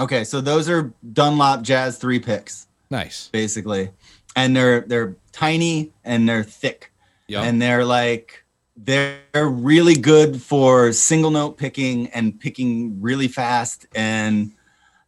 Okay, 0.00 0.24
so 0.24 0.40
those 0.40 0.68
are 0.68 0.92
Dunlop 1.12 1.62
Jazz 1.62 1.98
3 1.98 2.18
picks 2.18 2.66
Nice. 2.90 3.28
basically. 3.28 3.90
And 4.34 4.56
they're 4.56 4.80
they're 4.80 5.14
tiny 5.30 5.92
and 6.02 6.28
they're 6.28 6.42
thick. 6.42 6.90
Yep. 7.28 7.44
And 7.44 7.62
they're 7.62 7.84
like 7.84 8.41
they're 8.84 9.20
really 9.48 9.94
good 9.94 10.40
for 10.40 10.92
single 10.92 11.30
note 11.30 11.56
picking 11.56 12.08
and 12.08 12.38
picking 12.38 13.00
really 13.00 13.28
fast 13.28 13.86
and 13.94 14.52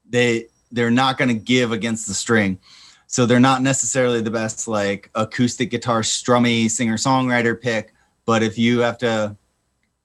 they 0.09 0.47
they're 0.71 0.91
not 0.91 1.19
going 1.19 1.29
to 1.29 1.35
give 1.35 1.73
against 1.73 2.07
the 2.09 2.15
string. 2.15 2.59
So 3.07 3.27
they're 3.27 3.41
not 3.41 3.63
necessarily 3.63 4.21
the 4.21 4.31
best 4.31 4.67
like 4.67 5.11
acoustic 5.15 5.71
guitar 5.71 6.03
strummy 6.03 6.71
singer 6.71 6.97
songwriter 6.97 7.61
pick, 7.61 7.95
but 8.27 8.43
if 8.43 8.59
you 8.59 8.81
have 8.81 8.99
to 8.99 9.37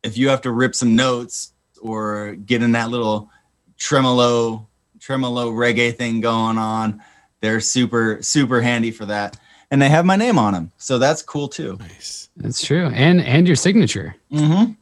if 0.03 0.17
you 0.17 0.29
have 0.29 0.41
to 0.41 0.51
rip 0.51 0.73
some 0.75 0.95
notes 0.95 1.53
or 1.81 2.35
get 2.35 2.63
in 2.63 2.71
that 2.73 2.89
little 2.89 3.29
tremolo 3.77 4.67
tremolo 4.99 5.51
reggae 5.51 5.95
thing 5.95 6.21
going 6.21 6.57
on, 6.57 7.01
they're 7.41 7.59
super 7.59 8.19
super 8.21 8.61
handy 8.61 8.91
for 8.91 9.05
that. 9.05 9.37
And 9.71 9.81
they 9.81 9.89
have 9.89 10.05
my 10.05 10.15
name 10.15 10.39
on 10.39 10.53
them. 10.53 10.71
So 10.77 10.97
that's 10.97 11.21
cool 11.21 11.47
too. 11.47 11.77
Nice. 11.79 12.29
That's 12.37 12.61
true. 12.63 12.87
And 12.87 13.21
and 13.21 13.45
your 13.47 13.55
signature. 13.55 14.15
Mhm. 14.31 14.75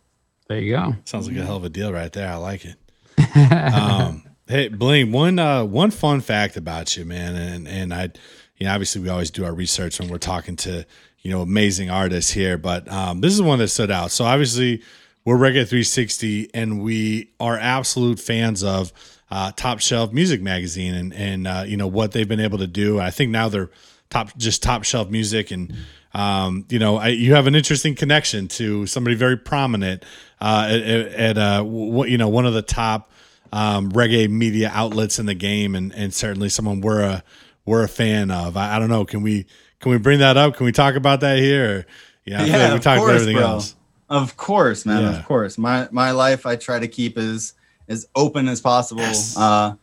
There 0.47 0.59
you 0.59 0.75
go. 0.75 0.95
Sounds 1.05 1.27
like 1.27 1.35
a 1.37 1.43
hell 1.43 1.57
of 1.57 1.65
a 1.65 1.69
deal 1.69 1.91
right 1.91 2.11
there. 2.11 2.31
I 2.31 2.35
like 2.35 2.63
it. 2.65 2.75
um, 3.73 4.23
hey, 4.47 4.69
Blaine, 4.69 5.11
one 5.11 5.39
uh, 5.39 5.65
one 5.65 5.91
fun 5.91 6.21
fact 6.21 6.55
about 6.55 6.95
you, 6.95 7.03
man, 7.03 7.35
and 7.35 7.67
and 7.67 7.93
I, 7.93 8.11
you 8.57 8.65
know, 8.65 8.73
obviously 8.73 9.01
we 9.01 9.09
always 9.09 9.29
do 9.31 9.43
our 9.43 9.53
research 9.53 9.99
when 9.99 10.07
we're 10.09 10.17
talking 10.19 10.55
to 10.57 10.85
you 11.19 11.31
know 11.31 11.41
amazing 11.41 11.89
artists 11.89 12.31
here, 12.31 12.57
but 12.57 12.89
um, 12.89 13.19
this 13.19 13.33
is 13.33 13.41
one 13.41 13.59
that 13.59 13.67
stood 13.67 13.91
out. 13.91 14.11
So 14.11 14.23
obviously 14.23 14.81
we're 15.25 15.35
Reggae 15.37 15.67
360, 15.67 16.51
and 16.53 16.81
we 16.81 17.31
are 17.41 17.57
absolute 17.57 18.17
fans 18.19 18.63
of 18.63 18.93
uh, 19.29 19.51
Top 19.57 19.79
Shelf 19.81 20.13
Music 20.13 20.41
Magazine, 20.41 20.93
and 20.93 21.13
and 21.13 21.47
uh, 21.47 21.63
you 21.67 21.75
know 21.75 21.87
what 21.87 22.13
they've 22.13 22.27
been 22.27 22.39
able 22.39 22.59
to 22.59 22.67
do. 22.67 22.99
I 23.01 23.11
think 23.11 23.31
now 23.31 23.49
they're 23.49 23.69
top 24.09 24.35
just 24.37 24.63
top 24.63 24.83
shelf 24.83 25.09
music 25.09 25.51
and 25.51 25.75
um, 26.13 26.65
you 26.69 26.79
know 26.79 26.97
I, 26.97 27.09
you 27.09 27.33
have 27.33 27.47
an 27.47 27.55
interesting 27.55 27.95
connection 27.95 28.47
to 28.49 28.85
somebody 28.85 29.15
very 29.15 29.37
prominent 29.37 30.03
uh, 30.39 30.67
at, 30.69 30.81
at 30.81 31.37
uh, 31.37 31.63
what 31.63 32.09
you 32.09 32.17
know 32.17 32.29
one 32.29 32.45
of 32.45 32.53
the 32.53 32.61
top 32.61 33.11
um, 33.51 33.91
reggae 33.91 34.29
media 34.29 34.71
outlets 34.73 35.19
in 35.19 35.25
the 35.25 35.33
game 35.33 35.75
and, 35.75 35.93
and 35.93 36.13
certainly 36.13 36.49
someone 36.49 36.81
we're 36.81 37.01
a 37.01 37.23
we're 37.65 37.83
a 37.83 37.89
fan 37.89 38.31
of 38.31 38.57
I, 38.57 38.75
I 38.75 38.79
don't 38.79 38.89
know 38.89 39.05
can 39.05 39.21
we 39.21 39.45
can 39.79 39.91
we 39.91 39.97
bring 39.97 40.19
that 40.19 40.37
up 40.37 40.55
can 40.55 40.65
we 40.65 40.71
talk 40.71 40.95
about 40.95 41.21
that 41.21 41.39
here 41.39 41.79
or, 41.79 41.85
yeah, 42.25 42.41
like 42.41 42.73
we 42.73 42.79
talked 42.79 43.01
about 43.01 43.13
everything 43.13 43.37
bro. 43.37 43.45
else 43.45 43.75
Of 44.09 44.37
course, 44.37 44.85
man. 44.85 45.03
Yeah. 45.03 45.19
Of 45.19 45.25
course. 45.25 45.57
My 45.57 45.87
my 45.91 46.11
life 46.11 46.45
I 46.45 46.55
try 46.55 46.79
to 46.79 46.87
keep 46.87 47.17
as 47.17 47.53
as 47.89 48.07
open 48.15 48.47
as 48.47 48.61
possible. 48.61 49.01
Yes. 49.01 49.37
Uh 49.37 49.75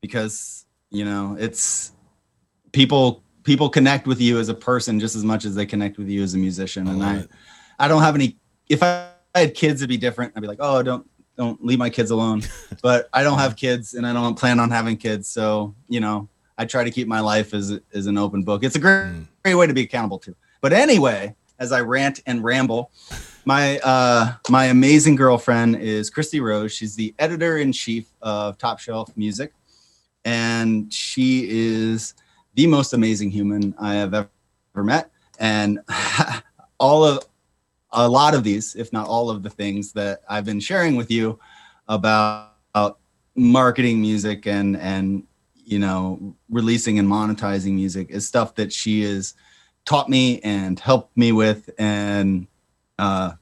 because 0.00 0.66
you 0.90 1.04
know 1.04 1.36
it's 1.38 1.92
people 2.72 3.22
people 3.44 3.68
connect 3.68 4.06
with 4.06 4.20
you 4.20 4.38
as 4.38 4.48
a 4.48 4.54
person 4.54 5.00
just 5.00 5.16
as 5.16 5.24
much 5.24 5.44
as 5.44 5.54
they 5.54 5.66
connect 5.66 5.98
with 5.98 6.08
you 6.08 6.22
as 6.22 6.34
a 6.34 6.38
musician. 6.38 6.86
and 6.88 7.02
I 7.02 7.16
it. 7.18 7.30
I 7.78 7.88
don't 7.88 8.02
have 8.02 8.14
any 8.14 8.36
if 8.68 8.82
I 8.82 9.08
had 9.34 9.54
kids 9.54 9.80
it'd 9.82 9.88
be 9.88 9.96
different. 9.96 10.32
I'd 10.36 10.40
be 10.40 10.46
like, 10.48 10.58
oh 10.60 10.82
don't 10.82 11.08
don't 11.36 11.64
leave 11.64 11.78
my 11.78 11.90
kids 11.90 12.10
alone. 12.10 12.42
but 12.82 13.08
I 13.12 13.22
don't 13.22 13.38
have 13.38 13.56
kids 13.56 13.94
and 13.94 14.06
I 14.06 14.12
don't 14.12 14.38
plan 14.38 14.60
on 14.60 14.70
having 14.70 14.96
kids. 14.98 15.28
So, 15.28 15.74
you 15.88 15.98
know, 16.00 16.28
I 16.58 16.66
try 16.66 16.84
to 16.84 16.90
keep 16.90 17.08
my 17.08 17.20
life 17.20 17.54
as 17.54 17.78
as 17.94 18.06
an 18.06 18.18
open 18.18 18.42
book. 18.42 18.62
It's 18.64 18.76
a 18.76 18.78
great 18.78 19.06
Mm. 19.06 19.26
great 19.44 19.54
way 19.54 19.66
to 19.66 19.74
be 19.74 19.82
accountable 19.82 20.18
to. 20.20 20.34
But 20.60 20.72
anyway, 20.72 21.34
as 21.58 21.72
I 21.72 21.80
rant 21.80 22.20
and 22.26 22.44
ramble, 22.44 22.92
my 23.44 23.78
uh, 23.80 24.34
my 24.48 24.66
amazing 24.66 25.16
girlfriend 25.16 25.76
is 25.76 26.10
Christy 26.10 26.38
Rose. 26.40 26.72
She's 26.72 26.94
the 26.94 27.14
editor 27.18 27.56
in 27.58 27.72
chief 27.72 28.06
of 28.20 28.58
Top 28.58 28.78
Shelf 28.78 29.16
Music, 29.16 29.52
and 30.24 30.92
she 30.92 31.46
is 31.50 32.14
the 32.54 32.66
most 32.66 32.92
amazing 32.92 33.30
human 33.30 33.74
I 33.78 33.94
have 33.94 34.14
ever 34.14 34.28
met. 34.76 35.10
And 35.38 35.80
all 36.78 37.04
of 37.04 37.24
a 37.90 38.08
lot 38.08 38.34
of 38.34 38.44
these, 38.44 38.74
if 38.74 38.92
not 38.92 39.06
all 39.06 39.30
of 39.30 39.42
the 39.42 39.50
things 39.50 39.92
that 39.92 40.22
I've 40.28 40.44
been 40.44 40.60
sharing 40.60 40.96
with 40.96 41.10
you 41.10 41.38
about, 41.88 42.52
about 42.74 42.98
marketing 43.34 44.00
music 44.00 44.46
and 44.46 44.76
and 44.76 45.24
you 45.54 45.78
know 45.78 46.34
releasing 46.50 46.98
and 46.98 47.08
monetizing 47.08 47.72
music 47.72 48.10
is 48.10 48.26
stuff 48.26 48.54
that 48.54 48.70
she 48.70 49.02
has 49.02 49.34
taught 49.86 50.08
me 50.08 50.38
and 50.40 50.78
helped 50.78 51.16
me 51.16 51.32
with 51.32 51.70
and 51.78 52.46
uh 52.98 53.32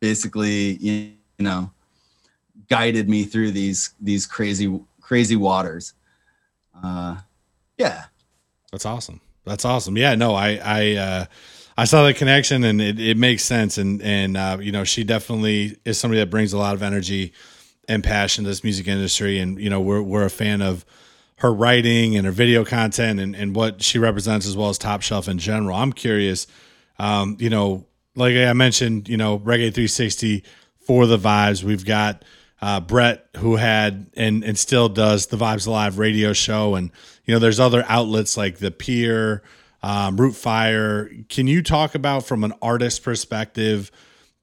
basically 0.00 0.76
you 0.76 1.12
know 1.38 1.70
guided 2.68 3.08
me 3.08 3.24
through 3.24 3.50
these 3.50 3.94
these 4.00 4.26
crazy 4.26 4.80
crazy 5.00 5.36
waters. 5.36 5.94
Uh, 6.82 7.16
yeah, 7.78 8.06
That's 8.76 8.84
awesome. 8.84 9.22
That's 9.46 9.64
awesome. 9.64 9.96
Yeah, 9.96 10.16
no, 10.16 10.34
I 10.34 10.60
I 10.62 10.96
uh 10.96 11.24
I 11.78 11.84
saw 11.86 12.04
the 12.04 12.12
connection 12.12 12.62
and 12.62 12.78
it, 12.78 13.00
it 13.00 13.16
makes 13.16 13.42
sense 13.42 13.78
and 13.78 14.02
and 14.02 14.36
uh 14.36 14.58
you 14.60 14.70
know, 14.70 14.84
she 14.84 15.02
definitely 15.02 15.78
is 15.86 15.98
somebody 15.98 16.20
that 16.20 16.28
brings 16.28 16.52
a 16.52 16.58
lot 16.58 16.74
of 16.74 16.82
energy 16.82 17.32
and 17.88 18.04
passion 18.04 18.44
to 18.44 18.50
this 18.50 18.62
music 18.62 18.86
industry 18.86 19.38
and 19.38 19.58
you 19.58 19.70
know, 19.70 19.80
we're 19.80 20.02
we're 20.02 20.26
a 20.26 20.30
fan 20.30 20.60
of 20.60 20.84
her 21.36 21.54
writing 21.54 22.16
and 22.16 22.26
her 22.26 22.32
video 22.32 22.66
content 22.66 23.18
and, 23.18 23.34
and 23.34 23.56
what 23.56 23.80
she 23.82 23.98
represents 23.98 24.46
as 24.46 24.54
well 24.58 24.68
as 24.68 24.76
Top 24.76 25.00
Shelf 25.00 25.26
in 25.26 25.38
general. 25.38 25.74
I'm 25.74 25.94
curious, 25.94 26.46
um, 26.98 27.38
you 27.40 27.48
know, 27.48 27.86
like 28.14 28.36
I 28.36 28.52
mentioned, 28.52 29.08
you 29.08 29.16
know, 29.16 29.38
Reggae 29.38 29.72
360 29.72 30.44
for 30.80 31.06
the 31.06 31.16
vibes. 31.16 31.62
We've 31.62 31.84
got 31.86 32.26
uh, 32.60 32.80
Brett 32.80 33.26
who 33.36 33.56
had 33.56 34.10
and 34.16 34.44
and 34.44 34.58
still 34.58 34.88
does 34.88 35.28
the 35.28 35.36
Vibes 35.36 35.66
Alive 35.66 35.98
radio 35.98 36.32
show, 36.34 36.74
and 36.74 36.90
you 37.26 37.34
know, 37.34 37.38
there's 37.38 37.60
other 37.60 37.84
outlets 37.88 38.36
like 38.36 38.58
the 38.58 38.70
Pier, 38.70 39.42
um, 39.82 40.16
Rootfire. 40.16 41.28
Can 41.28 41.46
you 41.48 41.62
talk 41.62 41.94
about 41.94 42.24
from 42.24 42.44
an 42.44 42.52
artist 42.62 43.02
perspective 43.02 43.90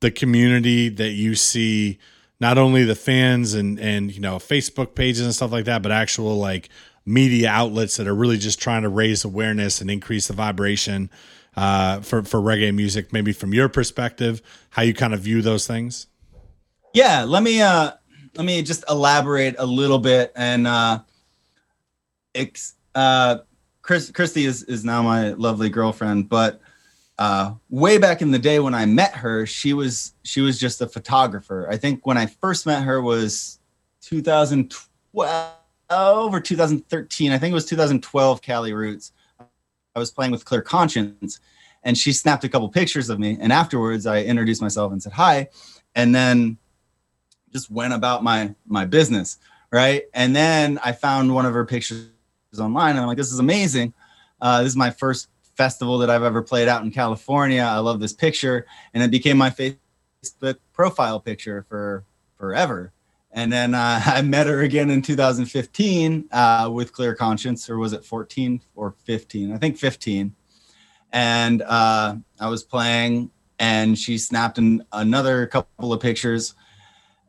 the 0.01 0.11
community 0.11 0.89
that 0.89 1.11
you 1.11 1.35
see? 1.35 1.97
Not 2.39 2.57
only 2.57 2.83
the 2.83 2.95
fans 2.95 3.53
and 3.53 3.79
and 3.79 4.13
you 4.13 4.19
know 4.19 4.35
Facebook 4.35 4.95
pages 4.95 5.21
and 5.21 5.33
stuff 5.33 5.51
like 5.51 5.65
that, 5.65 5.81
but 5.81 5.93
actual 5.93 6.37
like 6.37 6.67
media 7.05 7.49
outlets 7.49 7.97
that 7.97 8.07
are 8.07 8.15
really 8.15 8.37
just 8.37 8.59
trying 8.59 8.81
to 8.81 8.89
raise 8.89 9.23
awareness 9.23 9.81
and 9.81 9.89
increase 9.89 10.27
the 10.27 10.33
vibration 10.33 11.09
uh, 11.55 12.01
for 12.01 12.23
for 12.23 12.41
reggae 12.41 12.75
music. 12.75 13.13
Maybe 13.13 13.31
from 13.31 13.53
your 13.53 13.69
perspective, 13.69 14.41
how 14.71 14.81
you 14.81 14.93
kind 14.93 15.13
of 15.13 15.21
view 15.21 15.41
those 15.41 15.65
things. 15.65 16.07
yeah. 16.93 17.23
Let 17.23 17.43
me 17.43 17.61
uh, 17.61 17.91
let 18.35 18.45
me 18.45 18.61
just 18.61 18.83
elaborate 18.89 19.55
a 19.57 19.65
little 19.65 19.99
bit 19.99 20.33
and 20.35 20.67
uh, 20.67 20.99
ex- 22.35 22.75
uh, 22.95 23.39
Chris 23.81 24.11
Christy 24.11 24.45
is 24.45 24.63
is 24.63 24.85
now 24.85 25.01
my 25.01 25.31
lovely 25.31 25.69
girlfriend, 25.69 26.29
but 26.29 26.61
uh, 27.19 27.53
way 27.69 27.97
back 27.97 28.21
in 28.21 28.31
the 28.31 28.39
day 28.39 28.59
when 28.59 28.73
I 28.73 28.85
met 28.85 29.13
her, 29.15 29.45
she 29.45 29.73
was 29.73 30.13
she 30.23 30.41
was 30.41 30.59
just 30.59 30.81
a 30.81 30.87
photographer. 30.87 31.67
I 31.69 31.77
think 31.77 32.05
when 32.05 32.17
I 32.17 32.25
first 32.25 32.65
met 32.65 32.83
her 32.83 33.01
was 33.01 33.59
2012 34.01 35.53
or 36.33 36.39
2013. 36.39 37.31
I 37.31 37.37
think 37.37 37.51
it 37.51 37.55
was 37.55 37.65
2012 37.65 38.41
Cali 38.41 38.73
Roots. 38.73 39.11
I 39.95 39.99
was 39.99 40.11
playing 40.11 40.31
with 40.31 40.43
Clear 40.45 40.61
Conscience 40.61 41.39
and 41.83 41.97
she 41.97 42.11
snapped 42.13 42.43
a 42.43 42.49
couple 42.49 42.67
pictures 42.69 43.09
of 43.09 43.19
me. 43.19 43.37
And 43.39 43.53
afterwards 43.53 44.05
I 44.05 44.23
introduced 44.23 44.61
myself 44.61 44.91
and 44.91 45.01
said 45.01 45.13
hi. 45.13 45.49
And 45.95 46.13
then 46.13 46.57
just 47.51 47.69
went 47.69 47.93
about 47.93 48.23
my 48.23 48.55
my 48.65 48.85
business. 48.85 49.37
Right. 49.71 50.03
And 50.13 50.35
then 50.35 50.79
I 50.83 50.91
found 50.91 51.33
one 51.33 51.45
of 51.45 51.53
her 51.53 51.65
pictures 51.65 52.09
online 52.59 52.91
and 52.91 52.99
I'm 52.99 53.07
like, 53.07 53.17
this 53.17 53.31
is 53.31 53.39
amazing. 53.39 53.93
Uh, 54.41 54.59
this 54.61 54.71
is 54.71 54.77
my 54.77 54.91
first 54.91 55.29
festival 55.55 55.97
that 55.99 56.09
I've 56.09 56.23
ever 56.23 56.41
played 56.41 56.67
out 56.67 56.83
in 56.83 56.91
California. 56.91 57.61
I 57.61 57.79
love 57.79 57.99
this 57.99 58.13
picture. 58.13 58.65
And 58.93 59.03
it 59.03 59.11
became 59.11 59.37
my 59.37 59.49
Facebook 59.49 60.57
profile 60.73 61.19
picture 61.19 61.65
for 61.69 62.03
forever. 62.37 62.91
And 63.31 63.51
then 63.51 63.73
uh, 63.73 64.01
I 64.05 64.21
met 64.21 64.47
her 64.47 64.61
again 64.61 64.89
in 64.89 65.01
2015 65.01 66.29
uh, 66.31 66.69
with 66.71 66.93
Clear 66.93 67.15
Conscience, 67.15 67.69
or 67.69 67.77
was 67.77 67.93
it 67.93 68.05
14 68.05 68.61
or 68.75 68.95
15? 69.03 69.53
I 69.53 69.57
think 69.57 69.77
15. 69.77 70.35
And 71.11 71.61
uh, 71.61 72.15
I 72.39 72.47
was 72.47 72.63
playing, 72.63 73.29
and 73.59 73.97
she 73.97 74.17
snapped 74.17 74.57
in 74.57 74.83
another 74.91 75.45
couple 75.45 75.93
of 75.93 76.01
pictures 76.01 76.55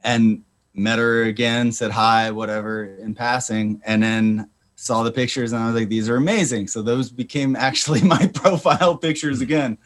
and 0.03 0.43
met 0.75 0.99
her 0.99 1.25
again, 1.25 1.71
said 1.71 1.91
hi, 1.91 2.31
whatever, 2.31 2.85
in 2.85 3.15
passing. 3.15 3.83
And 3.85 4.03
then 4.03 4.51
saw 4.85 5.03
the 5.03 5.11
pictures, 5.11 5.53
and 5.53 5.63
I 5.63 5.67
was 5.67 5.75
like, 5.75 5.89
these 5.89 6.11
are 6.11 6.17
amazing. 6.17 6.69
So 6.69 6.83
those 6.83 7.11
became 7.11 7.57
actually 7.69 8.03
my 8.03 8.27
profile 8.35 8.97
pictures 8.97 9.41
again. 9.41 9.79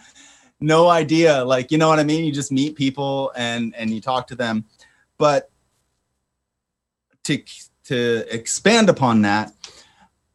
No 0.60 0.88
idea. 0.88 1.44
Like, 1.44 1.70
you 1.70 1.78
know 1.78 1.88
what 1.88 2.00
I 2.00 2.04
mean? 2.04 2.24
You 2.24 2.32
just 2.32 2.50
meet 2.50 2.74
people 2.74 3.32
and 3.36 3.74
and 3.76 3.90
you 3.90 4.00
talk 4.00 4.26
to 4.28 4.34
them. 4.34 4.64
But 5.16 5.50
to 7.24 7.42
to 7.84 8.24
expand 8.34 8.88
upon 8.88 9.22
that, 9.22 9.52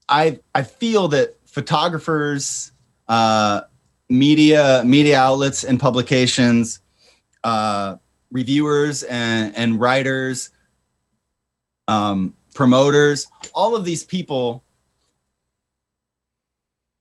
I 0.08 0.40
I 0.56 0.64
feel 0.64 1.10
that 1.10 1.36
photographers, 1.46 2.72
uh, 3.10 3.62
media 4.08 4.82
media 4.86 5.20
outlets 5.20 5.66
and 5.66 5.78
publications, 5.78 6.80
uh, 7.44 7.98
reviewers 8.32 9.04
and 9.04 9.54
and 9.58 9.78
writers, 9.78 10.52
um, 11.90 12.34
promoters, 12.54 13.28
all 13.54 13.76
of 13.76 13.84
these 13.86 14.04
people 14.04 14.64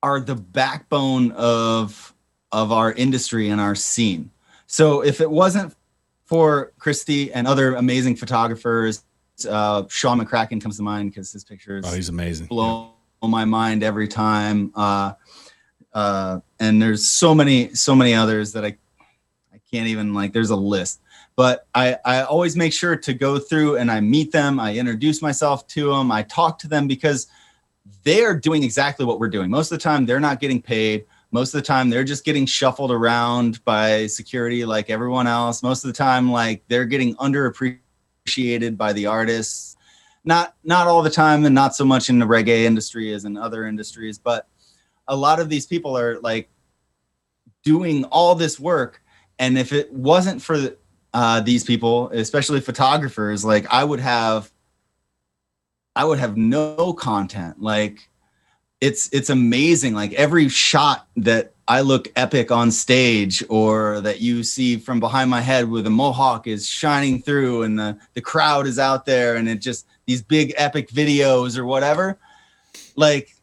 are 0.02 0.20
the 0.20 0.34
backbone 0.34 1.32
of 1.32 2.14
of 2.50 2.70
our 2.72 2.92
industry 2.92 3.48
and 3.48 3.60
our 3.60 3.74
scene. 3.74 4.30
So 4.66 5.02
if 5.02 5.20
it 5.20 5.30
wasn't 5.30 5.74
for 6.26 6.72
Christy 6.78 7.32
and 7.32 7.46
other 7.46 7.76
amazing 7.76 8.16
photographers, 8.16 9.04
uh, 9.48 9.84
Sean 9.88 10.20
McCracken 10.20 10.60
comes 10.60 10.76
to 10.76 10.82
mind 10.82 11.10
because 11.10 11.32
his 11.32 11.44
pictures 11.44 11.84
Oh, 11.86 11.94
he's 11.94 12.08
amazing. 12.10 12.46
blow 12.46 12.90
my 13.22 13.44
mind 13.44 13.82
every 13.82 14.06
time. 14.08 14.70
Uh, 14.74 15.12
uh, 15.94 16.40
and 16.60 16.80
there's 16.82 17.06
so 17.08 17.34
many, 17.34 17.74
so 17.74 17.94
many 17.94 18.12
others 18.14 18.52
that 18.52 18.64
I, 18.64 18.76
I 19.52 19.60
can't 19.70 19.86
even 19.88 20.12
like. 20.12 20.32
There's 20.32 20.50
a 20.50 20.56
list, 20.56 21.00
but 21.36 21.66
I, 21.74 21.96
I 22.04 22.22
always 22.22 22.56
make 22.56 22.72
sure 22.72 22.96
to 22.96 23.14
go 23.14 23.38
through 23.38 23.76
and 23.76 23.90
I 23.90 24.00
meet 24.00 24.32
them. 24.32 24.60
I 24.60 24.74
introduce 24.74 25.22
myself 25.22 25.66
to 25.68 25.90
them. 25.90 26.10
I 26.12 26.22
talk 26.22 26.58
to 26.60 26.68
them 26.68 26.86
because 26.86 27.26
they 28.04 28.22
are 28.24 28.34
doing 28.38 28.62
exactly 28.62 29.04
what 29.04 29.18
we're 29.18 29.28
doing. 29.28 29.50
Most 29.50 29.72
of 29.72 29.78
the 29.78 29.82
time, 29.82 30.06
they're 30.06 30.20
not 30.20 30.40
getting 30.40 30.60
paid. 30.60 31.06
Most 31.30 31.54
of 31.54 31.60
the 31.60 31.66
time, 31.66 31.88
they're 31.88 32.04
just 32.04 32.24
getting 32.24 32.44
shuffled 32.44 32.90
around 32.90 33.64
by 33.64 34.06
security 34.06 34.64
like 34.64 34.90
everyone 34.90 35.26
else. 35.26 35.62
Most 35.62 35.84
of 35.84 35.88
the 35.88 35.96
time, 35.96 36.30
like 36.30 36.62
they're 36.68 36.84
getting 36.84 37.16
underappreciated 37.16 38.76
by 38.76 38.92
the 38.92 39.06
artists. 39.06 39.76
Not 40.24 40.54
not 40.62 40.86
all 40.86 41.02
the 41.02 41.10
time, 41.10 41.44
and 41.44 41.54
not 41.54 41.74
so 41.74 41.84
much 41.84 42.08
in 42.08 42.18
the 42.18 42.26
reggae 42.26 42.64
industry 42.64 43.12
as 43.12 43.24
in 43.24 43.36
other 43.36 43.66
industries, 43.66 44.18
but 44.18 44.46
a 45.08 45.16
lot 45.16 45.40
of 45.40 45.48
these 45.48 45.66
people 45.66 45.98
are 45.98 46.20
like 46.20 46.48
doing 47.64 48.04
all 48.04 48.34
this 48.34 48.60
work. 48.60 49.02
And 49.38 49.58
if 49.58 49.72
it 49.72 49.92
wasn't 49.92 50.40
for 50.40 50.76
uh, 51.14 51.40
these 51.40 51.64
people, 51.64 52.10
especially 52.10 52.60
photographers, 52.60 53.44
like 53.44 53.66
I 53.70 53.84
would 53.84 54.00
have 54.00 54.50
I 55.94 56.04
would 56.04 56.18
have 56.18 56.36
no 56.36 56.94
content. 56.94 57.60
Like 57.60 58.08
it's 58.80 59.08
it's 59.12 59.30
amazing. 59.30 59.94
Like 59.94 60.12
every 60.14 60.48
shot 60.48 61.06
that 61.16 61.52
I 61.68 61.82
look 61.82 62.10
epic 62.16 62.50
on 62.50 62.70
stage 62.70 63.44
or 63.48 64.00
that 64.00 64.20
you 64.20 64.42
see 64.42 64.76
from 64.76 65.00
behind 65.00 65.30
my 65.30 65.40
head 65.40 65.68
with 65.68 65.86
a 65.86 65.90
mohawk 65.90 66.46
is 66.46 66.68
shining 66.68 67.22
through 67.22 67.62
and 67.62 67.78
the, 67.78 67.98
the 68.14 68.20
crowd 68.20 68.66
is 68.66 68.78
out 68.78 69.06
there 69.06 69.36
and 69.36 69.48
it 69.48 69.60
just 69.60 69.86
these 70.06 70.22
big 70.22 70.52
epic 70.56 70.88
videos 70.88 71.56
or 71.56 71.64
whatever. 71.64 72.18
Like 72.96 73.34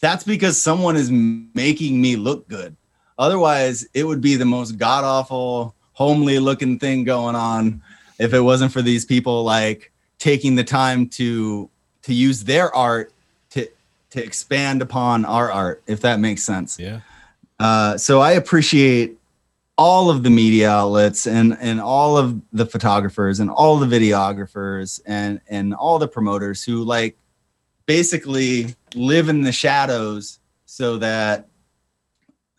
that's 0.00 0.24
because 0.24 0.60
someone 0.60 0.96
is 0.96 1.10
making 1.10 2.00
me 2.00 2.16
look 2.16 2.48
good. 2.48 2.76
Otherwise, 3.18 3.86
it 3.94 4.04
would 4.04 4.20
be 4.20 4.36
the 4.36 4.44
most 4.44 4.72
god 4.72 5.04
awful, 5.04 5.74
homely 5.92 6.38
looking 6.38 6.78
thing 6.78 7.04
going 7.04 7.34
on 7.34 7.82
if 8.18 8.32
it 8.32 8.40
wasn't 8.40 8.72
for 8.72 8.82
these 8.82 9.04
people 9.04 9.44
like 9.44 9.92
taking 10.18 10.54
the 10.54 10.64
time 10.64 11.08
to 11.08 11.68
to 12.02 12.14
use 12.14 12.44
their 12.44 12.74
art 12.74 13.12
to 13.50 13.68
to 14.10 14.24
expand 14.24 14.82
upon 14.82 15.24
our 15.24 15.50
art, 15.50 15.82
if 15.86 16.00
that 16.00 16.20
makes 16.20 16.42
sense. 16.42 16.78
Yeah. 16.78 17.00
Uh, 17.58 17.96
so 17.96 18.20
I 18.20 18.32
appreciate 18.32 19.16
all 19.78 20.10
of 20.10 20.22
the 20.22 20.30
media 20.30 20.70
outlets 20.70 21.26
and 21.26 21.56
and 21.60 21.80
all 21.80 22.16
of 22.16 22.40
the 22.52 22.66
photographers 22.66 23.40
and 23.40 23.50
all 23.50 23.78
the 23.78 23.86
videographers 23.86 25.00
and 25.06 25.40
and 25.48 25.74
all 25.74 25.98
the 25.98 26.08
promoters 26.08 26.62
who 26.62 26.84
like 26.84 27.16
basically 27.86 28.74
live 28.94 29.28
in 29.28 29.40
the 29.42 29.52
shadows 29.52 30.38
so 30.66 30.98
that 30.98 31.48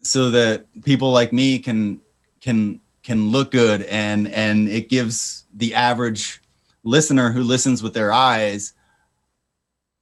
so 0.02 0.32
that 0.32 0.66
people 0.84 1.12
like 1.12 1.32
me 1.32 1.60
can 1.60 2.02
can 2.42 2.80
can 3.04 3.30
look 3.32 3.52
good 3.52 3.84
and 3.84 4.28
and 4.30 4.70
it 4.70 4.90
gives 4.90 5.46
the 5.54 5.76
average 5.76 6.42
listener 6.84 7.32
who 7.32 7.44
listens 7.44 7.84
with 7.84 7.94
their 7.94 8.12
eyes 8.12 8.74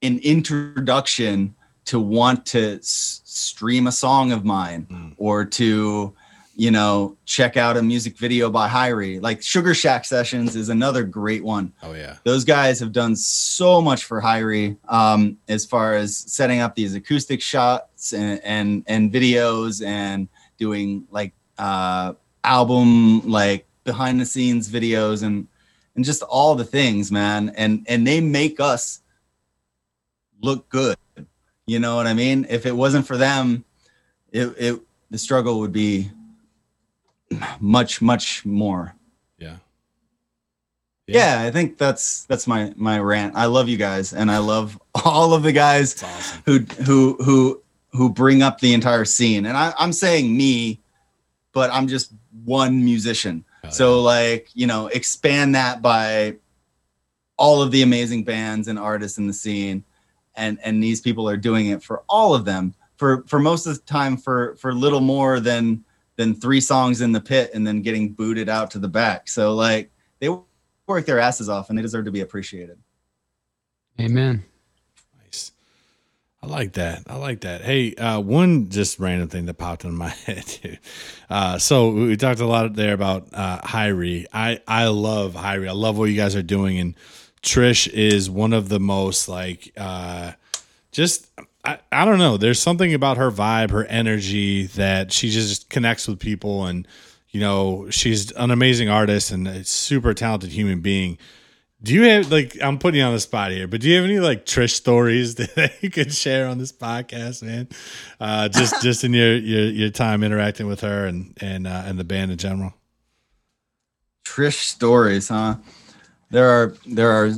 an 0.02 0.20
introduction 0.20 1.56
to 1.86 2.00
want 2.00 2.46
to 2.46 2.76
s- 2.78 3.22
stream 3.26 3.88
a 3.88 3.92
song 3.92 4.32
of 4.32 4.46
mine 4.46 5.16
or 5.18 5.46
to 5.46 6.14
you 6.56 6.70
know 6.70 7.18
check 7.26 7.58
out 7.58 7.78
a 7.78 7.82
music 7.82 8.18
video 8.18 8.50
by 8.50 8.68
Hirie. 8.68 9.22
Like 9.22 9.42
Sugar 9.42 9.74
Shack 9.74 10.06
Sessions 10.06 10.56
is 10.56 10.70
another 10.70 11.04
great 11.04 11.44
one. 11.44 11.74
Oh 11.82 11.94
yeah. 11.94 12.18
Those 12.24 12.44
guys 12.46 12.80
have 12.80 12.92
done 12.92 13.16
so 13.16 13.82
much 13.82 14.04
for 14.04 14.22
Hirie 14.22 14.78
um, 14.88 15.38
as 15.48 15.66
far 15.66 15.96
as 15.96 16.16
setting 16.16 16.60
up 16.60 16.76
these 16.76 16.94
acoustic 16.94 17.42
shots 17.42 18.14
and 18.14 18.40
and, 18.44 18.84
and 18.88 19.12
videos 19.12 19.84
and 19.86 20.28
doing 20.58 21.08
like 21.10 21.34
uh, 21.58 22.14
album 22.44 23.30
like 23.30 23.66
behind 23.84 24.20
the 24.20 24.26
scenes 24.26 24.70
videos 24.70 25.24
and 25.24 25.48
and 25.96 26.06
just 26.06 26.24
all 26.24 26.56
the 26.56 26.64
things, 26.64 27.12
man. 27.12 27.50
And 27.56 27.86
and 27.88 28.06
they 28.06 28.22
make 28.22 28.60
us 28.60 29.02
look 30.42 30.70
good. 30.70 30.98
You 31.66 31.80
know 31.80 31.96
what 31.96 32.08
I 32.08 32.14
mean? 32.14 32.46
If 32.50 32.66
it 32.66 32.76
wasn't 32.76 33.08
for 33.08 33.18
them, 33.18 33.64
it 34.32 34.54
it 34.58 34.82
the 35.10 35.18
struggle 35.18 35.60
would 35.60 35.74
be 35.74 36.12
much 37.60 38.02
much 38.02 38.46
more. 38.46 38.96
Yeah. 39.38 39.58
Yeah, 41.08 41.42
I 41.42 41.52
think 41.52 41.78
that's 41.78 42.24
that's 42.26 42.48
my 42.48 42.74
my 42.76 43.00
rant. 43.00 43.36
I 43.36 43.46
love 43.46 43.68
you 43.68 43.78
guys, 43.78 44.14
and 44.14 44.32
I 44.32 44.38
love 44.38 44.80
all 45.06 45.34
of 45.34 45.44
the 45.44 45.52
guys 45.52 46.02
who 46.46 46.60
who 46.86 47.18
who 47.24 47.62
who 47.92 48.10
bring 48.10 48.42
up 48.42 48.60
the 48.60 48.74
entire 48.74 49.06
scene. 49.06 49.46
And 49.46 49.58
I, 49.58 49.74
I'm 49.78 49.92
saying 49.92 50.36
me, 50.36 50.80
but 51.52 51.70
I'm 51.72 51.88
just 51.88 52.14
one 52.46 52.84
musician. 52.84 53.46
so 53.70 54.02
like 54.02 54.50
you 54.54 54.68
know, 54.68 54.88
expand 54.88 55.56
that 55.56 55.82
by 55.82 56.36
all 57.38 57.62
of 57.62 57.72
the 57.72 57.82
amazing 57.82 58.24
bands 58.24 58.68
and 58.68 58.78
artists 58.78 59.18
in 59.18 59.28
the 59.28 59.34
scene, 59.34 59.84
and 60.36 60.60
and 60.64 60.84
these 60.84 61.02
people 61.02 61.30
are 61.30 61.38
doing 61.38 61.68
it 61.68 61.84
for 61.84 62.04
all 62.08 62.34
of 62.34 62.46
them 62.46 62.74
for 63.02 63.24
for 63.26 63.40
most 63.40 63.66
of 63.66 63.74
the 63.76 63.82
time 63.82 64.16
for 64.16 64.56
for 64.58 64.74
little 64.74 65.02
more 65.02 65.40
than 65.40 65.84
than 66.18 66.36
three 66.36 66.62
songs 66.62 67.02
in 67.02 67.12
the 67.12 67.20
pit 67.20 67.50
and 67.54 67.66
then 67.66 67.82
getting 67.82 68.14
booted 68.14 68.48
out 68.48 68.70
to 68.70 68.78
the 68.78 68.88
back. 68.88 69.28
So 69.28 69.56
like 69.56 69.90
they 70.20 70.30
work 70.86 71.06
their 71.08 71.20
asses 71.20 71.50
off 71.50 71.70
and 71.70 71.78
they 71.78 71.82
deserve 71.82 72.06
to 72.06 72.12
be 72.12 72.22
appreciated. 72.22 72.78
Amen. 74.00 74.44
I 76.44 76.48
like 76.48 76.74
that. 76.74 77.04
I 77.08 77.18
like 77.18 77.42
that. 77.42 77.62
Hey, 77.62 77.94
uh, 77.94 78.20
one 78.20 78.70
just 78.70 79.00
random 79.00 79.30
thing 79.30 79.46
that 79.46 79.56
popped 79.56 79.86
in 79.86 79.96
my 79.96 80.10
head. 80.26 80.44
Too. 80.46 80.78
Uh, 81.30 81.60
so 81.60 81.92
we 81.92 82.18
talked 82.18 82.40
a 82.40 82.48
lot 82.48 82.74
there 82.74 82.94
about 82.94 83.28
uh, 83.32 83.62
Hirie. 83.62 84.26
I 84.34 84.60
I 84.68 84.88
love 84.88 85.34
Hirie. 85.36 85.70
I 85.70 85.74
love 85.74 85.98
what 85.98 86.06
you 86.06 86.16
guys 86.16 86.36
are 86.36 86.42
doing, 86.42 86.80
and 86.80 86.96
Trish 87.44 87.88
is 87.88 88.30
one 88.30 88.54
of 88.54 88.70
the 88.70 88.80
most 88.80 89.30
like 89.30 89.72
uh, 89.78 90.32
just 90.92 91.28
I, 91.64 91.78
I 91.92 92.06
don't 92.06 92.18
know. 92.18 92.38
There's 92.38 92.60
something 92.60 92.94
about 92.94 93.18
her 93.18 93.30
vibe, 93.30 93.70
her 93.70 93.86
energy 93.86 94.66
that 94.68 95.12
she 95.12 95.30
just 95.30 95.70
connects 95.70 96.08
with 96.08 96.20
people, 96.20 96.66
and 96.66 96.88
you 97.30 97.40
know 97.40 97.88
she's 97.92 98.32
an 98.32 98.50
amazing 98.50 98.90
artist 98.90 99.30
and 99.30 99.48
a 99.48 99.64
super 99.64 100.16
talented 100.16 100.52
human 100.52 100.82
being. 100.82 101.20
Do 101.84 101.94
you 101.96 102.04
have 102.04 102.32
like 102.32 102.58
I'm 102.62 102.78
putting 102.78 103.00
you 103.00 103.06
on 103.06 103.14
the 103.14 103.20
spot 103.20 103.52
here, 103.52 103.68
but 103.68 103.82
do 103.82 103.90
you 103.90 103.96
have 103.96 104.06
any 104.06 104.20
like 104.20 104.46
Trish 104.46 104.72
stories 104.72 105.36
that 105.56 105.74
you 105.82 105.90
could 105.90 106.14
share 106.14 106.48
on 106.48 106.58
this 106.60 106.72
podcast, 106.72 107.42
man? 107.42 107.68
Uh, 108.20 108.50
just 108.50 108.82
just 108.84 109.04
in 109.04 109.14
your, 109.14 109.36
your 109.38 109.64
your 109.66 109.90
time 109.90 110.24
interacting 110.24 110.68
with 110.68 110.82
her 110.82 111.06
and 111.06 111.36
and 111.42 111.66
uh, 111.66 111.84
and 111.86 111.98
the 111.98 112.04
band 112.04 112.32
in 112.32 112.38
general. 112.38 112.74
Trish 114.26 114.62
stories, 114.62 115.30
huh? 115.30 115.56
There 116.30 116.48
are 116.50 116.76
there 116.86 117.10
are 117.10 117.32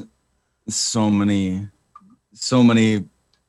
so 0.67 1.09
many 1.09 1.67
so 2.33 2.63
many 2.63 3.05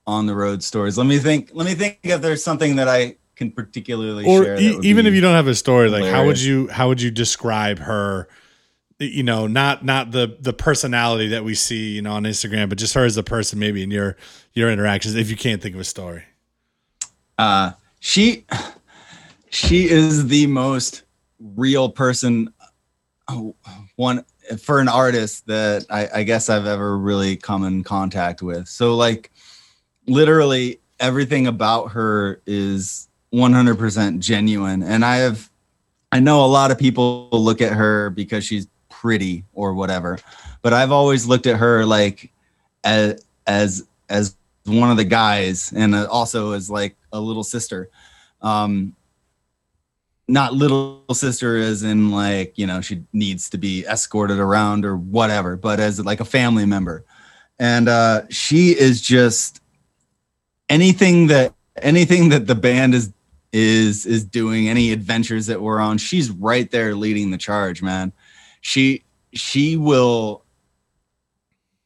on 0.07 0.27
the 0.27 0.35
road 0.35 0.63
stories. 0.63 0.97
Let 0.97 1.07
me 1.07 1.19
think. 1.19 1.51
Let 1.53 1.67
me 1.67 1.75
think 1.75 1.99
if 2.05 2.21
there's 2.21 2.45
something 2.45 2.77
that 2.77 2.89
I 2.89 3.17
can 3.35 3.51
particularly 3.51 4.27
Or 4.27 4.45
share. 4.45 4.61
e- 4.61 4.79
even 4.83 5.07
if 5.07 5.15
you 5.15 5.21
don't 5.21 5.35
have 5.35 5.49
a 5.49 5.55
story, 5.57 5.91
like 5.91 6.05
how 6.05 6.25
would 6.25 6.41
you 6.41 6.69
how 6.69 6.87
would 6.89 7.03
you 7.03 7.11
describe 7.11 7.81
her? 7.81 8.29
You 9.05 9.23
know, 9.23 9.47
not 9.47 9.85
not 9.85 10.11
the 10.11 10.37
the 10.41 10.53
personality 10.53 11.29
that 11.29 11.45
we 11.45 11.55
see, 11.55 11.91
you 11.95 12.03
know, 12.03 12.13
on 12.13 12.25
Instagram, 12.25 12.69
but 12.69 12.79
just 12.79 12.95
her 12.95 13.05
as 13.05 13.17
a 13.17 13.23
person, 13.23 13.59
maybe 13.59 13.83
in 13.83 13.91
your 13.91 14.17
your 14.53 14.71
interactions. 14.71 15.15
If 15.15 15.31
you 15.31 15.37
can't 15.37 15.63
think 15.63 15.75
of 15.75 15.81
a 15.81 15.85
story, 15.85 16.25
uh 17.39 17.73
she 18.01 18.45
she 19.51 19.89
is 19.89 20.29
the 20.29 20.47
most 20.47 21.05
real 21.39 21.89
person 21.89 22.53
oh, 23.29 23.55
one 23.97 24.25
for 24.61 24.81
an 24.81 24.89
artist 24.89 25.47
that 25.47 25.87
I, 25.91 26.09
I 26.17 26.23
guess 26.23 26.49
I've 26.49 26.67
ever 26.67 26.99
really 26.99 27.37
come 27.37 27.65
in 27.65 27.83
contact 27.83 28.43
with. 28.43 28.69
So 28.69 28.95
like 28.95 29.31
literally 30.07 30.81
everything 31.01 31.47
about 31.47 31.93
her 31.93 32.43
is 32.47 33.09
100% 33.33 34.19
genuine 34.19 34.83
and 34.83 35.05
I 35.05 35.17
have 35.17 35.51
I 36.13 36.21
know 36.21 36.45
a 36.45 36.47
lot 36.47 36.71
of 36.71 36.79
people 36.79 37.29
look 37.33 37.61
at 37.61 37.73
her 37.73 38.11
because 38.11 38.45
she's 38.45 38.69
pretty 39.05 39.45
or 39.53 39.75
whatever, 39.75 40.19
but 40.63 40.73
I've 40.73 40.91
always 40.91 41.27
looked 41.27 41.47
at 41.47 41.59
her 41.59 41.85
like 41.85 42.33
as 42.83 43.23
as 43.47 43.87
as 44.09 44.35
one 44.65 44.91
of 44.91 44.97
the 44.97 45.05
guys 45.05 45.75
and 45.77 45.95
uh, 45.95 46.07
also 46.11 46.53
as 46.53 46.71
like 46.71 46.97
a 47.13 47.21
little 47.21 47.45
sister. 47.45 47.91
Um 48.41 48.97
not 50.27 50.55
little 50.55 51.05
sister 51.13 51.59
as 51.59 51.83
in 51.83 52.13
like, 52.13 52.57
you 52.57 52.67
know, 52.67 52.81
she 52.81 53.03
needs 53.13 53.51
to 53.51 53.59
be 53.59 53.85
escorted 53.85 54.39
around 54.39 54.87
or 54.87 54.97
whatever, 54.97 55.55
but 55.55 55.81
as 55.81 56.03
like 56.03 56.21
a 56.21 56.25
family 56.25 56.65
member. 56.65 57.05
And 57.59 57.91
uh 57.91 58.23
she 58.31 58.71
is 58.71 59.03
just 59.03 59.61
anything 60.71 61.27
that 61.27 61.53
anything 61.83 62.31
that 62.31 62.47
the 62.47 62.55
band 62.55 62.95
is 62.95 63.13
is 63.53 64.07
is 64.07 64.25
doing 64.25 64.67
any 64.67 64.93
adventures 64.93 65.45
that 65.47 65.61
we're 65.61 65.79
on 65.79 65.97
she's 65.97 66.29
right 66.31 66.73
there 66.73 66.97
leading 66.97 67.31
the 67.31 67.39
charge 67.39 67.83
man 67.83 68.13
she 68.65 69.05
she 69.35 69.77
will 69.77 70.43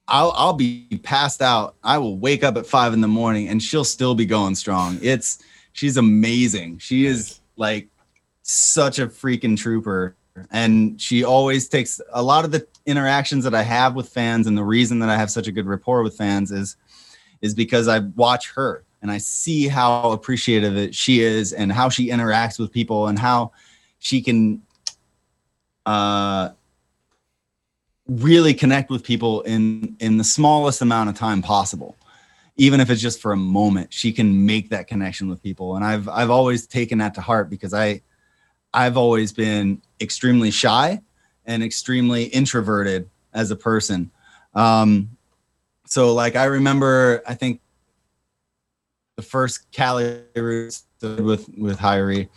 I'll 0.07 0.33
I'll 0.37 0.53
be 0.55 1.01
passed 1.03 1.43
out. 1.43 1.75
I 1.83 1.99
will 1.99 2.17
wake 2.17 2.45
up 2.45 2.57
at 2.57 2.67
five 2.67 2.93
in 2.93 3.01
the 3.01 3.09
morning 3.09 3.49
and 3.49 3.61
she'll 3.61 3.85
still 3.85 4.15
be 4.15 4.25
going 4.25 4.55
strong. 4.55 4.99
It's 5.03 5.43
she's 5.73 5.97
amazing. 5.97 6.79
She 6.79 7.05
is 7.05 7.41
like 7.57 7.89
such 8.43 9.01
a 9.01 9.09
freaking 9.09 9.59
trooper. 9.59 10.15
And 10.53 11.01
she 11.01 11.25
always 11.25 11.69
takes 11.69 12.01
a 12.13 12.23
lot 12.23 12.45
of 12.45 12.53
the 12.53 12.65
interactions 12.87 13.43
that 13.43 13.57
I 13.57 13.63
have 13.63 13.97
with 13.97 14.09
fans, 14.09 14.47
and 14.47 14.57
the 14.57 14.63
reason 14.63 15.01
that 15.01 15.09
I 15.09 15.17
have 15.17 15.33
such 15.33 15.49
a 15.49 15.53
good 15.53 15.67
rapport 15.67 16.05
with 16.05 16.17
fans 16.17 16.53
is 16.53 16.77
is 17.43 17.55
because 17.55 17.89
I 17.89 17.99
watch 17.99 18.53
her 18.53 18.85
and 19.03 19.11
I 19.11 19.19
see 19.19 19.67
how 19.67 20.13
appreciative 20.13 20.77
it, 20.77 20.95
she 20.95 21.23
is 21.23 21.53
and 21.53 21.73
how 21.73 21.89
she 21.89 22.09
interacts 22.09 22.59
with 22.59 22.71
people 22.71 23.09
and 23.09 23.19
how 23.19 23.51
she 23.99 24.23
can 24.23 24.63
uh 25.87 26.51
really 28.09 28.55
connect 28.55 28.90
with 28.90 29.05
people 29.05 29.43
in 29.43 29.97
in 30.01 30.16
the 30.16 30.24
smallest 30.24 30.82
amount 30.82 31.10
of 31.10 31.16
time 31.16 31.43
possible. 31.43 31.97
Even 32.56 32.80
if 32.80 32.90
it's 32.90 33.01
just 33.01 33.20
for 33.20 33.32
a 33.32 33.36
moment 33.36 33.93
she 33.93 34.12
can 34.12 34.47
make 34.47 34.70
that 34.70 34.86
connection 34.86 35.28
with 35.28 35.43
people. 35.43 35.76
And 35.76 35.85
i've 35.85 36.09
i've 36.09 36.30
always 36.30 36.66
taken 36.66 36.98
that 36.98 37.14
to 37.14 37.20
heart 37.20 37.51
because 37.51 37.74
i 37.74 38.01
i've 38.74 38.97
always 38.97 39.32
been 39.32 39.80
extremely 40.01 40.51
shy 40.51 41.01
and 41.44 41.62
extremely 41.62 42.24
introverted 42.24 43.09
as 43.32 43.51
a 43.51 43.56
person. 43.56 44.10
Um 44.55 45.10
so 45.89 46.12
like 46.14 46.36
i 46.36 46.44
remember 46.44 47.22
i 47.26 47.35
think 47.35 47.60
the 49.16 49.22
first 49.22 49.70
cali 49.72 50.22
roots 50.36 50.85
with 51.02 51.48
with 51.56 51.78
Hirie, 51.78 52.28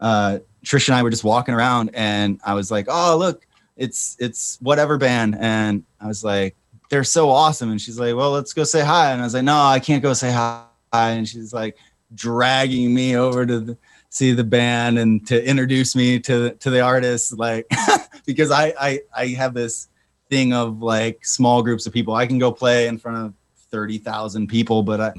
uh 0.00 0.38
trish 0.64 0.88
and 0.88 0.96
i 0.96 1.02
were 1.02 1.10
just 1.10 1.24
walking 1.24 1.54
around 1.54 1.90
and 1.94 2.40
i 2.44 2.54
was 2.54 2.70
like 2.70 2.86
oh 2.88 3.16
look 3.16 3.46
it's 3.78 4.16
it's 4.18 4.58
whatever 4.60 4.98
band. 4.98 5.36
And 5.38 5.84
i 6.00 6.06
was 6.06 6.22
like 6.22 6.56
they're 6.90 7.04
so 7.04 7.30
awesome. 7.30 7.70
And 7.70 7.80
she's 7.80 7.98
like 7.98 8.14
well 8.14 8.32
let's 8.32 8.52
go 8.52 8.64
say 8.64 8.80
hi. 8.80 9.12
And 9.12 9.20
i 9.20 9.24
was 9.24 9.34
like 9.34 9.44
no 9.44 9.58
i 9.58 9.80
can't 9.80 10.02
go 10.02 10.12
say 10.12 10.30
hi. 10.30 10.66
And 10.92 11.26
she's 11.26 11.52
like 11.52 11.76
dragging 12.14 12.94
me 12.94 13.16
over 13.16 13.44
to 13.46 13.60
the, 13.60 13.78
see 14.10 14.32
the 14.32 14.44
band 14.44 14.98
and 14.98 15.26
to 15.26 15.46
introduce 15.46 15.94
me 15.94 16.18
to 16.18 16.54
to 16.54 16.70
the 16.70 16.80
artists 16.80 17.32
like 17.32 17.70
because 18.26 18.50
I, 18.50 18.74
I 18.80 19.00
i 19.14 19.26
have 19.28 19.54
this 19.54 19.88
thing 20.30 20.52
of 20.52 20.82
like 20.82 21.24
small 21.24 21.62
groups 21.62 21.86
of 21.86 21.92
people. 21.92 22.14
I 22.14 22.26
can 22.26 22.38
go 22.38 22.52
play 22.52 22.86
in 22.86 22.98
front 22.98 23.18
of 23.18 23.34
30,000 23.70 24.46
people 24.46 24.82
but 24.82 25.00
I, 25.00 25.12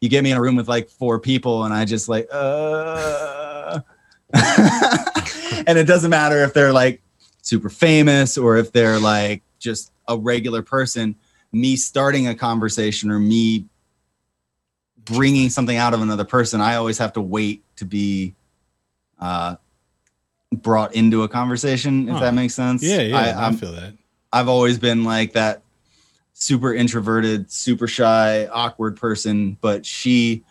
you 0.00 0.08
get 0.10 0.22
me 0.22 0.30
in 0.30 0.36
a 0.36 0.40
room 0.40 0.56
with 0.56 0.68
like 0.68 0.90
four 0.90 1.18
people 1.18 1.64
and 1.64 1.72
i 1.72 1.86
just 1.86 2.10
like 2.10 2.28
uh 2.30 3.80
and 5.66 5.78
it 5.78 5.86
doesn't 5.86 6.10
matter 6.10 6.42
if 6.44 6.52
they're 6.52 6.72
like 6.72 7.00
super 7.46 7.68
famous 7.68 8.36
or 8.36 8.56
if 8.56 8.72
they're 8.72 8.98
like 8.98 9.40
just 9.60 9.92
a 10.08 10.18
regular 10.18 10.62
person 10.62 11.14
me 11.52 11.76
starting 11.76 12.26
a 12.26 12.34
conversation 12.34 13.08
or 13.08 13.20
me 13.20 13.64
bringing 15.04 15.48
something 15.48 15.76
out 15.76 15.94
of 15.94 16.00
another 16.02 16.24
person 16.24 16.60
i 16.60 16.74
always 16.74 16.98
have 16.98 17.12
to 17.12 17.20
wait 17.20 17.62
to 17.76 17.84
be 17.84 18.34
uh 19.20 19.54
brought 20.56 20.92
into 20.96 21.22
a 21.22 21.28
conversation 21.28 22.08
if 22.08 22.14
Huh. 22.14 22.20
that 22.20 22.34
makes 22.34 22.54
sense 22.54 22.82
Yeah, 22.82 23.02
yeah, 23.02 23.16
I 23.16 23.28
I'm- 23.44 23.56
feel 23.56 23.72
that. 23.72 23.94
i've 24.32 24.48
always 24.48 24.76
been 24.78 25.04
like 25.04 25.34
that 25.34 25.62
super 26.32 26.74
introverted 26.74 27.50
super 27.50 27.86
shy 27.86 28.46
awkward 28.46 28.96
person 28.96 29.56
but 29.60 29.86
she 29.86 30.42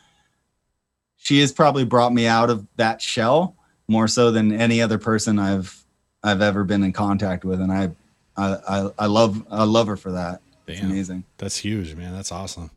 she 1.17 1.41
has 1.41 1.51
probably 1.51 1.83
brought 1.83 2.13
me 2.13 2.25
out 2.25 2.49
of 2.49 2.65
that 2.77 3.01
shell 3.01 3.55
more 3.89 4.07
so 4.07 4.31
than 4.31 4.53
any 4.53 4.81
other 4.81 4.97
person 4.97 5.37
i've 5.39 5.84
i've 6.25 6.41
ever 6.41 6.63
been 6.63 6.83
in 6.83 6.91
contact 6.91 7.45
with 7.45 7.61
and 7.61 7.71
i 7.71 7.89
i 8.37 8.57
i, 8.67 8.89
I 8.99 9.05
love 9.05 9.45
i 9.49 9.63
love 9.63 9.87
her 9.87 9.97
for 9.97 10.11
that 10.11 10.41
it's 10.67 10.81
amazing 10.81 11.23
That's 11.37 11.57
huge, 11.57 11.95
man. 11.95 12.13
That's 12.13 12.31
awesome. 12.31 12.71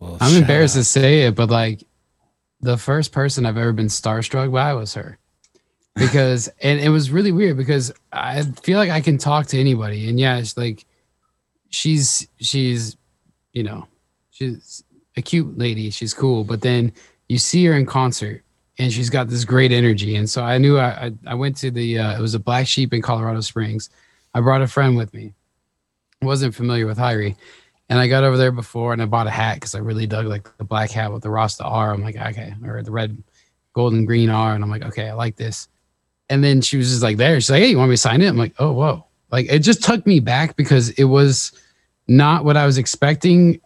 Well, 0.00 0.18
I'm 0.20 0.36
embarrassed 0.36 0.76
out. 0.76 0.80
to 0.80 0.84
say 0.84 1.22
it, 1.22 1.34
but 1.34 1.50
like 1.50 1.84
the 2.60 2.76
first 2.76 3.12
person 3.12 3.46
I've 3.46 3.56
ever 3.56 3.72
been 3.72 3.86
starstruck 3.86 4.52
by 4.52 4.74
was 4.74 4.94
her. 4.94 5.18
because 5.94 6.48
and 6.62 6.80
it 6.80 6.88
was 6.88 7.10
really 7.10 7.32
weird 7.32 7.56
because 7.56 7.92
I 8.12 8.42
feel 8.42 8.78
like 8.78 8.90
I 8.90 9.00
can 9.00 9.18
talk 9.18 9.46
to 9.48 9.60
anybody 9.60 10.08
and 10.08 10.18
yeah, 10.18 10.38
it's 10.38 10.56
like 10.56 10.84
she's 11.70 12.26
she's 12.40 12.96
you 13.52 13.62
know 13.62 13.86
she's 14.30 14.82
a 15.16 15.22
cute 15.22 15.56
lady, 15.56 15.90
she's 15.90 16.12
cool, 16.12 16.44
but 16.44 16.60
then 16.60 16.92
you 17.28 17.38
see 17.38 17.64
her 17.66 17.72
in 17.74 17.86
concert 17.86 18.42
and 18.78 18.92
she's 18.92 19.10
got 19.10 19.28
this 19.28 19.44
great 19.44 19.72
energy 19.72 20.16
and 20.16 20.28
so 20.28 20.42
I 20.42 20.58
knew 20.58 20.78
I 20.78 21.06
I, 21.06 21.12
I 21.28 21.34
went 21.34 21.56
to 21.58 21.70
the 21.70 21.98
uh, 21.98 22.18
it 22.18 22.20
was 22.20 22.34
a 22.34 22.38
Black 22.38 22.66
Sheep 22.66 22.92
in 22.92 23.02
Colorado 23.02 23.40
Springs. 23.40 23.90
I 24.34 24.40
brought 24.40 24.60
a 24.60 24.66
friend 24.66 24.96
with 24.96 25.14
me. 25.14 25.32
wasn't 26.20 26.54
familiar 26.54 26.86
with 26.86 26.98
Hirie. 26.98 27.36
And 27.88 27.98
I 27.98 28.08
got 28.08 28.24
over 28.24 28.36
there 28.36 28.52
before 28.52 28.92
and 28.92 29.00
I 29.00 29.06
bought 29.06 29.26
a 29.26 29.30
hat 29.30 29.54
because 29.54 29.74
I 29.74 29.78
really 29.78 30.06
dug 30.06 30.26
like 30.26 30.54
the 30.58 30.64
black 30.64 30.90
hat 30.90 31.12
with 31.12 31.22
the 31.22 31.30
Rasta 31.30 31.64
R. 31.64 31.94
I'm 31.94 32.02
like, 32.02 32.16
okay, 32.16 32.52
or 32.64 32.82
the 32.82 32.90
red, 32.90 33.16
golden 33.72 34.04
green 34.04 34.28
R. 34.28 34.54
And 34.54 34.62
I'm 34.62 34.70
like, 34.70 34.82
okay, 34.82 35.08
I 35.08 35.14
like 35.14 35.36
this. 35.36 35.68
And 36.28 36.42
then 36.42 36.60
she 36.60 36.76
was 36.76 36.90
just 36.90 37.02
like 37.02 37.16
there. 37.16 37.40
She's 37.40 37.50
like, 37.50 37.62
hey, 37.62 37.68
you 37.68 37.78
want 37.78 37.90
me 37.90 37.94
to 37.94 38.02
sign 38.02 38.20
it? 38.22 38.28
I'm 38.28 38.36
like, 38.36 38.54
oh, 38.58 38.72
whoa. 38.72 39.06
Like 39.30 39.46
it 39.48 39.60
just 39.60 39.84
took 39.84 40.04
me 40.04 40.20
back 40.20 40.56
because 40.56 40.90
it 40.90 41.04
was 41.04 41.52
not 42.08 42.44
what 42.44 42.56
I 42.56 42.66
was 42.66 42.76
expecting 42.76 43.60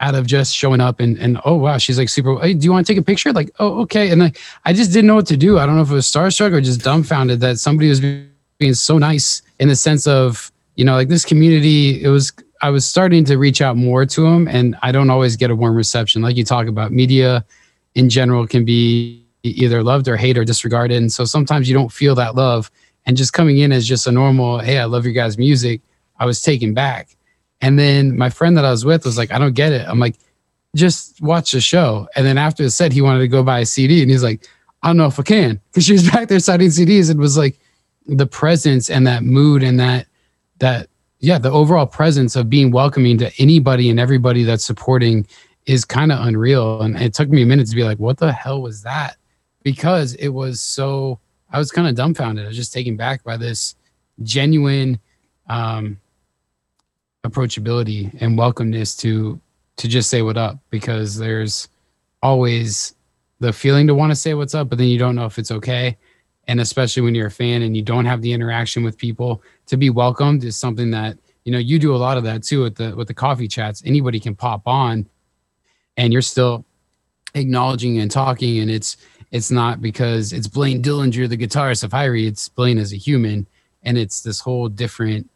out 0.00 0.14
of 0.14 0.26
just 0.26 0.54
showing 0.54 0.80
up 0.80 1.00
and 1.00 1.18
and 1.18 1.40
oh 1.44 1.54
wow, 1.54 1.78
she's 1.78 1.98
like 1.98 2.08
super. 2.08 2.38
Hey, 2.38 2.54
do 2.54 2.64
you 2.64 2.72
want 2.72 2.86
to 2.86 2.92
take 2.92 3.00
a 3.00 3.04
picture? 3.04 3.32
Like, 3.32 3.50
oh 3.58 3.80
okay. 3.82 4.10
And 4.10 4.20
like 4.20 4.38
I 4.64 4.72
just 4.72 4.92
didn't 4.92 5.06
know 5.06 5.14
what 5.14 5.26
to 5.28 5.36
do. 5.36 5.58
I 5.58 5.66
don't 5.66 5.76
know 5.76 5.82
if 5.82 5.90
it 5.90 5.94
was 5.94 6.06
starstruck 6.06 6.52
or 6.52 6.60
just 6.60 6.82
dumbfounded 6.82 7.40
that 7.40 7.58
somebody 7.58 7.88
was 7.88 8.00
being 8.00 8.74
so 8.74 8.98
nice 8.98 9.42
in 9.58 9.68
the 9.68 9.76
sense 9.76 10.06
of 10.06 10.52
you 10.76 10.84
know 10.84 10.94
like 10.94 11.08
this 11.08 11.24
community. 11.24 12.02
It 12.02 12.08
was 12.08 12.32
I 12.62 12.70
was 12.70 12.86
starting 12.86 13.24
to 13.26 13.36
reach 13.36 13.60
out 13.60 13.76
more 13.76 14.06
to 14.06 14.20
them, 14.22 14.48
and 14.48 14.76
I 14.82 14.92
don't 14.92 15.10
always 15.10 15.36
get 15.36 15.50
a 15.50 15.56
warm 15.56 15.76
reception. 15.76 16.22
Like 16.22 16.36
you 16.36 16.44
talk 16.44 16.66
about, 16.66 16.90
media 16.92 17.44
in 17.94 18.08
general 18.08 18.46
can 18.46 18.64
be 18.64 19.24
either 19.42 19.82
loved 19.82 20.08
or 20.08 20.16
hated 20.16 20.40
or 20.40 20.44
disregarded, 20.44 20.96
and 20.98 21.12
so 21.12 21.24
sometimes 21.24 21.68
you 21.68 21.74
don't 21.74 21.92
feel 21.92 22.14
that 22.16 22.34
love. 22.34 22.70
And 23.06 23.16
just 23.16 23.32
coming 23.32 23.58
in 23.58 23.72
as 23.72 23.86
just 23.86 24.06
a 24.06 24.12
normal, 24.12 24.58
hey, 24.58 24.78
I 24.78 24.84
love 24.84 25.04
your 25.04 25.14
guys' 25.14 25.38
music, 25.38 25.80
I 26.18 26.26
was 26.26 26.42
taken 26.42 26.74
back. 26.74 27.15
And 27.60 27.78
then 27.78 28.16
my 28.16 28.30
friend 28.30 28.56
that 28.56 28.64
I 28.64 28.70
was 28.70 28.84
with 28.84 29.04
was 29.04 29.16
like, 29.16 29.32
I 29.32 29.38
don't 29.38 29.54
get 29.54 29.72
it. 29.72 29.86
I'm 29.88 29.98
like, 29.98 30.16
just 30.74 31.20
watch 31.22 31.52
the 31.52 31.60
show. 31.60 32.06
And 32.14 32.26
then 32.26 32.38
after 32.38 32.62
the 32.62 32.70
set, 32.70 32.92
he 32.92 33.00
wanted 33.00 33.20
to 33.20 33.28
go 33.28 33.42
buy 33.42 33.60
a 33.60 33.66
CD, 33.66 34.02
and 34.02 34.10
he's 34.10 34.22
like, 34.22 34.46
I 34.82 34.88
don't 34.88 34.98
know 34.98 35.06
if 35.06 35.18
I 35.18 35.22
can, 35.22 35.60
because 35.70 35.84
she 35.84 35.92
was 35.92 36.10
back 36.10 36.28
there 36.28 36.38
signing 36.40 36.68
CDs. 36.68 37.10
It 37.10 37.16
was 37.16 37.36
like 37.36 37.58
the 38.06 38.26
presence 38.26 38.90
and 38.90 39.06
that 39.06 39.24
mood 39.24 39.62
and 39.62 39.80
that 39.80 40.06
that 40.58 40.88
yeah, 41.18 41.38
the 41.38 41.50
overall 41.50 41.86
presence 41.86 42.36
of 42.36 42.50
being 42.50 42.70
welcoming 42.70 43.18
to 43.18 43.32
anybody 43.38 43.90
and 43.90 43.98
everybody 43.98 44.44
that's 44.44 44.64
supporting 44.64 45.26
is 45.64 45.84
kind 45.84 46.12
of 46.12 46.24
unreal. 46.24 46.82
And 46.82 46.96
it 47.00 47.14
took 47.14 47.28
me 47.28 47.42
a 47.42 47.46
minute 47.46 47.68
to 47.68 47.74
be 47.74 47.84
like, 47.84 47.98
what 47.98 48.18
the 48.18 48.32
hell 48.32 48.62
was 48.62 48.82
that? 48.82 49.16
Because 49.62 50.14
it 50.14 50.28
was 50.28 50.60
so, 50.60 51.18
I 51.50 51.58
was 51.58 51.72
kind 51.72 51.88
of 51.88 51.94
dumbfounded. 51.94 52.44
I 52.44 52.48
was 52.48 52.56
just 52.56 52.72
taken 52.72 52.96
back 52.96 53.24
by 53.24 53.36
this 53.36 53.74
genuine 54.22 55.00
um, 55.48 55.98
approachability 57.28 58.14
and 58.20 58.38
welcomeness 58.38 58.98
to 59.00 59.40
to 59.76 59.88
just 59.88 60.08
say 60.08 60.22
what 60.22 60.36
up 60.36 60.58
because 60.70 61.18
there's 61.18 61.68
always 62.22 62.94
the 63.40 63.52
feeling 63.52 63.86
to 63.86 63.94
want 63.94 64.10
to 64.10 64.16
say 64.16 64.34
what's 64.34 64.54
up, 64.54 64.68
but 64.68 64.78
then 64.78 64.88
you 64.88 64.98
don't 64.98 65.14
know 65.14 65.26
if 65.26 65.38
it's 65.38 65.50
okay. 65.50 65.96
And 66.48 66.60
especially 66.60 67.02
when 67.02 67.14
you're 67.14 67.26
a 67.26 67.30
fan 67.30 67.62
and 67.62 67.76
you 67.76 67.82
don't 67.82 68.06
have 68.06 68.22
the 68.22 68.32
interaction 68.32 68.82
with 68.82 68.96
people 68.96 69.42
to 69.66 69.76
be 69.76 69.90
welcomed 69.90 70.44
is 70.44 70.56
something 70.56 70.90
that 70.92 71.18
you 71.44 71.52
know 71.52 71.58
you 71.58 71.78
do 71.78 71.94
a 71.94 71.98
lot 71.98 72.16
of 72.16 72.24
that 72.24 72.42
too 72.42 72.62
with 72.62 72.76
the 72.76 72.94
with 72.96 73.08
the 73.08 73.14
coffee 73.14 73.48
chats. 73.48 73.82
Anybody 73.84 74.20
can 74.20 74.34
pop 74.34 74.62
on 74.66 75.06
and 75.96 76.12
you're 76.12 76.22
still 76.22 76.64
acknowledging 77.34 77.98
and 77.98 78.10
talking 78.10 78.60
and 78.60 78.70
it's 78.70 78.96
it's 79.32 79.50
not 79.50 79.82
because 79.82 80.32
it's 80.32 80.46
Blaine 80.46 80.82
Dillinger 80.82 81.28
the 81.28 81.36
guitarist 81.36 81.82
of 81.82 81.90
Hirie. 81.90 82.26
It's 82.26 82.48
Blaine 82.48 82.78
as 82.78 82.92
a 82.92 82.96
human 82.96 83.46
and 83.82 83.98
it's 83.98 84.22
this 84.22 84.40
whole 84.40 84.68
different 84.68 85.28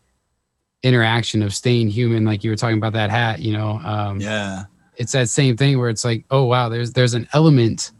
interaction 0.82 1.42
of 1.42 1.54
staying 1.54 1.88
human 1.88 2.24
like 2.24 2.42
you 2.42 2.50
were 2.50 2.56
talking 2.56 2.78
about 2.78 2.94
that 2.94 3.10
hat 3.10 3.40
you 3.40 3.52
know 3.52 3.80
um 3.84 4.20
yeah 4.20 4.64
it's 4.96 5.12
that 5.12 5.28
same 5.28 5.56
thing 5.56 5.78
where 5.78 5.90
it's 5.90 6.04
like 6.04 6.24
oh 6.30 6.44
wow 6.44 6.68
there's 6.68 6.92
there's 6.92 7.14
an 7.14 7.28
element 7.32 7.92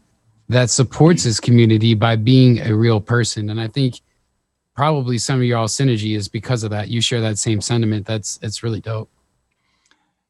that 0.51 0.69
supports 0.69 1.23
this 1.23 1.39
community 1.39 1.93
by 1.93 2.17
being 2.17 2.59
a 2.59 2.75
real 2.75 2.99
person. 2.99 3.49
And 3.49 3.59
I 3.59 3.67
think 3.67 4.01
probably 4.75 5.17
some 5.17 5.39
of 5.39 5.45
y'all 5.45 5.67
synergy 5.67 6.17
is 6.17 6.27
because 6.27 6.63
of 6.63 6.71
that. 6.71 6.89
You 6.89 6.99
share 6.99 7.21
that 7.21 7.37
same 7.37 7.61
sentiment. 7.61 8.05
That's 8.05 8.37
it's 8.41 8.61
really 8.61 8.81
dope. 8.81 9.09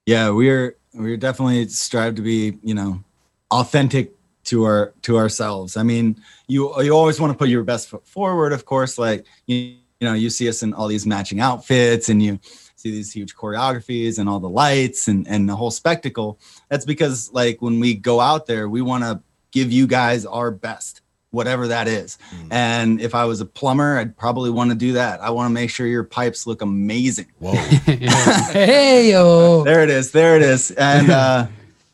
Yeah, 0.06 0.30
we're 0.30 0.78
we're 0.94 1.18
definitely 1.18 1.68
strive 1.70 2.16
to 2.16 2.22
be, 2.22 2.60
you 2.62 2.76
know, 2.76 3.04
authentic 3.50 4.14
to 4.44 4.64
our 4.64 4.94
to 5.02 5.18
ourselves. 5.18 5.76
I 5.76 5.82
mean, 5.82 6.22
you 6.48 6.72
you 6.84 6.96
always 6.96 7.20
want 7.20 7.34
to 7.34 7.38
put 7.38 7.50
your 7.50 7.64
best 7.64 7.90
foot 7.90 8.06
forward, 8.06 8.54
of 8.54 8.66
course. 8.66 9.00
Like 9.00 9.26
you, 9.48 9.78
you 10.02 10.08
know, 10.08 10.14
you 10.16 10.32
see 10.32 10.50
us 10.50 10.64
in 10.64 10.74
all 10.74 10.88
these 10.88 11.06
matching 11.06 11.40
outfits 11.40 12.10
and 12.10 12.22
you 12.22 12.40
see 12.76 12.90
these 12.90 13.14
huge 13.14 13.36
choreographies 13.36 14.18
and 14.18 14.28
all 14.28 14.40
the 14.40 14.50
lights 14.50 15.08
and 15.08 15.28
and 15.28 15.48
the 15.48 15.56
whole 15.56 15.70
spectacle. 15.70 16.40
That's 16.70 16.86
because 16.86 17.32
like 17.32 17.62
when 17.62 17.80
we 17.80 17.94
go 17.94 18.20
out 18.20 18.48
there, 18.48 18.68
we 18.68 18.82
want 18.82 19.04
to 19.04 19.22
give 19.52 19.72
you 19.72 19.86
guys 19.86 20.26
our 20.26 20.50
best, 20.50 21.02
whatever 21.30 21.68
that 21.68 21.88
is. 21.88 22.18
Mm. 22.36 22.48
And 22.50 23.02
if 23.02 23.14
I 23.14 23.26
was 23.26 23.42
a 23.42 23.46
plumber, 23.46 24.00
I'd 24.00 24.18
probably 24.18 24.50
want 24.50 24.72
to 24.72 24.76
do 24.76 24.94
that. 24.94 25.22
I 25.22 25.30
want 25.30 25.50
to 25.50 25.54
make 25.54 25.70
sure 25.70 25.86
your 25.86 26.04
pipes 26.04 26.48
look 26.48 26.64
amazing. 26.64 27.28
Whoa. 27.38 27.52
hey 27.86 29.12
yo. 29.12 29.64
There 29.64 29.84
it 29.84 29.92
is. 29.92 30.12
There 30.12 30.36
it 30.36 30.42
is. 30.42 30.72
And 30.72 31.12
uh 31.12 31.48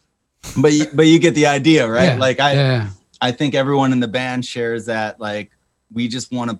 but 0.58 0.72
you, 0.72 0.86
but 0.94 1.08
you 1.08 1.20
get 1.20 1.36
the 1.36 1.48
idea, 1.48 1.90
right? 1.90 2.14
Yeah, 2.14 2.18
like 2.18 2.40
I 2.40 2.54
yeah. 2.54 2.90
I 3.20 3.34
think 3.34 3.54
everyone 3.54 3.92
in 3.92 4.00
the 4.00 4.08
band 4.08 4.46
shares 4.46 4.86
that 4.86 5.20
like 5.20 5.52
we 5.92 6.08
just 6.08 6.32
want 6.32 6.52
to 6.52 6.60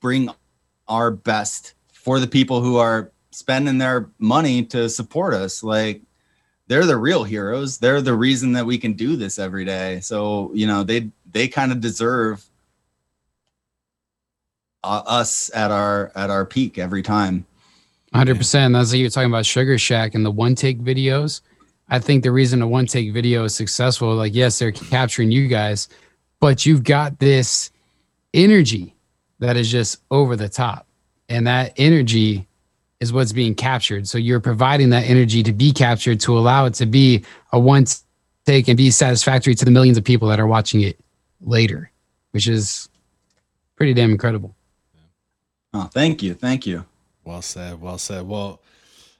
bring 0.00 0.30
our 0.88 1.10
best 1.10 1.74
for 1.92 2.18
the 2.20 2.26
people 2.26 2.60
who 2.60 2.76
are 2.76 3.12
spending 3.30 3.78
their 3.78 4.10
money 4.18 4.64
to 4.64 4.88
support 4.88 5.34
us. 5.34 5.62
Like 5.62 6.02
they're 6.66 6.86
the 6.86 6.96
real 6.96 7.24
heroes. 7.24 7.78
They're 7.78 8.02
the 8.02 8.14
reason 8.14 8.52
that 8.52 8.66
we 8.66 8.78
can 8.78 8.94
do 8.94 9.16
this 9.16 9.38
every 9.38 9.64
day. 9.64 10.00
So, 10.00 10.50
you 10.54 10.66
know, 10.66 10.84
they 10.84 11.10
they 11.30 11.48
kind 11.48 11.72
of 11.72 11.80
deserve 11.80 12.44
uh, 14.84 15.02
us 15.06 15.50
at 15.54 15.70
our 15.70 16.12
at 16.14 16.30
our 16.30 16.44
peak 16.44 16.78
every 16.78 17.02
time. 17.02 17.46
100%. 18.14 18.72
That's 18.72 18.90
like 18.90 19.00
you're 19.00 19.10
talking 19.10 19.28
about 19.28 19.44
Sugar 19.44 19.76
Shack 19.76 20.14
and 20.14 20.24
the 20.24 20.30
one 20.30 20.54
take 20.54 20.78
videos. 20.78 21.42
I 21.90 21.98
think 21.98 22.22
the 22.22 22.32
reason 22.32 22.62
a 22.62 22.66
one 22.66 22.86
take 22.86 23.12
video 23.12 23.44
is 23.44 23.54
successful, 23.54 24.14
like, 24.14 24.34
yes, 24.34 24.58
they're 24.58 24.72
capturing 24.72 25.30
you 25.30 25.46
guys, 25.46 25.88
but 26.40 26.66
you've 26.66 26.84
got 26.84 27.18
this 27.18 27.70
energy 28.34 28.94
that 29.38 29.56
is 29.56 29.70
just 29.70 30.00
over 30.10 30.36
the 30.36 30.48
top. 30.48 30.86
And 31.28 31.46
that 31.46 31.72
energy 31.76 32.46
is 33.00 33.12
what's 33.12 33.32
being 33.32 33.54
captured. 33.54 34.08
So 34.08 34.18
you're 34.18 34.40
providing 34.40 34.90
that 34.90 35.04
energy 35.08 35.42
to 35.44 35.52
be 35.52 35.72
captured 35.72 36.20
to 36.20 36.36
allow 36.36 36.66
it 36.66 36.74
to 36.74 36.86
be 36.86 37.24
a 37.52 37.58
once 37.58 38.04
take 38.44 38.68
and 38.68 38.76
be 38.76 38.90
satisfactory 38.90 39.54
to 39.54 39.64
the 39.64 39.70
millions 39.70 39.98
of 39.98 40.04
people 40.04 40.28
that 40.28 40.40
are 40.40 40.46
watching 40.46 40.80
it 40.80 40.98
later, 41.40 41.90
which 42.32 42.48
is 42.48 42.88
pretty 43.76 43.94
damn 43.94 44.10
incredible. 44.10 44.54
Oh, 45.74 45.84
thank 45.84 46.22
you. 46.22 46.34
Thank 46.34 46.66
you. 46.66 46.86
Well 47.24 47.42
said. 47.42 47.80
Well 47.80 47.98
said. 47.98 48.26
Well, 48.26 48.60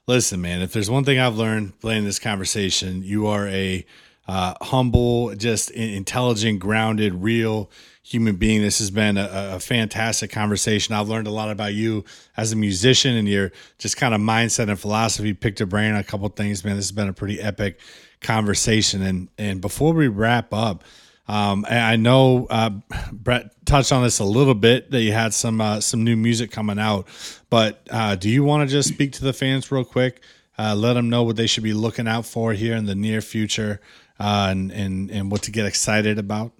listen, 0.07 0.41
man, 0.41 0.61
if 0.61 0.73
there's 0.73 0.89
one 0.89 1.03
thing 1.03 1.19
I've 1.19 1.37
learned 1.37 1.79
playing 1.79 2.05
this 2.05 2.19
conversation, 2.19 3.03
you 3.03 3.27
are 3.27 3.47
a 3.47 3.85
uh, 4.29 4.53
humble, 4.61 5.33
just 5.33 5.71
intelligent, 5.71 6.59
grounded, 6.59 7.15
real 7.15 7.67
human 8.03 8.35
being. 8.35 8.61
This 8.61 8.77
has 8.77 8.91
been 8.91 9.17
a, 9.17 9.55
a, 9.55 9.59
fantastic 9.59 10.29
conversation. 10.29 10.93
I've 10.93 11.09
learned 11.09 11.25
a 11.25 11.31
lot 11.31 11.49
about 11.49 11.73
you 11.73 12.05
as 12.37 12.51
a 12.51 12.55
musician 12.55 13.15
and 13.15 13.27
your 13.27 13.51
just 13.79 13.97
kind 13.97 14.13
of 14.13 14.21
mindset 14.21 14.69
and 14.69 14.79
philosophy. 14.79 15.33
Picked 15.33 15.61
a 15.61 15.65
brain 15.65 15.93
on 15.93 15.99
a 15.99 16.03
couple 16.03 16.29
things, 16.29 16.63
man. 16.63 16.75
This 16.75 16.85
has 16.85 16.91
been 16.91 17.07
a 17.07 17.13
pretty 17.13 17.41
epic 17.41 17.79
conversation. 18.21 19.01
And 19.01 19.29
and 19.39 19.61
before 19.61 19.93
we 19.93 20.07
wrap 20.07 20.53
up, 20.53 20.83
um, 21.27 21.65
I 21.67 21.95
know 21.95 22.45
uh, 22.51 22.69
Brett 23.11 23.49
touched 23.65 23.91
on 23.91 24.03
this 24.03 24.19
a 24.19 24.25
little 24.25 24.53
bit 24.53 24.91
that 24.91 25.01
you 25.01 25.11
had 25.11 25.33
some 25.33 25.59
uh, 25.59 25.79
some 25.79 26.03
new 26.03 26.15
music 26.15 26.51
coming 26.51 26.77
out, 26.77 27.07
but 27.49 27.87
uh, 27.89 28.13
do 28.13 28.29
you 28.29 28.43
want 28.43 28.69
to 28.69 28.71
just 28.71 28.89
speak 28.89 29.13
to 29.13 29.23
the 29.23 29.33
fans 29.33 29.71
real 29.71 29.83
quick? 29.83 30.21
Uh, 30.59 30.75
let 30.75 30.93
them 30.93 31.09
know 31.09 31.23
what 31.23 31.37
they 31.37 31.47
should 31.47 31.63
be 31.63 31.73
looking 31.73 32.05
out 32.05 32.25
for 32.25 32.51
here 32.51 32.75
in 32.75 32.85
the 32.85 32.93
near 32.93 33.21
future, 33.21 33.79
uh, 34.19 34.47
and 34.49 34.71
and 34.71 35.09
and 35.09 35.31
what 35.31 35.43
to 35.43 35.51
get 35.51 35.65
excited 35.65 36.19
about. 36.19 36.51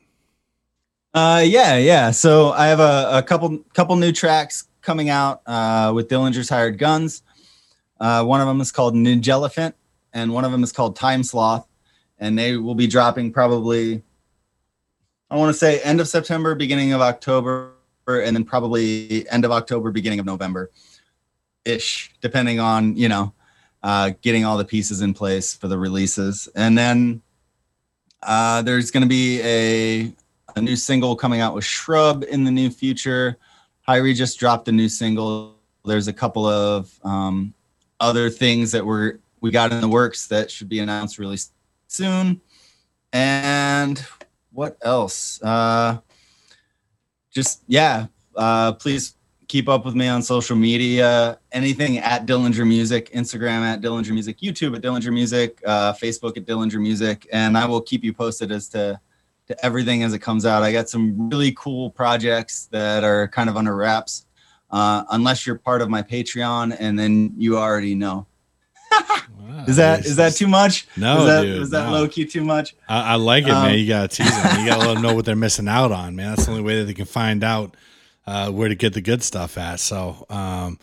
Uh, 1.14 1.44
yeah, 1.46 1.78
yeah. 1.78 2.12
So 2.12 2.52
I 2.52 2.68
have 2.68 2.80
a, 2.80 3.10
a 3.18 3.24
couple 3.24 3.60
couple 3.74 3.96
new 3.96 4.12
tracks 4.12 4.68
coming 4.82 5.10
out 5.10 5.42
uh, 5.46 5.92
with 5.94 6.08
Dillinger's 6.08 6.50
Hired 6.50 6.78
Guns. 6.78 7.24
Uh, 8.00 8.24
one 8.24 8.40
of 8.40 8.48
them 8.48 8.62
is 8.62 8.72
called 8.72 8.94
Ninja 8.96 9.30
Elephant, 9.30 9.76
and 10.14 10.34
one 10.34 10.46
of 10.46 10.52
them 10.52 10.64
is 10.64 10.72
called 10.72 10.96
Time 10.96 11.24
Sloth, 11.24 11.68
and 12.18 12.38
they 12.38 12.58
will 12.58 12.76
be 12.76 12.88
dropping 12.88 13.34
probably 13.34 14.04
I 15.32 15.36
want 15.36 15.54
to 15.54 15.58
say 15.58 15.80
end 15.82 16.02
of 16.02 16.08
September, 16.08 16.56
beginning 16.56 16.94
of 16.94 17.02
October, 17.02 17.74
and 18.08 18.36
then 18.36 18.44
probably 18.44 19.30
end 19.30 19.46
of 19.46 19.52
October, 19.52 19.92
beginning 19.92 20.20
of 20.20 20.26
November, 20.26 20.72
ish, 21.66 22.12
depending 22.22 22.60
on 22.60 22.96
you 22.96 23.10
know, 23.10 23.34
uh, 23.84 24.12
getting 24.22 24.46
all 24.46 24.58
the 24.58 24.66
pieces 24.66 25.02
in 25.02 25.14
place 25.14 25.54
for 25.54 25.68
the 25.68 25.78
releases. 25.78 26.48
And 26.56 26.78
then 26.78 27.22
uh, 28.24 28.62
there's 28.62 28.92
going 28.92 29.04
to 29.04 29.10
be 29.10 29.42
a 29.42 30.14
a 30.56 30.62
new 30.62 30.76
single 30.76 31.16
coming 31.16 31.42
out 31.42 31.54
with 31.54 31.64
Shrub 31.64 32.24
in 32.30 32.44
the 32.44 32.52
new 32.52 32.70
future. 32.70 33.38
Hirie 33.88 34.16
just 34.16 34.40
dropped 34.40 34.68
a 34.68 34.72
new 34.72 34.90
single. 34.90 35.56
There's 35.86 36.08
a 36.08 36.14
couple 36.14 36.46
of 36.46 36.92
um, 37.04 37.54
other 38.00 38.30
things 38.30 38.72
that 38.72 38.86
we're 38.86 39.20
we 39.42 39.52
got 39.52 39.72
in 39.72 39.82
the 39.82 39.88
works 39.88 40.28
that 40.28 40.52
should 40.52 40.70
be 40.70 40.80
announced 40.80 41.18
really 41.18 41.38
soon. 41.88 42.42
And 43.14 44.04
what 44.52 44.78
else? 44.82 45.42
Uh, 45.42 46.00
just 47.32 47.64
yeah, 47.68 48.08
uh, 48.36 48.74
please 48.74 49.16
keep 49.50 49.68
up 49.68 49.84
with 49.84 49.96
me 49.96 50.08
on 50.08 50.22
social 50.22 50.56
media. 50.56 51.38
Anything 51.52 51.98
at 51.98 52.26
Dillinger 52.26 52.66
Music, 52.66 53.12
Instagram 53.12 53.62
at 53.62 53.82
Dillinger 53.82 54.12
Music, 54.12 54.38
YouTube 54.40 54.76
at 54.76 54.82
Dillinger 54.82 55.12
Music, 55.12 55.62
uh, 55.66 55.92
Facebook 55.92 56.38
at 56.38 56.46
Dillinger 56.46 56.80
Music, 56.80 57.28
and 57.34 57.58
I 57.58 57.66
will 57.66 57.82
keep 57.82 58.04
you 58.04 58.14
posted 58.14 58.54
as 58.54 58.70
to 58.70 59.02
to 59.48 59.66
everything 59.66 60.04
as 60.04 60.14
it 60.14 60.20
comes 60.20 60.46
out. 60.46 60.62
I 60.62 60.72
got 60.72 60.90
some 60.90 61.28
really 61.28 61.52
cool 61.58 61.90
projects 61.90 62.68
that 62.68 63.04
are 63.04 63.28
kind 63.28 63.50
of 63.50 63.58
under 63.58 63.76
wraps. 63.76 64.28
Uh, 64.70 65.04
unless 65.10 65.48
you're 65.48 65.58
part 65.58 65.82
of 65.82 65.90
my 65.90 66.04
Patreon, 66.04 66.78
and 66.80 66.98
then 66.98 67.34
you 67.36 67.58
already 67.58 67.96
know. 67.96 68.28
is 69.68 69.78
that 69.78 70.06
is 70.06 70.16
that 70.18 70.34
too 70.34 70.48
much? 70.48 70.88
No, 70.96 71.22
is 71.22 71.26
that, 71.26 71.42
dude, 71.42 71.62
is 71.64 71.70
that 71.72 71.88
no. 71.88 71.94
low 71.94 72.08
key 72.08 72.26
too 72.26 72.44
much? 72.44 72.76
I, 72.88 73.14
I 73.14 73.16
like 73.16 73.46
it, 73.46 73.50
Um, 73.50 73.66
man. 73.66 73.80
You 73.80 73.88
gotta 73.88 74.08
tease 74.08 74.30
them. 74.30 74.60
You 74.60 74.70
gotta 74.70 74.88
let 74.88 74.94
them 74.94 75.02
know 75.02 75.16
what 75.16 75.26
they're 75.26 75.36
missing 75.36 75.68
out 75.68 75.92
on, 75.92 76.16
man. 76.16 76.30
That's 76.30 76.46
the 76.46 76.52
only 76.52 76.64
way 76.64 76.78
that 76.80 76.86
they 76.86 76.94
can 76.94 77.06
find 77.06 77.44
out 77.44 77.76
uh, 78.30 78.52
where 78.52 78.70
to 78.70 78.76
get 78.76 78.94
the 78.94 79.02
good 79.02 79.24
stuff 79.24 79.58
at. 79.58 79.80
So, 79.80 80.26
um, 80.30 80.78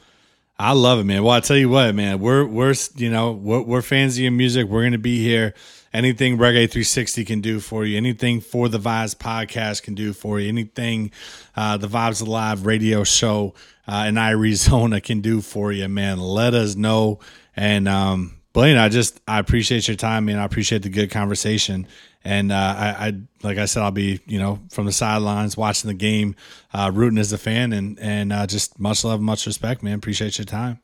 I 0.58 0.72
love 0.72 0.98
it, 0.98 1.04
man. 1.04 1.22
Well, 1.22 1.34
I 1.34 1.40
tell 1.40 1.56
you 1.56 1.68
what, 1.68 1.94
man. 1.94 2.18
We're 2.18 2.44
we're 2.44 2.74
you 2.96 3.10
know 3.10 3.32
we're, 3.32 3.60
we're 3.60 3.82
fans 3.82 4.16
of 4.16 4.22
your 4.22 4.32
music. 4.32 4.66
We're 4.66 4.82
gonna 4.82 4.98
be 4.98 5.22
here. 5.22 5.54
Anything 5.92 6.36
Reggae 6.38 6.68
360 6.68 7.24
can 7.24 7.40
do 7.40 7.60
for 7.60 7.84
you. 7.84 7.96
Anything 7.96 8.40
for 8.40 8.68
the 8.68 8.78
Vibes 8.78 9.14
podcast 9.14 9.82
can 9.82 9.94
do 9.94 10.12
for 10.12 10.40
you. 10.40 10.48
Anything 10.48 11.10
uh, 11.54 11.76
the 11.76 11.86
Vibes 11.86 12.20
Alive 12.20 12.66
radio 12.66 13.04
show 13.04 13.54
uh, 13.86 14.06
in 14.08 14.18
Arizona 14.18 15.00
can 15.00 15.20
do 15.20 15.40
for 15.40 15.72
you, 15.72 15.88
man. 15.88 16.18
Let 16.18 16.52
us 16.54 16.74
know. 16.74 17.20
And 17.54 17.86
um, 17.86 18.36
Blaine, 18.54 18.78
I 18.78 18.88
just 18.88 19.20
I 19.28 19.38
appreciate 19.38 19.86
your 19.88 19.96
time, 19.96 20.24
man. 20.24 20.38
I 20.38 20.44
appreciate 20.44 20.82
the 20.82 20.88
good 20.88 21.10
conversation. 21.10 21.86
And 22.26 22.50
uh, 22.50 22.74
I, 22.76 23.06
I, 23.06 23.12
like 23.44 23.56
I 23.56 23.66
said, 23.66 23.84
I'll 23.84 23.92
be 23.92 24.20
you 24.26 24.40
know 24.40 24.58
from 24.70 24.84
the 24.84 24.92
sidelines 24.92 25.56
watching 25.56 25.86
the 25.86 25.94
game, 25.94 26.34
uh, 26.74 26.90
rooting 26.92 27.18
as 27.18 27.32
a 27.32 27.38
fan, 27.38 27.72
and 27.72 27.96
and 28.00 28.32
uh, 28.32 28.48
just 28.48 28.80
much 28.80 29.04
love, 29.04 29.20
much 29.20 29.46
respect, 29.46 29.80
man. 29.84 29.94
Appreciate 29.94 30.36
your 30.36 30.44
time. 30.44 30.80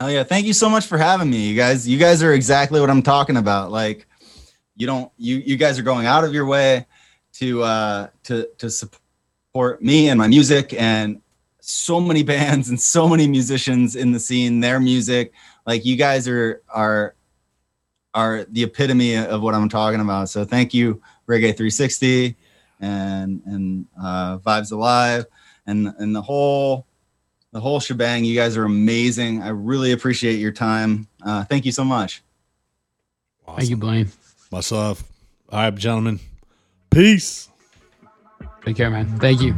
Oh 0.00 0.08
yeah, 0.08 0.24
thank 0.24 0.44
you 0.44 0.52
so 0.52 0.68
much 0.68 0.86
for 0.86 0.98
having 0.98 1.30
me, 1.30 1.46
you 1.46 1.56
guys. 1.56 1.86
You 1.86 1.98
guys 1.98 2.20
are 2.24 2.32
exactly 2.32 2.80
what 2.80 2.90
I'm 2.90 3.02
talking 3.02 3.36
about. 3.36 3.70
Like, 3.70 4.08
you 4.74 4.88
don't 4.88 5.12
you 5.18 5.36
you 5.36 5.56
guys 5.56 5.78
are 5.78 5.84
going 5.84 6.06
out 6.06 6.24
of 6.24 6.34
your 6.34 6.46
way 6.46 6.84
to 7.34 7.62
uh 7.62 8.08
to 8.24 8.48
to 8.58 8.68
support 8.68 9.80
me 9.80 10.08
and 10.08 10.18
my 10.18 10.26
music 10.26 10.74
and 10.74 11.22
so 11.60 12.00
many 12.00 12.22
bands 12.34 12.70
and 12.70 12.80
so 12.80 13.08
many 13.08 13.28
musicians 13.28 13.94
in 13.94 14.10
the 14.10 14.18
scene, 14.18 14.58
their 14.58 14.80
music. 14.80 15.32
Like 15.64 15.84
you 15.84 15.94
guys 15.94 16.26
are 16.26 16.60
are 16.68 17.14
are 18.14 18.44
the 18.44 18.62
epitome 18.62 19.16
of 19.16 19.42
what 19.42 19.54
I'm 19.54 19.68
talking 19.68 20.00
about. 20.00 20.28
So 20.28 20.44
thank 20.44 20.74
you, 20.74 21.00
Reggae 21.28 21.56
360 21.56 22.36
and 22.80 23.40
and 23.46 23.86
uh 24.00 24.38
Vibes 24.38 24.72
Alive 24.72 25.24
and 25.66 25.94
and 25.98 26.14
the 26.14 26.22
whole 26.22 26.86
the 27.52 27.60
whole 27.60 27.80
shebang. 27.80 28.24
You 28.24 28.34
guys 28.34 28.56
are 28.56 28.64
amazing. 28.64 29.42
I 29.42 29.48
really 29.48 29.92
appreciate 29.92 30.36
your 30.36 30.52
time. 30.52 31.06
Uh, 31.24 31.44
thank 31.44 31.64
you 31.64 31.72
so 31.72 31.84
much. 31.84 32.22
Thank 33.56 33.70
you, 33.70 33.76
Blaine. 33.76 34.10
Much 34.50 34.72
love. 34.72 35.04
All 35.50 35.60
right, 35.60 35.74
gentlemen. 35.74 36.18
Peace. 36.90 37.48
Take 38.64 38.76
care, 38.76 38.90
man. 38.90 39.18
Thank 39.18 39.42
you. 39.42 39.54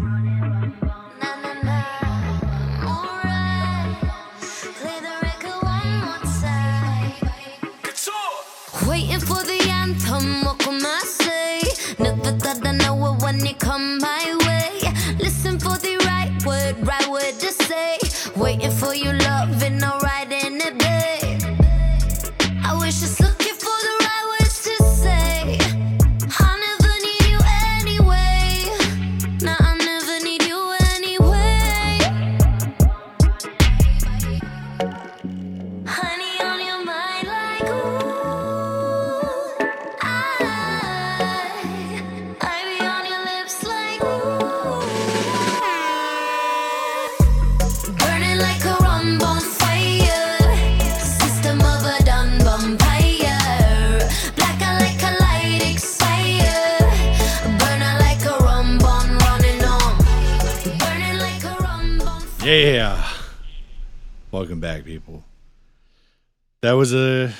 That 66.64 66.78
was 66.78 66.94
a 66.94 67.30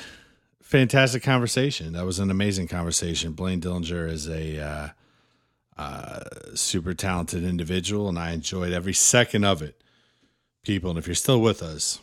fantastic 0.60 1.22
conversation. 1.22 1.94
That 1.94 2.04
was 2.04 2.18
an 2.18 2.30
amazing 2.30 2.68
conversation. 2.68 3.32
Blaine 3.32 3.58
Dillinger 3.58 4.06
is 4.06 4.28
a 4.28 4.60
uh, 4.60 4.88
uh, 5.78 6.20
super 6.54 6.92
talented 6.92 7.42
individual, 7.42 8.10
and 8.10 8.18
I 8.18 8.32
enjoyed 8.32 8.74
every 8.74 8.92
second 8.92 9.44
of 9.44 9.62
it. 9.62 9.82
People, 10.62 10.90
and 10.90 10.98
if 10.98 11.06
you're 11.06 11.14
still 11.14 11.40
with 11.40 11.62
us, 11.62 12.00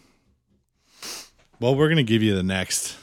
well, 1.60 1.76
we're 1.76 1.89
going 1.89 1.98
to 1.98 2.03
give 2.03 2.23
you 2.23 2.35
the 2.35 2.41
next 2.41 2.98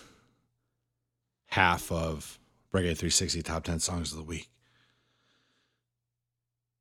half 1.47 1.93
of 1.93 2.41
Reggae 2.75 2.99
360 2.99 3.41
Top 3.45 3.63
10 3.63 3.79
Songs 3.79 4.11
of 4.11 4.19
the 4.19 4.25
Week. 4.25 4.49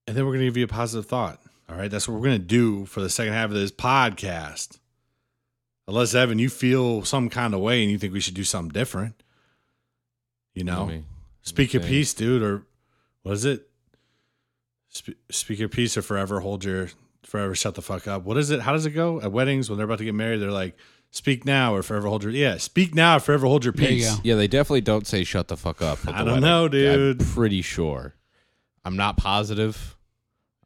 And 0.08 0.18
then 0.18 0.26
we're 0.26 0.32
going 0.32 0.40
to 0.40 0.48
give 0.48 0.58
you 0.58 0.66
a 0.66 0.68
positive 0.68 1.06
thought. 1.06 1.40
All 1.70 1.76
right. 1.76 1.92
That's 1.92 2.08
what 2.08 2.16
we're 2.16 2.28
going 2.30 2.42
to 2.42 2.48
do 2.48 2.88
for 2.88 3.02
the 3.02 3.12
second 3.12 3.34
half 3.34 3.52
of 3.52 3.56
this 3.56 3.72
podcast. 3.72 4.80
Unless, 5.88 6.14
Evan, 6.16 6.38
you 6.40 6.50
feel 6.50 7.04
some 7.06 7.30
kind 7.30 7.54
of 7.54 7.62
way 7.62 7.82
and 7.82 7.92
you 7.92 7.98
think 7.98 8.14
we 8.14 8.20
should 8.20 8.34
do 8.34 8.44
something 8.44 8.72
different. 8.72 9.24
You 10.54 10.64
know, 10.64 10.88
me- 10.88 11.04
speak 11.42 11.74
your 11.74 11.84
say. 11.84 11.90
piece, 11.90 12.14
dude, 12.14 12.42
or 12.44 12.64
what 13.24 13.34
is 13.34 13.46
it? 13.46 13.70
Sp- 14.92 15.20
speak 15.30 15.60
your 15.60 15.70
piece 15.70 15.96
or 15.98 16.02
forever 16.02 16.40
hold 16.40 16.64
your, 16.66 16.90
forever 17.24 17.56
shut 17.56 17.76
the 17.76 17.82
fuck 17.82 18.08
up. 18.08 18.24
What 18.24 18.38
is 18.38 18.52
it? 18.52 18.62
How 18.62 18.74
does 18.74 18.86
it 18.86 18.92
go? 18.92 19.22
At 19.22 19.32
weddings, 19.32 19.70
when 19.70 19.78
they're 19.78 19.86
about 19.86 20.00
to 20.00 20.06
get 20.06 20.16
married, 20.16 20.42
they're 20.42 20.52
like, 20.52 20.78
speak 21.12 21.46
now 21.46 21.74
or 21.74 21.84
forever 21.84 22.08
hold 22.08 22.24
your, 22.24 22.34
yeah, 22.34 22.58
speak 22.58 22.94
now 22.96 23.18
or 23.18 23.20
forever 23.20 23.48
hold 23.48 23.64
your 23.64 23.74
There 23.74 23.90
you 23.92 23.98
peace. 23.98 24.20
Yeah, 24.24 24.36
they 24.36 24.48
definitely 24.48 24.82
don't 24.82 25.08
say 25.08 25.24
shut 25.24 25.48
the 25.48 25.58
fuck 25.58 25.82
up. 25.82 26.00
I 26.08 26.18
don't 26.20 26.26
wedding. 26.28 26.42
know, 26.42 26.68
dude. 26.68 27.22
I'm 27.22 27.28
pretty 27.28 27.62
sure. 27.62 28.16
I'm 28.84 28.96
not 28.96 29.18
positive. 29.18 29.97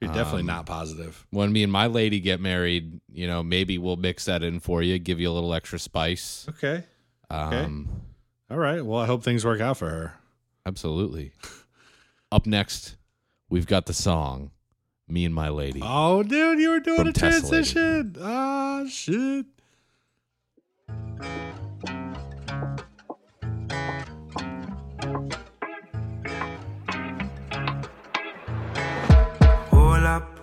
You're 0.01 0.11
definitely 0.13 0.41
Um, 0.41 0.47
not 0.47 0.65
positive. 0.65 1.25
When 1.29 1.51
me 1.53 1.61
and 1.63 1.71
my 1.71 1.85
lady 1.87 2.19
get 2.19 2.41
married, 2.41 2.99
you 3.13 3.27
know, 3.27 3.43
maybe 3.43 3.77
we'll 3.77 3.97
mix 3.97 4.25
that 4.25 4.41
in 4.41 4.59
for 4.59 4.81
you, 4.81 4.97
give 4.97 5.19
you 5.19 5.29
a 5.29 5.31
little 5.33 5.53
extra 5.53 5.77
spice. 5.79 6.45
Okay. 6.49 6.83
Okay. 7.31 7.63
Um, 7.63 7.87
All 8.49 8.57
right. 8.57 8.83
Well, 8.83 8.99
I 8.99 9.05
hope 9.05 9.23
things 9.23 9.45
work 9.45 9.61
out 9.61 9.77
for 9.77 9.89
her. 9.89 10.13
absolutely. 10.65 11.31
Up 12.31 12.45
next, 12.47 12.95
we've 13.49 13.67
got 13.67 13.85
the 13.85 13.93
song 13.93 14.51
"Me 15.07 15.23
and 15.25 15.35
My 15.35 15.49
Lady." 15.49 15.81
Oh, 15.83 16.23
dude, 16.23 16.59
you 16.59 16.69
were 16.71 16.79
doing 16.79 17.07
a 17.07 17.13
transition. 17.13 18.15
Ah, 18.19 18.85
shit. 18.89 19.45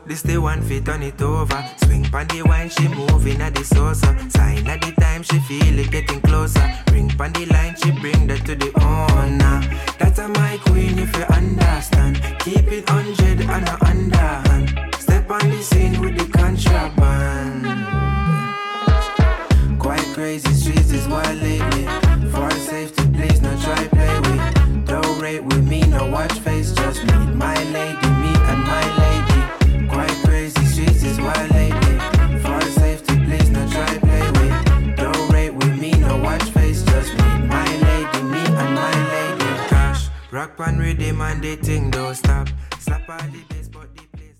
This 0.08 0.22
the 0.22 0.38
one 0.38 0.62
fit 0.62 0.86
turn 0.86 1.02
it 1.02 1.20
over. 1.20 1.62
Swing 1.84 2.04
pon 2.04 2.26
the 2.28 2.42
wine, 2.42 2.70
she 2.70 2.88
moving 2.88 3.40
at 3.42 3.54
the 3.54 3.62
saucer. 3.62 4.16
Sign 4.30 4.66
at 4.66 4.80
the 4.80 4.92
time, 4.92 5.22
she 5.22 5.38
feel 5.40 5.78
it 5.78 5.90
getting 5.90 6.20
closer. 6.22 6.66
Ring 6.90 7.10
pon 7.10 7.32
the 7.32 7.44
line, 7.46 7.76
she 7.76 7.90
bring 7.90 8.26
that 8.26 8.44
to 8.46 8.54
the 8.54 8.72
owner. 8.80 9.60
That's 9.98 10.18
a 10.18 10.28
my 10.28 10.58
queen 10.64 10.98
if 10.98 11.14
you 11.16 11.24
understand. 11.24 12.22
Keep 12.40 12.72
it 12.72 12.88
hundred 12.88 13.42
and 13.42 13.68
a 13.68 13.84
underhand. 13.84 14.94
Step 14.98 15.30
on 15.30 15.50
the 15.50 15.62
scene 15.62 16.00
with 16.00 16.16
the 16.16 16.26
contraband. 16.38 17.66
Quite 19.78 20.08
crazy 20.14 20.52
streets 20.54 20.90
is 20.90 21.06
wild 21.06 21.38
lately. 21.42 21.84
For 22.30 22.50
safety, 22.52 23.04
please 23.12 23.42
no 23.42 23.54
try 23.60 23.86
play 23.88 24.20
with. 24.20 24.86
Don't 24.86 25.20
rate 25.20 25.44
with 25.44 25.68
me, 25.68 25.82
no 25.82 26.06
watch 26.10 26.32
face, 26.40 26.72
just 26.72 27.04
meet 27.04 27.34
my 27.34 27.62
lady, 27.64 28.07
rock 40.38 40.60
on 40.60 40.78
rhythm 40.78 41.20
and 41.20 41.42
the 41.42 41.56
thing 41.56 41.90
don't 41.90 42.14
stop. 42.14 42.48
Slap 42.78 43.10
all 43.10 43.18
the 43.18 43.42
bass, 43.48 43.66
but 43.66 43.92
the 43.96 44.02
place 44.16 44.36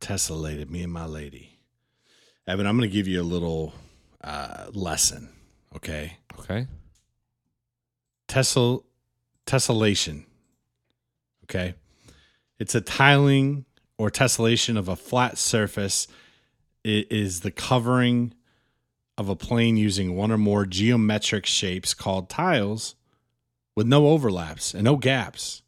Tessellated, 0.00 0.70
me 0.70 0.84
and 0.84 0.92
my 0.92 1.06
lady. 1.06 1.58
Evan, 2.46 2.68
I'm 2.68 2.76
going 2.76 2.88
to 2.88 2.94
give 2.94 3.08
you 3.08 3.20
a 3.20 3.24
little 3.24 3.74
uh, 4.22 4.66
lesson, 4.72 5.28
okay? 5.74 6.18
Okay. 6.38 6.68
Tessel, 8.28 8.84
tessellation, 9.44 10.24
okay? 11.46 11.74
It's 12.60 12.76
a 12.76 12.80
tiling 12.80 13.64
or 13.98 14.08
tessellation 14.08 14.78
of 14.78 14.88
a 14.88 14.94
flat 14.94 15.36
surface. 15.36 16.06
It 16.84 17.10
is 17.10 17.40
the 17.40 17.50
covering 17.50 18.34
of 19.18 19.28
a 19.28 19.34
plane 19.34 19.76
using 19.76 20.14
one 20.14 20.30
or 20.30 20.38
more 20.38 20.64
geometric 20.64 21.44
shapes 21.44 21.92
called 21.92 22.30
tiles 22.30 22.94
with 23.74 23.86
no 23.86 24.08
overlaps 24.08 24.74
and 24.74 24.84
no 24.84 24.96
gaps. 24.96 25.62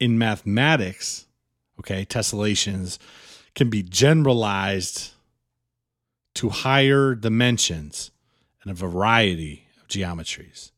In 0.00 0.18
mathematics, 0.18 1.26
okay, 1.78 2.04
tessellations 2.04 2.98
can 3.54 3.70
be 3.70 3.82
generalized 3.82 5.12
to 6.34 6.48
higher 6.48 7.14
dimensions 7.14 8.10
and 8.62 8.72
a 8.72 8.74
variety 8.74 9.66
of 9.80 9.88
geometries. 9.88 10.72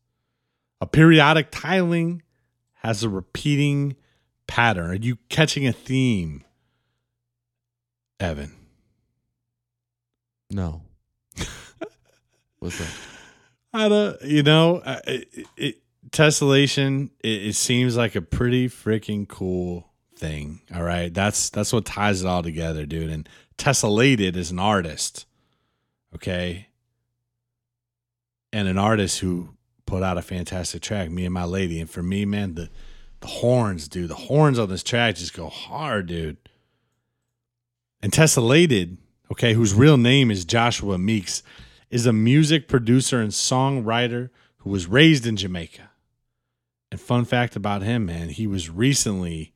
A 0.79 0.85
periodic 0.85 1.47
tiling 1.49 2.21
has 2.75 3.03
a 3.03 3.09
repeating 3.09 3.95
pattern. 4.45 4.91
Are 4.91 4.95
you 4.95 5.17
catching 5.29 5.67
a 5.67 5.73
theme, 5.73 6.43
Evan? 8.19 8.53
No. 10.51 10.83
What's 12.59 12.77
that? 12.77 12.93
I 13.73 13.89
don't, 13.89 14.21
you 14.21 14.43
know, 14.43 14.81
it, 14.85 15.27
it, 15.57 15.77
tessellation. 16.11 17.09
It, 17.21 17.47
it 17.47 17.55
seems 17.55 17.97
like 17.97 18.15
a 18.15 18.21
pretty 18.21 18.67
freaking 18.67 19.27
cool 19.27 19.89
thing. 20.15 20.61
All 20.73 20.83
right, 20.83 21.13
that's 21.13 21.49
that's 21.49 21.73
what 21.73 21.85
ties 21.85 22.23
it 22.23 22.27
all 22.27 22.43
together, 22.43 22.85
dude. 22.85 23.09
And 23.09 23.29
tessellated 23.57 24.35
is 24.35 24.51
an 24.51 24.59
artist, 24.59 25.25
okay, 26.15 26.67
and 28.51 28.67
an 28.67 28.77
artist 28.77 29.19
who 29.19 29.55
put 29.85 30.03
out 30.03 30.17
a 30.17 30.21
fantastic 30.21 30.81
track. 30.81 31.09
Me 31.09 31.25
and 31.25 31.33
my 31.33 31.45
lady, 31.45 31.79
and 31.79 31.89
for 31.89 32.03
me, 32.03 32.25
man, 32.25 32.55
the 32.55 32.69
the 33.19 33.27
horns, 33.27 33.87
dude, 33.87 34.09
the 34.09 34.15
horns 34.15 34.59
on 34.59 34.69
this 34.69 34.83
track 34.83 35.15
just 35.15 35.33
go 35.33 35.49
hard, 35.49 36.07
dude. 36.07 36.37
And 38.01 38.11
tessellated, 38.11 38.97
okay, 39.31 39.53
whose 39.53 39.73
real 39.73 39.97
name 39.97 40.29
is 40.29 40.45
Joshua 40.45 40.97
Meeks 40.99 41.41
is 41.89 42.05
a 42.05 42.13
music 42.13 42.67
producer 42.67 43.19
and 43.19 43.31
songwriter 43.31 44.29
who 44.57 44.69
was 44.69 44.85
raised 44.85 45.25
in 45.25 45.35
Jamaica. 45.35 45.86
And 46.91 46.99
fun 46.99 47.25
fact 47.25 47.55
about 47.55 47.81
him, 47.81 48.05
man, 48.05 48.29
he 48.29 48.47
was 48.47 48.69
recently 48.69 49.53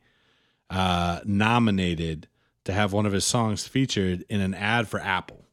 uh, 0.69 1.21
nominated 1.25 2.27
to 2.65 2.73
have 2.73 2.93
one 2.93 3.05
of 3.05 3.13
his 3.13 3.25
songs 3.25 3.67
featured 3.67 4.25
in 4.29 4.41
an 4.41 4.53
ad 4.53 4.87
for 4.87 4.99
Apple. 4.99 5.45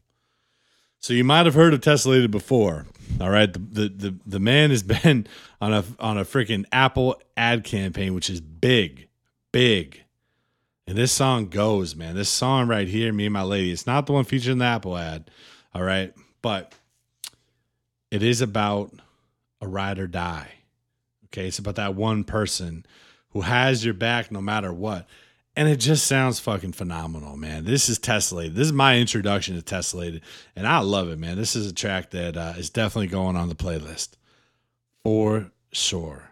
So 1.00 1.12
you 1.12 1.24
might 1.24 1.46
have 1.46 1.55
heard 1.55 1.74
of 1.74 1.80
Tessellated 1.80 2.30
before. 2.30 2.86
All 3.20 3.30
right, 3.30 3.52
the, 3.52 3.59
the 3.59 3.88
the 3.88 4.18
the 4.26 4.40
man 4.40 4.70
has 4.70 4.82
been 5.05 5.26
on 5.60 5.72
a 5.72 5.84
on 5.98 6.18
a 6.18 6.24
freaking 6.24 6.64
Apple 6.72 7.20
ad 7.36 7.64
campaign, 7.64 8.14
which 8.14 8.28
is 8.28 8.40
big, 8.40 9.09
big. 9.52 10.02
And 10.86 10.96
this 10.96 11.12
song 11.12 11.48
goes, 11.48 11.94
man. 11.94 12.14
This 12.14 12.30
song 12.30 12.66
right 12.66 12.88
here, 12.88 13.12
me 13.12 13.26
and 13.26 13.32
my 13.32 13.42
lady. 13.42 13.70
It's 13.70 13.86
not 13.86 14.06
the 14.06 14.12
one 14.12 14.24
featured 14.24 14.52
in 14.52 14.59
the 14.59 14.64
Apple 14.64 14.96
ad. 14.96 15.30
All 15.74 15.82
right, 15.82 16.14
but 16.42 16.72
it 18.10 18.22
is 18.22 18.40
about 18.40 18.92
a 19.60 19.68
ride 19.68 19.98
or 19.98 20.06
die. 20.06 20.52
Okay, 21.28 21.48
it's 21.48 21.59
about 21.59 21.76
that 21.76 21.94
one 21.94 22.24
person 22.24 22.84
who 23.30 23.42
has 23.42 23.84
your 23.84 23.94
back 23.94 24.32
no 24.32 24.40
matter 24.40 24.72
what. 24.72 25.06
And 25.56 25.68
it 25.68 25.76
just 25.76 26.06
sounds 26.06 26.38
fucking 26.38 26.72
phenomenal, 26.72 27.36
man. 27.36 27.64
This 27.64 27.88
is 27.88 27.98
Tessellated. 27.98 28.55
This 28.55 28.68
is 28.68 28.72
my 28.72 28.96
introduction 28.96 29.60
to 29.60 29.62
Tessellated, 29.62 30.20
and 30.55 30.68
I 30.68 30.78
love 30.78 31.09
it, 31.09 31.18
man. 31.18 31.36
This 31.36 31.56
is 31.56 31.66
a 31.66 31.74
track 31.74 32.10
that 32.10 32.36
uh, 32.36 32.55
is 32.56 32.70
definitely 32.70 33.09
going 33.09 33.34
on 33.34 33.48
the 33.48 33.56
playlist 33.56 34.10
for 35.02 35.50
sure. 35.72 36.30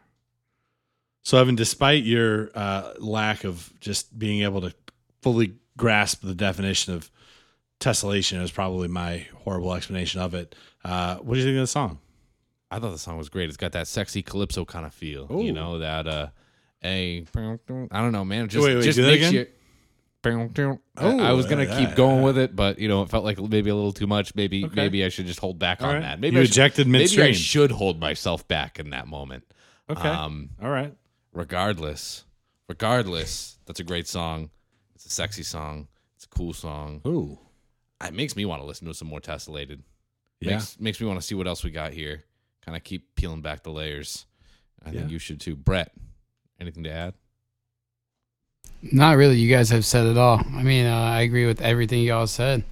So, 1.25 1.39
Evan, 1.39 1.57
despite 1.57 2.05
your 2.05 2.51
uh, 2.55 2.93
lack 2.99 3.43
of 3.43 3.73
just 3.81 4.17
being 4.17 4.43
able 4.43 4.61
to 4.61 4.73
fully 5.23 5.55
grasp 5.77 6.23
the 6.23 6.37
definition 6.37 6.95
of 6.95 7.11
tessellation, 7.81 8.41
is 8.43 8.53
probably 8.53 8.87
my 8.87 9.27
horrible 9.39 9.75
explanation 9.75 10.21
of 10.21 10.35
it. 10.35 10.55
Uh, 10.85 11.17
what 11.17 11.35
do 11.35 11.41
you 11.41 11.47
think 11.47 11.57
of 11.57 11.63
the 11.63 11.67
song? 11.67 11.99
I 12.71 12.79
thought 12.81 12.91
the 12.91 12.99
song 12.99 13.17
was 13.19 13.29
great. 13.29 13.49
It's 13.49 13.57
got 13.57 13.73
that 13.73 13.87
sexy 13.87 14.23
calypso 14.23 14.65
kind 14.65 14.85
of 14.87 14.93
feel. 14.95 15.27
Ooh. 15.33 15.43
You 15.43 15.53
know 15.53 15.79
that 15.79 16.07
uh, 16.09 16.29
a 16.85 17.25
I 17.35 18.01
don't 18.01 18.13
know, 18.13 18.25
man. 18.25 18.49
Just, 18.49 18.65
Wait, 18.67 18.75
wait, 18.77 18.83
just 18.85 18.97
do 18.97 19.03
that 19.03 19.09
makes 19.09 19.29
again? 19.29 19.35
you. 19.35 19.47
I- 19.47 19.53
Oh, 20.99 21.21
I 21.21 21.33
was 21.35 21.47
gonna 21.47 21.65
yeah, 21.67 21.79
keep 21.87 21.95
going 21.95 22.19
yeah. 22.19 22.25
with 22.25 22.39
it, 22.39 22.57
but 22.57 22.81
you 22.81 22.89
know, 22.89 23.03
it 23.03 23.11
felt 23.11 23.25
like 23.25 23.39
maybe 23.39 23.71
a 23.71 23.75
little 23.77 23.93
too 23.93 24.09
much. 24.09 24.35
Maybe 24.35 24.65
Okay. 24.65 24.75
maybe 24.75 25.05
I 25.05 25.09
should 25.09 25.27
just 25.27 25.39
hold 25.39 25.61
back 25.61 25.81
All 25.83 25.89
on 25.89 25.95
right. 25.95 26.01
that. 26.01 26.19
Maybe 26.21 26.35
You 26.35 26.43
I 26.43 26.45
should- 26.47 26.51
ejected 26.53 26.89
Maybe 26.89 27.23
I 27.23 27.31
should 27.31 27.71
hold 27.71 28.01
myself 28.01 28.49
back 28.49 28.81
in 28.81 28.91
that 28.91 29.07
moment. 29.07 29.45
Okay. 29.89 30.09
Um, 30.09 30.51
All 30.61 30.69
right. 30.71 30.93
regardless, 31.33 32.25
regardless, 32.69 33.59
that's 33.67 33.79
a 33.79 33.85
great 33.85 34.09
song. 34.09 34.51
It's 34.97 35.07
a 35.07 35.11
sexy 35.11 35.45
song. 35.45 35.87
It's 36.17 36.25
a 36.25 36.29
cool 36.29 36.53
song. 36.53 37.03
Ooh. 37.07 37.39
It 38.05 38.13
makes 38.15 38.35
me 38.35 38.45
want 38.45 38.61
to 38.63 38.67
listen 38.67 38.87
to 38.89 38.95
some 38.95 39.07
more 39.09 39.21
Tessellated. 39.21 39.81
Yeah. 40.41 40.53
Makes 40.55 40.81
makes 40.81 41.01
me 41.01 41.07
want 41.07 41.21
to 41.21 41.27
see 41.27 41.35
what 41.37 41.47
else 41.47 41.63
we 41.63 41.71
got 41.71 41.93
here. 41.93 42.25
Kind 42.67 42.77
of 42.77 42.85
keep 42.85 43.15
peeling 43.15 43.41
back 43.43 43.63
the 43.63 43.71
layers. 43.71 44.27
I 44.85 44.91
think 44.91 45.11
you 45.11 45.19
should 45.19 45.41
too. 45.41 45.57
Brett, 45.57 45.93
anything 46.61 46.85
to 46.85 46.91
add? 46.91 47.15
Not 48.83 49.17
really. 49.17 49.37
You 49.37 49.49
guys 49.55 49.71
have 49.71 49.85
said 49.85 50.07
it 50.07 50.17
all. 50.19 50.39
I 50.55 50.63
mean, 50.63 50.87
uh, 50.87 50.95
I 50.95 51.23
agree 51.23 51.47
with 51.47 51.61
everything 51.61 52.03
y'all 52.03 52.27
said. 52.27 52.63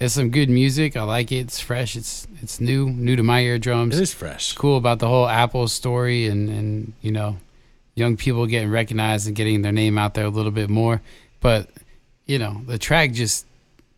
It's 0.00 0.14
some 0.14 0.30
good 0.30 0.48
music. 0.48 0.96
I 0.96 1.02
like 1.02 1.32
it. 1.32 1.38
It's 1.38 1.60
fresh. 1.60 1.96
It's 1.96 2.26
it's 2.40 2.60
new, 2.60 2.88
new 2.88 3.16
to 3.16 3.22
my 3.22 3.40
eardrums. 3.40 3.98
It 3.98 4.02
is 4.02 4.14
fresh. 4.14 4.50
It's 4.50 4.52
cool 4.58 4.76
about 4.76 5.00
the 5.00 5.08
whole 5.08 5.26
Apple 5.26 5.66
story 5.66 6.26
and 6.26 6.48
and 6.48 6.92
you 7.00 7.10
know, 7.10 7.38
young 7.96 8.16
people 8.16 8.46
getting 8.46 8.70
recognized 8.70 9.26
and 9.26 9.34
getting 9.34 9.62
their 9.62 9.72
name 9.72 9.98
out 9.98 10.14
there 10.14 10.24
a 10.24 10.30
little 10.30 10.52
bit 10.52 10.70
more. 10.70 11.02
But 11.40 11.68
you 12.26 12.38
know, 12.38 12.62
the 12.66 12.78
track 12.78 13.12
just 13.12 13.44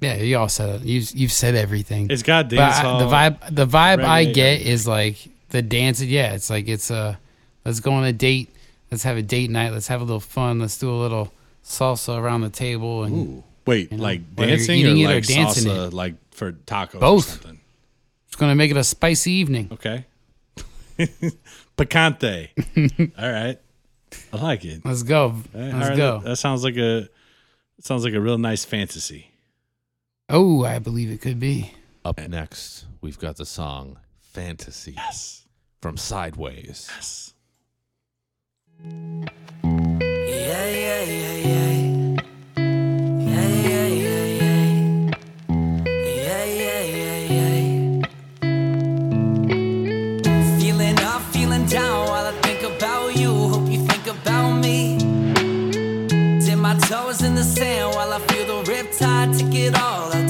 yeah, 0.01 0.15
you 0.17 0.39
all 0.39 0.49
said 0.49 0.81
it. 0.81 0.87
You 0.87 1.03
you've 1.13 1.33
said 1.33 1.55
everything. 1.55 2.09
It's 2.11 2.23
got 2.23 2.49
But 2.49 2.57
dance 2.57 2.77
I- 2.79 2.99
the 2.99 3.05
vibe 3.05 3.55
the 3.55 3.67
vibe 3.67 4.03
I 4.03 4.25
get 4.25 4.63
is 4.63 4.89
like 4.89 5.19
the 5.51 5.63
dance. 5.63 6.01
Yeah, 6.01 6.33
it's 6.33 6.51
like 6.51 6.69
it's 6.69 6.91
a 6.91 7.19
let's 7.65 7.81
go 7.81 7.93
on 7.93 8.05
a 8.05 8.13
date. 8.13 8.49
Let's 8.91 9.05
have 9.05 9.17
a 9.17 9.23
date 9.23 9.51
night. 9.51 9.73
Let's 9.73 9.89
have 9.89 10.01
a 10.01 10.05
little 10.05 10.21
fun. 10.21 10.59
Let's 10.59 10.79
do 10.79 10.91
a 10.91 10.99
little 10.99 11.33
salsa 11.65 12.19
around 12.19 12.41
the 12.41 12.51
table 12.51 13.05
and 13.05 13.39
Ooh. 13.39 13.45
Wait, 13.67 13.93
you 13.93 13.99
know, 13.99 14.03
like 14.03 14.23
whether 14.35 14.49
you're 14.51 14.57
dancing 14.57 14.75
or 14.75 14.89
eating 14.89 14.99
it 14.99 15.05
or 15.05 15.15
like 15.15 15.27
dancing 15.27 15.71
salsa, 15.71 15.87
it. 15.89 15.93
like 15.93 16.15
for 16.33 16.53
tacos 16.53 16.95
or 16.95 16.99
Both. 17.01 17.29
something? 17.29 17.61
it's 18.27 18.37
gonna 18.37 18.55
make 18.55 18.71
it 18.71 18.77
a 18.77 18.85
spicy 18.85 19.33
evening. 19.33 19.69
Okay. 19.73 20.07
Picante. 21.77 22.51
All 23.19 23.31
right. 23.33 23.59
I 24.33 24.37
like 24.37 24.65
it. 24.65 24.83
Let's 24.85 25.03
go. 25.03 25.25
All 25.25 25.43
Let's 25.55 25.89
right, 25.91 25.97
go. 25.97 26.19
That, 26.19 26.31
that 26.31 26.37
sounds 26.37 26.65
like 26.65 26.77
a 26.77 27.09
sounds 27.81 28.05
like 28.05 28.15
a 28.15 28.21
real 28.21 28.39
nice 28.39 28.65
fantasy. 28.65 29.31
Oh, 30.29 30.65
I 30.65 30.79
believe 30.79 31.11
it 31.11 31.21
could 31.21 31.41
be. 31.41 31.73
Up 32.05 32.19
next, 32.19 32.87
we've 33.01 33.19
got 33.19 33.37
the 33.37 33.45
song 33.45 33.99
"Fantasy" 34.21 34.93
Yes. 34.93 35.40
From 35.81 35.97
Sideways. 35.97 36.89
Yes. 36.95 37.33
Yeah, 38.85 40.67
yeah, 40.69 41.03
yeah, 41.03 41.37
yeah. 41.49 41.77
Yeah, 42.57 43.49
yeah, 43.67 43.87
yeah, 43.87 44.25
yeah. 44.41 44.75
Yeah, 46.05 46.45
yeah, 46.45 46.83
yeah, 46.85 47.21
yeah. 47.37 48.07
Feeling 50.59 50.99
up, 51.01 51.23
feeling 51.33 51.65
down 51.67 52.09
while 52.09 52.27
I 52.27 52.33
think 52.43 52.63
about 52.63 53.17
you. 53.17 53.33
Hope 53.49 53.71
you 53.71 53.87
think 53.87 54.07
about 54.07 54.53
me. 54.53 54.99
Dip 56.45 56.59
my 56.59 56.75
toes 56.89 57.23
in 57.23 57.35
the 57.35 57.45
sand 57.45 57.95
while 57.95 58.13
I 58.13 58.19
feel 58.29 58.47
the 58.47 58.71
riptide 58.71 59.39
take 59.39 59.55
it 59.55 59.75
all 59.81 60.13
out 60.13 60.30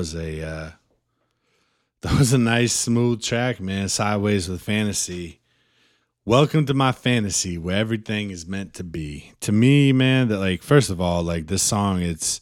was 0.00 0.14
a 0.14 0.42
uh, 0.42 0.70
that 2.00 2.18
was 2.18 2.32
a 2.32 2.38
nice 2.38 2.72
smooth 2.72 3.22
track, 3.22 3.60
man. 3.60 3.86
Sideways 3.90 4.48
with 4.48 4.62
fantasy. 4.62 5.40
Welcome 6.24 6.64
to 6.66 6.74
my 6.74 6.90
fantasy, 6.90 7.58
where 7.58 7.76
everything 7.76 8.30
is 8.30 8.46
meant 8.46 8.72
to 8.74 8.84
be. 8.84 9.34
To 9.40 9.52
me, 9.52 9.92
man, 9.92 10.28
that 10.28 10.38
like 10.38 10.62
first 10.62 10.88
of 10.88 11.02
all, 11.02 11.22
like 11.22 11.48
this 11.48 11.62
song, 11.62 12.00
it's 12.00 12.40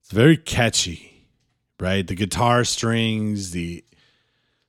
it's 0.00 0.10
very 0.10 0.36
catchy, 0.36 1.28
right? 1.78 2.04
The 2.04 2.16
guitar 2.16 2.64
strings, 2.64 3.52
the 3.52 3.84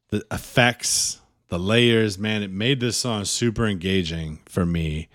the 0.10 0.24
effects, 0.32 1.20
the 1.48 1.58
layers, 1.58 2.20
man, 2.20 2.44
it 2.44 2.52
made 2.52 2.80
this 2.80 2.98
song 2.98 3.26
super 3.26 3.66
engaging 3.66 4.42
for 4.46 4.64
me. 4.64 5.10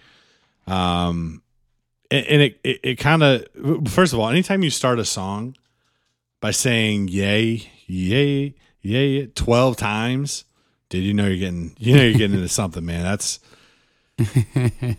Um, 0.66 1.42
and, 2.10 2.42
it 2.42 2.60
it, 2.64 2.80
it 2.82 2.94
kind 2.96 3.22
of 3.22 3.46
first 3.86 4.12
of 4.12 4.18
all, 4.18 4.28
anytime 4.28 4.64
you 4.64 4.70
start 4.70 4.98
a 4.98 5.04
song 5.04 5.54
by 6.40 6.50
saying 6.50 7.08
"yay, 7.08 7.70
yay, 7.86 8.54
yay" 8.82 9.26
twelve 9.26 9.76
times, 9.76 10.44
did 10.88 10.98
you 10.98 11.14
know 11.14 11.26
you're 11.26 11.38
getting 11.38 11.74
you 11.78 11.96
know 11.96 12.02
you're 12.02 12.18
getting 12.18 12.36
into 12.36 12.48
something, 12.60 12.84
man? 12.84 13.02
That's 13.02 13.40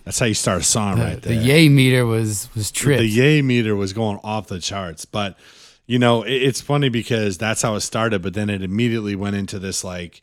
that's 0.05 0.19
how 0.19 0.26
you 0.26 0.34
start 0.34 0.61
a 0.61 0.63
song 0.63 0.97
The, 0.97 1.03
right 1.03 1.22
the 1.22 1.35
yay 1.35 1.69
meter 1.69 2.05
was 2.05 2.49
was 2.55 2.72
tripped. 2.72 3.01
The 3.01 3.07
yay 3.07 3.41
meter 3.41 3.76
was 3.76 3.93
going 3.93 4.19
off 4.23 4.47
the 4.47 4.59
charts, 4.59 5.05
but 5.05 5.38
you 5.85 5.99
know 5.99 6.23
it, 6.23 6.34
it's 6.34 6.61
funny 6.61 6.89
because 6.89 7.38
that's 7.38 7.61
how 7.61 7.76
it 7.76 7.81
started, 7.81 8.22
but 8.22 8.34
then 8.34 8.49
it 8.49 8.63
immediately 8.63 9.15
went 9.15 9.35
into 9.35 9.59
this 9.59 9.84
like 9.84 10.22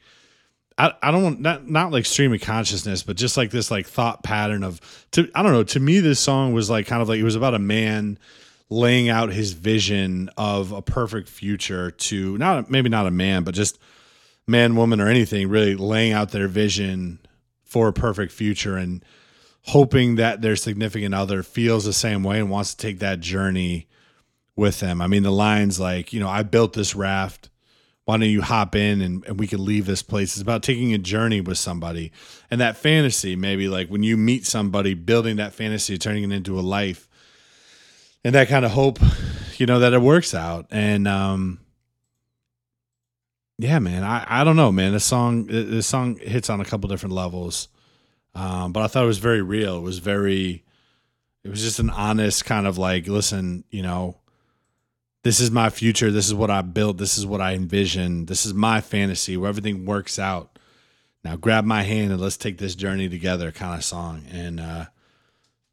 I, 0.79 0.93
I 1.03 1.11
don't 1.11 1.23
want 1.23 1.41
not 1.41 1.69
not 1.69 1.93
like 1.93 2.07
stream 2.07 2.33
of 2.33 2.41
consciousness, 2.41 3.03
but 3.03 3.17
just 3.17 3.37
like 3.37 3.51
this 3.51 3.71
like 3.71 3.87
thought 3.87 4.23
pattern 4.23 4.63
of 4.63 4.81
to 5.13 5.29
I 5.35 5.43
don't 5.43 5.53
know. 5.53 5.65
To 5.65 5.81
me, 5.81 6.01
this 6.01 6.21
song 6.21 6.53
was 6.53 6.71
like 6.71 6.87
kind 6.87 7.03
of 7.03 7.09
like 7.09 7.19
it 7.19 7.25
was 7.25 7.37
about 7.37 7.55
a 7.55 7.59
man 7.59 8.19
laying 8.71 9.09
out 9.09 9.33
his 9.33 9.53
vision 9.53 10.29
of 10.37 10.73
a 10.73 10.83
perfect 10.83 11.29
future 11.29 11.91
to 11.91 12.37
not 12.39 12.71
maybe 12.71 12.89
not 12.89 13.07
a 13.07 13.11
man, 13.11 13.45
but 13.45 13.55
just 13.55 13.79
man, 14.47 14.77
woman, 14.77 15.01
or 15.01 15.09
anything, 15.09 15.49
really 15.49 15.75
laying 15.77 16.13
out 16.13 16.31
their 16.31 16.49
vision 16.49 17.19
for 17.63 17.89
a 17.89 17.93
perfect 17.93 18.33
future 18.33 18.77
and 18.77 19.05
hoping 19.65 20.17
that 20.17 20.41
their 20.41 20.57
significant 20.57 21.15
other 21.15 21.43
feels 21.43 21.85
the 21.85 21.93
same 21.93 22.23
way 22.23 22.39
and 22.39 22.51
wants 22.51 22.75
to 22.75 22.77
take 22.79 22.99
that 23.01 23.21
journey 23.21 23.87
with 24.57 24.81
them. 24.81 25.01
I 25.03 25.07
mean, 25.07 25.23
the 25.23 25.31
lines 25.31 25.79
like, 25.79 26.13
you 26.13 26.21
know, 26.21 26.29
I 26.29 26.43
built 26.43 26.73
this 26.73 26.95
raft. 26.95 27.51
Why 28.07 28.17
don't 28.17 28.31
you 28.31 28.41
hop 28.41 28.75
in 28.75 29.03
and, 29.03 29.25
and 29.27 29.39
we 29.39 29.47
can 29.47 29.63
leave 29.63 29.85
this 29.85 30.03
place? 30.03 30.33
It's 30.33 30.43
about 30.43 30.63
taking 30.63 30.95
a 30.95 30.99
journey 30.99 31.43
with 31.43 31.59
somebody. 31.59 32.11
And 32.51 32.59
that 32.61 32.79
fantasy, 32.79 33.37
maybe 33.37 33.69
like 33.69 33.89
when 33.89 34.03
you 34.03 34.17
meet 34.17 34.47
somebody, 34.47 34.95
building 34.95 35.37
that 35.37 35.53
fantasy, 35.53 35.99
turning 35.99 36.25
it 36.25 36.35
into 36.35 36.59
a 36.59 36.63
life. 36.63 37.08
And 38.29 38.35
that 38.35 38.49
kind 38.49 38.67
of 38.67 38.73
hope, 38.73 38.99
you 39.57 39.65
know, 39.65 39.79
that 39.79 39.95
it 39.95 40.03
works 40.03 40.35
out. 40.35 40.67
And 40.71 41.09
um 41.09 41.61
yeah, 43.57 43.79
man, 43.79 44.05
I, 44.05 44.23
I 44.29 44.45
don't 44.45 44.55
know, 44.55 44.71
man. 44.71 44.93
This 44.93 45.07
song 45.07 45.47
this 45.47 45.87
song 45.87 46.19
hits 46.19 46.51
on 46.51 46.61
a 46.61 46.65
couple 46.67 46.91
different 46.91 47.15
levels. 47.15 47.69
Um, 48.35 48.75
but 48.75 48.83
I 48.83 48.87
thought 48.87 49.05
it 49.05 49.07
was 49.07 49.17
very 49.17 49.41
real. 49.41 49.79
It 49.79 49.81
was 49.81 50.01
very 50.01 50.63
it 51.43 51.49
was 51.49 51.63
just 51.63 51.79
an 51.79 51.89
honest 51.89 52.45
kind 52.45 52.67
of 52.67 52.77
like, 52.77 53.09
listen, 53.09 53.65
you 53.71 53.81
know, 53.81 54.19
this 55.23 55.41
is 55.41 55.51
my 55.51 55.71
future. 55.71 56.11
This 56.11 56.27
is 56.27 56.35
what 56.35 56.51
I 56.51 56.61
built. 56.61 56.99
This 56.99 57.17
is 57.17 57.25
what 57.25 57.41
I 57.41 57.55
envision. 57.55 58.27
This 58.27 58.45
is 58.45 58.53
my 58.53 58.83
fantasy 58.83 59.39
where 59.39 59.49
everything 59.49 59.87
works 59.87 60.19
out. 60.19 60.59
Now 61.25 61.37
grab 61.37 61.65
my 61.65 61.83
hand 61.83 62.13
and 62.13 62.21
let's 62.21 62.37
take 62.37 62.59
this 62.59 62.75
journey 62.75 63.09
together 63.09 63.51
kind 63.53 63.79
of 63.79 63.85
song. 63.87 64.25
And 64.31 64.61
uh, 64.61 64.85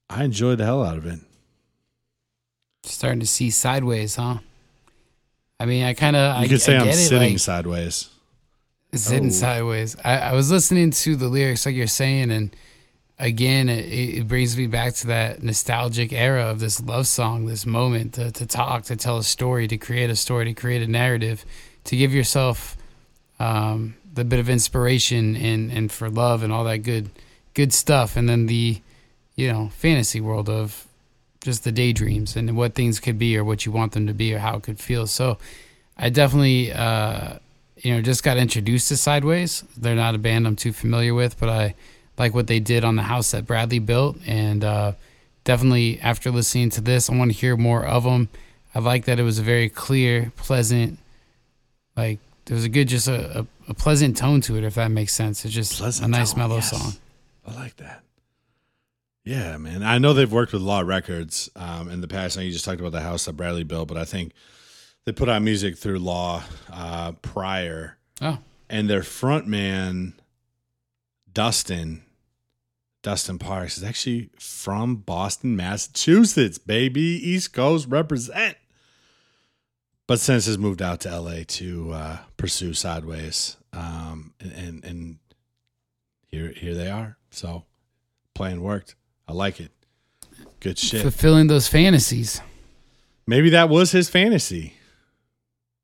I 0.10 0.24
enjoyed 0.24 0.60
the 0.60 0.64
hell 0.64 0.86
out 0.86 0.98
of 0.98 1.06
it. 1.06 1.20
Starting 2.86 3.20
to 3.20 3.26
see 3.28 3.50
sideways, 3.50 4.16
huh? 4.16 4.38
I 5.60 5.66
mean, 5.66 5.84
I 5.84 5.94
kind 5.94 6.16
of 6.16 6.38
You 6.38 6.46
I 6.46 6.48
could 6.48 6.62
say 6.62 6.76
I 6.78 6.82
I'm 6.82 6.92
sitting 6.94 7.32
like, 7.34 7.40
sideways. 7.40 8.10
sitting 8.94 9.28
Oh. 9.28 9.32
sideways. 9.32 9.96
I, 10.04 10.18
I 10.20 10.34
was 10.34 10.52
listening 10.52 10.92
to 10.92 11.16
the 11.16 11.28
lyrics 11.28 11.66
like 11.66 11.76
you're 11.76 11.88
saying, 11.88 12.32
and 12.32 12.56
again, 13.18 13.70
it, 13.70 13.86
it 13.86 14.28
brings 14.28 14.58
me 14.58 14.68
back 14.68 14.94
to 14.96 15.08
that 15.08 15.42
nostalgic 15.42 16.12
era 16.14 16.44
of 16.46 16.60
this 16.60 16.82
love 16.82 17.08
song, 17.08 17.46
this 17.46 17.66
moment 17.66 18.14
to, 18.16 18.32
to 18.32 18.46
talk, 18.46 18.84
to 18.86 18.96
tell 18.96 19.18
a 19.18 19.24
story, 19.24 19.68
to 19.70 19.78
create 19.78 20.10
a 20.10 20.16
story, 20.16 20.46
to 20.46 20.54
create 20.54 20.82
a 20.82 20.88
narrative, 20.88 21.46
to 21.86 21.96
give 21.96 22.14
yourself 22.14 22.76
um, 23.40 23.96
the 24.14 24.24
bit 24.26 24.40
of 24.40 24.50
inspiration 24.50 25.36
and 25.36 25.72
and 25.72 25.92
for 25.92 26.10
love 26.10 26.44
and 26.44 26.52
all 26.54 26.64
that 26.66 26.80
good 26.80 27.10
good 27.54 27.74
stuff, 27.74 28.16
and 28.18 28.28
then 28.30 28.46
the 28.48 28.82
you 29.36 29.52
know 29.52 29.70
fantasy 29.76 30.20
world 30.22 30.50
of 30.50 30.86
just 31.46 31.64
the 31.64 31.72
daydreams 31.72 32.36
and 32.36 32.58
what 32.58 32.74
things 32.74 33.00
could 33.00 33.20
be 33.20 33.38
or 33.38 33.44
what 33.44 33.66
you 33.66 33.72
want 33.72 33.94
them 33.94 34.08
to 34.08 34.14
be 34.14 34.34
or 34.34 34.40
how 34.40 34.58
it 34.58 34.64
could 34.64 34.80
feel. 34.80 35.06
So 35.06 35.38
I 35.96 36.10
definitely 36.10 36.74
uh, 36.74 37.38
you 37.78 37.94
know 37.94 38.02
just 38.02 38.24
got 38.24 38.38
introduced 38.38 38.90
to 38.90 38.98
Sideways. 38.98 39.64
They're 39.78 39.96
not 39.96 40.16
a 40.16 40.18
band 40.18 40.48
I'm 40.48 40.56
too 40.56 40.74
familiar 40.74 41.14
with, 41.14 41.40
but 41.40 41.50
I 41.50 41.76
like 42.18 42.34
what 42.34 42.48
they 42.48 42.60
did 42.60 42.84
on 42.84 42.96
the 42.96 43.04
house 43.04 43.32
that 43.32 43.46
Bradley 43.46 43.80
built, 43.80 44.18
and 44.26 44.64
uh, 44.64 44.94
definitely 45.44 46.00
after 46.02 46.32
listening 46.32 46.72
to 46.72 46.82
this, 46.82 47.10
I 47.10 47.16
want 47.16 47.32
to 47.32 47.38
hear 47.38 47.56
more 47.56 47.86
of 47.86 48.04
them. 48.04 48.30
I 48.74 48.80
like 48.80 49.06
that 49.06 49.20
it 49.20 49.24
was 49.24 49.40
a 49.40 49.44
very 49.44 49.70
clear, 49.70 50.34
pleasant, 50.36 50.98
like 51.96 52.20
there 52.46 52.56
was 52.56 52.66
a 52.66 52.70
good, 52.70 52.88
just 52.88 53.08
a, 53.08 53.40
a, 53.40 53.48
a 53.70 53.74
pleasant 53.74 54.18
tone 54.18 54.42
to 54.42 54.58
it, 54.58 54.64
if 54.64 54.76
that 54.76 54.90
makes 54.90 55.14
sense. 55.14 55.46
It's 55.46 55.54
just 55.54 55.78
Pleasant 55.78 56.08
a 56.08 56.10
nice 56.10 56.32
tone, 56.32 56.40
mellow 56.40 56.56
yes. 56.56 56.72
song. 56.72 56.94
I 57.48 57.54
like 57.56 57.78
that. 57.78 58.02
Yeah, 59.26 59.58
man. 59.58 59.82
I 59.82 59.98
know 59.98 60.14
they've 60.14 60.32
worked 60.32 60.54
with 60.54 60.62
Law 60.62 60.82
Records 60.82 61.50
um, 61.56 61.90
in 61.90 62.02
the 62.02 62.08
past. 62.08 62.38
I 62.38 62.42
know 62.42 62.46
you 62.46 62.54
just 62.54 62.64
talked 62.64 62.80
about 62.80 62.92
the 62.92 63.02
house 63.02 63.26
that 63.26 63.34
Bradley 63.34 63.64
built, 63.64 63.88
but 63.88 63.98
I 63.98 64.06
think 64.06 64.34
they 65.06 65.12
put 65.12 65.30
out 65.30 65.42
music 65.42 65.78
through 65.78 65.98
Law 65.98 66.44
uh, 66.72 67.14
prior. 67.24 67.98
Oh. 68.22 68.38
And 68.70 68.88
their 68.88 69.02
front 69.02 69.48
man, 69.48 70.14
Dustin, 71.34 72.04
Dustin 73.02 73.40
Parks, 73.40 73.80
is 73.80 73.84
actually 73.84 74.30
from 74.38 74.98
Boston, 74.98 75.56
Massachusetts, 75.56 76.60
baby. 76.60 77.02
East 77.02 77.52
Coast 77.52 77.88
represent. 77.90 78.58
But 80.06 80.20
since 80.20 80.46
has 80.46 80.60
moved 80.60 80.84
out 80.84 81.00
to 81.02 81.20
LA 81.20 81.38
to 81.48 81.92
uh, 81.94 82.18
pursue 82.38 82.76
Sideways. 82.76 83.58
Um, 83.74 84.36
and, 84.40 84.52
and, 84.52 84.86
and 84.86 85.18
here, 86.28 86.54
here 86.56 86.76
they 86.76 86.92
are. 86.92 87.18
So 87.32 87.64
plan 88.36 88.62
worked. 88.62 88.96
I 89.28 89.34
like 89.34 89.60
it. 89.60 89.72
Good 90.60 90.78
shit. 90.78 91.02
Fulfilling 91.02 91.48
those 91.48 91.68
fantasies. 91.68 92.42
Maybe 93.28 93.50
that 93.52 93.70
was 93.70 93.92
his 93.92 94.10
fantasy. 94.10 94.74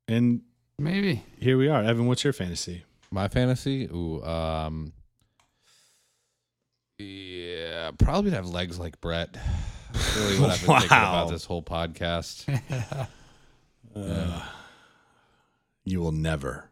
And 0.08 0.42
maybe 0.78 1.24
here 1.40 1.58
we 1.58 1.68
are. 1.68 1.82
Evan, 1.84 2.06
what's 2.08 2.24
your 2.24 2.34
fantasy? 2.34 2.84
My 3.12 3.28
fantasy? 3.28 3.86
Ooh, 3.86 4.24
um, 4.24 4.94
yeah, 6.98 7.92
probably 7.98 8.26
would 8.32 8.36
have 8.36 8.48
legs 8.50 8.80
like 8.80 9.00
Brett. 9.02 9.36
That's 9.92 10.16
really 10.18 10.40
what 10.40 10.52
I've 10.52 10.60
been 10.66 10.68
thinking 10.80 10.90
Wow. 10.98 11.24
about 11.24 11.30
this 11.32 11.46
whole 11.46 11.64
podcast. 11.64 13.08
Uh, 13.94 14.42
you 15.84 16.00
will 16.00 16.14
never 16.14 16.70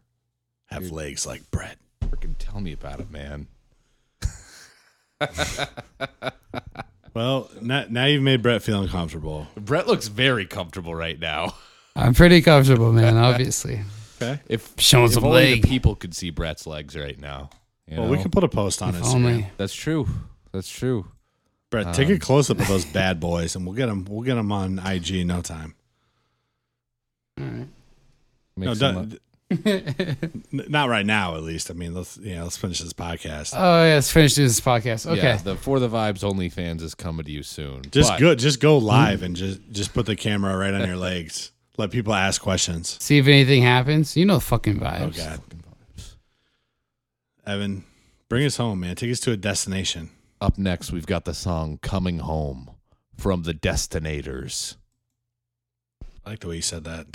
have 0.70 0.90
legs 0.90 1.26
like 1.26 1.50
Brett. 1.50 1.76
Freaking 2.02 2.34
tell 2.38 2.62
me 2.62 2.72
about 2.72 2.98
it, 2.98 3.10
man. 3.10 3.46
Well, 7.12 7.50
now, 7.60 7.86
now 7.90 8.04
you've 8.04 8.22
made 8.22 8.40
Brett 8.40 8.62
feel 8.62 8.80
uncomfortable. 8.82 9.48
Brett 9.56 9.88
looks 9.88 10.06
very 10.06 10.46
comfortable 10.46 10.94
right 10.94 11.18
now. 11.18 11.54
I'm 11.96 12.14
pretty 12.14 12.40
comfortable, 12.40 12.92
man. 12.92 13.16
Obviously. 13.16 13.80
Okay. 14.22 14.40
If 14.48 14.74
Showing 14.78 15.06
if 15.06 15.12
some 15.14 15.24
only 15.24 15.54
leg. 15.54 15.62
the 15.62 15.68
people 15.68 15.96
could 15.96 16.14
see 16.14 16.30
Brett's 16.30 16.68
legs 16.68 16.94
right 16.96 17.18
now. 17.18 17.50
you 17.88 17.98
Well, 17.98 18.08
we 18.08 18.16
can 18.18 18.30
put 18.30 18.44
a 18.44 18.48
post 18.48 18.80
on 18.80 18.90
If 18.94 19.02
Instagram. 19.02 19.14
only. 19.14 19.46
That's 19.56 19.74
true. 19.74 20.06
That's 20.52 20.68
true. 20.70 21.08
Brett, 21.70 21.92
take 21.94 22.06
Um, 22.08 22.14
a 22.14 22.18
close 22.20 22.48
up 22.48 22.60
of 22.60 22.68
those 22.68 22.84
bad 22.92 23.18
boys, 23.18 23.56
and 23.56 23.66
we'll 23.66 23.74
get 23.74 23.86
them. 23.86 24.06
We'll 24.08 24.22
get 24.22 24.36
them 24.36 24.52
on 24.52 24.78
IG 24.78 25.10
in 25.16 25.26
no 25.26 25.40
time. 25.42 25.74
All 27.40 27.44
right. 27.46 27.68
Make 28.56 28.66
No, 28.66 28.74
some, 28.74 28.94
don't- 28.94 29.12
n- 29.14 29.18
not 30.52 30.88
right 30.88 31.04
now, 31.04 31.34
at 31.36 31.42
least. 31.42 31.70
I 31.70 31.74
mean, 31.74 31.94
let's 31.94 32.16
you 32.18 32.36
know, 32.36 32.44
let's 32.44 32.56
finish 32.56 32.78
this 32.80 32.92
podcast. 32.92 33.52
Oh 33.56 33.84
yeah, 33.84 33.94
let's 33.94 34.10
finish 34.10 34.34
this 34.34 34.60
podcast. 34.60 35.06
Okay. 35.10 35.20
Yeah, 35.20 35.36
the 35.36 35.56
For 35.56 35.80
the 35.80 35.88
Vibes 35.88 36.22
only 36.22 36.48
fans 36.48 36.82
is 36.82 36.94
coming 36.94 37.24
to 37.24 37.30
you 37.32 37.42
soon. 37.42 37.82
just 37.90 38.10
But- 38.10 38.20
go, 38.20 38.34
just 38.34 38.60
go 38.60 38.78
live 38.78 39.22
and 39.22 39.34
just 39.34 39.60
just 39.72 39.92
put 39.92 40.06
the 40.06 40.16
camera 40.16 40.56
right 40.56 40.72
on 40.74 40.86
your 40.86 40.96
legs. 40.96 41.50
Let 41.76 41.90
people 41.90 42.12
ask 42.14 42.40
questions. 42.42 42.96
See 43.00 43.18
if 43.18 43.26
anything 43.26 43.62
happens. 43.62 44.16
You 44.16 44.26
know 44.26 44.34
the 44.34 44.40
fucking 44.40 44.78
vibes. 44.78 45.00
Oh 45.00 45.08
vibes. 45.08 45.16
God, 45.16 45.40
Evan, 47.46 47.84
bring 48.28 48.44
us 48.44 48.56
home, 48.56 48.80
man. 48.80 48.96
Take 48.96 49.10
us 49.10 49.20
to 49.20 49.32
a 49.32 49.36
destination. 49.36 50.10
Up 50.40 50.58
next, 50.58 50.92
we've 50.92 51.06
got 51.06 51.24
the 51.24 51.34
song 51.34 51.78
Coming 51.82 52.18
Home 52.20 52.70
from 53.16 53.42
the 53.42 53.52
Destinators. 53.54 54.76
I 56.24 56.30
like 56.30 56.40
the 56.40 56.48
way 56.48 56.56
you 56.56 56.62
said 56.62 56.84
that. 56.84 57.06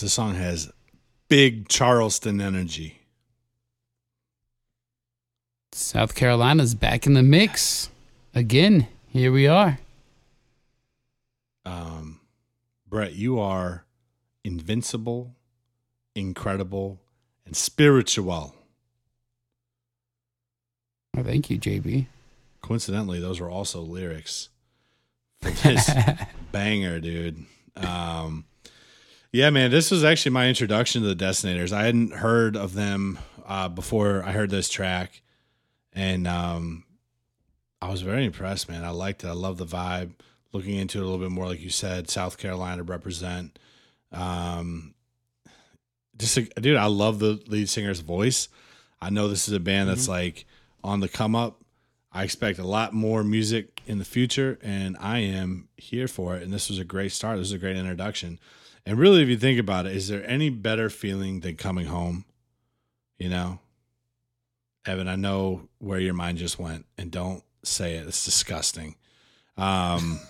This 0.00 0.14
song 0.14 0.34
has 0.36 0.72
big 1.28 1.68
Charleston 1.68 2.40
energy. 2.40 3.02
South 5.72 6.14
Carolina's 6.14 6.74
back 6.74 7.06
in 7.06 7.12
the 7.12 7.22
mix 7.22 7.90
again. 8.34 8.88
Here 9.08 9.30
we 9.30 9.46
are. 9.46 9.78
Um, 11.66 12.20
Brett, 12.88 13.12
you 13.12 13.38
are 13.38 13.84
invincible, 14.42 15.34
incredible, 16.14 16.98
and 17.44 17.54
spiritual. 17.54 18.54
Oh, 21.14 21.22
thank 21.22 21.50
you, 21.50 21.58
JB. 21.58 22.06
Coincidentally, 22.62 23.20
those 23.20 23.38
were 23.38 23.50
also 23.50 23.82
lyrics 23.82 24.48
for 25.42 25.50
this 25.50 25.90
banger, 26.52 27.00
dude. 27.00 27.44
Um, 27.76 28.46
yeah, 29.32 29.50
man, 29.50 29.70
this 29.70 29.90
was 29.90 30.04
actually 30.04 30.32
my 30.32 30.48
introduction 30.48 31.02
to 31.02 31.14
the 31.14 31.24
Destinators. 31.24 31.72
I 31.72 31.84
hadn't 31.84 32.12
heard 32.12 32.56
of 32.56 32.74
them 32.74 33.18
uh, 33.46 33.68
before 33.68 34.22
I 34.24 34.32
heard 34.32 34.50
this 34.50 34.68
track, 34.68 35.22
and 35.92 36.26
um, 36.26 36.84
I 37.80 37.90
was 37.90 38.02
very 38.02 38.24
impressed, 38.24 38.68
man. 38.68 38.84
I 38.84 38.90
liked 38.90 39.24
it. 39.24 39.28
I 39.28 39.32
love 39.32 39.56
the 39.58 39.66
vibe. 39.66 40.12
Looking 40.52 40.76
into 40.76 40.98
it 40.98 41.02
a 41.02 41.04
little 41.04 41.20
bit 41.20 41.30
more, 41.30 41.46
like 41.46 41.60
you 41.60 41.70
said, 41.70 42.10
South 42.10 42.36
Carolina 42.36 42.82
represent. 42.82 43.56
Um, 44.10 44.94
just, 46.18 46.36
dude, 46.56 46.76
I 46.76 46.86
love 46.86 47.20
the 47.20 47.40
lead 47.46 47.68
singer's 47.68 48.00
voice. 48.00 48.48
I 49.00 49.10
know 49.10 49.28
this 49.28 49.46
is 49.48 49.54
a 49.54 49.60
band 49.60 49.88
that's 49.88 50.08
like 50.08 50.44
on 50.82 51.00
the 51.00 51.08
come 51.08 51.36
up. 51.36 51.62
I 52.12 52.24
expect 52.24 52.58
a 52.58 52.66
lot 52.66 52.92
more 52.92 53.22
music 53.22 53.80
in 53.86 53.98
the 53.98 54.04
future, 54.04 54.58
and 54.60 54.96
I 54.98 55.20
am 55.20 55.68
here 55.76 56.08
for 56.08 56.36
it. 56.36 56.42
And 56.42 56.52
this 56.52 56.68
was 56.68 56.80
a 56.80 56.84
great 56.84 57.12
start. 57.12 57.38
This 57.38 57.46
was 57.46 57.52
a 57.52 57.58
great 57.58 57.76
introduction. 57.76 58.40
And 58.86 58.98
really, 58.98 59.22
if 59.22 59.28
you 59.28 59.36
think 59.36 59.58
about 59.58 59.86
it, 59.86 59.94
is 59.94 60.08
there 60.08 60.28
any 60.28 60.50
better 60.50 60.90
feeling 60.90 61.40
than 61.40 61.56
coming 61.56 61.86
home? 61.86 62.24
You 63.18 63.28
know, 63.28 63.60
Evan, 64.86 65.08
I 65.08 65.16
know 65.16 65.68
where 65.78 66.00
your 66.00 66.14
mind 66.14 66.38
just 66.38 66.58
went, 66.58 66.86
and 66.96 67.10
don't 67.10 67.44
say 67.62 67.96
it. 67.96 68.06
It's 68.06 68.24
disgusting. 68.24 68.96
Um, 69.56 70.20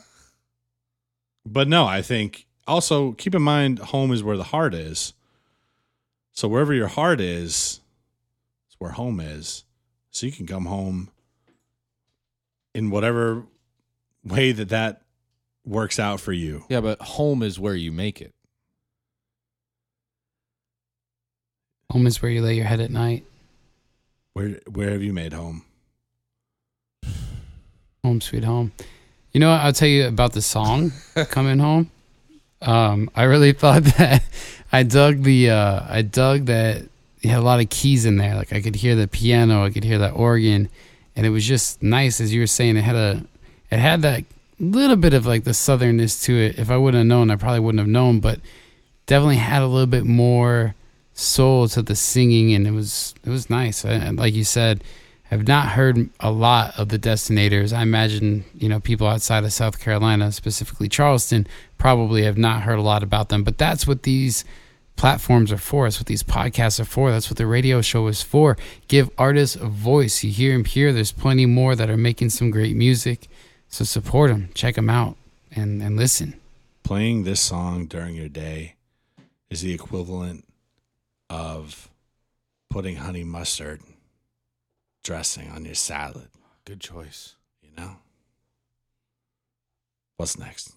but 1.47 1.69
no, 1.69 1.87
I 1.87 2.03
think 2.03 2.47
also 2.67 3.13
keep 3.13 3.35
in 3.35 3.43
mind 3.43 3.79
home 3.79 4.13
is 4.13 4.23
where 4.23 4.37
the 4.37 4.45
heart 4.45 4.75
is. 4.75 5.15
So 6.33 6.49
wherever 6.49 6.73
your 6.73 6.89
heart 6.89 7.21
is, 7.21 7.81
is 8.69 8.77
where 8.79 8.93
home 8.93 9.21
is. 9.21 9.65
So 10.11 10.27
you 10.27 10.33
can 10.33 10.47
come 10.47 10.67
home 10.67 11.11
in 12.75 12.91
whatever 12.91 13.45
way 14.25 14.53
that 14.53 14.69
that 14.71 15.03
works 15.65 15.99
out 15.99 16.21
for 16.21 16.33
you. 16.33 16.65
Yeah, 16.69 16.81
but 16.81 17.01
home 17.01 17.43
is 17.43 17.59
where 17.59 17.75
you 17.75 17.93
make 17.93 18.21
it. 18.21 18.35
Home 21.91 22.07
is 22.07 22.23
where 22.23 22.31
you 22.31 22.41
lay 22.41 22.55
your 22.55 22.67
head 22.67 22.81
at 22.81 22.91
night. 22.91 23.25
Where 24.33 24.61
where 24.71 24.91
have 24.91 25.03
you 25.03 25.13
made 25.13 25.33
home? 25.33 25.65
Home 28.05 28.21
sweet 28.21 28.45
home. 28.45 28.73
You 29.33 29.41
know 29.41 29.51
what? 29.51 29.61
I'll 29.61 29.73
tell 29.73 29.89
you 29.89 30.07
about 30.07 30.33
the 30.33 30.43
song 30.43 30.93
"Coming 31.31 31.59
Home." 31.59 31.91
Um, 32.63 33.11
I 33.17 33.25
really 33.25 33.53
thought 33.53 33.83
that 33.99 34.23
I 34.71 34.85
dug 34.85 35.25
the 35.25 35.51
uh, 35.51 35.81
I 35.89 36.03
dug 36.03 36.47
that 36.47 36.83
it 37.23 37.29
had 37.29 37.41
a 37.41 37.43
lot 37.43 37.61
of 37.61 37.69
keys 37.71 38.07
in 38.07 38.19
there. 38.19 38.37
Like 38.37 38.53
I 38.53 38.61
could 38.61 38.77
hear 38.77 38.95
the 38.95 39.09
piano, 39.09 39.65
I 39.65 39.71
could 39.71 39.85
hear 39.85 39.99
that 39.99 40.13
organ, 40.13 40.69
and 41.17 41.27
it 41.27 41.31
was 41.31 41.45
just 41.45 41.83
nice. 41.83 42.21
As 42.21 42.33
you 42.33 42.41
were 42.41 42.47
saying, 42.47 42.77
it 42.77 42.83
had 42.83 42.97
a 42.97 43.25
it 43.69 43.81
had 43.81 44.03
that 44.03 44.25
little 44.61 44.97
bit 44.97 45.13
of 45.13 45.27
like 45.27 45.43
the 45.43 45.51
southernness 45.51 46.23
to 46.23 46.35
it. 46.39 46.57
If 46.57 46.71
I 46.71 46.77
wouldn't 46.77 47.01
have 47.01 47.09
known, 47.09 47.33
I 47.33 47.37
probably 47.37 47.61
wouldn't 47.61 47.81
have 47.81 47.89
known, 47.89 48.21
but 48.21 48.39
definitely 49.07 49.37
had 49.37 49.63
a 49.63 49.67
little 49.67 49.89
bit 49.89 50.05
more 50.05 50.77
soul 51.21 51.69
to 51.69 51.83
the 51.83 51.95
singing, 51.95 52.55
and 52.55 52.67
it 52.67 52.73
was 52.73 53.15
it 53.25 53.31
was 53.31 53.51
nice. 53.51 53.85
Like 53.85 54.35
you 54.35 54.45
said, 54.45 54.83
I've 55.31 55.47
not 55.47 55.69
heard 55.69 56.09
a 56.19 56.31
lot 56.31 56.79
of 56.79 56.89
the 56.89 56.99
Destinators. 56.99 57.73
I 57.73 57.83
imagine 57.83 58.45
you 58.55 58.69
know 58.69 58.81
people 58.81 59.07
outside 59.07 59.45
of 59.45 59.53
South 59.53 59.79
Carolina, 59.79 60.33
specifically 60.33 60.89
Charleston, 60.89 61.47
probably 61.79 62.25
have 62.25 62.39
not 62.39 62.63
heard 62.63 62.79
a 62.79 62.83
lot 62.83 63.03
about 63.03 63.29
them. 63.29 63.45
But 63.45 63.59
that's 63.59 63.87
what 63.87 64.03
these 64.03 64.45
platforms 64.97 65.53
are 65.53 65.59
for. 65.59 65.87
That's 65.87 65.99
what 65.99 66.07
these 66.07 66.23
podcasts 66.23 66.81
are 66.81 66.85
for. 66.85 67.11
That's 67.11 67.31
what 67.31 67.39
the 67.39 67.47
radio 67.47 67.81
show 67.81 68.07
is 68.09 68.23
for. 68.23 68.57
Give 68.89 69.11
artists 69.17 69.57
a 69.57 69.67
voice. 69.67 70.25
You 70.25 70.31
hear 70.31 70.53
them 70.53 70.65
here. 70.65 70.93
There's 70.93 71.13
plenty 71.13 71.47
more 71.47 71.77
that 71.77 71.89
are 71.89 71.97
making 71.97 72.31
some 72.31 72.51
great 72.51 72.77
music. 72.77 73.29
So 73.69 73.85
support 73.85 74.31
them, 74.31 74.51
check 74.55 74.75
them 74.75 74.91
out, 74.91 75.17
and 75.55 75.83
and 75.83 75.97
listen. 75.97 76.41
Playing 76.83 77.23
this 77.23 77.41
song 77.41 77.87
during 77.87 78.17
your 78.17 78.29
day 78.29 78.75
is 79.49 79.61
the 79.61 79.73
equivalent 79.73 80.45
of 81.31 81.89
putting 82.69 82.97
honey 82.97 83.25
mustard 83.25 83.81
dressing 85.03 85.49
on 85.51 85.65
your 85.65 85.75
salad. 85.75 86.29
Good 86.67 86.81
choice. 86.81 87.37
You 87.63 87.71
know? 87.77 87.97
What's 90.19 90.39
next? 90.39 90.75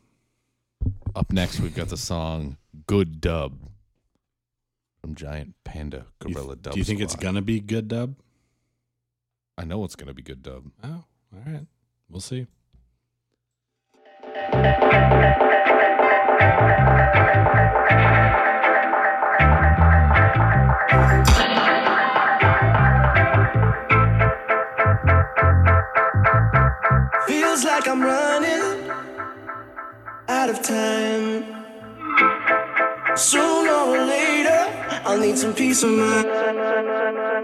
Up 1.15 1.31
next, 1.33 1.59
we've 1.59 1.75
got 1.75 1.89
the 1.89 1.97
song 1.97 2.57
"Good 2.87 3.19
Dub" 3.19 3.59
from 5.01 5.15
Giant 5.15 5.55
Panda 5.65 6.05
You- 6.25 6.33
Guerilla 6.33 6.55
Dub. 6.55 6.73
Do 6.73 6.79
you 6.79 6.85
think 6.85 7.01
it's 7.01 7.15
gonna 7.15 7.41
be 7.41 7.59
good 7.59 7.87
dub? 7.89 8.15
I 9.57 9.65
know 9.65 9.83
it's 9.83 9.95
gonna 9.95 10.13
be 10.13 10.23
good 10.23 10.41
dub. 10.41 10.71
Oh, 10.83 11.03
all 11.33 11.41
right. 11.45 11.67
We'll 12.09 12.21
see. 12.21 12.47
I'm 27.93 28.01
running 28.01 28.89
out 30.27 30.49
of 30.49 30.63
time. 30.63 31.45
Sooner 33.15 33.71
or 33.71 33.97
later, 34.07 34.61
I'll 35.05 35.19
need 35.19 35.37
some 35.37 35.53
peace 35.53 35.83
of 35.83 35.91
mind. 35.91 37.42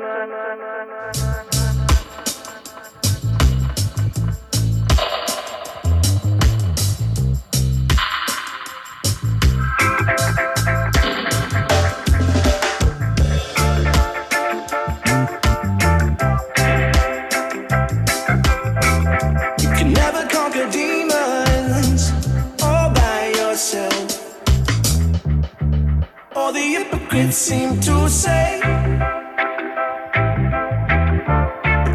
The 27.19 27.25
hypocrites 27.25 27.37
seem 27.37 27.79
to 27.81 28.09
say, 28.09 28.61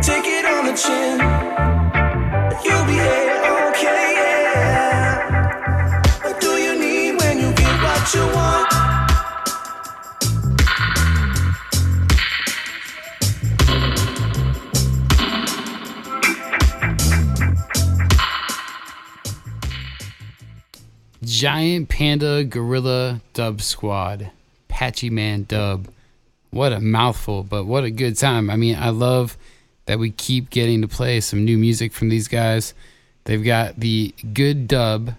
Take 0.02 0.26
it 0.26 0.44
on 0.44 0.66
the 0.66 0.74
chin, 0.76 1.18
you'll 2.62 2.84
be 2.84 3.00
okay. 3.00 4.06
Yeah. 4.20 5.62
What 6.24 6.40
do 6.42 6.48
you 6.48 6.78
need 6.78 7.12
when 7.22 7.38
you 7.38 7.52
get 7.54 7.82
what 7.82 8.14
you 8.14 8.26
want? 8.34 8.68
Giant 21.22 21.88
Panda 21.88 22.44
Guerilla 22.44 23.22
Dub 23.32 23.62
Squad, 23.62 24.30
Patchy 24.74 25.08
Man 25.08 25.44
Dub. 25.44 25.86
What 26.50 26.72
a 26.72 26.80
mouthful, 26.80 27.44
but 27.44 27.64
what 27.64 27.84
a 27.84 27.92
good 27.92 28.18
time. 28.18 28.50
I 28.50 28.56
mean, 28.56 28.74
I 28.74 28.88
love 28.88 29.38
that 29.86 30.00
we 30.00 30.10
keep 30.10 30.50
getting 30.50 30.82
to 30.82 30.88
play 30.88 31.20
some 31.20 31.44
new 31.44 31.56
music 31.56 31.92
from 31.92 32.08
these 32.08 32.26
guys. 32.26 32.74
They've 33.22 33.42
got 33.42 33.78
the 33.78 34.12
Good 34.32 34.66
Dub, 34.66 35.14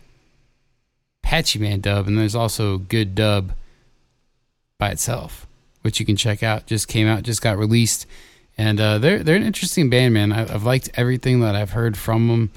Patchy 1.24 1.58
Man 1.58 1.80
Dub, 1.80 2.06
and 2.06 2.18
there's 2.18 2.36
also 2.36 2.80
Good 2.80 3.16
Dub 3.16 3.54
by 4.78 4.90
itself, 4.90 5.48
which 5.84 6.02
you 6.02 6.06
can 6.06 6.18
check 6.18 6.44
out. 6.44 6.68
Just 6.68 6.90
came 6.90 7.08
out, 7.08 7.24
just 7.24 7.42
got 7.42 7.58
released, 7.58 8.06
and 8.58 8.78
uh, 8.82 8.98
they're 8.98 9.24
they're 9.24 9.38
an 9.38 9.44
interesting 9.44 9.90
band, 9.90 10.14
man. 10.14 10.34
I, 10.34 10.54
I've 10.54 10.66
liked 10.66 10.90
everything 10.96 11.40
that 11.40 11.56
I've 11.56 11.72
heard 11.72 11.96
from 11.96 12.28
them. 12.28 12.52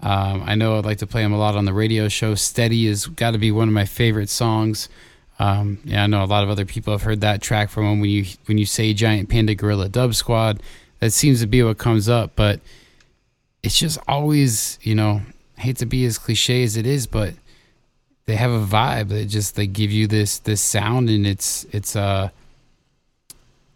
Um, 0.00 0.44
I 0.46 0.54
know 0.54 0.78
I'd 0.78 0.84
like 0.84 0.98
to 0.98 1.06
play 1.08 1.22
them 1.22 1.32
a 1.32 1.38
lot 1.38 1.56
on 1.56 1.64
the 1.64 1.72
radio 1.72 2.06
show. 2.06 2.36
Steady 2.36 2.86
has 2.86 3.06
got 3.06 3.32
to 3.32 3.38
be 3.38 3.50
one 3.50 3.66
of 3.66 3.74
my 3.74 3.86
favorite 3.86 4.28
songs. 4.28 4.88
Um, 5.38 5.78
yeah, 5.84 6.04
I 6.04 6.06
know 6.06 6.22
a 6.22 6.26
lot 6.26 6.44
of 6.44 6.50
other 6.50 6.64
people 6.64 6.92
have 6.92 7.02
heard 7.02 7.20
that 7.22 7.42
track 7.42 7.70
from 7.70 7.84
them. 7.84 8.00
When 8.00 8.10
you 8.10 8.24
when 8.46 8.58
you 8.58 8.66
say 8.66 8.94
Giant 8.94 9.28
Panda 9.28 9.54
Guerilla 9.54 9.88
Dub 9.88 10.14
Squad, 10.14 10.62
that 11.00 11.12
seems 11.12 11.40
to 11.40 11.46
be 11.46 11.62
what 11.62 11.78
comes 11.78 12.08
up. 12.08 12.32
But 12.36 12.60
it's 13.62 13.78
just 13.78 13.98
always, 14.06 14.78
you 14.82 14.94
know, 14.94 15.22
hate 15.56 15.78
to 15.78 15.86
be 15.86 16.04
as 16.04 16.18
cliche 16.18 16.62
as 16.62 16.76
it 16.76 16.86
is, 16.86 17.06
but 17.06 17.34
they 18.26 18.36
have 18.36 18.50
a 18.50 18.64
vibe 18.64 19.08
that 19.08 19.26
just 19.26 19.56
they 19.56 19.66
give 19.66 19.90
you 19.90 20.06
this 20.06 20.38
this 20.38 20.60
sound 20.60 21.10
and 21.10 21.26
it's 21.26 21.64
it's 21.72 21.94
uh 21.94 22.30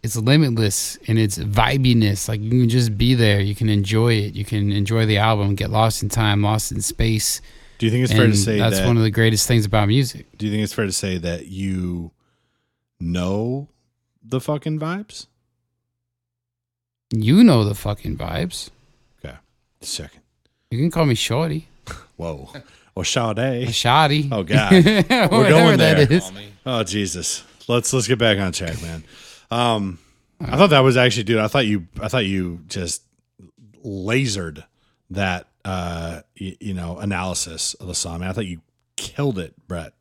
it's 0.01 0.15
limitless 0.15 0.95
in 0.97 1.17
its 1.17 1.37
vibiness. 1.37 2.29
Like 2.29 2.39
you 2.41 2.49
can 2.49 2.69
just 2.69 2.97
be 2.97 3.15
there, 3.15 3.41
you 3.41 3.53
can 3.53 3.69
enjoy 3.69 4.13
it, 4.13 4.33
you 4.33 4.45
can 4.45 4.71
enjoy 4.71 5.05
the 5.05 5.17
album, 5.17 5.55
get 5.55 5.69
lost 5.69 6.01
in 6.01 6.09
time, 6.09 6.41
lost 6.41 6.71
in 6.71 6.81
space. 6.81 7.41
Do 7.79 7.85
you 7.85 7.91
think 7.91 8.03
it's 8.03 8.13
fair 8.13 8.27
to 8.27 8.35
say 8.35 8.59
that's 8.59 8.77
that- 8.79 8.85
one 8.87 8.97
of 8.97 9.03
the 9.03 9.09
greatest 9.11 9.47
things 9.47 9.65
about 9.65 9.87
music? 9.87 10.27
Do 10.37 10.45
you 10.45 10.51
think 10.51 10.63
it's 10.63 10.73
fair 10.73 10.85
to 10.85 10.91
say 10.91 11.17
that 11.17 11.47
you 11.47 12.11
know 12.99 13.67
the 14.23 14.39
fucking 14.39 14.79
vibes? 14.79 15.25
You 17.11 17.43
know 17.43 17.63
the 17.63 17.73
fucking 17.75 18.17
vibes. 18.17 18.69
Okay, 19.25 19.35
checking. 19.81 20.21
You 20.69 20.77
can 20.77 20.91
call 20.91 21.05
me 21.05 21.15
Shorty. 21.15 21.67
Whoa. 22.17 22.51
Or 22.95 23.05
Sade. 23.05 23.73
Shoddy. 23.73 24.29
Oh 24.31 24.43
God, 24.43 24.71
we're 24.73 25.03
going 25.49 25.77
there. 25.77 26.05
there. 26.05 26.11
is. 26.13 26.31
Oh 26.65 26.83
Jesus, 26.83 27.43
let's 27.67 27.91
let's 27.93 28.07
get 28.07 28.19
back 28.19 28.37
on 28.39 28.51
track, 28.51 28.79
man. 28.81 29.03
Um, 29.49 29.99
I 30.41 30.55
thought 30.57 30.69
that 30.71 30.79
was 30.81 30.97
actually, 30.97 31.23
dude. 31.23 31.39
I 31.39 31.47
thought 31.47 31.65
you, 31.65 31.87
I 32.01 32.07
thought 32.09 32.25
you 32.25 32.59
just 32.67 33.01
lasered 33.85 34.63
that, 35.09 35.47
uh, 35.65 36.21
y- 36.39 36.57
you 36.59 36.73
know, 36.73 36.97
analysis 36.97 37.73
of 37.75 37.87
the 37.87 37.95
song. 37.95 38.19
Man, 38.21 38.29
I 38.29 38.33
thought 38.33 38.45
you 38.45 38.61
killed 38.95 39.39
it, 39.39 39.53
Brett. 39.67 39.93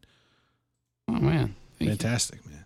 Oh 1.09 1.12
man, 1.14 1.55
fantastic, 1.78 2.44
man. 2.47 2.64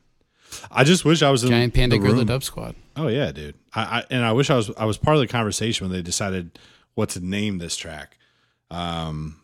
I 0.71 0.85
just 0.85 1.05
wish 1.05 1.23
I 1.23 1.31
was 1.31 1.45
in 1.45 1.51
Giant 1.51 1.75
Panda 1.75 1.97
the 1.97 2.01
Guerilla. 2.01 2.25
Dub 2.25 2.43
Squad. 2.43 2.75
Oh 2.97 3.09
yeah, 3.09 3.33
dude. 3.33 3.55
I, 3.75 3.83
I 4.01 4.05
and 4.11 4.25
I 4.25 4.33
wish 4.33 4.51
I 4.51 4.57
was 4.57 4.71
I 4.77 4.85
was 4.85 4.99
part 4.99 5.17
of 5.17 5.21
the 5.21 5.27
conversation 5.29 5.87
when 5.87 5.97
they 5.97 6.03
decided 6.03 6.59
what 6.95 7.09
to 7.11 7.21
name 7.21 7.59
this 7.59 7.77
track. 7.77 8.19
Um 8.71 9.41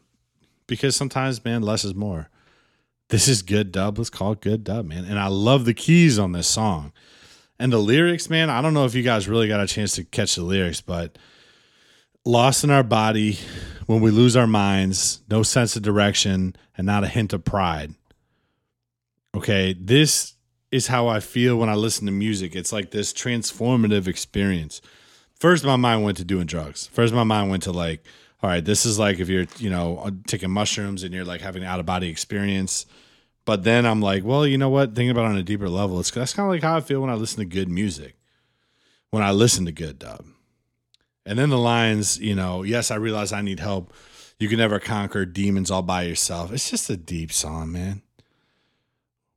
because 0.66 0.94
sometimes 0.96 1.42
man 1.44 1.62
less 1.62 1.84
is 1.84 1.94
more. 1.94 2.28
This 3.08 3.26
is 3.26 3.40
good 3.40 3.72
dub. 3.72 3.96
Let's 3.96 4.10
call 4.10 4.32
it 4.32 4.40
good 4.42 4.64
dub, 4.64 4.84
man. 4.84 5.06
And 5.06 5.18
I 5.18 5.28
love 5.28 5.64
the 5.64 5.72
keys 5.72 6.18
on 6.18 6.32
this 6.32 6.46
song. 6.46 6.92
And 7.58 7.72
the 7.72 7.78
lyrics, 7.78 8.28
man, 8.28 8.50
I 8.50 8.60
don't 8.60 8.74
know 8.74 8.84
if 8.84 8.94
you 8.94 9.02
guys 9.02 9.26
really 9.28 9.48
got 9.48 9.60
a 9.60 9.66
chance 9.66 9.94
to 9.94 10.04
catch 10.04 10.34
the 10.34 10.42
lyrics, 10.42 10.80
but 10.82 11.16
lost 12.24 12.64
in 12.64 12.70
our 12.70 12.82
body 12.82 13.38
when 13.86 14.00
we 14.00 14.10
lose 14.10 14.36
our 14.36 14.46
minds, 14.46 15.22
no 15.30 15.42
sense 15.42 15.76
of 15.76 15.82
direction, 15.82 16.54
and 16.76 16.86
not 16.86 17.04
a 17.04 17.08
hint 17.08 17.32
of 17.32 17.44
pride. 17.44 17.94
Okay, 19.34 19.72
this 19.72 20.34
is 20.70 20.88
how 20.88 21.08
I 21.08 21.20
feel 21.20 21.56
when 21.56 21.68
I 21.68 21.74
listen 21.74 22.06
to 22.06 22.12
music. 22.12 22.54
It's 22.54 22.72
like 22.72 22.90
this 22.90 23.12
transformative 23.12 24.06
experience. 24.06 24.80
First, 25.34 25.64
my 25.64 25.76
mind 25.76 26.02
went 26.02 26.16
to 26.18 26.24
doing 26.24 26.46
drugs. 26.46 26.88
First, 26.88 27.14
my 27.14 27.24
mind 27.24 27.50
went 27.50 27.62
to 27.62 27.72
like, 27.72 28.04
all 28.42 28.50
right, 28.50 28.64
this 28.64 28.84
is 28.84 28.98
like 28.98 29.20
if 29.20 29.28
you're, 29.28 29.46
you 29.58 29.70
know, 29.70 29.98
uh, 29.98 30.10
taking 30.26 30.50
mushrooms 30.50 31.02
and 31.02 31.14
you're 31.14 31.24
like 31.24 31.40
having 31.40 31.62
an 31.62 31.68
out 31.68 31.80
of 31.80 31.86
body 31.86 32.08
experience. 32.08 32.86
But 33.44 33.64
then 33.64 33.86
I'm 33.86 34.02
like, 34.02 34.24
well, 34.24 34.46
you 34.46 34.58
know 34.58 34.68
what? 34.68 34.94
Thinking 34.94 35.10
about 35.10 35.24
it 35.24 35.30
on 35.30 35.38
a 35.38 35.42
deeper 35.42 35.68
level, 35.68 35.98
it's 36.00 36.10
that's 36.10 36.34
kind 36.34 36.46
of 36.46 36.52
like 36.52 36.62
how 36.62 36.76
I 36.76 36.80
feel 36.80 37.00
when 37.00 37.10
I 37.10 37.14
listen 37.14 37.38
to 37.38 37.46
good 37.46 37.68
music. 37.68 38.16
When 39.10 39.22
I 39.22 39.30
listen 39.30 39.64
to 39.64 39.72
good 39.72 39.98
dub. 39.98 40.26
And 41.28 41.38
then 41.38 41.50
the 41.50 41.58
lines, 41.58 42.18
you 42.18 42.34
know, 42.34 42.62
yes, 42.62 42.90
I 42.90 42.94
realize 42.94 43.34
I 43.34 43.42
need 43.42 43.60
help. 43.60 43.92
You 44.38 44.48
can 44.48 44.56
never 44.56 44.80
conquer 44.80 45.26
demons 45.26 45.70
all 45.70 45.82
by 45.82 46.04
yourself. 46.04 46.50
It's 46.52 46.70
just 46.70 46.88
a 46.88 46.96
deep 46.96 47.32
song, 47.32 47.70
man. 47.70 48.00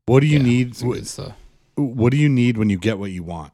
What 0.06 0.22
do 0.22 0.28
you 0.28 0.40
need? 0.40 0.78
some 0.78 0.94
good 0.94 1.06
stuff. 1.06 1.34
What 1.76 2.12
do 2.12 2.18
you 2.18 2.30
need 2.30 2.58
when 2.58 2.70
you 2.70 2.78
get 2.78 2.98
what 2.98 3.12
you 3.12 3.24
want? 3.24 3.52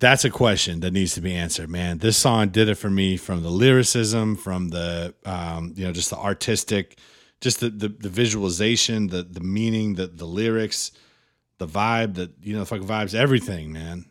That's 0.00 0.24
a 0.24 0.30
question 0.30 0.80
that 0.80 0.92
needs 0.92 1.14
to 1.14 1.20
be 1.20 1.32
answered, 1.32 1.70
man. 1.70 1.98
This 1.98 2.16
song 2.16 2.48
did 2.48 2.68
it 2.68 2.74
for 2.74 2.90
me 2.90 3.16
from 3.16 3.44
the 3.44 3.50
lyricism, 3.50 4.34
from 4.34 4.70
the 4.70 5.14
um, 5.24 5.74
you 5.76 5.84
know, 5.84 5.92
just 5.92 6.10
the 6.10 6.18
artistic, 6.18 6.98
just 7.40 7.60
the 7.60 7.70
the, 7.70 7.88
the 7.88 8.08
visualization, 8.08 9.08
the 9.08 9.22
the 9.22 9.40
meaning, 9.40 9.94
the 9.94 10.08
the 10.08 10.26
lyrics, 10.26 10.90
the 11.58 11.68
vibe, 11.68 12.14
the 12.14 12.32
you 12.42 12.54
know, 12.54 12.60
the 12.60 12.66
fucking 12.66 12.86
vibes, 12.86 13.14
everything, 13.14 13.72
man. 13.72 14.06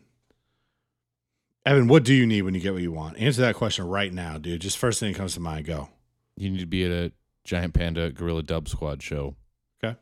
Evan, 1.68 1.86
what 1.86 2.02
do 2.02 2.14
you 2.14 2.26
need 2.26 2.40
when 2.42 2.54
you 2.54 2.60
get 2.60 2.72
what 2.72 2.80
you 2.80 2.92
want? 2.92 3.18
Answer 3.18 3.42
that 3.42 3.54
question 3.54 3.86
right 3.86 4.10
now, 4.10 4.38
dude. 4.38 4.62
Just 4.62 4.78
first 4.78 4.98
thing 5.00 5.12
that 5.12 5.18
comes 5.18 5.34
to 5.34 5.40
mind. 5.40 5.66
Go. 5.66 5.90
You 6.34 6.48
need 6.48 6.60
to 6.60 6.66
be 6.66 6.82
at 6.82 6.90
a 6.90 7.12
Giant 7.44 7.74
Panda 7.74 8.10
Guerilla 8.10 8.42
Dub 8.42 8.70
Squad 8.70 9.02
show. 9.02 9.36
Okay. 9.84 9.94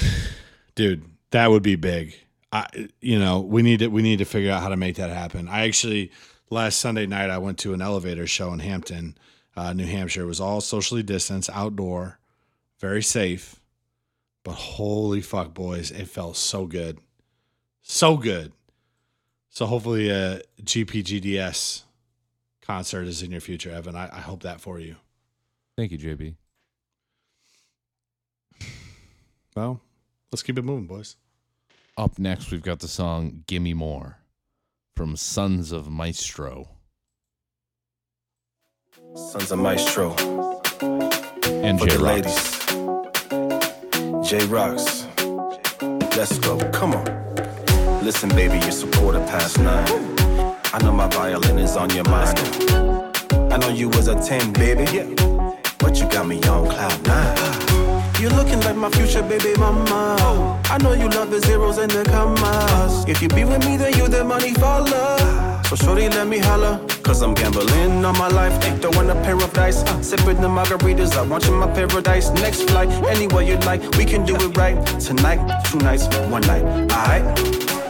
Dude, 0.74 1.04
that 1.32 1.50
would 1.50 1.62
be 1.62 1.76
big. 1.76 2.14
I 2.50 2.88
you 3.02 3.18
know, 3.18 3.40
we 3.40 3.60
need 3.60 3.80
to 3.80 3.88
we 3.88 4.00
need 4.00 4.20
to 4.20 4.24
figure 4.24 4.50
out 4.52 4.62
how 4.62 4.70
to 4.70 4.76
make 4.78 4.96
that 4.96 5.10
happen. 5.10 5.48
I 5.48 5.66
actually 5.66 6.12
last 6.48 6.78
Sunday 6.78 7.04
night 7.04 7.28
I 7.28 7.36
went 7.36 7.58
to 7.58 7.74
an 7.74 7.80
Elovaters 7.80 8.28
show 8.28 8.54
in 8.54 8.60
Hampton, 8.60 9.18
uh, 9.54 9.74
New 9.74 9.86
Hampshire. 9.86 10.22
It 10.22 10.26
was 10.26 10.40
all 10.40 10.62
socially 10.62 11.02
distanced, 11.02 11.50
outdoor, 11.52 12.18
very 12.80 13.02
safe. 13.02 13.60
But 14.44 14.52
holy 14.52 15.20
fuck, 15.20 15.52
boys, 15.52 15.90
it 15.90 16.08
felt 16.08 16.38
so 16.38 16.64
good. 16.64 17.00
So 17.82 18.16
good. 18.16 18.52
So 19.54 19.66
hopefully 19.66 20.10
a 20.10 20.40
GPGDS 20.64 21.84
concert 22.60 23.06
is 23.06 23.22
in 23.22 23.30
your 23.30 23.40
future, 23.40 23.70
Evan. 23.70 23.94
I, 23.94 24.08
I 24.12 24.18
hope 24.18 24.42
that 24.42 24.60
for 24.60 24.80
you. 24.80 24.96
Thank 25.76 25.92
you, 25.92 25.98
JB. 25.98 26.34
Well, 29.54 29.80
let's 30.32 30.42
keep 30.42 30.58
it 30.58 30.64
moving, 30.64 30.88
boys. 30.88 31.14
Up 31.96 32.18
next, 32.18 32.50
we've 32.50 32.62
got 32.62 32.80
the 32.80 32.88
song 32.88 33.44
Gimme 33.46 33.74
More 33.74 34.18
from 34.96 35.14
Sons 35.14 35.70
of 35.70 35.88
Maestro. 35.88 36.70
Sons 39.14 39.52
of 39.52 39.60
Maestro. 39.60 40.16
And 41.44 41.78
J 41.78 41.96
Rocks. 41.98 42.66
J 44.28 44.44
Rocks. 44.46 45.06
Let's 46.16 46.40
go. 46.40 46.58
Come 46.72 46.94
on. 46.94 47.53
Listen, 48.04 48.28
baby, 48.28 48.58
you're 48.58 48.70
supporter 48.70 49.20
past 49.20 49.58
nine. 49.58 49.88
I 50.74 50.78
know 50.82 50.92
my 50.92 51.08
violin 51.08 51.58
is 51.58 51.74
on 51.74 51.88
your 51.88 52.04
mind. 52.04 52.38
I 53.50 53.56
know 53.56 53.70
you 53.70 53.88
was 53.88 54.08
a 54.08 54.14
10, 54.14 54.52
baby. 54.52 54.84
But 55.78 55.96
you 55.98 56.06
got 56.10 56.26
me 56.26 56.36
on 56.42 56.68
cloud 56.68 57.06
nine. 57.06 58.12
You're 58.20 58.32
looking 58.32 58.60
like 58.60 58.76
my 58.76 58.90
future 58.90 59.22
baby 59.22 59.54
mama. 59.58 60.60
I 60.66 60.76
know 60.82 60.92
you 60.92 61.08
love 61.08 61.30
the 61.30 61.40
zeros 61.40 61.78
and 61.78 61.90
the 61.90 62.04
commas. 62.04 63.08
If 63.08 63.22
you 63.22 63.28
be 63.28 63.44
with 63.44 63.64
me, 63.64 63.78
then 63.78 63.96
you 63.96 64.06
the 64.06 64.22
money 64.22 64.52
follow. 64.52 65.62
So 65.70 65.74
shorty, 65.74 66.10
let 66.10 66.26
me 66.26 66.40
holla. 66.40 66.86
Cause 67.02 67.22
I'm 67.22 67.32
gambling 67.32 68.04
on 68.04 68.18
my 68.18 68.28
life. 68.28 68.52
Ain't 68.66 68.82
throwing 68.82 69.08
a 69.08 69.14
pair 69.14 69.36
of 69.36 69.50
dice. 69.54 69.82
Uh, 69.82 70.02
sipping 70.02 70.42
the 70.42 70.48
margaritas. 70.48 71.16
I 71.16 71.22
want 71.22 71.46
you 71.46 71.52
my 71.52 71.72
paradise. 71.72 72.28
Next 72.32 72.64
flight, 72.68 72.90
anywhere 73.08 73.44
you 73.44 73.56
like. 73.60 73.80
We 73.96 74.04
can 74.04 74.26
do 74.26 74.36
it 74.36 74.54
right. 74.58 74.76
Tonight, 75.00 75.40
two 75.70 75.78
nights, 75.78 76.06
one 76.28 76.42
night. 76.42 76.64
Alright? 76.92 77.83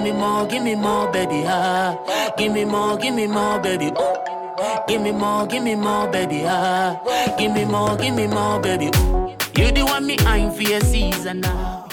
Give 0.00 0.14
me 0.14 0.18
more, 0.18 0.46
give 0.46 0.62
me 0.62 0.74
more, 0.74 1.12
baby. 1.12 1.44
Ah, 1.46 2.34
give 2.38 2.52
me 2.52 2.64
more, 2.64 2.96
give 2.96 3.14
me 3.14 3.26
more, 3.26 3.60
baby. 3.60 3.86
Ooh. 3.86 4.86
Give 4.88 5.02
me 5.02 5.12
more, 5.12 5.46
give 5.46 5.62
me 5.62 5.74
more, 5.74 6.08
baby. 6.08 6.42
Ah, 6.46 7.36
give 7.38 7.52
me 7.52 7.64
more, 7.66 7.96
give 7.96 8.14
me 8.14 8.26
more, 8.26 8.60
baby. 8.60 8.86
Ooh. 8.86 9.36
You 9.56 9.70
the 9.72 9.82
one 9.84 10.06
me 10.06 10.16
eyeing 10.20 10.52
for 10.52 10.62
your 10.62 10.80
season 10.80 11.40
now. 11.40 11.88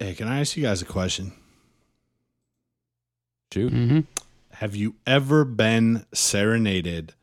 Hey, 0.00 0.14
can 0.14 0.26
I 0.26 0.40
ask 0.40 0.56
you 0.56 0.64
guys 0.64 0.82
a 0.82 0.84
question? 0.84 1.32
Shoot. 3.52 3.72
Mm-hmm. 3.72 4.00
Have 4.54 4.74
you 4.74 4.96
ever 5.06 5.44
been 5.44 6.06
serenaded 6.12 7.14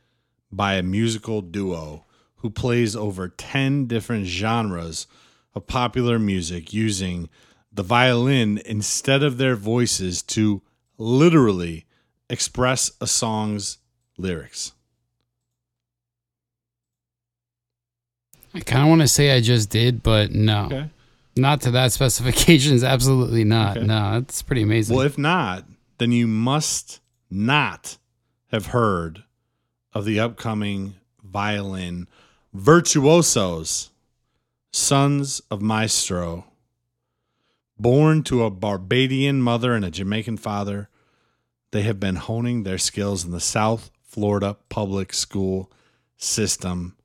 by 0.49 0.75
a 0.75 0.83
musical 0.83 1.41
duo 1.41 2.05
who 2.37 2.49
plays 2.49 2.95
over 2.95 3.27
10 3.27 3.87
different 3.87 4.27
genres 4.27 5.07
of 5.53 5.67
popular 5.67 6.19
music 6.19 6.73
using 6.73 7.29
the 7.77 7.83
violin 7.83 8.59
instead 8.65 9.23
of 9.23 9.37
their 9.37 9.55
voices 9.55 10.21
to 10.23 10.61
literally 10.97 11.85
express 12.29 12.91
a 12.99 13.07
song's 13.07 13.77
lyrics? 14.17 14.73
I 18.53 18.61
kind 18.61 18.81
of 18.81 18.89
want 18.89 19.01
to 19.01 19.07
say 19.07 19.31
I 19.31 19.41
just 19.41 19.69
did, 19.69 20.01
but 20.01 20.31
no. 20.31 20.65
Okay. 20.65 20.89
Not 21.35 21.61
to 21.61 21.71
that 21.71 21.91
specifications. 21.93 22.83
Absolutely 22.83 23.43
not. 23.43 23.77
Okay. 23.77 23.85
No, 23.85 24.13
that's 24.13 24.41
pretty 24.41 24.63
amazing. 24.63 24.95
Well, 24.97 25.05
if 25.05 25.19
not, 25.19 25.63
then 25.99 26.11
you 26.11 26.25
must 26.25 26.99
not 27.29 27.97
have 28.51 28.67
heard 28.67 29.23
of 29.93 30.05
the 30.05 30.19
upcoming 30.19 30.95
violin 31.23 32.07
virtuosos, 32.53 33.91
sons 34.73 35.41
of 35.51 35.61
Maestro. 35.61 36.45
Born 37.79 38.23
to 38.23 38.43
a 38.43 38.49
Barbadian 38.49 39.41
mother 39.41 39.73
and 39.73 39.85
a 39.85 39.91
Jamaican 39.91 40.37
father, 40.37 40.89
they 41.71 41.83
have 41.83 41.99
been 41.99 42.15
honing 42.15 42.63
their 42.63 42.77
skills 42.77 43.23
in 43.23 43.31
the 43.31 43.39
South 43.39 43.91
Florida 44.03 44.57
public 44.69 45.13
school 45.13 45.71
system, 46.17 46.95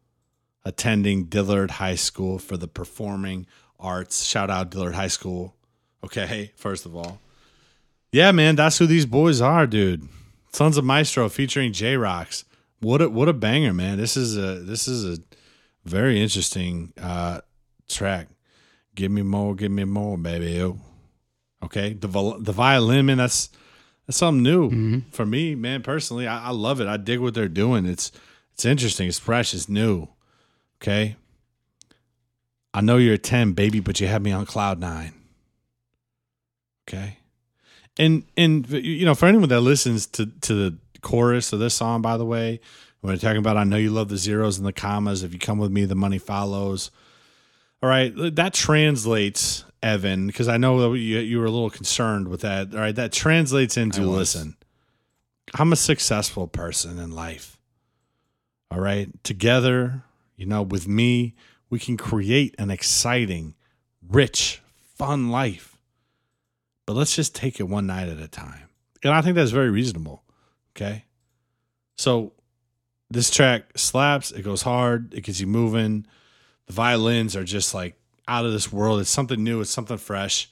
attending 0.64 1.24
Dillard 1.24 1.72
High 1.72 1.96
School 1.96 2.38
for 2.38 2.56
the 2.56 2.68
Performing 2.68 3.46
arts. 3.78 4.24
Shout 4.24 4.50
out 4.50 4.70
Dillard 4.70 4.94
High 4.94 5.08
School. 5.08 5.54
Okay, 6.02 6.52
first 6.56 6.86
of 6.86 6.96
all. 6.96 7.20
Yeah, 8.12 8.32
man, 8.32 8.56
that's 8.56 8.78
who 8.78 8.86
these 8.86 9.06
boys 9.06 9.40
are, 9.40 9.66
dude. 9.66 10.08
Sons 10.52 10.76
of 10.76 10.84
Maestro 10.84 11.28
featuring 11.28 11.72
J 11.72 11.96
Rocks. 11.96 12.44
What 12.80 13.00
a 13.00 13.08
what 13.08 13.28
a 13.28 13.32
banger, 13.32 13.72
man. 13.72 13.96
This 13.98 14.16
is 14.16 14.36
a 14.36 14.56
this 14.60 14.86
is 14.86 15.18
a 15.18 15.22
very 15.84 16.20
interesting 16.20 16.92
uh 17.00 17.40
track. 17.88 18.28
Give 18.94 19.10
me 19.10 19.22
more, 19.22 19.54
give 19.54 19.72
me 19.72 19.84
more, 19.84 20.18
baby. 20.18 20.60
Oh. 20.60 20.78
Okay. 21.64 21.94
The 21.94 22.08
viol- 22.08 22.38
the 22.38 22.52
violin, 22.52 23.06
man, 23.06 23.18
that's 23.18 23.48
that's 24.06 24.18
something 24.18 24.42
new 24.42 24.70
mm-hmm. 24.70 24.98
for 25.10 25.24
me, 25.24 25.54
man. 25.54 25.82
Personally, 25.82 26.26
I, 26.26 26.48
I 26.48 26.50
love 26.50 26.80
it. 26.80 26.88
I 26.88 26.96
dig 26.96 27.20
what 27.20 27.34
they're 27.34 27.48
doing. 27.48 27.86
It's 27.86 28.12
it's 28.52 28.64
interesting. 28.64 29.08
It's 29.08 29.18
fresh. 29.18 29.54
It's 29.54 29.68
new. 29.68 30.08
Okay. 30.80 31.16
I 32.74 32.80
know 32.80 32.96
you're 32.96 33.14
a 33.14 33.18
ten, 33.18 33.52
baby, 33.52 33.80
but 33.80 34.00
you 34.00 34.06
have 34.08 34.22
me 34.22 34.32
on 34.32 34.46
cloud 34.46 34.80
nine. 34.80 35.14
Okay. 36.88 37.18
And 37.98 38.24
and 38.36 38.68
you 38.68 39.04
know, 39.04 39.14
for 39.14 39.26
anyone 39.26 39.48
that 39.48 39.60
listens 39.60 40.06
to 40.08 40.26
to 40.26 40.54
the 40.54 40.78
chorus 41.00 41.52
of 41.52 41.60
this 41.60 41.74
song, 41.74 42.02
by 42.02 42.16
the 42.16 42.24
way, 42.24 42.60
when 43.00 43.12
we're 43.12 43.18
talking 43.18 43.38
about 43.38 43.56
I 43.56 43.64
know 43.64 43.76
you 43.76 43.90
love 43.90 44.08
the 44.08 44.16
zeros 44.16 44.58
and 44.58 44.66
the 44.66 44.72
commas. 44.72 45.22
If 45.22 45.32
you 45.32 45.38
come 45.38 45.58
with 45.58 45.70
me, 45.70 45.84
the 45.84 45.94
money 45.94 46.18
follows. 46.18 46.90
All 47.82 47.88
right, 47.88 48.12
that 48.36 48.54
translates, 48.54 49.64
Evan, 49.82 50.28
because 50.28 50.46
I 50.46 50.56
know 50.56 50.92
you, 50.92 51.18
you 51.18 51.38
were 51.40 51.46
a 51.46 51.50
little 51.50 51.70
concerned 51.70 52.28
with 52.28 52.42
that. 52.42 52.72
All 52.72 52.80
right, 52.80 52.94
that 52.94 53.12
translates 53.12 53.76
into 53.76 54.02
listen, 54.02 54.56
I'm 55.54 55.72
a 55.72 55.76
successful 55.76 56.46
person 56.46 56.98
in 56.98 57.10
life. 57.10 57.58
All 58.70 58.80
right, 58.80 59.08
together, 59.24 60.04
you 60.36 60.46
know, 60.46 60.62
with 60.62 60.86
me, 60.86 61.34
we 61.70 61.78
can 61.78 61.96
create 61.96 62.54
an 62.58 62.70
exciting, 62.70 63.54
rich, 64.08 64.62
fun 64.94 65.30
life. 65.30 65.76
But 66.86 66.94
let's 66.94 67.16
just 67.16 67.34
take 67.34 67.58
it 67.60 67.64
one 67.64 67.86
night 67.86 68.08
at 68.08 68.18
a 68.18 68.28
time. 68.28 68.68
And 69.02 69.12
I 69.12 69.22
think 69.22 69.36
that's 69.36 69.50
very 69.50 69.70
reasonable. 69.70 70.22
Okay. 70.76 71.04
So 71.96 72.32
this 73.10 73.30
track 73.30 73.76
slaps, 73.76 74.30
it 74.30 74.42
goes 74.42 74.62
hard, 74.62 75.12
it 75.14 75.22
gets 75.22 75.40
you 75.40 75.46
moving. 75.46 76.06
The 76.66 76.72
violins 76.72 77.36
are 77.36 77.44
just 77.44 77.74
like 77.74 77.96
out 78.28 78.44
of 78.44 78.52
this 78.52 78.72
world. 78.72 79.00
It's 79.00 79.10
something 79.10 79.42
new, 79.42 79.60
it's 79.60 79.70
something 79.70 79.98
fresh. 79.98 80.50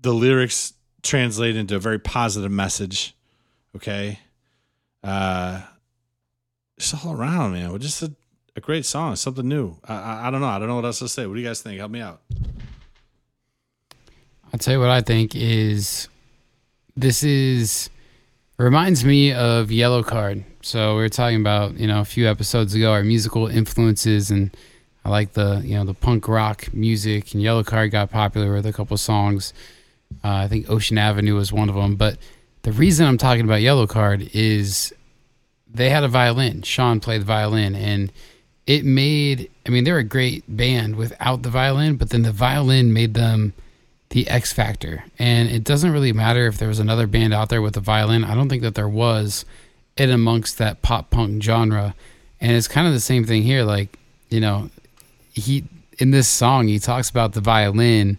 The 0.00 0.12
lyrics 0.12 0.74
translate 1.02 1.56
into 1.56 1.76
a 1.76 1.78
very 1.78 1.98
positive 1.98 2.50
message. 2.50 3.14
Okay. 3.74 4.18
Uh 5.02 5.62
all 7.04 7.12
around, 7.12 7.52
man. 7.52 7.78
Just 7.78 8.02
a, 8.02 8.12
a 8.56 8.60
great 8.60 8.84
song, 8.84 9.14
something 9.16 9.46
new. 9.46 9.76
I, 9.84 9.94
I 9.94 10.28
I 10.28 10.30
don't 10.30 10.40
know. 10.40 10.48
I 10.48 10.58
don't 10.58 10.68
know 10.68 10.76
what 10.76 10.84
else 10.84 10.98
to 10.98 11.08
say. 11.08 11.26
What 11.26 11.34
do 11.34 11.40
you 11.40 11.46
guys 11.46 11.62
think? 11.62 11.78
Help 11.78 11.92
me 11.92 12.00
out. 12.00 12.20
I'll 14.52 14.58
tell 14.58 14.74
you 14.74 14.80
what 14.80 14.90
I 14.90 15.00
think 15.00 15.34
is 15.34 16.08
this 16.96 17.22
is 17.22 17.88
reminds 18.58 19.04
me 19.04 19.32
of 19.32 19.68
Yellowcard. 19.68 20.44
So 20.62 20.96
we 20.96 21.02
were 21.02 21.08
talking 21.08 21.40
about, 21.40 21.74
you 21.78 21.86
know, 21.86 22.00
a 22.00 22.04
few 22.04 22.28
episodes 22.28 22.74
ago 22.74 22.92
our 22.92 23.02
musical 23.02 23.46
influences 23.46 24.30
and 24.30 24.54
I 25.04 25.10
like 25.10 25.32
the, 25.32 25.62
you 25.64 25.74
know, 25.74 25.84
the 25.84 25.94
punk 25.94 26.28
rock 26.28 26.72
music 26.72 27.34
and 27.34 27.42
Yellowcard 27.42 27.90
got 27.90 28.10
popular 28.10 28.52
with 28.52 28.66
a 28.66 28.72
couple 28.72 28.96
songs. 28.96 29.52
Uh, 30.22 30.28
I 30.28 30.48
think 30.48 30.70
Ocean 30.70 30.98
Avenue 30.98 31.34
was 31.34 31.52
one 31.52 31.68
of 31.68 31.74
them, 31.74 31.96
but 31.96 32.18
the 32.62 32.72
reason 32.72 33.06
I'm 33.06 33.18
talking 33.18 33.44
about 33.44 33.60
Yellowcard 33.60 34.30
is 34.32 34.92
they 35.72 35.90
had 35.90 36.04
a 36.04 36.08
violin. 36.08 36.62
Sean 36.62 37.00
played 37.00 37.22
the 37.22 37.26
violin 37.26 37.74
and 37.74 38.12
it 38.66 38.84
made 38.84 39.50
I 39.66 39.70
mean 39.70 39.84
they're 39.84 39.98
a 39.98 40.04
great 40.04 40.44
band 40.48 40.96
without 40.96 41.42
the 41.42 41.50
violin, 41.50 41.96
but 41.96 42.10
then 42.10 42.22
the 42.22 42.32
violin 42.32 42.92
made 42.92 43.14
them 43.14 43.54
the 44.10 44.28
X 44.28 44.52
factor. 44.52 45.04
And 45.18 45.48
it 45.48 45.64
doesn't 45.64 45.90
really 45.90 46.12
matter 46.12 46.46
if 46.46 46.58
there 46.58 46.68
was 46.68 46.78
another 46.78 47.06
band 47.06 47.34
out 47.34 47.48
there 47.48 47.62
with 47.62 47.76
a 47.76 47.80
violin. 47.80 48.24
I 48.24 48.34
don't 48.34 48.48
think 48.48 48.62
that 48.62 48.74
there 48.74 48.88
was 48.88 49.44
in 49.96 50.10
amongst 50.10 50.58
that 50.58 50.82
pop 50.82 51.10
punk 51.10 51.42
genre. 51.42 51.94
And 52.40 52.52
it's 52.52 52.68
kind 52.68 52.86
of 52.86 52.92
the 52.92 53.00
same 53.00 53.24
thing 53.24 53.42
here. 53.42 53.64
Like, 53.64 53.98
you 54.28 54.40
know, 54.40 54.70
he 55.32 55.64
in 55.98 56.10
this 56.10 56.28
song 56.28 56.68
he 56.68 56.78
talks 56.78 57.10
about 57.10 57.32
the 57.32 57.40
violin 57.40 58.18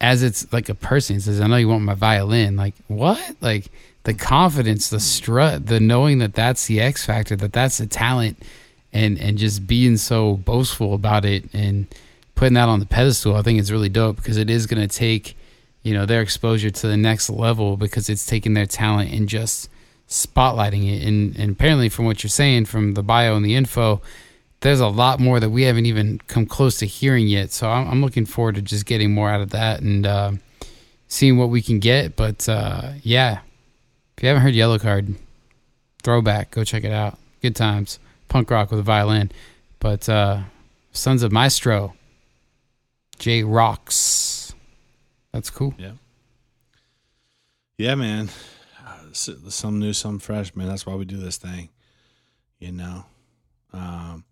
as 0.00 0.22
it's 0.22 0.50
like 0.52 0.68
a 0.68 0.74
person. 0.74 1.16
He 1.16 1.20
says, 1.20 1.40
I 1.40 1.46
know 1.46 1.56
you 1.56 1.68
want 1.68 1.82
my 1.82 1.94
violin. 1.94 2.56
Like, 2.56 2.74
what? 2.88 3.36
Like 3.40 3.66
the 4.04 4.14
confidence, 4.14 4.88
the 4.88 5.00
strut, 5.00 5.66
the 5.66 5.78
knowing 5.78 6.18
that 6.18 6.34
that's 6.34 6.66
the 6.66 6.80
X 6.80 7.04
factor, 7.04 7.36
that 7.36 7.52
that's 7.52 7.78
the 7.78 7.86
talent 7.86 8.42
and 8.92 9.18
and 9.18 9.38
just 9.38 9.66
being 9.66 9.96
so 9.96 10.36
boastful 10.36 10.94
about 10.94 11.24
it 11.24 11.44
and 11.52 11.86
putting 12.34 12.54
that 12.54 12.68
on 12.68 12.80
the 12.80 12.86
pedestal, 12.86 13.36
I 13.36 13.42
think 13.42 13.60
is 13.60 13.70
really 13.70 13.90
dope 13.90 14.16
because 14.16 14.38
it 14.38 14.48
is 14.48 14.66
going 14.66 14.80
to 14.80 14.88
take, 14.88 15.36
you 15.82 15.92
know, 15.92 16.06
their 16.06 16.22
exposure 16.22 16.70
to 16.70 16.86
the 16.86 16.96
next 16.96 17.28
level 17.28 17.76
because 17.76 18.08
it's 18.08 18.24
taking 18.24 18.54
their 18.54 18.66
talent 18.66 19.12
and 19.12 19.28
just 19.28 19.68
spotlighting 20.08 20.90
it. 20.90 21.06
And, 21.06 21.36
and 21.36 21.52
apparently, 21.52 21.90
from 21.90 22.06
what 22.06 22.22
you're 22.22 22.30
saying, 22.30 22.64
from 22.64 22.94
the 22.94 23.02
bio 23.02 23.36
and 23.36 23.44
the 23.44 23.54
info, 23.54 24.00
there's 24.60 24.80
a 24.80 24.88
lot 24.88 25.20
more 25.20 25.40
that 25.40 25.50
we 25.50 25.62
haven't 25.62 25.86
even 25.86 26.20
come 26.26 26.46
close 26.46 26.78
to 26.78 26.86
hearing 26.86 27.26
yet. 27.28 27.50
So 27.50 27.68
I'm, 27.70 27.88
I'm 27.88 28.00
looking 28.02 28.26
forward 28.26 28.56
to 28.56 28.62
just 28.62 28.86
getting 28.86 29.12
more 29.12 29.30
out 29.30 29.40
of 29.40 29.50
that 29.50 29.80
and 29.80 30.06
uh, 30.06 30.32
seeing 31.08 31.38
what 31.38 31.48
we 31.48 31.62
can 31.62 31.78
get. 31.78 32.16
But 32.16 32.48
uh, 32.48 32.92
yeah, 33.02 33.40
if 34.16 34.22
you 34.22 34.28
haven't 34.28 34.42
heard 34.42 34.54
Yellowcard, 34.54 35.16
throwback, 36.02 36.50
go 36.50 36.64
check 36.64 36.84
it 36.84 36.92
out. 36.92 37.18
Good 37.40 37.56
times. 37.56 37.98
Punk 38.28 38.50
rock 38.50 38.70
with 38.70 38.80
a 38.80 38.84
violin. 38.84 39.32
But 39.78 40.08
uh, 40.08 40.42
Sons 40.92 41.22
of 41.22 41.32
Maestro. 41.32 41.94
J 43.18 43.44
Rocks. 43.44 44.54
That's 45.32 45.50
cool. 45.50 45.74
Yeah. 45.78 45.92
Yeah, 47.76 47.94
man. 47.94 48.30
Some 49.12 49.78
new, 49.78 49.92
some 49.92 50.18
fresh, 50.18 50.54
man. 50.54 50.68
That's 50.68 50.86
why 50.86 50.94
we 50.94 51.04
do 51.04 51.16
this 51.16 51.36
thing. 51.36 51.68
You 52.58 52.72
know. 52.72 53.04
Um, 53.72 54.24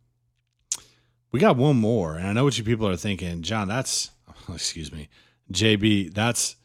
we 1.30 1.40
got 1.40 1.56
one 1.56 1.76
more, 1.76 2.16
and 2.16 2.26
I 2.26 2.32
know 2.32 2.44
what 2.44 2.56
you 2.59 2.64
people 2.64 2.88
are 2.88 2.96
thinking, 2.96 3.42
John. 3.42 3.68
That's 3.68 4.10
excuse 4.52 4.92
me, 4.92 5.09
JB. 5.52 6.14
That's 6.14 6.56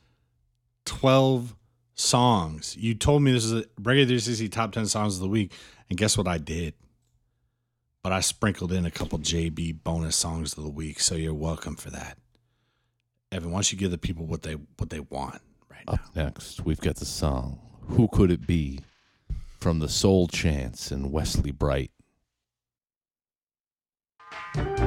twelve 0.85 1.55
songs. 1.95 2.75
You 2.77 2.95
told 2.95 3.21
me 3.21 3.31
this 3.31 3.45
is 3.45 3.53
a 3.53 3.63
Reggae 3.81 4.05
360 4.05 4.49
top 4.49 4.71
ten 4.71 4.85
songs 4.85 5.15
of 5.15 5.21
the 5.21 5.27
week, 5.27 5.51
and 5.89 5.97
guess 5.97 6.17
what 6.17 6.27
I 6.27 6.37
did? 6.37 6.73
But 8.01 8.11
I 8.11 8.19
sprinkled 8.19 8.73
in 8.73 8.85
a 8.85 8.91
couple 8.91 9.17
JB 9.19 9.83
bonus 9.83 10.17
songs 10.17 10.57
of 10.57 10.63
the 10.63 10.69
week, 10.69 10.99
so 10.99 11.15
you're 11.15 11.33
welcome 11.33 11.75
for 11.75 11.89
that. 11.91 12.17
Evan, 13.31 13.51
why 13.51 13.57
don't 13.57 13.71
you 13.71 13.77
give 13.77 13.91
the 13.91 13.97
people 13.97 14.25
what 14.25 14.43
they 14.43 14.53
what 14.53 14.89
they 14.89 14.99
want? 14.99 15.41
Right 15.69 15.83
now? 15.87 15.93
Up 15.93 16.15
next, 16.15 16.65
we've 16.65 16.81
got 16.81 16.97
the 16.97 17.05
song 17.05 17.59
Who 17.89 18.07
Could 18.07 18.29
It 18.29 18.45
Be 18.45 18.79
from 19.59 19.79
the 19.79 19.89
Soul 19.89 20.27
Chance 20.27 20.91
and 20.91 21.11
Wesley 21.11 21.51
Bright. 21.51 21.91
I 24.55 24.82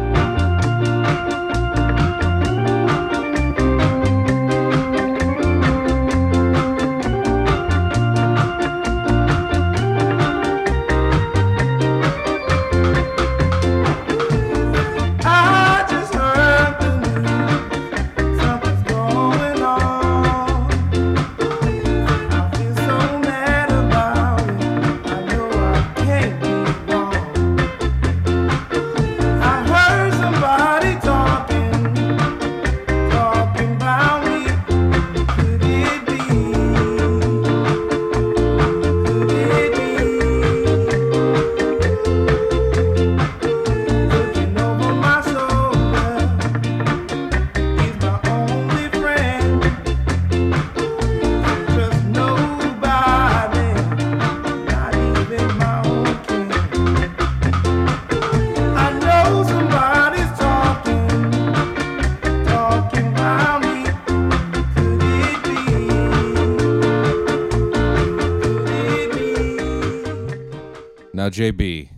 Now, 71.27 71.31
JB, 71.31 71.89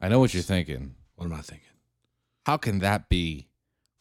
I 0.00 0.08
know 0.08 0.18
what 0.18 0.34
you're 0.34 0.42
thinking. 0.42 0.96
What 1.14 1.26
am 1.26 1.32
I 1.32 1.42
thinking? 1.42 1.68
How 2.44 2.56
can 2.56 2.80
that 2.80 3.08
be 3.08 3.46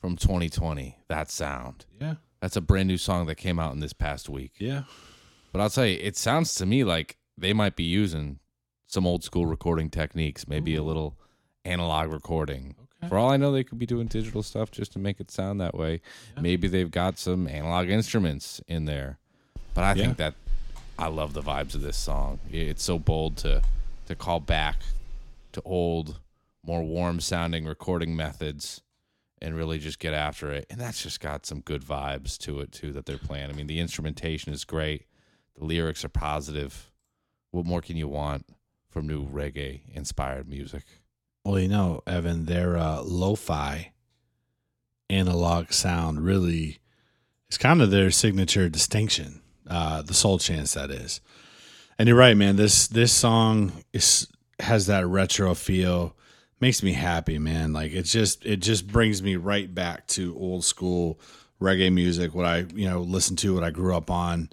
from 0.01 0.15
2020. 0.15 0.97
That 1.09 1.29
sound. 1.29 1.85
Yeah. 2.01 2.15
That's 2.41 2.55
a 2.55 2.61
brand 2.61 2.87
new 2.87 2.97
song 2.97 3.27
that 3.27 3.35
came 3.35 3.59
out 3.59 3.73
in 3.73 3.81
this 3.81 3.93
past 3.93 4.29
week. 4.29 4.53
Yeah. 4.57 4.85
But 5.51 5.61
I'll 5.61 5.69
tell 5.69 5.85
you, 5.85 5.99
it 6.01 6.17
sounds 6.17 6.55
to 6.55 6.65
me 6.65 6.83
like 6.83 7.17
they 7.37 7.53
might 7.53 7.75
be 7.75 7.83
using 7.83 8.39
some 8.87 9.05
old 9.05 9.23
school 9.23 9.45
recording 9.45 9.91
techniques, 9.91 10.47
maybe 10.47 10.75
a 10.75 10.81
little 10.81 11.19
analog 11.63 12.11
recording. 12.11 12.73
For 13.09 13.15
all 13.19 13.29
I 13.29 13.37
know, 13.37 13.51
they 13.51 13.63
could 13.63 13.77
be 13.77 13.85
doing 13.85 14.07
digital 14.07 14.41
stuff 14.41 14.71
just 14.71 14.91
to 14.93 14.97
make 14.97 15.19
it 15.19 15.29
sound 15.29 15.61
that 15.61 15.75
way. 15.75 16.01
Maybe 16.41 16.67
they've 16.67 16.89
got 16.89 17.19
some 17.19 17.47
analog 17.47 17.89
instruments 17.89 18.59
in 18.67 18.85
there. 18.85 19.19
But 19.75 19.83
I 19.83 19.93
Yeah. 19.93 20.03
think 20.05 20.17
that 20.17 20.33
I 20.97 21.09
love 21.09 21.33
the 21.33 21.43
vibes 21.43 21.75
of 21.75 21.81
this 21.83 21.95
song. 21.97 22.39
It's 22.51 22.83
so 22.83 22.97
bold 22.97 23.37
to 23.37 23.61
to 24.07 24.15
call 24.15 24.39
back 24.39 24.77
to 25.53 25.61
old, 25.63 26.19
more 26.65 26.83
warm 26.83 27.19
sounding 27.19 27.65
recording 27.65 28.15
methods 28.15 28.81
and 29.41 29.55
really 29.55 29.77
just 29.77 29.99
get 29.99 30.13
after 30.13 30.51
it. 30.51 30.65
And 30.69 30.79
that's 30.79 31.03
just 31.03 31.19
got 31.19 31.45
some 31.45 31.61
good 31.61 31.83
vibes 31.83 32.37
to 32.39 32.59
it 32.61 32.71
too 32.71 32.91
that 32.93 33.05
they're 33.05 33.17
playing. 33.17 33.49
I 33.49 33.53
mean, 33.53 33.67
the 33.67 33.79
instrumentation 33.79 34.51
is 34.51 34.65
great. 34.65 35.05
The 35.57 35.65
lyrics 35.65 36.03
are 36.03 36.09
positive. 36.09 36.91
What 37.51 37.65
more 37.65 37.81
can 37.81 37.97
you 37.97 38.07
want 38.07 38.45
from 38.89 39.07
new 39.07 39.27
reggae 39.27 39.81
inspired 39.93 40.47
music? 40.47 40.83
Well, 41.45 41.59
you 41.59 41.67
know, 41.67 42.01
Evan, 42.05 42.45
their 42.45 42.77
uh, 42.77 43.01
lo-fi 43.01 43.91
analog 45.09 45.71
sound 45.71 46.25
really 46.25 46.79
is 47.49 47.57
kind 47.57 47.81
of 47.81 47.91
their 47.91 48.11
signature 48.11 48.69
distinction. 48.69 49.41
Uh, 49.69 50.01
the 50.01 50.13
soul 50.13 50.39
chance 50.39 50.73
that 50.73 50.89
is, 50.91 51.21
and 51.99 52.07
you're 52.07 52.17
right, 52.17 52.37
man. 52.37 52.55
This 52.55 52.87
this 52.87 53.11
song 53.11 53.71
is 53.93 54.27
has 54.59 54.87
that 54.87 55.05
retro 55.07 55.53
feel. 55.53 56.15
Makes 56.59 56.81
me 56.81 56.93
happy, 56.93 57.37
man. 57.37 57.71
Like 57.73 57.91
it 57.91 58.03
just 58.03 58.45
it 58.45 58.57
just 58.57 58.87
brings 58.87 59.21
me 59.21 59.35
right 59.35 59.73
back 59.73 60.07
to 60.07 60.35
old 60.37 60.65
school 60.65 61.19
reggae 61.61 61.93
music. 61.93 62.33
What 62.33 62.45
I 62.45 62.65
you 62.73 62.89
know 62.89 63.01
listened 63.01 63.37
to, 63.39 63.53
what 63.53 63.63
I 63.63 63.69
grew 63.69 63.95
up 63.95 64.09
on, 64.09 64.49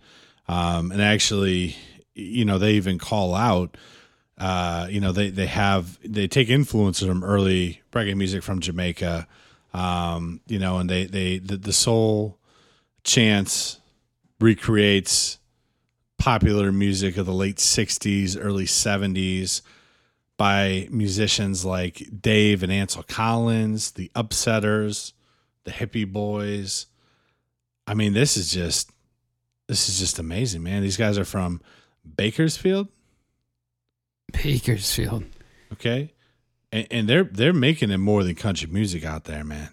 um, 0.48 0.92
and 0.92 1.00
actually, 1.00 1.76
you 2.14 2.44
know, 2.44 2.58
they 2.58 2.72
even 2.72 2.98
call 2.98 3.34
out 3.34 3.76
uh, 4.38 4.88
you 4.90 5.00
know, 5.00 5.12
they 5.12 5.30
they 5.30 5.46
have 5.46 5.98
they 6.04 6.26
take 6.26 6.48
influences 6.48 7.06
from 7.06 7.22
early 7.22 7.82
reggae 7.92 8.16
music 8.16 8.42
from 8.42 8.60
Jamaica, 8.60 9.28
um, 9.72 10.40
you 10.46 10.58
know, 10.58 10.78
and 10.78 10.90
they 10.90 11.06
they 11.06 11.38
the, 11.38 11.56
the 11.56 11.72
soul 11.72 12.38
chants 13.04 13.80
recreates 14.40 15.38
popular 16.18 16.72
music 16.72 17.16
of 17.16 17.26
the 17.26 17.32
late 17.32 17.56
'60s, 17.56 18.36
early 18.40 18.66
'70s 18.66 19.62
by 20.36 20.88
musicians 20.90 21.64
like 21.64 22.08
Dave 22.20 22.62
and 22.62 22.72
Ansel 22.72 23.04
Collins, 23.04 23.92
the 23.92 24.10
Upsetters, 24.14 25.12
the 25.64 25.70
Hippy 25.70 26.04
Boys. 26.04 26.86
I 27.86 27.94
mean, 27.94 28.12
this 28.12 28.36
is 28.36 28.50
just 28.50 28.90
this 29.68 29.88
is 29.88 29.98
just 29.98 30.18
amazing, 30.18 30.62
man. 30.62 30.82
These 30.82 30.96
guys 30.96 31.18
are 31.18 31.24
from 31.24 31.60
Bakersfield. 32.16 32.88
Bakersfield. 34.32 35.24
Okay. 35.72 36.12
And, 36.72 36.86
and 36.90 37.08
they're 37.08 37.24
they're 37.24 37.52
making 37.52 37.90
it 37.90 37.98
more 37.98 38.24
than 38.24 38.34
country 38.34 38.68
music 38.70 39.04
out 39.04 39.24
there, 39.24 39.44
man. 39.44 39.70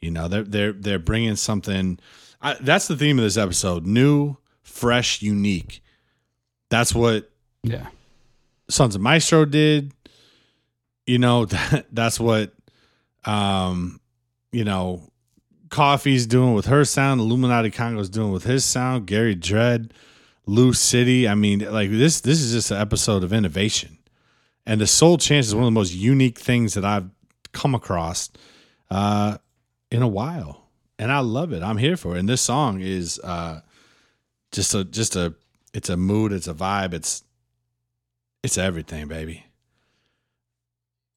You 0.00 0.10
know, 0.10 0.28
they're 0.28 0.44
they're 0.44 0.72
they're 0.72 0.98
bringing 0.98 1.36
something. 1.36 1.98
I, 2.42 2.54
that's 2.60 2.88
the 2.88 2.96
theme 2.96 3.18
of 3.18 3.24
this 3.24 3.36
episode: 3.36 3.86
new, 3.86 4.36
fresh, 4.66 5.22
unique. 5.22 5.82
That's 6.68 6.94
what 6.94 7.30
Yeah. 7.62 7.86
Sons 8.68 8.94
of 8.94 9.00
Maestro 9.00 9.44
did. 9.44 9.92
You 11.06 11.18
know, 11.18 11.44
that, 11.46 11.86
that's 11.92 12.18
what 12.20 12.52
um, 13.24 14.00
you 14.52 14.64
know, 14.64 15.10
Koffee's 15.68 16.26
doing 16.26 16.54
with 16.54 16.66
her 16.66 16.84
sound, 16.84 17.20
Illuminati 17.20 17.70
Congo's 17.70 18.08
doing 18.08 18.30
with 18.30 18.44
his 18.44 18.64
sound, 18.64 19.06
Gary 19.06 19.34
Dredd, 19.34 19.90
Lou 20.46 20.72
City. 20.72 21.26
I 21.28 21.34
mean, 21.34 21.60
like 21.60 21.90
this 21.90 22.20
this 22.20 22.40
is 22.40 22.52
just 22.52 22.70
an 22.70 22.78
episode 22.78 23.24
of 23.24 23.32
innovation. 23.32 23.98
And 24.64 24.80
the 24.80 24.86
Soul 24.86 25.18
Chance 25.18 25.46
is 25.46 25.54
one 25.54 25.64
of 25.64 25.68
the 25.68 25.72
most 25.72 25.94
unique 25.94 26.38
things 26.38 26.74
that 26.74 26.84
I've 26.84 27.08
come 27.52 27.74
across 27.74 28.30
uh 28.90 29.38
in 29.90 30.02
a 30.02 30.08
while. 30.08 30.68
And 30.98 31.12
I 31.12 31.18
love 31.20 31.52
it. 31.52 31.62
I'm 31.62 31.76
here 31.78 31.96
for 31.96 32.16
it. 32.16 32.20
And 32.20 32.28
this 32.28 32.40
song 32.42 32.80
is 32.80 33.18
uh 33.20 33.60
just 34.56 34.74
a 34.74 34.84
just 34.84 35.14
a 35.14 35.34
it's 35.74 35.90
a 35.90 35.96
mood, 35.96 36.32
it's 36.32 36.48
a 36.48 36.54
vibe, 36.54 36.94
it's 36.94 37.22
it's 38.42 38.56
everything, 38.56 39.06
baby. 39.06 39.44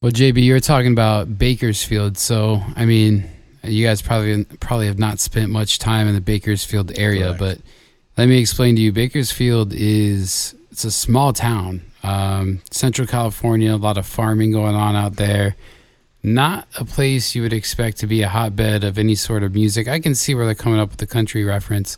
Well, 0.02 0.12
JB, 0.12 0.44
you 0.44 0.54
were 0.54 0.60
talking 0.60 0.92
about 0.92 1.38
Bakersfield, 1.38 2.18
so 2.18 2.62
I 2.76 2.86
mean, 2.86 3.26
you 3.64 3.86
guys 3.86 4.02
probably 4.02 4.44
probably 4.44 4.88
have 4.88 5.00
not 5.00 5.20
spent 5.20 5.50
much 5.50 5.80
time 5.80 6.08
in 6.08 6.16
the 6.16 6.22
Bakersfield 6.22 6.92
area, 7.00 7.34
but 7.40 7.60
let 8.18 8.28
me 8.28 8.40
explain 8.40 8.76
to 8.76 8.82
you. 8.82 8.92
Bakersfield 8.92 9.74
is 9.74 10.54
it's 10.70 10.84
a 10.84 10.92
small 10.92 11.32
town, 11.32 11.82
um, 12.04 12.62
Central 12.72 13.08
California. 13.08 13.74
A 13.74 13.78
lot 13.78 13.98
of 13.98 14.06
farming 14.06 14.52
going 14.52 14.76
on 14.76 14.98
out 14.98 15.16
there. 15.16 15.56
Not 16.22 16.68
a 16.78 16.84
place 16.84 17.34
you 17.34 17.42
would 17.44 17.54
expect 17.54 18.00
to 18.00 18.08
be 18.08 18.22
a 18.22 18.28
hotbed 18.28 18.84
of 18.84 18.98
any 18.98 19.16
sort 19.16 19.44
of 19.44 19.54
music. 19.54 19.88
I 19.88 20.02
can 20.02 20.14
see 20.14 20.36
where 20.36 20.46
they're 20.46 20.56
coming 20.56 20.78
up 20.78 20.90
with 20.90 21.00
the 21.00 21.08
country 21.08 21.46
reference, 21.46 21.96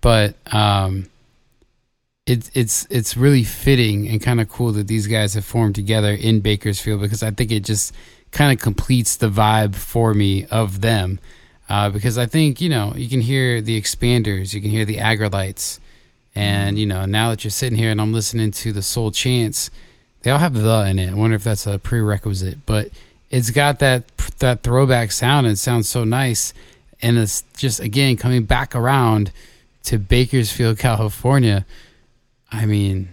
but 0.00 0.34
um, 0.52 1.08
it's 2.26 2.50
it's 2.54 2.86
it's 2.90 3.16
really 3.16 3.44
fitting 3.44 4.08
and 4.08 4.20
kind 4.20 4.40
of 4.40 4.48
cool 4.48 4.72
that 4.72 4.88
these 4.88 5.06
guys 5.06 5.34
have 5.34 5.44
formed 5.44 5.74
together 5.74 6.10
in 6.12 6.40
Bakersfield 6.40 7.00
because 7.00 7.22
I 7.22 7.30
think 7.30 7.52
it 7.52 7.64
just 7.64 7.94
kind 8.32 8.52
of 8.52 8.62
completes 8.62 9.16
the 9.16 9.28
vibe 9.28 9.74
for 9.74 10.12
me 10.12 10.44
of 10.46 10.80
them. 10.80 11.20
Uh, 11.68 11.90
because 11.90 12.18
I 12.18 12.26
think 12.26 12.60
you 12.60 12.68
know 12.68 12.92
you 12.96 13.08
can 13.08 13.20
hear 13.20 13.60
the 13.60 13.80
expanders, 13.80 14.54
you 14.54 14.60
can 14.60 14.70
hear 14.70 14.84
the 14.84 14.96
Aggrolites, 14.96 15.78
and 16.34 16.78
you 16.78 16.86
know 16.86 17.06
now 17.06 17.30
that 17.30 17.44
you're 17.44 17.50
sitting 17.50 17.78
here 17.78 17.90
and 17.90 18.00
I'm 18.00 18.12
listening 18.12 18.50
to 18.52 18.72
the 18.72 18.82
Soul 18.82 19.10
Chants, 19.10 19.70
they 20.22 20.30
all 20.30 20.38
have 20.38 20.54
the 20.54 20.86
in 20.86 20.98
it. 20.98 21.10
I 21.10 21.14
wonder 21.14 21.36
if 21.36 21.44
that's 21.44 21.66
a 21.66 21.78
prerequisite, 21.78 22.66
but 22.66 22.90
it's 23.30 23.50
got 23.50 23.78
that 23.80 24.04
that 24.38 24.62
throwback 24.62 25.12
sound 25.12 25.46
and 25.46 25.54
it 25.54 25.58
sounds 25.58 25.88
so 25.88 26.04
nice, 26.04 26.52
and 27.02 27.18
it's 27.18 27.42
just 27.56 27.80
again 27.80 28.16
coming 28.16 28.44
back 28.44 28.74
around 28.74 29.32
to 29.86 29.98
Bakersfield, 29.98 30.78
California. 30.78 31.64
I 32.50 32.66
mean, 32.66 33.08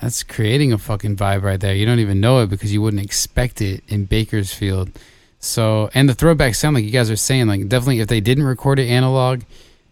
that's 0.00 0.22
creating 0.22 0.72
a 0.72 0.78
fucking 0.78 1.16
vibe 1.16 1.42
right 1.42 1.60
there. 1.60 1.74
You 1.74 1.86
don't 1.86 2.00
even 2.00 2.20
know 2.20 2.40
it 2.40 2.50
because 2.50 2.72
you 2.72 2.82
wouldn't 2.82 3.02
expect 3.02 3.60
it 3.60 3.82
in 3.88 4.04
Bakersfield. 4.04 4.90
So, 5.38 5.88
and 5.94 6.08
the 6.08 6.14
throwback 6.14 6.54
sound, 6.54 6.74
like 6.74 6.84
you 6.84 6.90
guys 6.90 7.10
are 7.10 7.16
saying, 7.16 7.46
like 7.46 7.68
definitely 7.68 8.00
if 8.00 8.08
they 8.08 8.20
didn't 8.20 8.44
record 8.44 8.78
it 8.78 8.88
analog, 8.88 9.42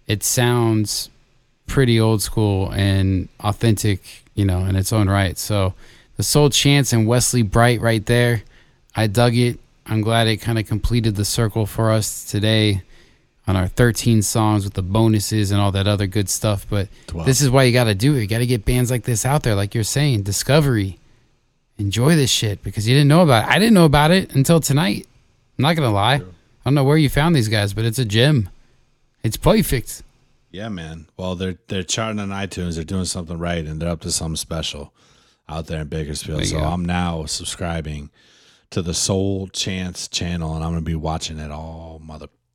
it 0.06 0.22
sounds 0.22 1.08
pretty 1.66 2.00
old 2.00 2.20
school 2.20 2.70
and 2.72 3.28
authentic, 3.40 4.24
you 4.34 4.44
know, 4.44 4.64
in 4.64 4.76
its 4.76 4.92
own 4.92 5.08
right. 5.08 5.38
So, 5.38 5.74
the 6.16 6.22
Soul 6.24 6.50
Chance 6.50 6.92
and 6.92 7.06
Wesley 7.06 7.42
Bright 7.42 7.80
right 7.80 8.04
there, 8.04 8.42
I 8.96 9.06
dug 9.06 9.36
it. 9.36 9.60
I'm 9.86 10.00
glad 10.00 10.26
it 10.26 10.38
kind 10.38 10.58
of 10.58 10.66
completed 10.66 11.14
the 11.14 11.24
circle 11.24 11.64
for 11.64 11.92
us 11.92 12.28
today 12.28 12.82
on 13.48 13.56
our 13.56 13.66
13 13.66 14.22
songs 14.22 14.62
with 14.62 14.74
the 14.74 14.82
bonuses 14.82 15.50
and 15.50 15.60
all 15.60 15.72
that 15.72 15.88
other 15.88 16.06
good 16.06 16.28
stuff. 16.28 16.66
But 16.68 16.88
this 17.24 17.40
is 17.40 17.50
why 17.50 17.64
you 17.64 17.72
got 17.72 17.84
to 17.84 17.94
do 17.94 18.14
it. 18.14 18.20
You 18.20 18.26
got 18.28 18.38
to 18.38 18.46
get 18.46 18.64
bands 18.64 18.90
like 18.90 19.04
this 19.04 19.24
out 19.24 19.42
there, 19.42 19.56
like 19.56 19.74
you're 19.74 19.82
saying, 19.82 20.22
Discovery. 20.22 20.98
Enjoy 21.78 22.16
this 22.16 22.30
shit 22.30 22.62
because 22.62 22.88
you 22.88 22.94
didn't 22.94 23.08
know 23.08 23.22
about 23.22 23.44
it. 23.44 23.54
I 23.54 23.58
didn't 23.60 23.74
know 23.74 23.84
about 23.84 24.10
it 24.10 24.34
until 24.34 24.58
tonight. 24.58 25.06
I'm 25.56 25.62
not 25.62 25.76
gonna 25.76 25.92
lie. 25.92 26.16
I 26.16 26.22
don't 26.64 26.74
know 26.74 26.82
where 26.82 26.96
you 26.96 27.08
found 27.08 27.36
these 27.36 27.48
guys, 27.48 27.72
but 27.72 27.84
it's 27.84 28.00
a 28.00 28.04
gem. 28.04 28.48
It's 29.22 29.36
perfect. 29.36 30.02
Yeah, 30.50 30.68
man. 30.70 31.06
Well, 31.16 31.36
they're 31.36 31.58
they're 31.68 31.84
charting 31.84 32.18
on 32.18 32.30
iTunes. 32.30 32.74
They're 32.74 32.84
doing 32.84 33.04
something 33.04 33.38
right, 33.38 33.64
and 33.64 33.80
they're 33.80 33.90
up 33.90 34.00
to 34.00 34.10
something 34.10 34.36
special 34.36 34.92
out 35.48 35.66
there 35.68 35.82
in 35.82 35.88
Bakersfield. 35.88 36.40
There 36.40 36.46
So 36.46 36.58
go. 36.58 36.64
I'm 36.64 36.84
now 36.84 37.26
subscribing 37.26 38.10
to 38.70 38.82
the 38.82 38.92
Soul 38.94 39.46
Chance 39.46 40.08
channel, 40.08 40.54
and 40.56 40.64
I'm 40.64 40.70
gonna 40.72 40.82
be 40.82 40.96
watching 40.96 41.38
it 41.38 41.52
all 41.52 42.02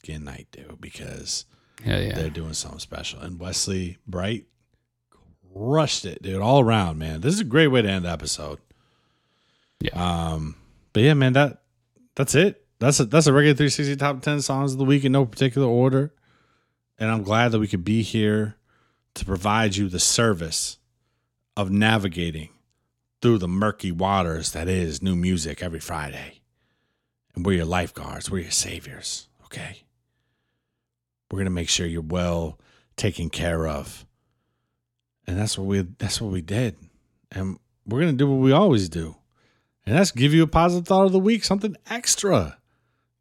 motherfucking 0.03 0.23
night, 0.23 0.47
dude, 0.51 0.79
because 0.81 1.45
yeah. 1.85 2.13
they're 2.13 2.29
doing 2.29 2.53
something 2.53 2.79
special. 2.79 3.19
And 3.19 3.39
Wesley 3.39 3.97
Bright 4.07 4.45
crushed 5.53 6.05
it, 6.05 6.21
dude, 6.21 6.41
all 6.41 6.59
around, 6.59 6.97
man. 6.97 7.21
This 7.21 7.33
is 7.33 7.39
a 7.39 7.45
great 7.45 7.67
way 7.67 7.81
to 7.81 7.89
end 7.89 8.05
the 8.05 8.09
episode. 8.09 8.59
Yeah. 9.79 9.91
Um. 9.95 10.55
But 10.93 11.03
yeah, 11.03 11.13
man. 11.13 11.33
That 11.33 11.61
that's 12.15 12.35
it. 12.35 12.65
That's 12.79 12.99
a 12.99 13.05
that's 13.05 13.27
a 13.27 13.33
regular 13.33 13.55
360 13.55 13.95
top 13.97 14.21
10 14.21 14.41
songs 14.41 14.73
of 14.73 14.77
the 14.77 14.85
week 14.85 15.05
in 15.05 15.11
no 15.11 15.25
particular 15.25 15.67
order. 15.67 16.13
And 16.97 17.09
I'm 17.09 17.23
glad 17.23 17.51
that 17.51 17.59
we 17.59 17.67
could 17.67 17.83
be 17.83 18.01
here 18.01 18.55
to 19.15 19.25
provide 19.25 19.75
you 19.75 19.89
the 19.89 19.99
service 19.99 20.77
of 21.57 21.71
navigating 21.71 22.49
through 23.21 23.37
the 23.37 23.47
murky 23.47 23.91
waters 23.91 24.51
that 24.51 24.67
is 24.67 25.01
new 25.01 25.15
music 25.15 25.61
every 25.61 25.79
Friday. 25.79 26.41
And 27.35 27.45
we're 27.45 27.57
your 27.57 27.65
lifeguards, 27.65 28.29
we're 28.29 28.39
your 28.39 28.51
saviors, 28.51 29.27
okay? 29.45 29.83
We're 31.33 31.39
gonna 31.39 31.49
make 31.49 31.69
sure 31.69 31.87
you're 31.87 32.03
well 32.03 32.59
taken 32.95 33.31
care 33.31 33.67
of. 33.67 34.05
And 35.25 35.35
that's 35.35 35.57
what 35.57 35.65
we 35.65 35.81
that's 35.81 36.21
what 36.21 36.31
we 36.31 36.41
did. 36.41 36.75
And 37.31 37.57
we're 37.87 38.01
gonna 38.01 38.13
do 38.13 38.29
what 38.29 38.43
we 38.43 38.51
always 38.51 38.87
do. 38.87 39.15
And 39.83 39.97
that's 39.97 40.11
give 40.11 40.31
you 40.31 40.43
a 40.43 40.47
positive 40.47 40.87
thought 40.87 41.07
of 41.07 41.11
the 41.11 41.17
week, 41.17 41.43
something 41.43 41.75
extra. 41.89 42.59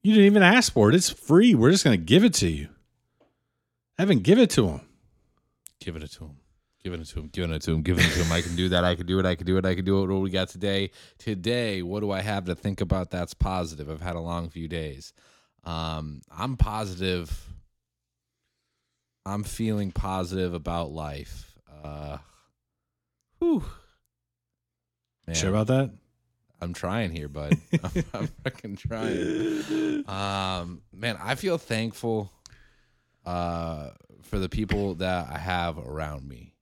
You 0.02 0.12
didn't 0.12 0.26
even 0.26 0.42
ask 0.42 0.72
for 0.72 0.90
it. 0.90 0.94
It's 0.94 1.10
free. 1.10 1.54
We're 1.54 1.70
just 1.70 1.84
going 1.84 1.98
to 1.98 2.04
give 2.04 2.24
it 2.24 2.34
to 2.34 2.48
you. 2.48 2.68
Evan, 3.98 4.18
give 4.18 4.38
it 4.38 4.50
to 4.50 4.68
him. 4.68 4.80
Giving 5.80 6.02
it 6.02 6.10
to 6.12 6.24
him. 6.24 6.36
Giving 6.82 7.00
it 7.00 7.06
to 7.06 7.20
him. 7.20 7.28
Giving 7.28 7.52
it 7.52 7.62
to 7.62 7.72
him. 7.72 7.82
Giving 7.82 8.04
it 8.04 8.10
to 8.10 8.24
him. 8.24 8.32
I 8.32 8.42
can 8.42 8.56
do 8.56 8.68
that. 8.70 8.84
I 8.84 8.96
can 8.96 9.06
do 9.06 9.20
it. 9.20 9.26
I 9.26 9.36
can 9.36 9.46
do 9.46 9.56
it. 9.58 9.64
I 9.64 9.76
can 9.76 9.84
do 9.84 10.02
it. 10.02 10.08
What 10.08 10.20
we 10.20 10.30
got 10.30 10.48
today? 10.48 10.90
Today, 11.18 11.82
what 11.82 12.00
do 12.00 12.10
I 12.10 12.20
have 12.20 12.46
to 12.46 12.56
think 12.56 12.80
about 12.80 13.10
that's 13.10 13.34
positive? 13.34 13.88
I've 13.88 14.00
had 14.00 14.16
a 14.16 14.20
long 14.20 14.48
few 14.48 14.66
days. 14.66 15.12
Um, 15.62 16.22
I'm 16.36 16.56
positive. 16.56 17.51
I'm 19.24 19.44
feeling 19.44 19.92
positive 19.92 20.54
about 20.54 20.90
life. 20.92 21.54
Uh, 21.82 22.18
whew. 23.38 23.64
Man, 25.26 25.36
Sure 25.36 25.50
about 25.50 25.68
that? 25.68 25.90
I'm 26.60 26.72
trying 26.74 27.10
here, 27.10 27.28
bud. 27.28 27.56
I'm, 27.82 28.04
I'm 28.14 28.26
fucking 28.44 28.76
trying. 28.76 30.04
Um, 30.08 30.82
man, 30.92 31.16
I 31.20 31.34
feel 31.34 31.58
thankful 31.58 32.32
uh, 33.24 33.90
for 34.22 34.38
the 34.38 34.48
people 34.48 34.94
that 34.96 35.28
I 35.30 35.38
have 35.38 35.78
around 35.78 36.28
me. 36.28 36.54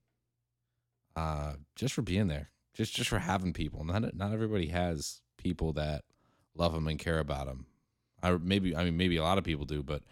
Uh, 1.16 1.54
just 1.74 1.94
for 1.94 2.02
being 2.02 2.28
there, 2.28 2.50
just 2.72 2.94
just 2.94 3.10
for 3.10 3.18
having 3.18 3.52
people. 3.52 3.84
Not 3.84 4.14
not 4.14 4.32
everybody 4.32 4.68
has 4.68 5.20
people 5.36 5.74
that 5.74 6.04
love 6.54 6.72
them 6.72 6.86
and 6.86 6.98
care 6.98 7.18
about 7.18 7.46
them. 7.46 7.66
I 8.22 8.30
maybe 8.36 8.76
I 8.76 8.84
mean 8.84 8.96
maybe 8.96 9.16
a 9.16 9.22
lot 9.22 9.36
of 9.38 9.44
people 9.44 9.66
do, 9.66 9.82
but 9.82 10.02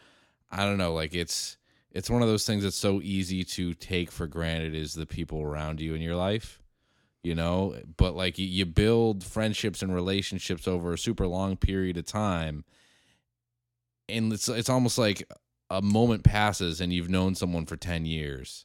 I 0.51 0.65
don't 0.65 0.77
know. 0.79 0.93
Like 0.93 1.15
it's 1.15 1.57
it's 1.99 2.09
one 2.09 2.23
of 2.23 2.29
those 2.29 2.47
things 2.47 2.63
that's 2.63 2.77
so 2.77 3.01
easy 3.03 3.45
to 3.45 3.75
take 3.75 4.11
for 4.11 4.27
granted 4.27 4.75
is 4.75 4.95
the 4.95 5.07
people 5.07 5.43
around 5.43 5.81
you 5.81 5.95
in 5.95 6.01
your 6.01 6.17
life 6.17 6.61
you 7.25 7.35
know? 7.35 7.75
But 7.97 8.15
like 8.15 8.39
you, 8.39 8.65
build 8.65 9.25
friendships 9.25 9.83
and 9.83 9.93
relationships 9.93 10.69
over 10.69 10.93
a 10.93 10.99
super 10.99 11.27
long 11.27 11.57
period 11.57 11.97
of 11.99 12.07
time 12.07 12.65
and 14.09 14.33
it's 14.33 14.49
it's 14.49 14.69
almost 14.69 14.99
like 14.99 15.29
a 15.71 15.83
moment 15.83 16.25
passes 16.25 16.81
and 16.81 16.93
you've 16.93 17.11
known 17.11 17.35
someone 17.35 17.67
for 17.67 17.77
10 17.77 18.07
years 18.07 18.65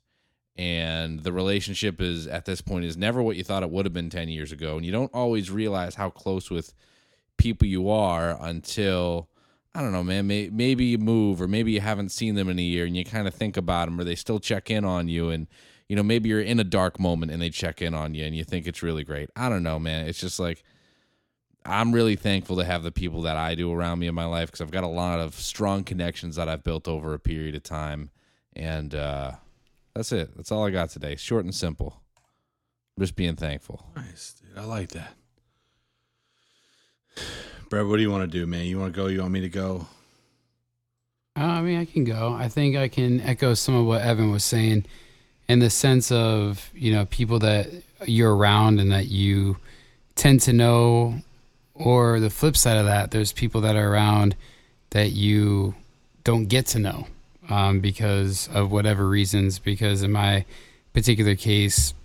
and 0.55 1.22
the 1.22 1.34
relationship 1.34 1.99
is 1.99 2.27
at 2.27 2.45
this 2.45 2.61
point 2.61 2.85
is 2.85 2.95
never 2.95 3.22
what 3.22 3.35
you 3.35 3.43
thought 3.43 3.64
it 3.64 3.69
would 3.69 3.85
have 3.85 3.93
been 3.93 4.10
10 4.10 4.30
years 4.30 4.51
ago 4.51 4.77
and 4.77 4.85
you 4.85 4.91
don't 4.91 5.14
always 5.14 5.51
realize 5.51 5.95
how 5.95 6.10
close 6.10 6.49
with 6.49 6.73
people 7.38 7.68
you 7.68 7.89
are 7.89 8.38
until 8.41 9.27
I 9.75 9.81
don't 9.81 9.91
know, 9.91 10.03
man. 10.03 10.27
May, 10.27 10.49
maybe 10.51 10.85
you 10.85 10.99
move, 10.99 11.41
or 11.41 11.47
maybe 11.47 11.71
you 11.71 11.81
haven't 11.81 12.09
seen 12.09 12.35
them 12.35 12.47
in 12.47 12.59
a 12.59 12.63
year, 12.63 12.85
and 12.85 12.95
you 12.95 13.03
kind 13.03 13.27
of 13.27 13.33
think 13.33 13.57
about 13.57 13.85
them, 13.85 13.99
or 13.99 14.03
they 14.03 14.15
still 14.15 14.39
check 14.39 14.69
in 14.69 14.85
on 14.85 15.07
you, 15.07 15.29
and 15.29 15.47
you 15.89 15.95
know 15.95 16.03
maybe 16.03 16.29
you're 16.29 16.41
in 16.41 16.59
a 16.59 16.63
dark 16.63 16.99
moment 16.99 17.31
and 17.31 17.41
they 17.41 17.49
check 17.49 17.81
in 17.81 17.93
on 17.93 18.13
you, 18.13 18.23
and 18.23 18.35
you 18.35 18.43
think 18.43 18.67
it's 18.67 18.83
really 18.83 19.03
great. 19.03 19.29
I 19.35 19.49
don't 19.49 19.63
know, 19.63 19.79
man. 19.79 20.07
It's 20.07 20.19
just 20.19 20.39
like 20.39 20.63
I'm 21.65 21.91
really 21.91 22.15
thankful 22.15 22.57
to 22.57 22.65
have 22.65 22.83
the 22.83 22.91
people 22.91 23.21
that 23.23 23.37
I 23.37 23.55
do 23.55 23.71
around 23.71 23.99
me 23.99 24.07
in 24.07 24.15
my 24.15 24.25
life 24.25 24.49
because 24.49 24.61
I've 24.61 24.71
got 24.71 24.83
a 24.83 24.87
lot 24.87 25.19
of 25.19 25.35
strong 25.35 25.83
connections 25.83 26.35
that 26.35 26.49
I've 26.49 26.63
built 26.63 26.87
over 26.87 27.13
a 27.13 27.19
period 27.19 27.55
of 27.55 27.63
time, 27.63 28.11
and 28.55 28.93
uh, 28.93 29.31
that's 29.95 30.11
it. 30.11 30.35
That's 30.35 30.51
all 30.51 30.65
I 30.65 30.69
got 30.69 30.89
today. 30.89 31.15
Short 31.15 31.45
and 31.45 31.55
simple. 31.55 32.01
Just 32.99 33.15
being 33.15 33.35
thankful. 33.35 33.87
Nice, 33.95 34.35
dude. 34.39 34.57
I 34.57 34.65
like 34.65 34.89
that. 34.89 35.15
Brett, 37.73 37.87
what 37.87 37.95
do 37.95 38.03
you 38.03 38.11
want 38.11 38.21
to 38.21 38.27
do, 38.27 38.45
man? 38.45 38.65
You 38.65 38.77
want 38.77 38.93
to 38.93 38.95
go? 38.95 39.07
You 39.07 39.21
want 39.21 39.31
me 39.31 39.41
to 39.41 39.49
go? 39.49 39.87
Uh, 41.35 41.43
I 41.43 41.61
mean, 41.63 41.79
I 41.79 41.85
can 41.85 42.03
go. 42.03 42.31
I 42.31 42.47
think 42.47 42.75
I 42.75 42.87
can 42.87 43.19
echo 43.21 43.55
some 43.55 43.73
of 43.73 43.87
what 43.87 44.03
Evan 44.03 44.29
was 44.29 44.43
saying 44.43 44.85
in 45.47 45.57
the 45.57 45.71
sense 45.71 46.11
of, 46.11 46.69
you 46.75 46.93
know, 46.93 47.05
people 47.05 47.39
that 47.39 47.67
you're 48.05 48.35
around 48.35 48.79
and 48.79 48.91
that 48.91 49.07
you 49.07 49.57
tend 50.13 50.41
to 50.41 50.53
know, 50.53 51.15
or 51.73 52.19
the 52.19 52.29
flip 52.29 52.55
side 52.55 52.77
of 52.77 52.85
that, 52.85 53.09
there's 53.09 53.33
people 53.33 53.61
that 53.61 53.75
are 53.75 53.91
around 53.91 54.35
that 54.91 55.13
you 55.13 55.73
don't 56.23 56.45
get 56.45 56.67
to 56.67 56.77
know 56.77 57.07
um, 57.49 57.79
because 57.79 58.49
of 58.53 58.71
whatever 58.71 59.09
reasons. 59.09 59.57
Because 59.57 60.03
in 60.03 60.11
my 60.11 60.45
particular 60.93 61.33
case, 61.35 61.95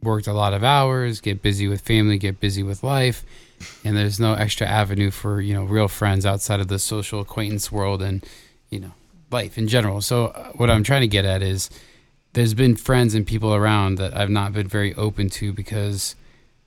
worked 0.00 0.28
a 0.28 0.32
lot 0.32 0.54
of 0.54 0.62
hours, 0.62 1.20
get 1.20 1.42
busy 1.42 1.66
with 1.66 1.80
family, 1.80 2.18
get 2.18 2.38
busy 2.38 2.62
with 2.62 2.84
life, 2.84 3.24
and 3.84 3.96
there's 3.96 4.20
no 4.20 4.34
extra 4.34 4.66
avenue 4.66 5.10
for 5.10 5.40
you 5.40 5.54
know 5.54 5.64
real 5.64 5.88
friends 5.88 6.26
outside 6.26 6.60
of 6.60 6.68
the 6.68 6.78
social 6.78 7.20
acquaintance 7.20 7.70
world 7.70 8.02
and 8.02 8.24
you 8.70 8.80
know 8.80 8.92
life 9.30 9.56
in 9.56 9.68
general. 9.68 10.00
So 10.00 10.26
uh, 10.26 10.52
what 10.52 10.70
I'm 10.70 10.82
trying 10.82 11.02
to 11.02 11.08
get 11.08 11.24
at 11.24 11.42
is 11.42 11.70
there's 12.32 12.54
been 12.54 12.76
friends 12.76 13.14
and 13.14 13.26
people 13.26 13.54
around 13.54 13.96
that 13.96 14.16
I've 14.16 14.30
not 14.30 14.52
been 14.52 14.68
very 14.68 14.94
open 14.94 15.28
to 15.30 15.52
because 15.52 16.16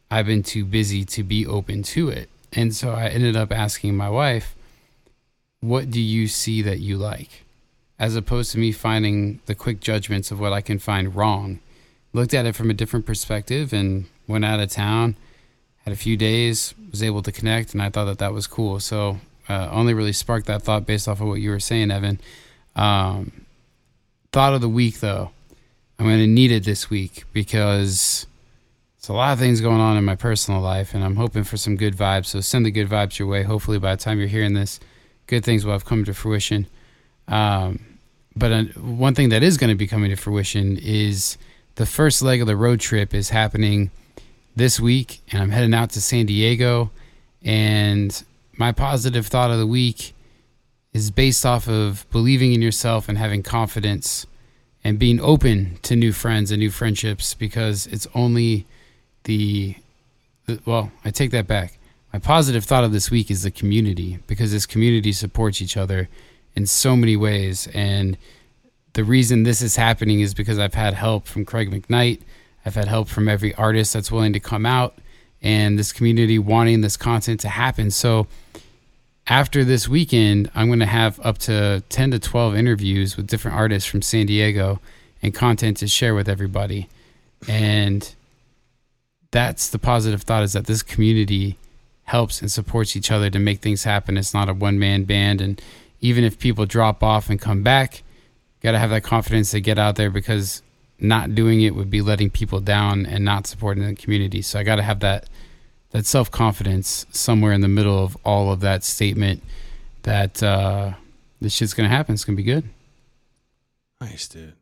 I've 0.10 0.26
been 0.26 0.44
too 0.44 0.66
busy 0.66 1.04
to 1.06 1.24
be 1.24 1.46
open 1.46 1.84
to 1.84 2.10
it. 2.10 2.30
And 2.52 2.76
so 2.76 2.92
I 2.92 3.08
ended 3.08 3.36
up 3.36 3.52
asking 3.52 3.96
my 3.96 4.10
wife, 4.10 4.56
"What 5.60 5.90
do 5.90 6.02
you 6.02 6.28
see 6.28 6.62
that 6.62 6.80
you 6.80 6.98
like?" 6.98 7.44
As 8.00 8.16
opposed 8.16 8.52
to 8.52 8.58
me 8.58 8.72
finding 8.72 9.40
the 9.46 9.56
quick 9.56 9.80
judgments 9.80 10.32
of 10.32 10.40
what 10.40 10.54
I 10.54 10.62
can 10.62 10.80
find 10.80 11.16
wrong. 11.16 11.60
Looked 12.12 12.34
at 12.34 12.46
it 12.46 12.56
from 12.56 12.70
a 12.70 12.76
different 12.76 13.06
perspective 13.06 13.74
and 13.74 14.06
went 14.28 14.46
out 14.46 14.60
of 14.60 14.70
town 14.70 15.16
had 15.84 15.94
a 15.94 15.98
few 15.98 16.16
days, 16.16 16.74
was 16.92 17.04
able 17.04 17.22
to 17.24 17.32
connect, 17.32 17.74
and 17.74 17.82
I 17.82 17.90
thought 17.90 18.06
that 18.06 18.20
that 18.20 18.34
was 18.34 18.48
cool. 18.48 18.80
So, 18.80 19.18
uh, 19.50 19.70
only 19.72 19.94
really 19.94 20.14
sparked 20.14 20.48
that 20.48 20.62
thought 20.62 20.86
based 20.86 21.08
off 21.08 21.20
of 21.20 21.28
what 21.28 21.42
you 21.42 21.50
were 21.50 21.60
saying, 21.60 21.92
Evan. 21.92 22.20
Um, 22.76 23.46
thought 24.32 24.54
of 24.54 24.62
the 24.62 24.70
week, 24.70 25.00
though, 25.00 25.32
I'm 26.00 26.06
going 26.06 26.20
to 26.20 26.28
need 26.28 26.52
it 26.52 26.64
this 26.64 26.90
week 26.90 27.26
because 27.34 28.26
it's 28.98 29.10
a 29.10 29.14
lot 29.14 29.34
of 29.34 29.40
things 29.40 29.60
going 29.60 29.82
on 29.82 29.98
in 29.98 30.06
my 30.06 30.16
personal 30.16 30.62
life, 30.62 30.94
and 30.94 31.04
I'm 31.04 31.18
hoping 31.18 31.44
for 31.44 31.58
some 31.58 31.76
good 31.76 31.96
vibes. 31.96 32.28
So, 32.28 32.40
send 32.40 32.66
the 32.66 32.72
good 32.72 32.88
vibes 32.88 33.20
your 33.20 33.28
way. 33.28 33.44
Hopefully, 33.44 33.78
by 33.78 33.96
the 33.96 34.02
time 34.02 34.20
you're 34.20 34.28
hearing 34.28 34.54
this, 34.54 34.80
good 35.28 35.44
things 35.44 35.66
will 35.66 35.74
have 35.74 35.86
come 35.86 36.06
to 36.06 36.14
fruition. 36.14 36.68
Um, 37.28 37.94
but 38.36 38.52
uh, 38.52 38.64
one 38.80 39.16
thing 39.16 39.30
that 39.30 39.44
is 39.44 39.58
going 39.58 39.70
to 39.70 39.76
be 39.76 39.88
coming 39.88 40.10
to 40.10 40.16
fruition 40.16 40.78
is 40.82 41.38
the 41.76 41.86
first 41.86 42.22
leg 42.22 42.42
of 42.42 42.48
the 42.48 42.56
road 42.56 42.80
trip 42.80 43.14
is 43.14 43.30
happening 43.30 43.92
this 44.56 44.80
week, 44.80 45.22
and 45.32 45.42
I'm 45.42 45.50
heading 45.50 45.74
out 45.74 45.92
to 45.92 46.02
San 46.02 46.26
Diego. 46.26 46.92
And 47.44 48.24
my 48.58 48.72
positive 48.72 49.28
thought 49.28 49.52
of 49.52 49.58
the 49.58 49.68
week 49.68 50.14
is 50.94 51.12
based 51.12 51.46
off 51.46 51.68
of 51.68 52.06
believing 52.12 52.54
in 52.54 52.62
yourself 52.62 53.10
and 53.10 53.18
having 53.18 53.44
confidence 53.44 54.26
and 54.84 55.00
being 55.00 55.20
open 55.20 55.80
to 55.82 55.96
new 55.96 56.14
friends 56.14 56.52
and 56.52 56.60
new 56.60 56.70
friendships 56.70 57.34
because 57.34 57.88
it's 57.88 58.08
only 58.14 58.66
the, 59.24 59.76
the 60.46 60.60
well, 60.66 60.92
I 61.04 61.12
take 61.12 61.32
that 61.32 61.48
back. 61.48 61.80
My 62.12 62.20
positive 62.20 62.64
thought 62.64 62.84
of 62.84 62.92
this 62.92 63.10
week 63.10 63.32
is 63.32 63.42
the 63.42 63.50
community 63.50 64.20
because 64.28 64.52
this 64.52 64.68
community 64.68 65.14
supports 65.14 65.62
each 65.62 65.76
other 65.76 66.10
in 66.56 66.68
so 66.68 66.96
many 66.96 67.16
ways. 67.16 67.68
And 67.74 68.18
the 68.94 69.04
reason 69.04 69.44
this 69.44 69.64
is 69.64 69.78
happening 69.78 70.20
is 70.20 70.36
because 70.36 70.60
I've 70.60 70.76
had 70.76 70.94
help 70.94 71.26
from 71.26 71.44
Craig 71.44 71.72
McKnight. 71.72 72.22
I've 72.66 72.76
had 72.76 72.88
help 72.88 73.08
from 73.08 73.28
every 73.28 73.54
artist 73.56 73.94
that's 73.94 74.12
willing 74.12 74.34
to 74.34 74.40
come 74.40 74.66
out 74.66 74.98
and 75.42 75.78
this 75.78 75.92
community 75.92 76.40
wanting 76.40 76.82
this 76.82 76.96
content 76.96 77.42
to 77.42 77.50
happen. 77.50 77.92
So 77.92 78.28
after 79.28 79.64
this 79.64 79.88
weekend, 79.88 80.50
I'm 80.56 80.68
going 80.68 80.80
to 80.80 80.86
have 80.86 81.20
up 81.22 81.38
to 81.40 81.84
10 81.90 82.12
to 82.12 82.20
12 82.20 82.56
interviews 82.56 83.18
with 83.18 83.28
different 83.28 83.58
artists 83.58 83.90
from 83.90 84.02
San 84.02 84.26
Diego 84.26 84.80
and 85.22 85.34
content 85.34 85.78
to 85.78 85.88
share 85.88 86.16
with 86.16 86.30
everybody. 86.30 86.90
And 87.48 88.14
that's 89.32 89.70
the 89.70 89.80
positive 89.80 90.22
thought 90.22 90.44
is 90.44 90.54
that 90.54 90.66
this 90.66 90.84
community 90.84 91.58
helps 92.06 92.42
and 92.42 92.52
supports 92.52 92.96
each 92.96 93.12
other 93.12 93.30
to 93.30 93.40
make 93.40 93.60
things 93.60 93.84
happen. 93.84 94.18
It's 94.18 94.34
not 94.34 94.50
a 94.50 94.54
one 94.54 94.78
man 94.78 95.04
band. 95.04 95.42
And 95.42 95.62
even 96.02 96.24
if 96.24 96.40
people 96.40 96.66
drop 96.66 97.02
off 97.02 97.30
and 97.30 97.40
come 97.40 97.64
back, 97.64 98.04
got 98.62 98.72
to 98.72 98.80
have 98.80 98.90
that 98.90 99.04
confidence 99.04 99.52
to 99.52 99.62
get 99.62 99.78
out 99.78 99.96
there 99.96 100.10
because 100.10 100.62
not 101.04 101.36
doing 101.36 101.62
it 101.62 101.76
would 101.76 101.90
be 101.90 102.02
letting 102.02 102.30
people 102.30 102.60
down 102.60 103.06
and 103.06 103.24
not 103.26 103.46
supporting 103.46 103.86
the 103.86 103.96
community. 103.96 104.42
So 104.42 104.58
I 104.60 104.64
got 104.64 104.78
to 104.78 104.84
have 104.84 105.02
that 105.02 105.28
that 105.92 106.06
self 106.06 106.32
confidence 106.32 107.06
somewhere 107.12 107.54
in 107.54 107.62
the 107.62 107.68
middle 107.68 108.04
of 108.04 108.18
all 108.26 108.52
of 108.52 108.62
that 108.62 108.84
statement 108.84 109.44
that 110.02 110.42
uh, 110.42 110.94
this 111.40 111.54
shit's 111.54 111.74
gonna 111.74 111.90
happen. 111.90 112.14
It's 112.14 112.26
gonna 112.26 112.36
be 112.36 112.44
good. 112.44 112.68
Nice, 114.02 114.28
dude. 114.28 114.54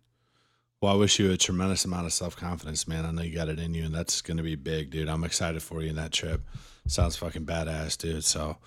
Well, 0.82 0.94
I 0.94 0.96
wish 0.96 1.20
you 1.20 1.32
a 1.32 1.38
tremendous 1.38 1.86
amount 1.86 2.06
of 2.06 2.14
self 2.14 2.36
confidence, 2.36 2.88
man. 2.88 3.06
I 3.06 3.12
know 3.12 3.22
you 3.22 3.34
got 3.34 3.50
it 3.50 3.60
in 3.60 3.74
you, 3.74 3.86
and 3.86 3.94
that's 3.94 4.22
to 4.22 4.36
be 4.44 4.56
big, 4.56 4.92
dude. 4.92 5.08
I'm 5.08 5.24
excited 5.24 5.62
for 5.62 5.82
you 5.82 5.90
in 5.90 5.96
that 5.96 6.12
trip. 6.12 6.42
Sounds 6.88 7.16
fucking 7.16 7.46
badass, 7.46 7.98
dude. 7.98 8.24
So, 8.24 8.58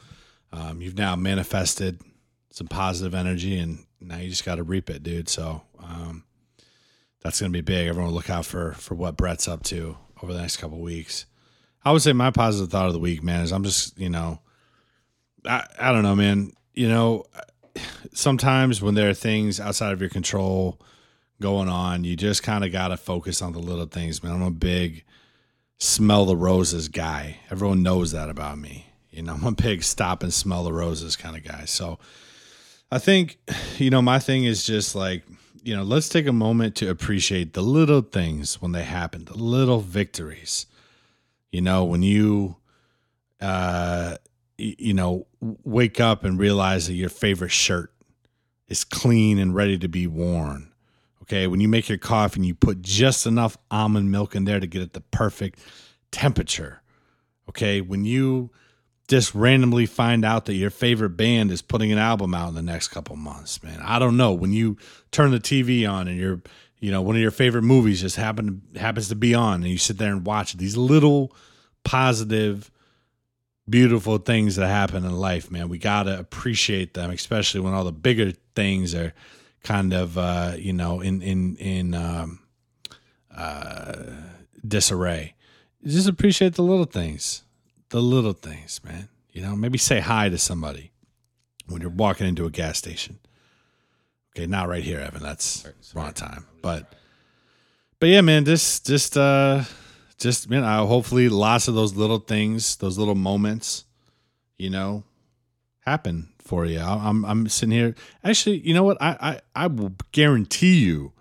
um, 0.52 0.80
you've 0.80 0.96
now 0.96 1.16
manifested 1.16 2.01
some 2.51 2.68
positive 2.68 3.14
energy, 3.14 3.59
and 3.59 3.84
now 4.01 4.18
you 4.18 4.30
just 4.30 4.44
got 4.44 4.56
to 4.56 4.62
reap 4.62 4.90
it, 4.90 5.02
dude. 5.02 5.28
So, 5.28 5.62
um, 5.82 6.24
that's 7.24 7.40
going 7.40 7.51
to 7.51 7.56
be 7.56 7.62
big. 7.62 7.88
Everyone 7.88 8.12
look 8.12 8.30
out 8.30 8.44
for 8.44 8.72
for 8.74 8.94
what 8.94 9.16
Brett's 9.16 9.48
up 9.48 9.62
to 9.64 9.96
over 10.22 10.32
the 10.32 10.40
next 10.40 10.59
couple 10.59 10.78
weeks. 10.78 11.26
I 11.84 11.90
would 11.90 12.02
say 12.02 12.12
my 12.12 12.30
positive 12.30 12.70
thought 12.70 12.86
of 12.86 12.92
the 12.92 12.98
week, 12.98 13.22
man, 13.22 13.42
is 13.42 13.52
I'm 13.52 13.64
just, 13.64 13.98
you 13.98 14.09
know, 14.09 14.40
I, 15.44 15.66
I 15.78 15.92
don't 15.92 16.02
know, 16.02 16.14
man. 16.14 16.52
You 16.72 16.88
know, 16.88 17.24
sometimes 18.12 18.80
when 18.80 18.94
there 18.94 19.10
are 19.10 19.14
things 19.14 19.60
outside 19.60 19.92
of 19.92 20.01
your 20.01 20.10
control 20.10 20.80
going 21.40 21.68
on, 21.68 22.05
you 22.05 22.16
just 22.16 22.42
kind 22.42 22.64
of 22.64 22.72
got 22.72 22.88
to 22.88 22.96
focus 22.96 23.42
on 23.42 23.52
the 23.52 23.59
little 23.59 23.86
things, 23.86 24.22
man. 24.22 24.34
I'm 24.34 24.42
a 24.42 24.51
big 24.51 25.05
smell 25.78 26.24
the 26.24 26.36
roses 26.36 26.88
guy. 26.88 27.38
Everyone 27.51 27.82
knows 27.82 28.12
that 28.12 28.30
about 28.30 28.59
me. 28.59 28.86
You 29.10 29.22
know, 29.22 29.34
I'm 29.40 29.46
a 29.46 29.52
big 29.52 29.82
stop 29.82 30.22
and 30.22 30.32
smell 30.32 30.64
the 30.64 30.72
roses 30.72 31.16
kind 31.16 31.36
of 31.36 31.44
guy. 31.44 31.64
So 31.66 31.98
I 32.90 32.98
think, 32.98 33.38
you 33.76 33.90
know, 33.90 34.02
my 34.02 34.18
thing 34.18 34.44
is 34.44 34.64
just 34.64 34.94
like, 34.94 35.22
you 35.65 35.74
know, 35.74 35.82
let's 35.82 36.11
take 36.11 36.27
a 36.27 36.32
moment 36.32 36.77
to 36.77 36.91
appreciate 36.91 37.55
the 37.55 37.62
little 37.62 38.03
things 38.03 38.61
when 38.61 38.73
they 38.73 38.82
happen, 38.82 39.24
the 39.24 39.36
little 39.36 39.81
victories. 39.81 40.66
You 41.51 41.62
know, 41.62 41.85
when 41.85 42.03
you, 42.03 42.57
uh, 43.41 44.19
you 44.59 44.93
know, 44.93 45.27
wake 45.41 46.01
up 46.01 46.23
and 46.23 46.39
realize 46.39 46.86
that 46.89 46.95
your 46.95 47.09
favorite 47.09 47.51
shirt 47.51 47.91
is 48.69 48.85
clean 48.85 49.39
and 49.39 49.55
ready 49.55 49.78
to 49.78 49.89
be 49.89 50.07
worn. 50.07 50.70
Okay. 51.23 51.47
When 51.47 51.61
you 51.61 51.69
make 51.69 51.89
your 51.89 51.97
coffee 51.97 52.41
and 52.41 52.47
you 52.47 52.55
put 52.55 52.82
just 52.82 53.24
enough 53.24 53.57
almond 53.70 54.12
milk 54.12 54.36
in 54.36 54.45
there 54.45 54.61
to 54.61 54.66
get 54.66 54.82
it 54.82 54.93
the 54.93 55.01
perfect 55.01 55.61
temperature. 56.11 56.82
Okay. 57.49 57.81
When 57.81 58.05
you 58.05 58.51
just 59.09 59.35
randomly 59.35 59.86
find 59.86 60.24
out 60.24 60.47
that 60.47 60.55
your 60.55 60.70
favorite 60.70 61.10
band 61.10 61.51
is 61.51 61.62
putting 61.62 61.93
an 61.93 61.98
album 61.98 62.35
out 62.35 62.48
in 62.48 62.55
the 62.55 62.62
next 62.62 62.89
couple 62.89 63.16
months, 63.16 63.62
man. 63.62 63.81
I 63.82 63.98
don't 63.98 64.16
know. 64.16 64.32
When 64.32 64.52
you 64.52 64.78
turn 65.10 65.31
the 65.31 65.40
TV 65.40 65.89
on 65.89 66.09
and 66.09 66.18
you're, 66.18 66.40
you 66.78 66.90
know, 66.90 67.02
one 67.02 67.14
of 67.14 67.22
your 67.22 67.31
favorite 67.31 67.62
movies 67.62 68.01
just 68.01 68.16
happen 68.16 68.62
happens 68.76 69.09
to 69.09 69.14
be 69.14 69.35
on 69.35 69.62
and 69.62 69.66
you 69.66 69.78
sit 69.78 69.98
there 69.98 70.12
and 70.12 70.26
watch. 70.26 70.55
These 70.55 70.76
little 70.76 71.35
positive 71.85 72.70
beautiful 73.68 74.18
things 74.18 74.56
that 74.56 74.68
happen 74.68 75.05
in 75.05 75.12
life, 75.12 75.51
man. 75.51 75.68
We 75.68 75.78
got 75.78 76.05
to 76.05 76.18
appreciate 76.18 76.94
them, 76.94 77.10
especially 77.10 77.60
when 77.60 77.74
all 77.74 77.85
the 77.85 77.93
bigger 77.93 78.32
things 78.55 78.94
are 78.94 79.12
kind 79.62 79.94
of, 79.94 80.18
uh, 80.18 80.52
you 80.59 80.72
know, 80.72 81.01
in, 81.01 81.22
in, 81.22 81.56
in, 81.56 81.94
um, 81.94 82.40
uh, 83.35 83.94
disarray. 84.66 85.35
Just 85.85 86.09
appreciate 86.09 86.55
the 86.55 86.62
little 86.62 86.85
things, 86.85 87.43
the 87.95 88.03
little 88.03 88.33
things, 88.33 88.81
man. 88.83 89.09
You 89.31 89.43
know, 89.43 89.55
maybe 89.55 89.79
say 89.79 90.01
hi 90.01 90.29
to 90.29 90.37
somebody 90.37 90.91
when 91.69 91.81
you're 91.81 91.91
walking 91.91 92.27
into 92.27 92.45
a 92.45 92.51
gas 92.51 92.77
station. 92.77 93.21
Okay, 94.35 94.49
not 94.49 94.66
right 94.69 94.83
here, 94.83 94.99
Evan. 94.99 95.23
That's 95.23 95.65
wrong 95.95 96.12
time. 96.12 96.45
But, 96.61 96.93
but 98.01 98.09
yeah, 98.09 98.21
man, 98.21 98.45
just, 98.47 98.85
just, 98.85 99.16
uh, 99.16 99.62
just 100.19 100.51
man, 100.51 100.65
I 100.65 100.79
hopefully 100.85 101.29
lots 101.29 101.69
of 101.69 101.77
those 101.77 101.95
little 101.95 102.19
things, 102.19 102.75
those 102.75 102.99
little 102.99 103.15
moments, 103.15 103.85
you 104.59 104.71
know, 104.71 105.05
happen 105.87 106.31
for 106.41 106.66
you. 106.66 106.81
I- 106.81 107.09
I'm 107.09 107.25
I'm 107.25 107.49
sitting 107.49 107.73
here. 107.73 107.95
Actually, 108.25 108.59
you 108.66 108.75
know 108.75 108.83
what? 108.83 108.97
I 109.01 109.41
I, 109.55 109.65
I 109.65 109.66
will 109.69 109.93
guarantee 110.11 110.79
you 110.81 111.12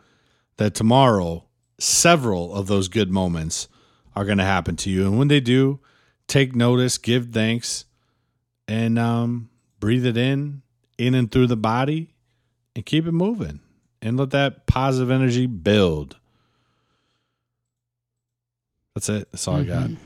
that 0.57 0.73
tomorrow 0.73 1.45
several 1.79 2.51
of 2.55 2.65
those 2.65 2.87
good 2.87 3.11
moments 3.11 3.67
are 4.15 4.25
going 4.25 4.39
to 4.39 4.43
happen 4.43 4.75
to 4.77 4.89
you, 4.89 5.05
and 5.05 5.19
when 5.19 5.27
they 5.27 5.39
do, 5.39 5.79
take 6.27 6.55
notice, 6.55 6.97
give 6.97 7.29
thanks, 7.31 7.85
and 8.67 8.97
um, 8.97 9.49
breathe 9.79 10.05
it 10.05 10.17
in, 10.17 10.61
in 10.97 11.13
and 11.15 11.31
through 11.31 11.47
the 11.47 11.55
body, 11.57 12.09
and 12.75 12.85
keep 12.85 13.05
it 13.05 13.11
moving, 13.11 13.59
and 14.01 14.17
let 14.17 14.31
that 14.31 14.65
positive 14.65 15.11
energy 15.11 15.45
build. 15.45 16.17
That's 18.95 19.09
it. 19.09 19.31
That's 19.31 19.47
all 19.47 19.57
I 19.57 19.63
got. 19.63 19.89
Mhm. 19.89 19.97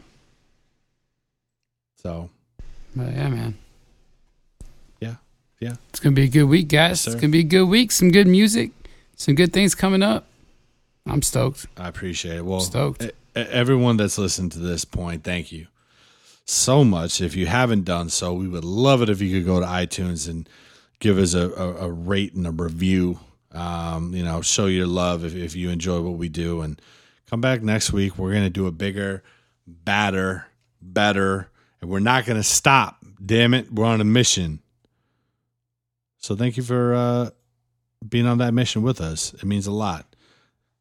So, 2.02 2.30
But 2.95 3.14
yeah, 3.14 3.30
man. 3.30 3.57
yeah, 5.02 5.15
yeah. 5.60 5.76
It's 5.89 5.99
gonna 5.99 6.15
be 6.15 6.23
a 6.23 6.27
good 6.30 6.44
week, 6.45 6.69
guys. 6.69 7.06
Yes, 7.06 7.07
it's 7.07 7.15
gonna 7.15 7.31
be 7.31 7.39
a 7.39 7.44
good 7.44 7.65
week. 7.65 7.91
Some 7.91 8.11
good 8.11 8.27
music, 8.27 8.72
some 9.15 9.35
good 9.35 9.52
things 9.52 9.76
coming 9.76 10.02
up. 10.03 10.26
I'm 11.06 11.22
stoked. 11.22 11.68
I 11.77 11.88
appreciate 11.89 12.38
it. 12.38 12.45
Well, 12.45 12.60
Stoked. 12.61 13.11
everyone 13.35 13.98
that's 13.98 14.18
listened 14.18 14.52
to 14.53 14.60
this 14.60 14.84
point, 14.85 15.23
thank 15.23 15.52
you 15.52 15.68
so 16.47 16.83
much. 16.83 17.21
If 17.21 17.35
you 17.35 17.45
haven't 17.45 17.83
done 17.83 18.09
so, 18.09 18.33
we 18.33 18.47
would 18.47 18.63
love 18.63 19.01
it 19.01 19.09
if 19.09 19.21
you 19.21 19.37
could 19.37 19.45
go 19.45 19.59
to 19.59 19.65
iTunes 19.65 20.27
and 20.27 20.49
give 20.99 21.17
us 21.17 21.33
a, 21.33 21.51
a, 21.51 21.87
a 21.87 21.91
rate 21.91 22.33
and 22.33 22.47
a 22.47 22.51
review. 22.51 23.19
Um, 23.51 24.13
you 24.15 24.23
know, 24.23 24.41
show 24.41 24.65
your 24.65 24.87
love 24.87 25.23
if, 25.23 25.35
if 25.35 25.55
you 25.55 25.69
enjoy 25.69 26.01
what 26.01 26.17
we 26.17 26.29
do, 26.29 26.61
and 26.61 26.81
come 27.29 27.41
back 27.41 27.61
next 27.61 27.91
week. 27.91 28.17
We're 28.17 28.33
gonna 28.33 28.49
do 28.49 28.67
a 28.67 28.71
bigger, 28.71 29.23
badder, 29.65 30.45
better, 30.81 31.49
and 31.81 31.89
we're 31.89 31.99
not 31.99 32.25
gonna 32.25 32.43
stop. 32.43 33.03
Damn 33.23 33.53
it, 33.53 33.71
we're 33.71 33.85
on 33.85 34.01
a 34.01 34.05
mission. 34.05 34.61
So 36.17 36.35
thank 36.35 36.57
you 36.57 36.63
for 36.63 36.93
uh, 36.93 37.29
being 38.07 38.27
on 38.27 38.39
that 38.39 38.53
mission 38.53 38.81
with 38.81 39.01
us. 39.01 39.33
It 39.33 39.45
means 39.45 39.67
a 39.67 39.71
lot. 39.71 40.05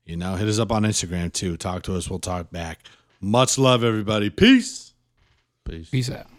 You 0.04 0.16
know, 0.16 0.36
hit 0.36 0.48
us 0.48 0.58
up 0.58 0.70
on 0.70 0.82
Instagram 0.82 1.32
too. 1.32 1.56
Talk 1.56 1.82
to 1.84 1.96
us. 1.96 2.10
We'll 2.10 2.18
talk 2.18 2.50
back. 2.50 2.80
Much 3.20 3.58
love, 3.58 3.82
everybody. 3.82 4.28
Peace. 4.30 4.85
Peace. 5.68 5.90
Peace 5.90 6.10
out. 6.10 6.35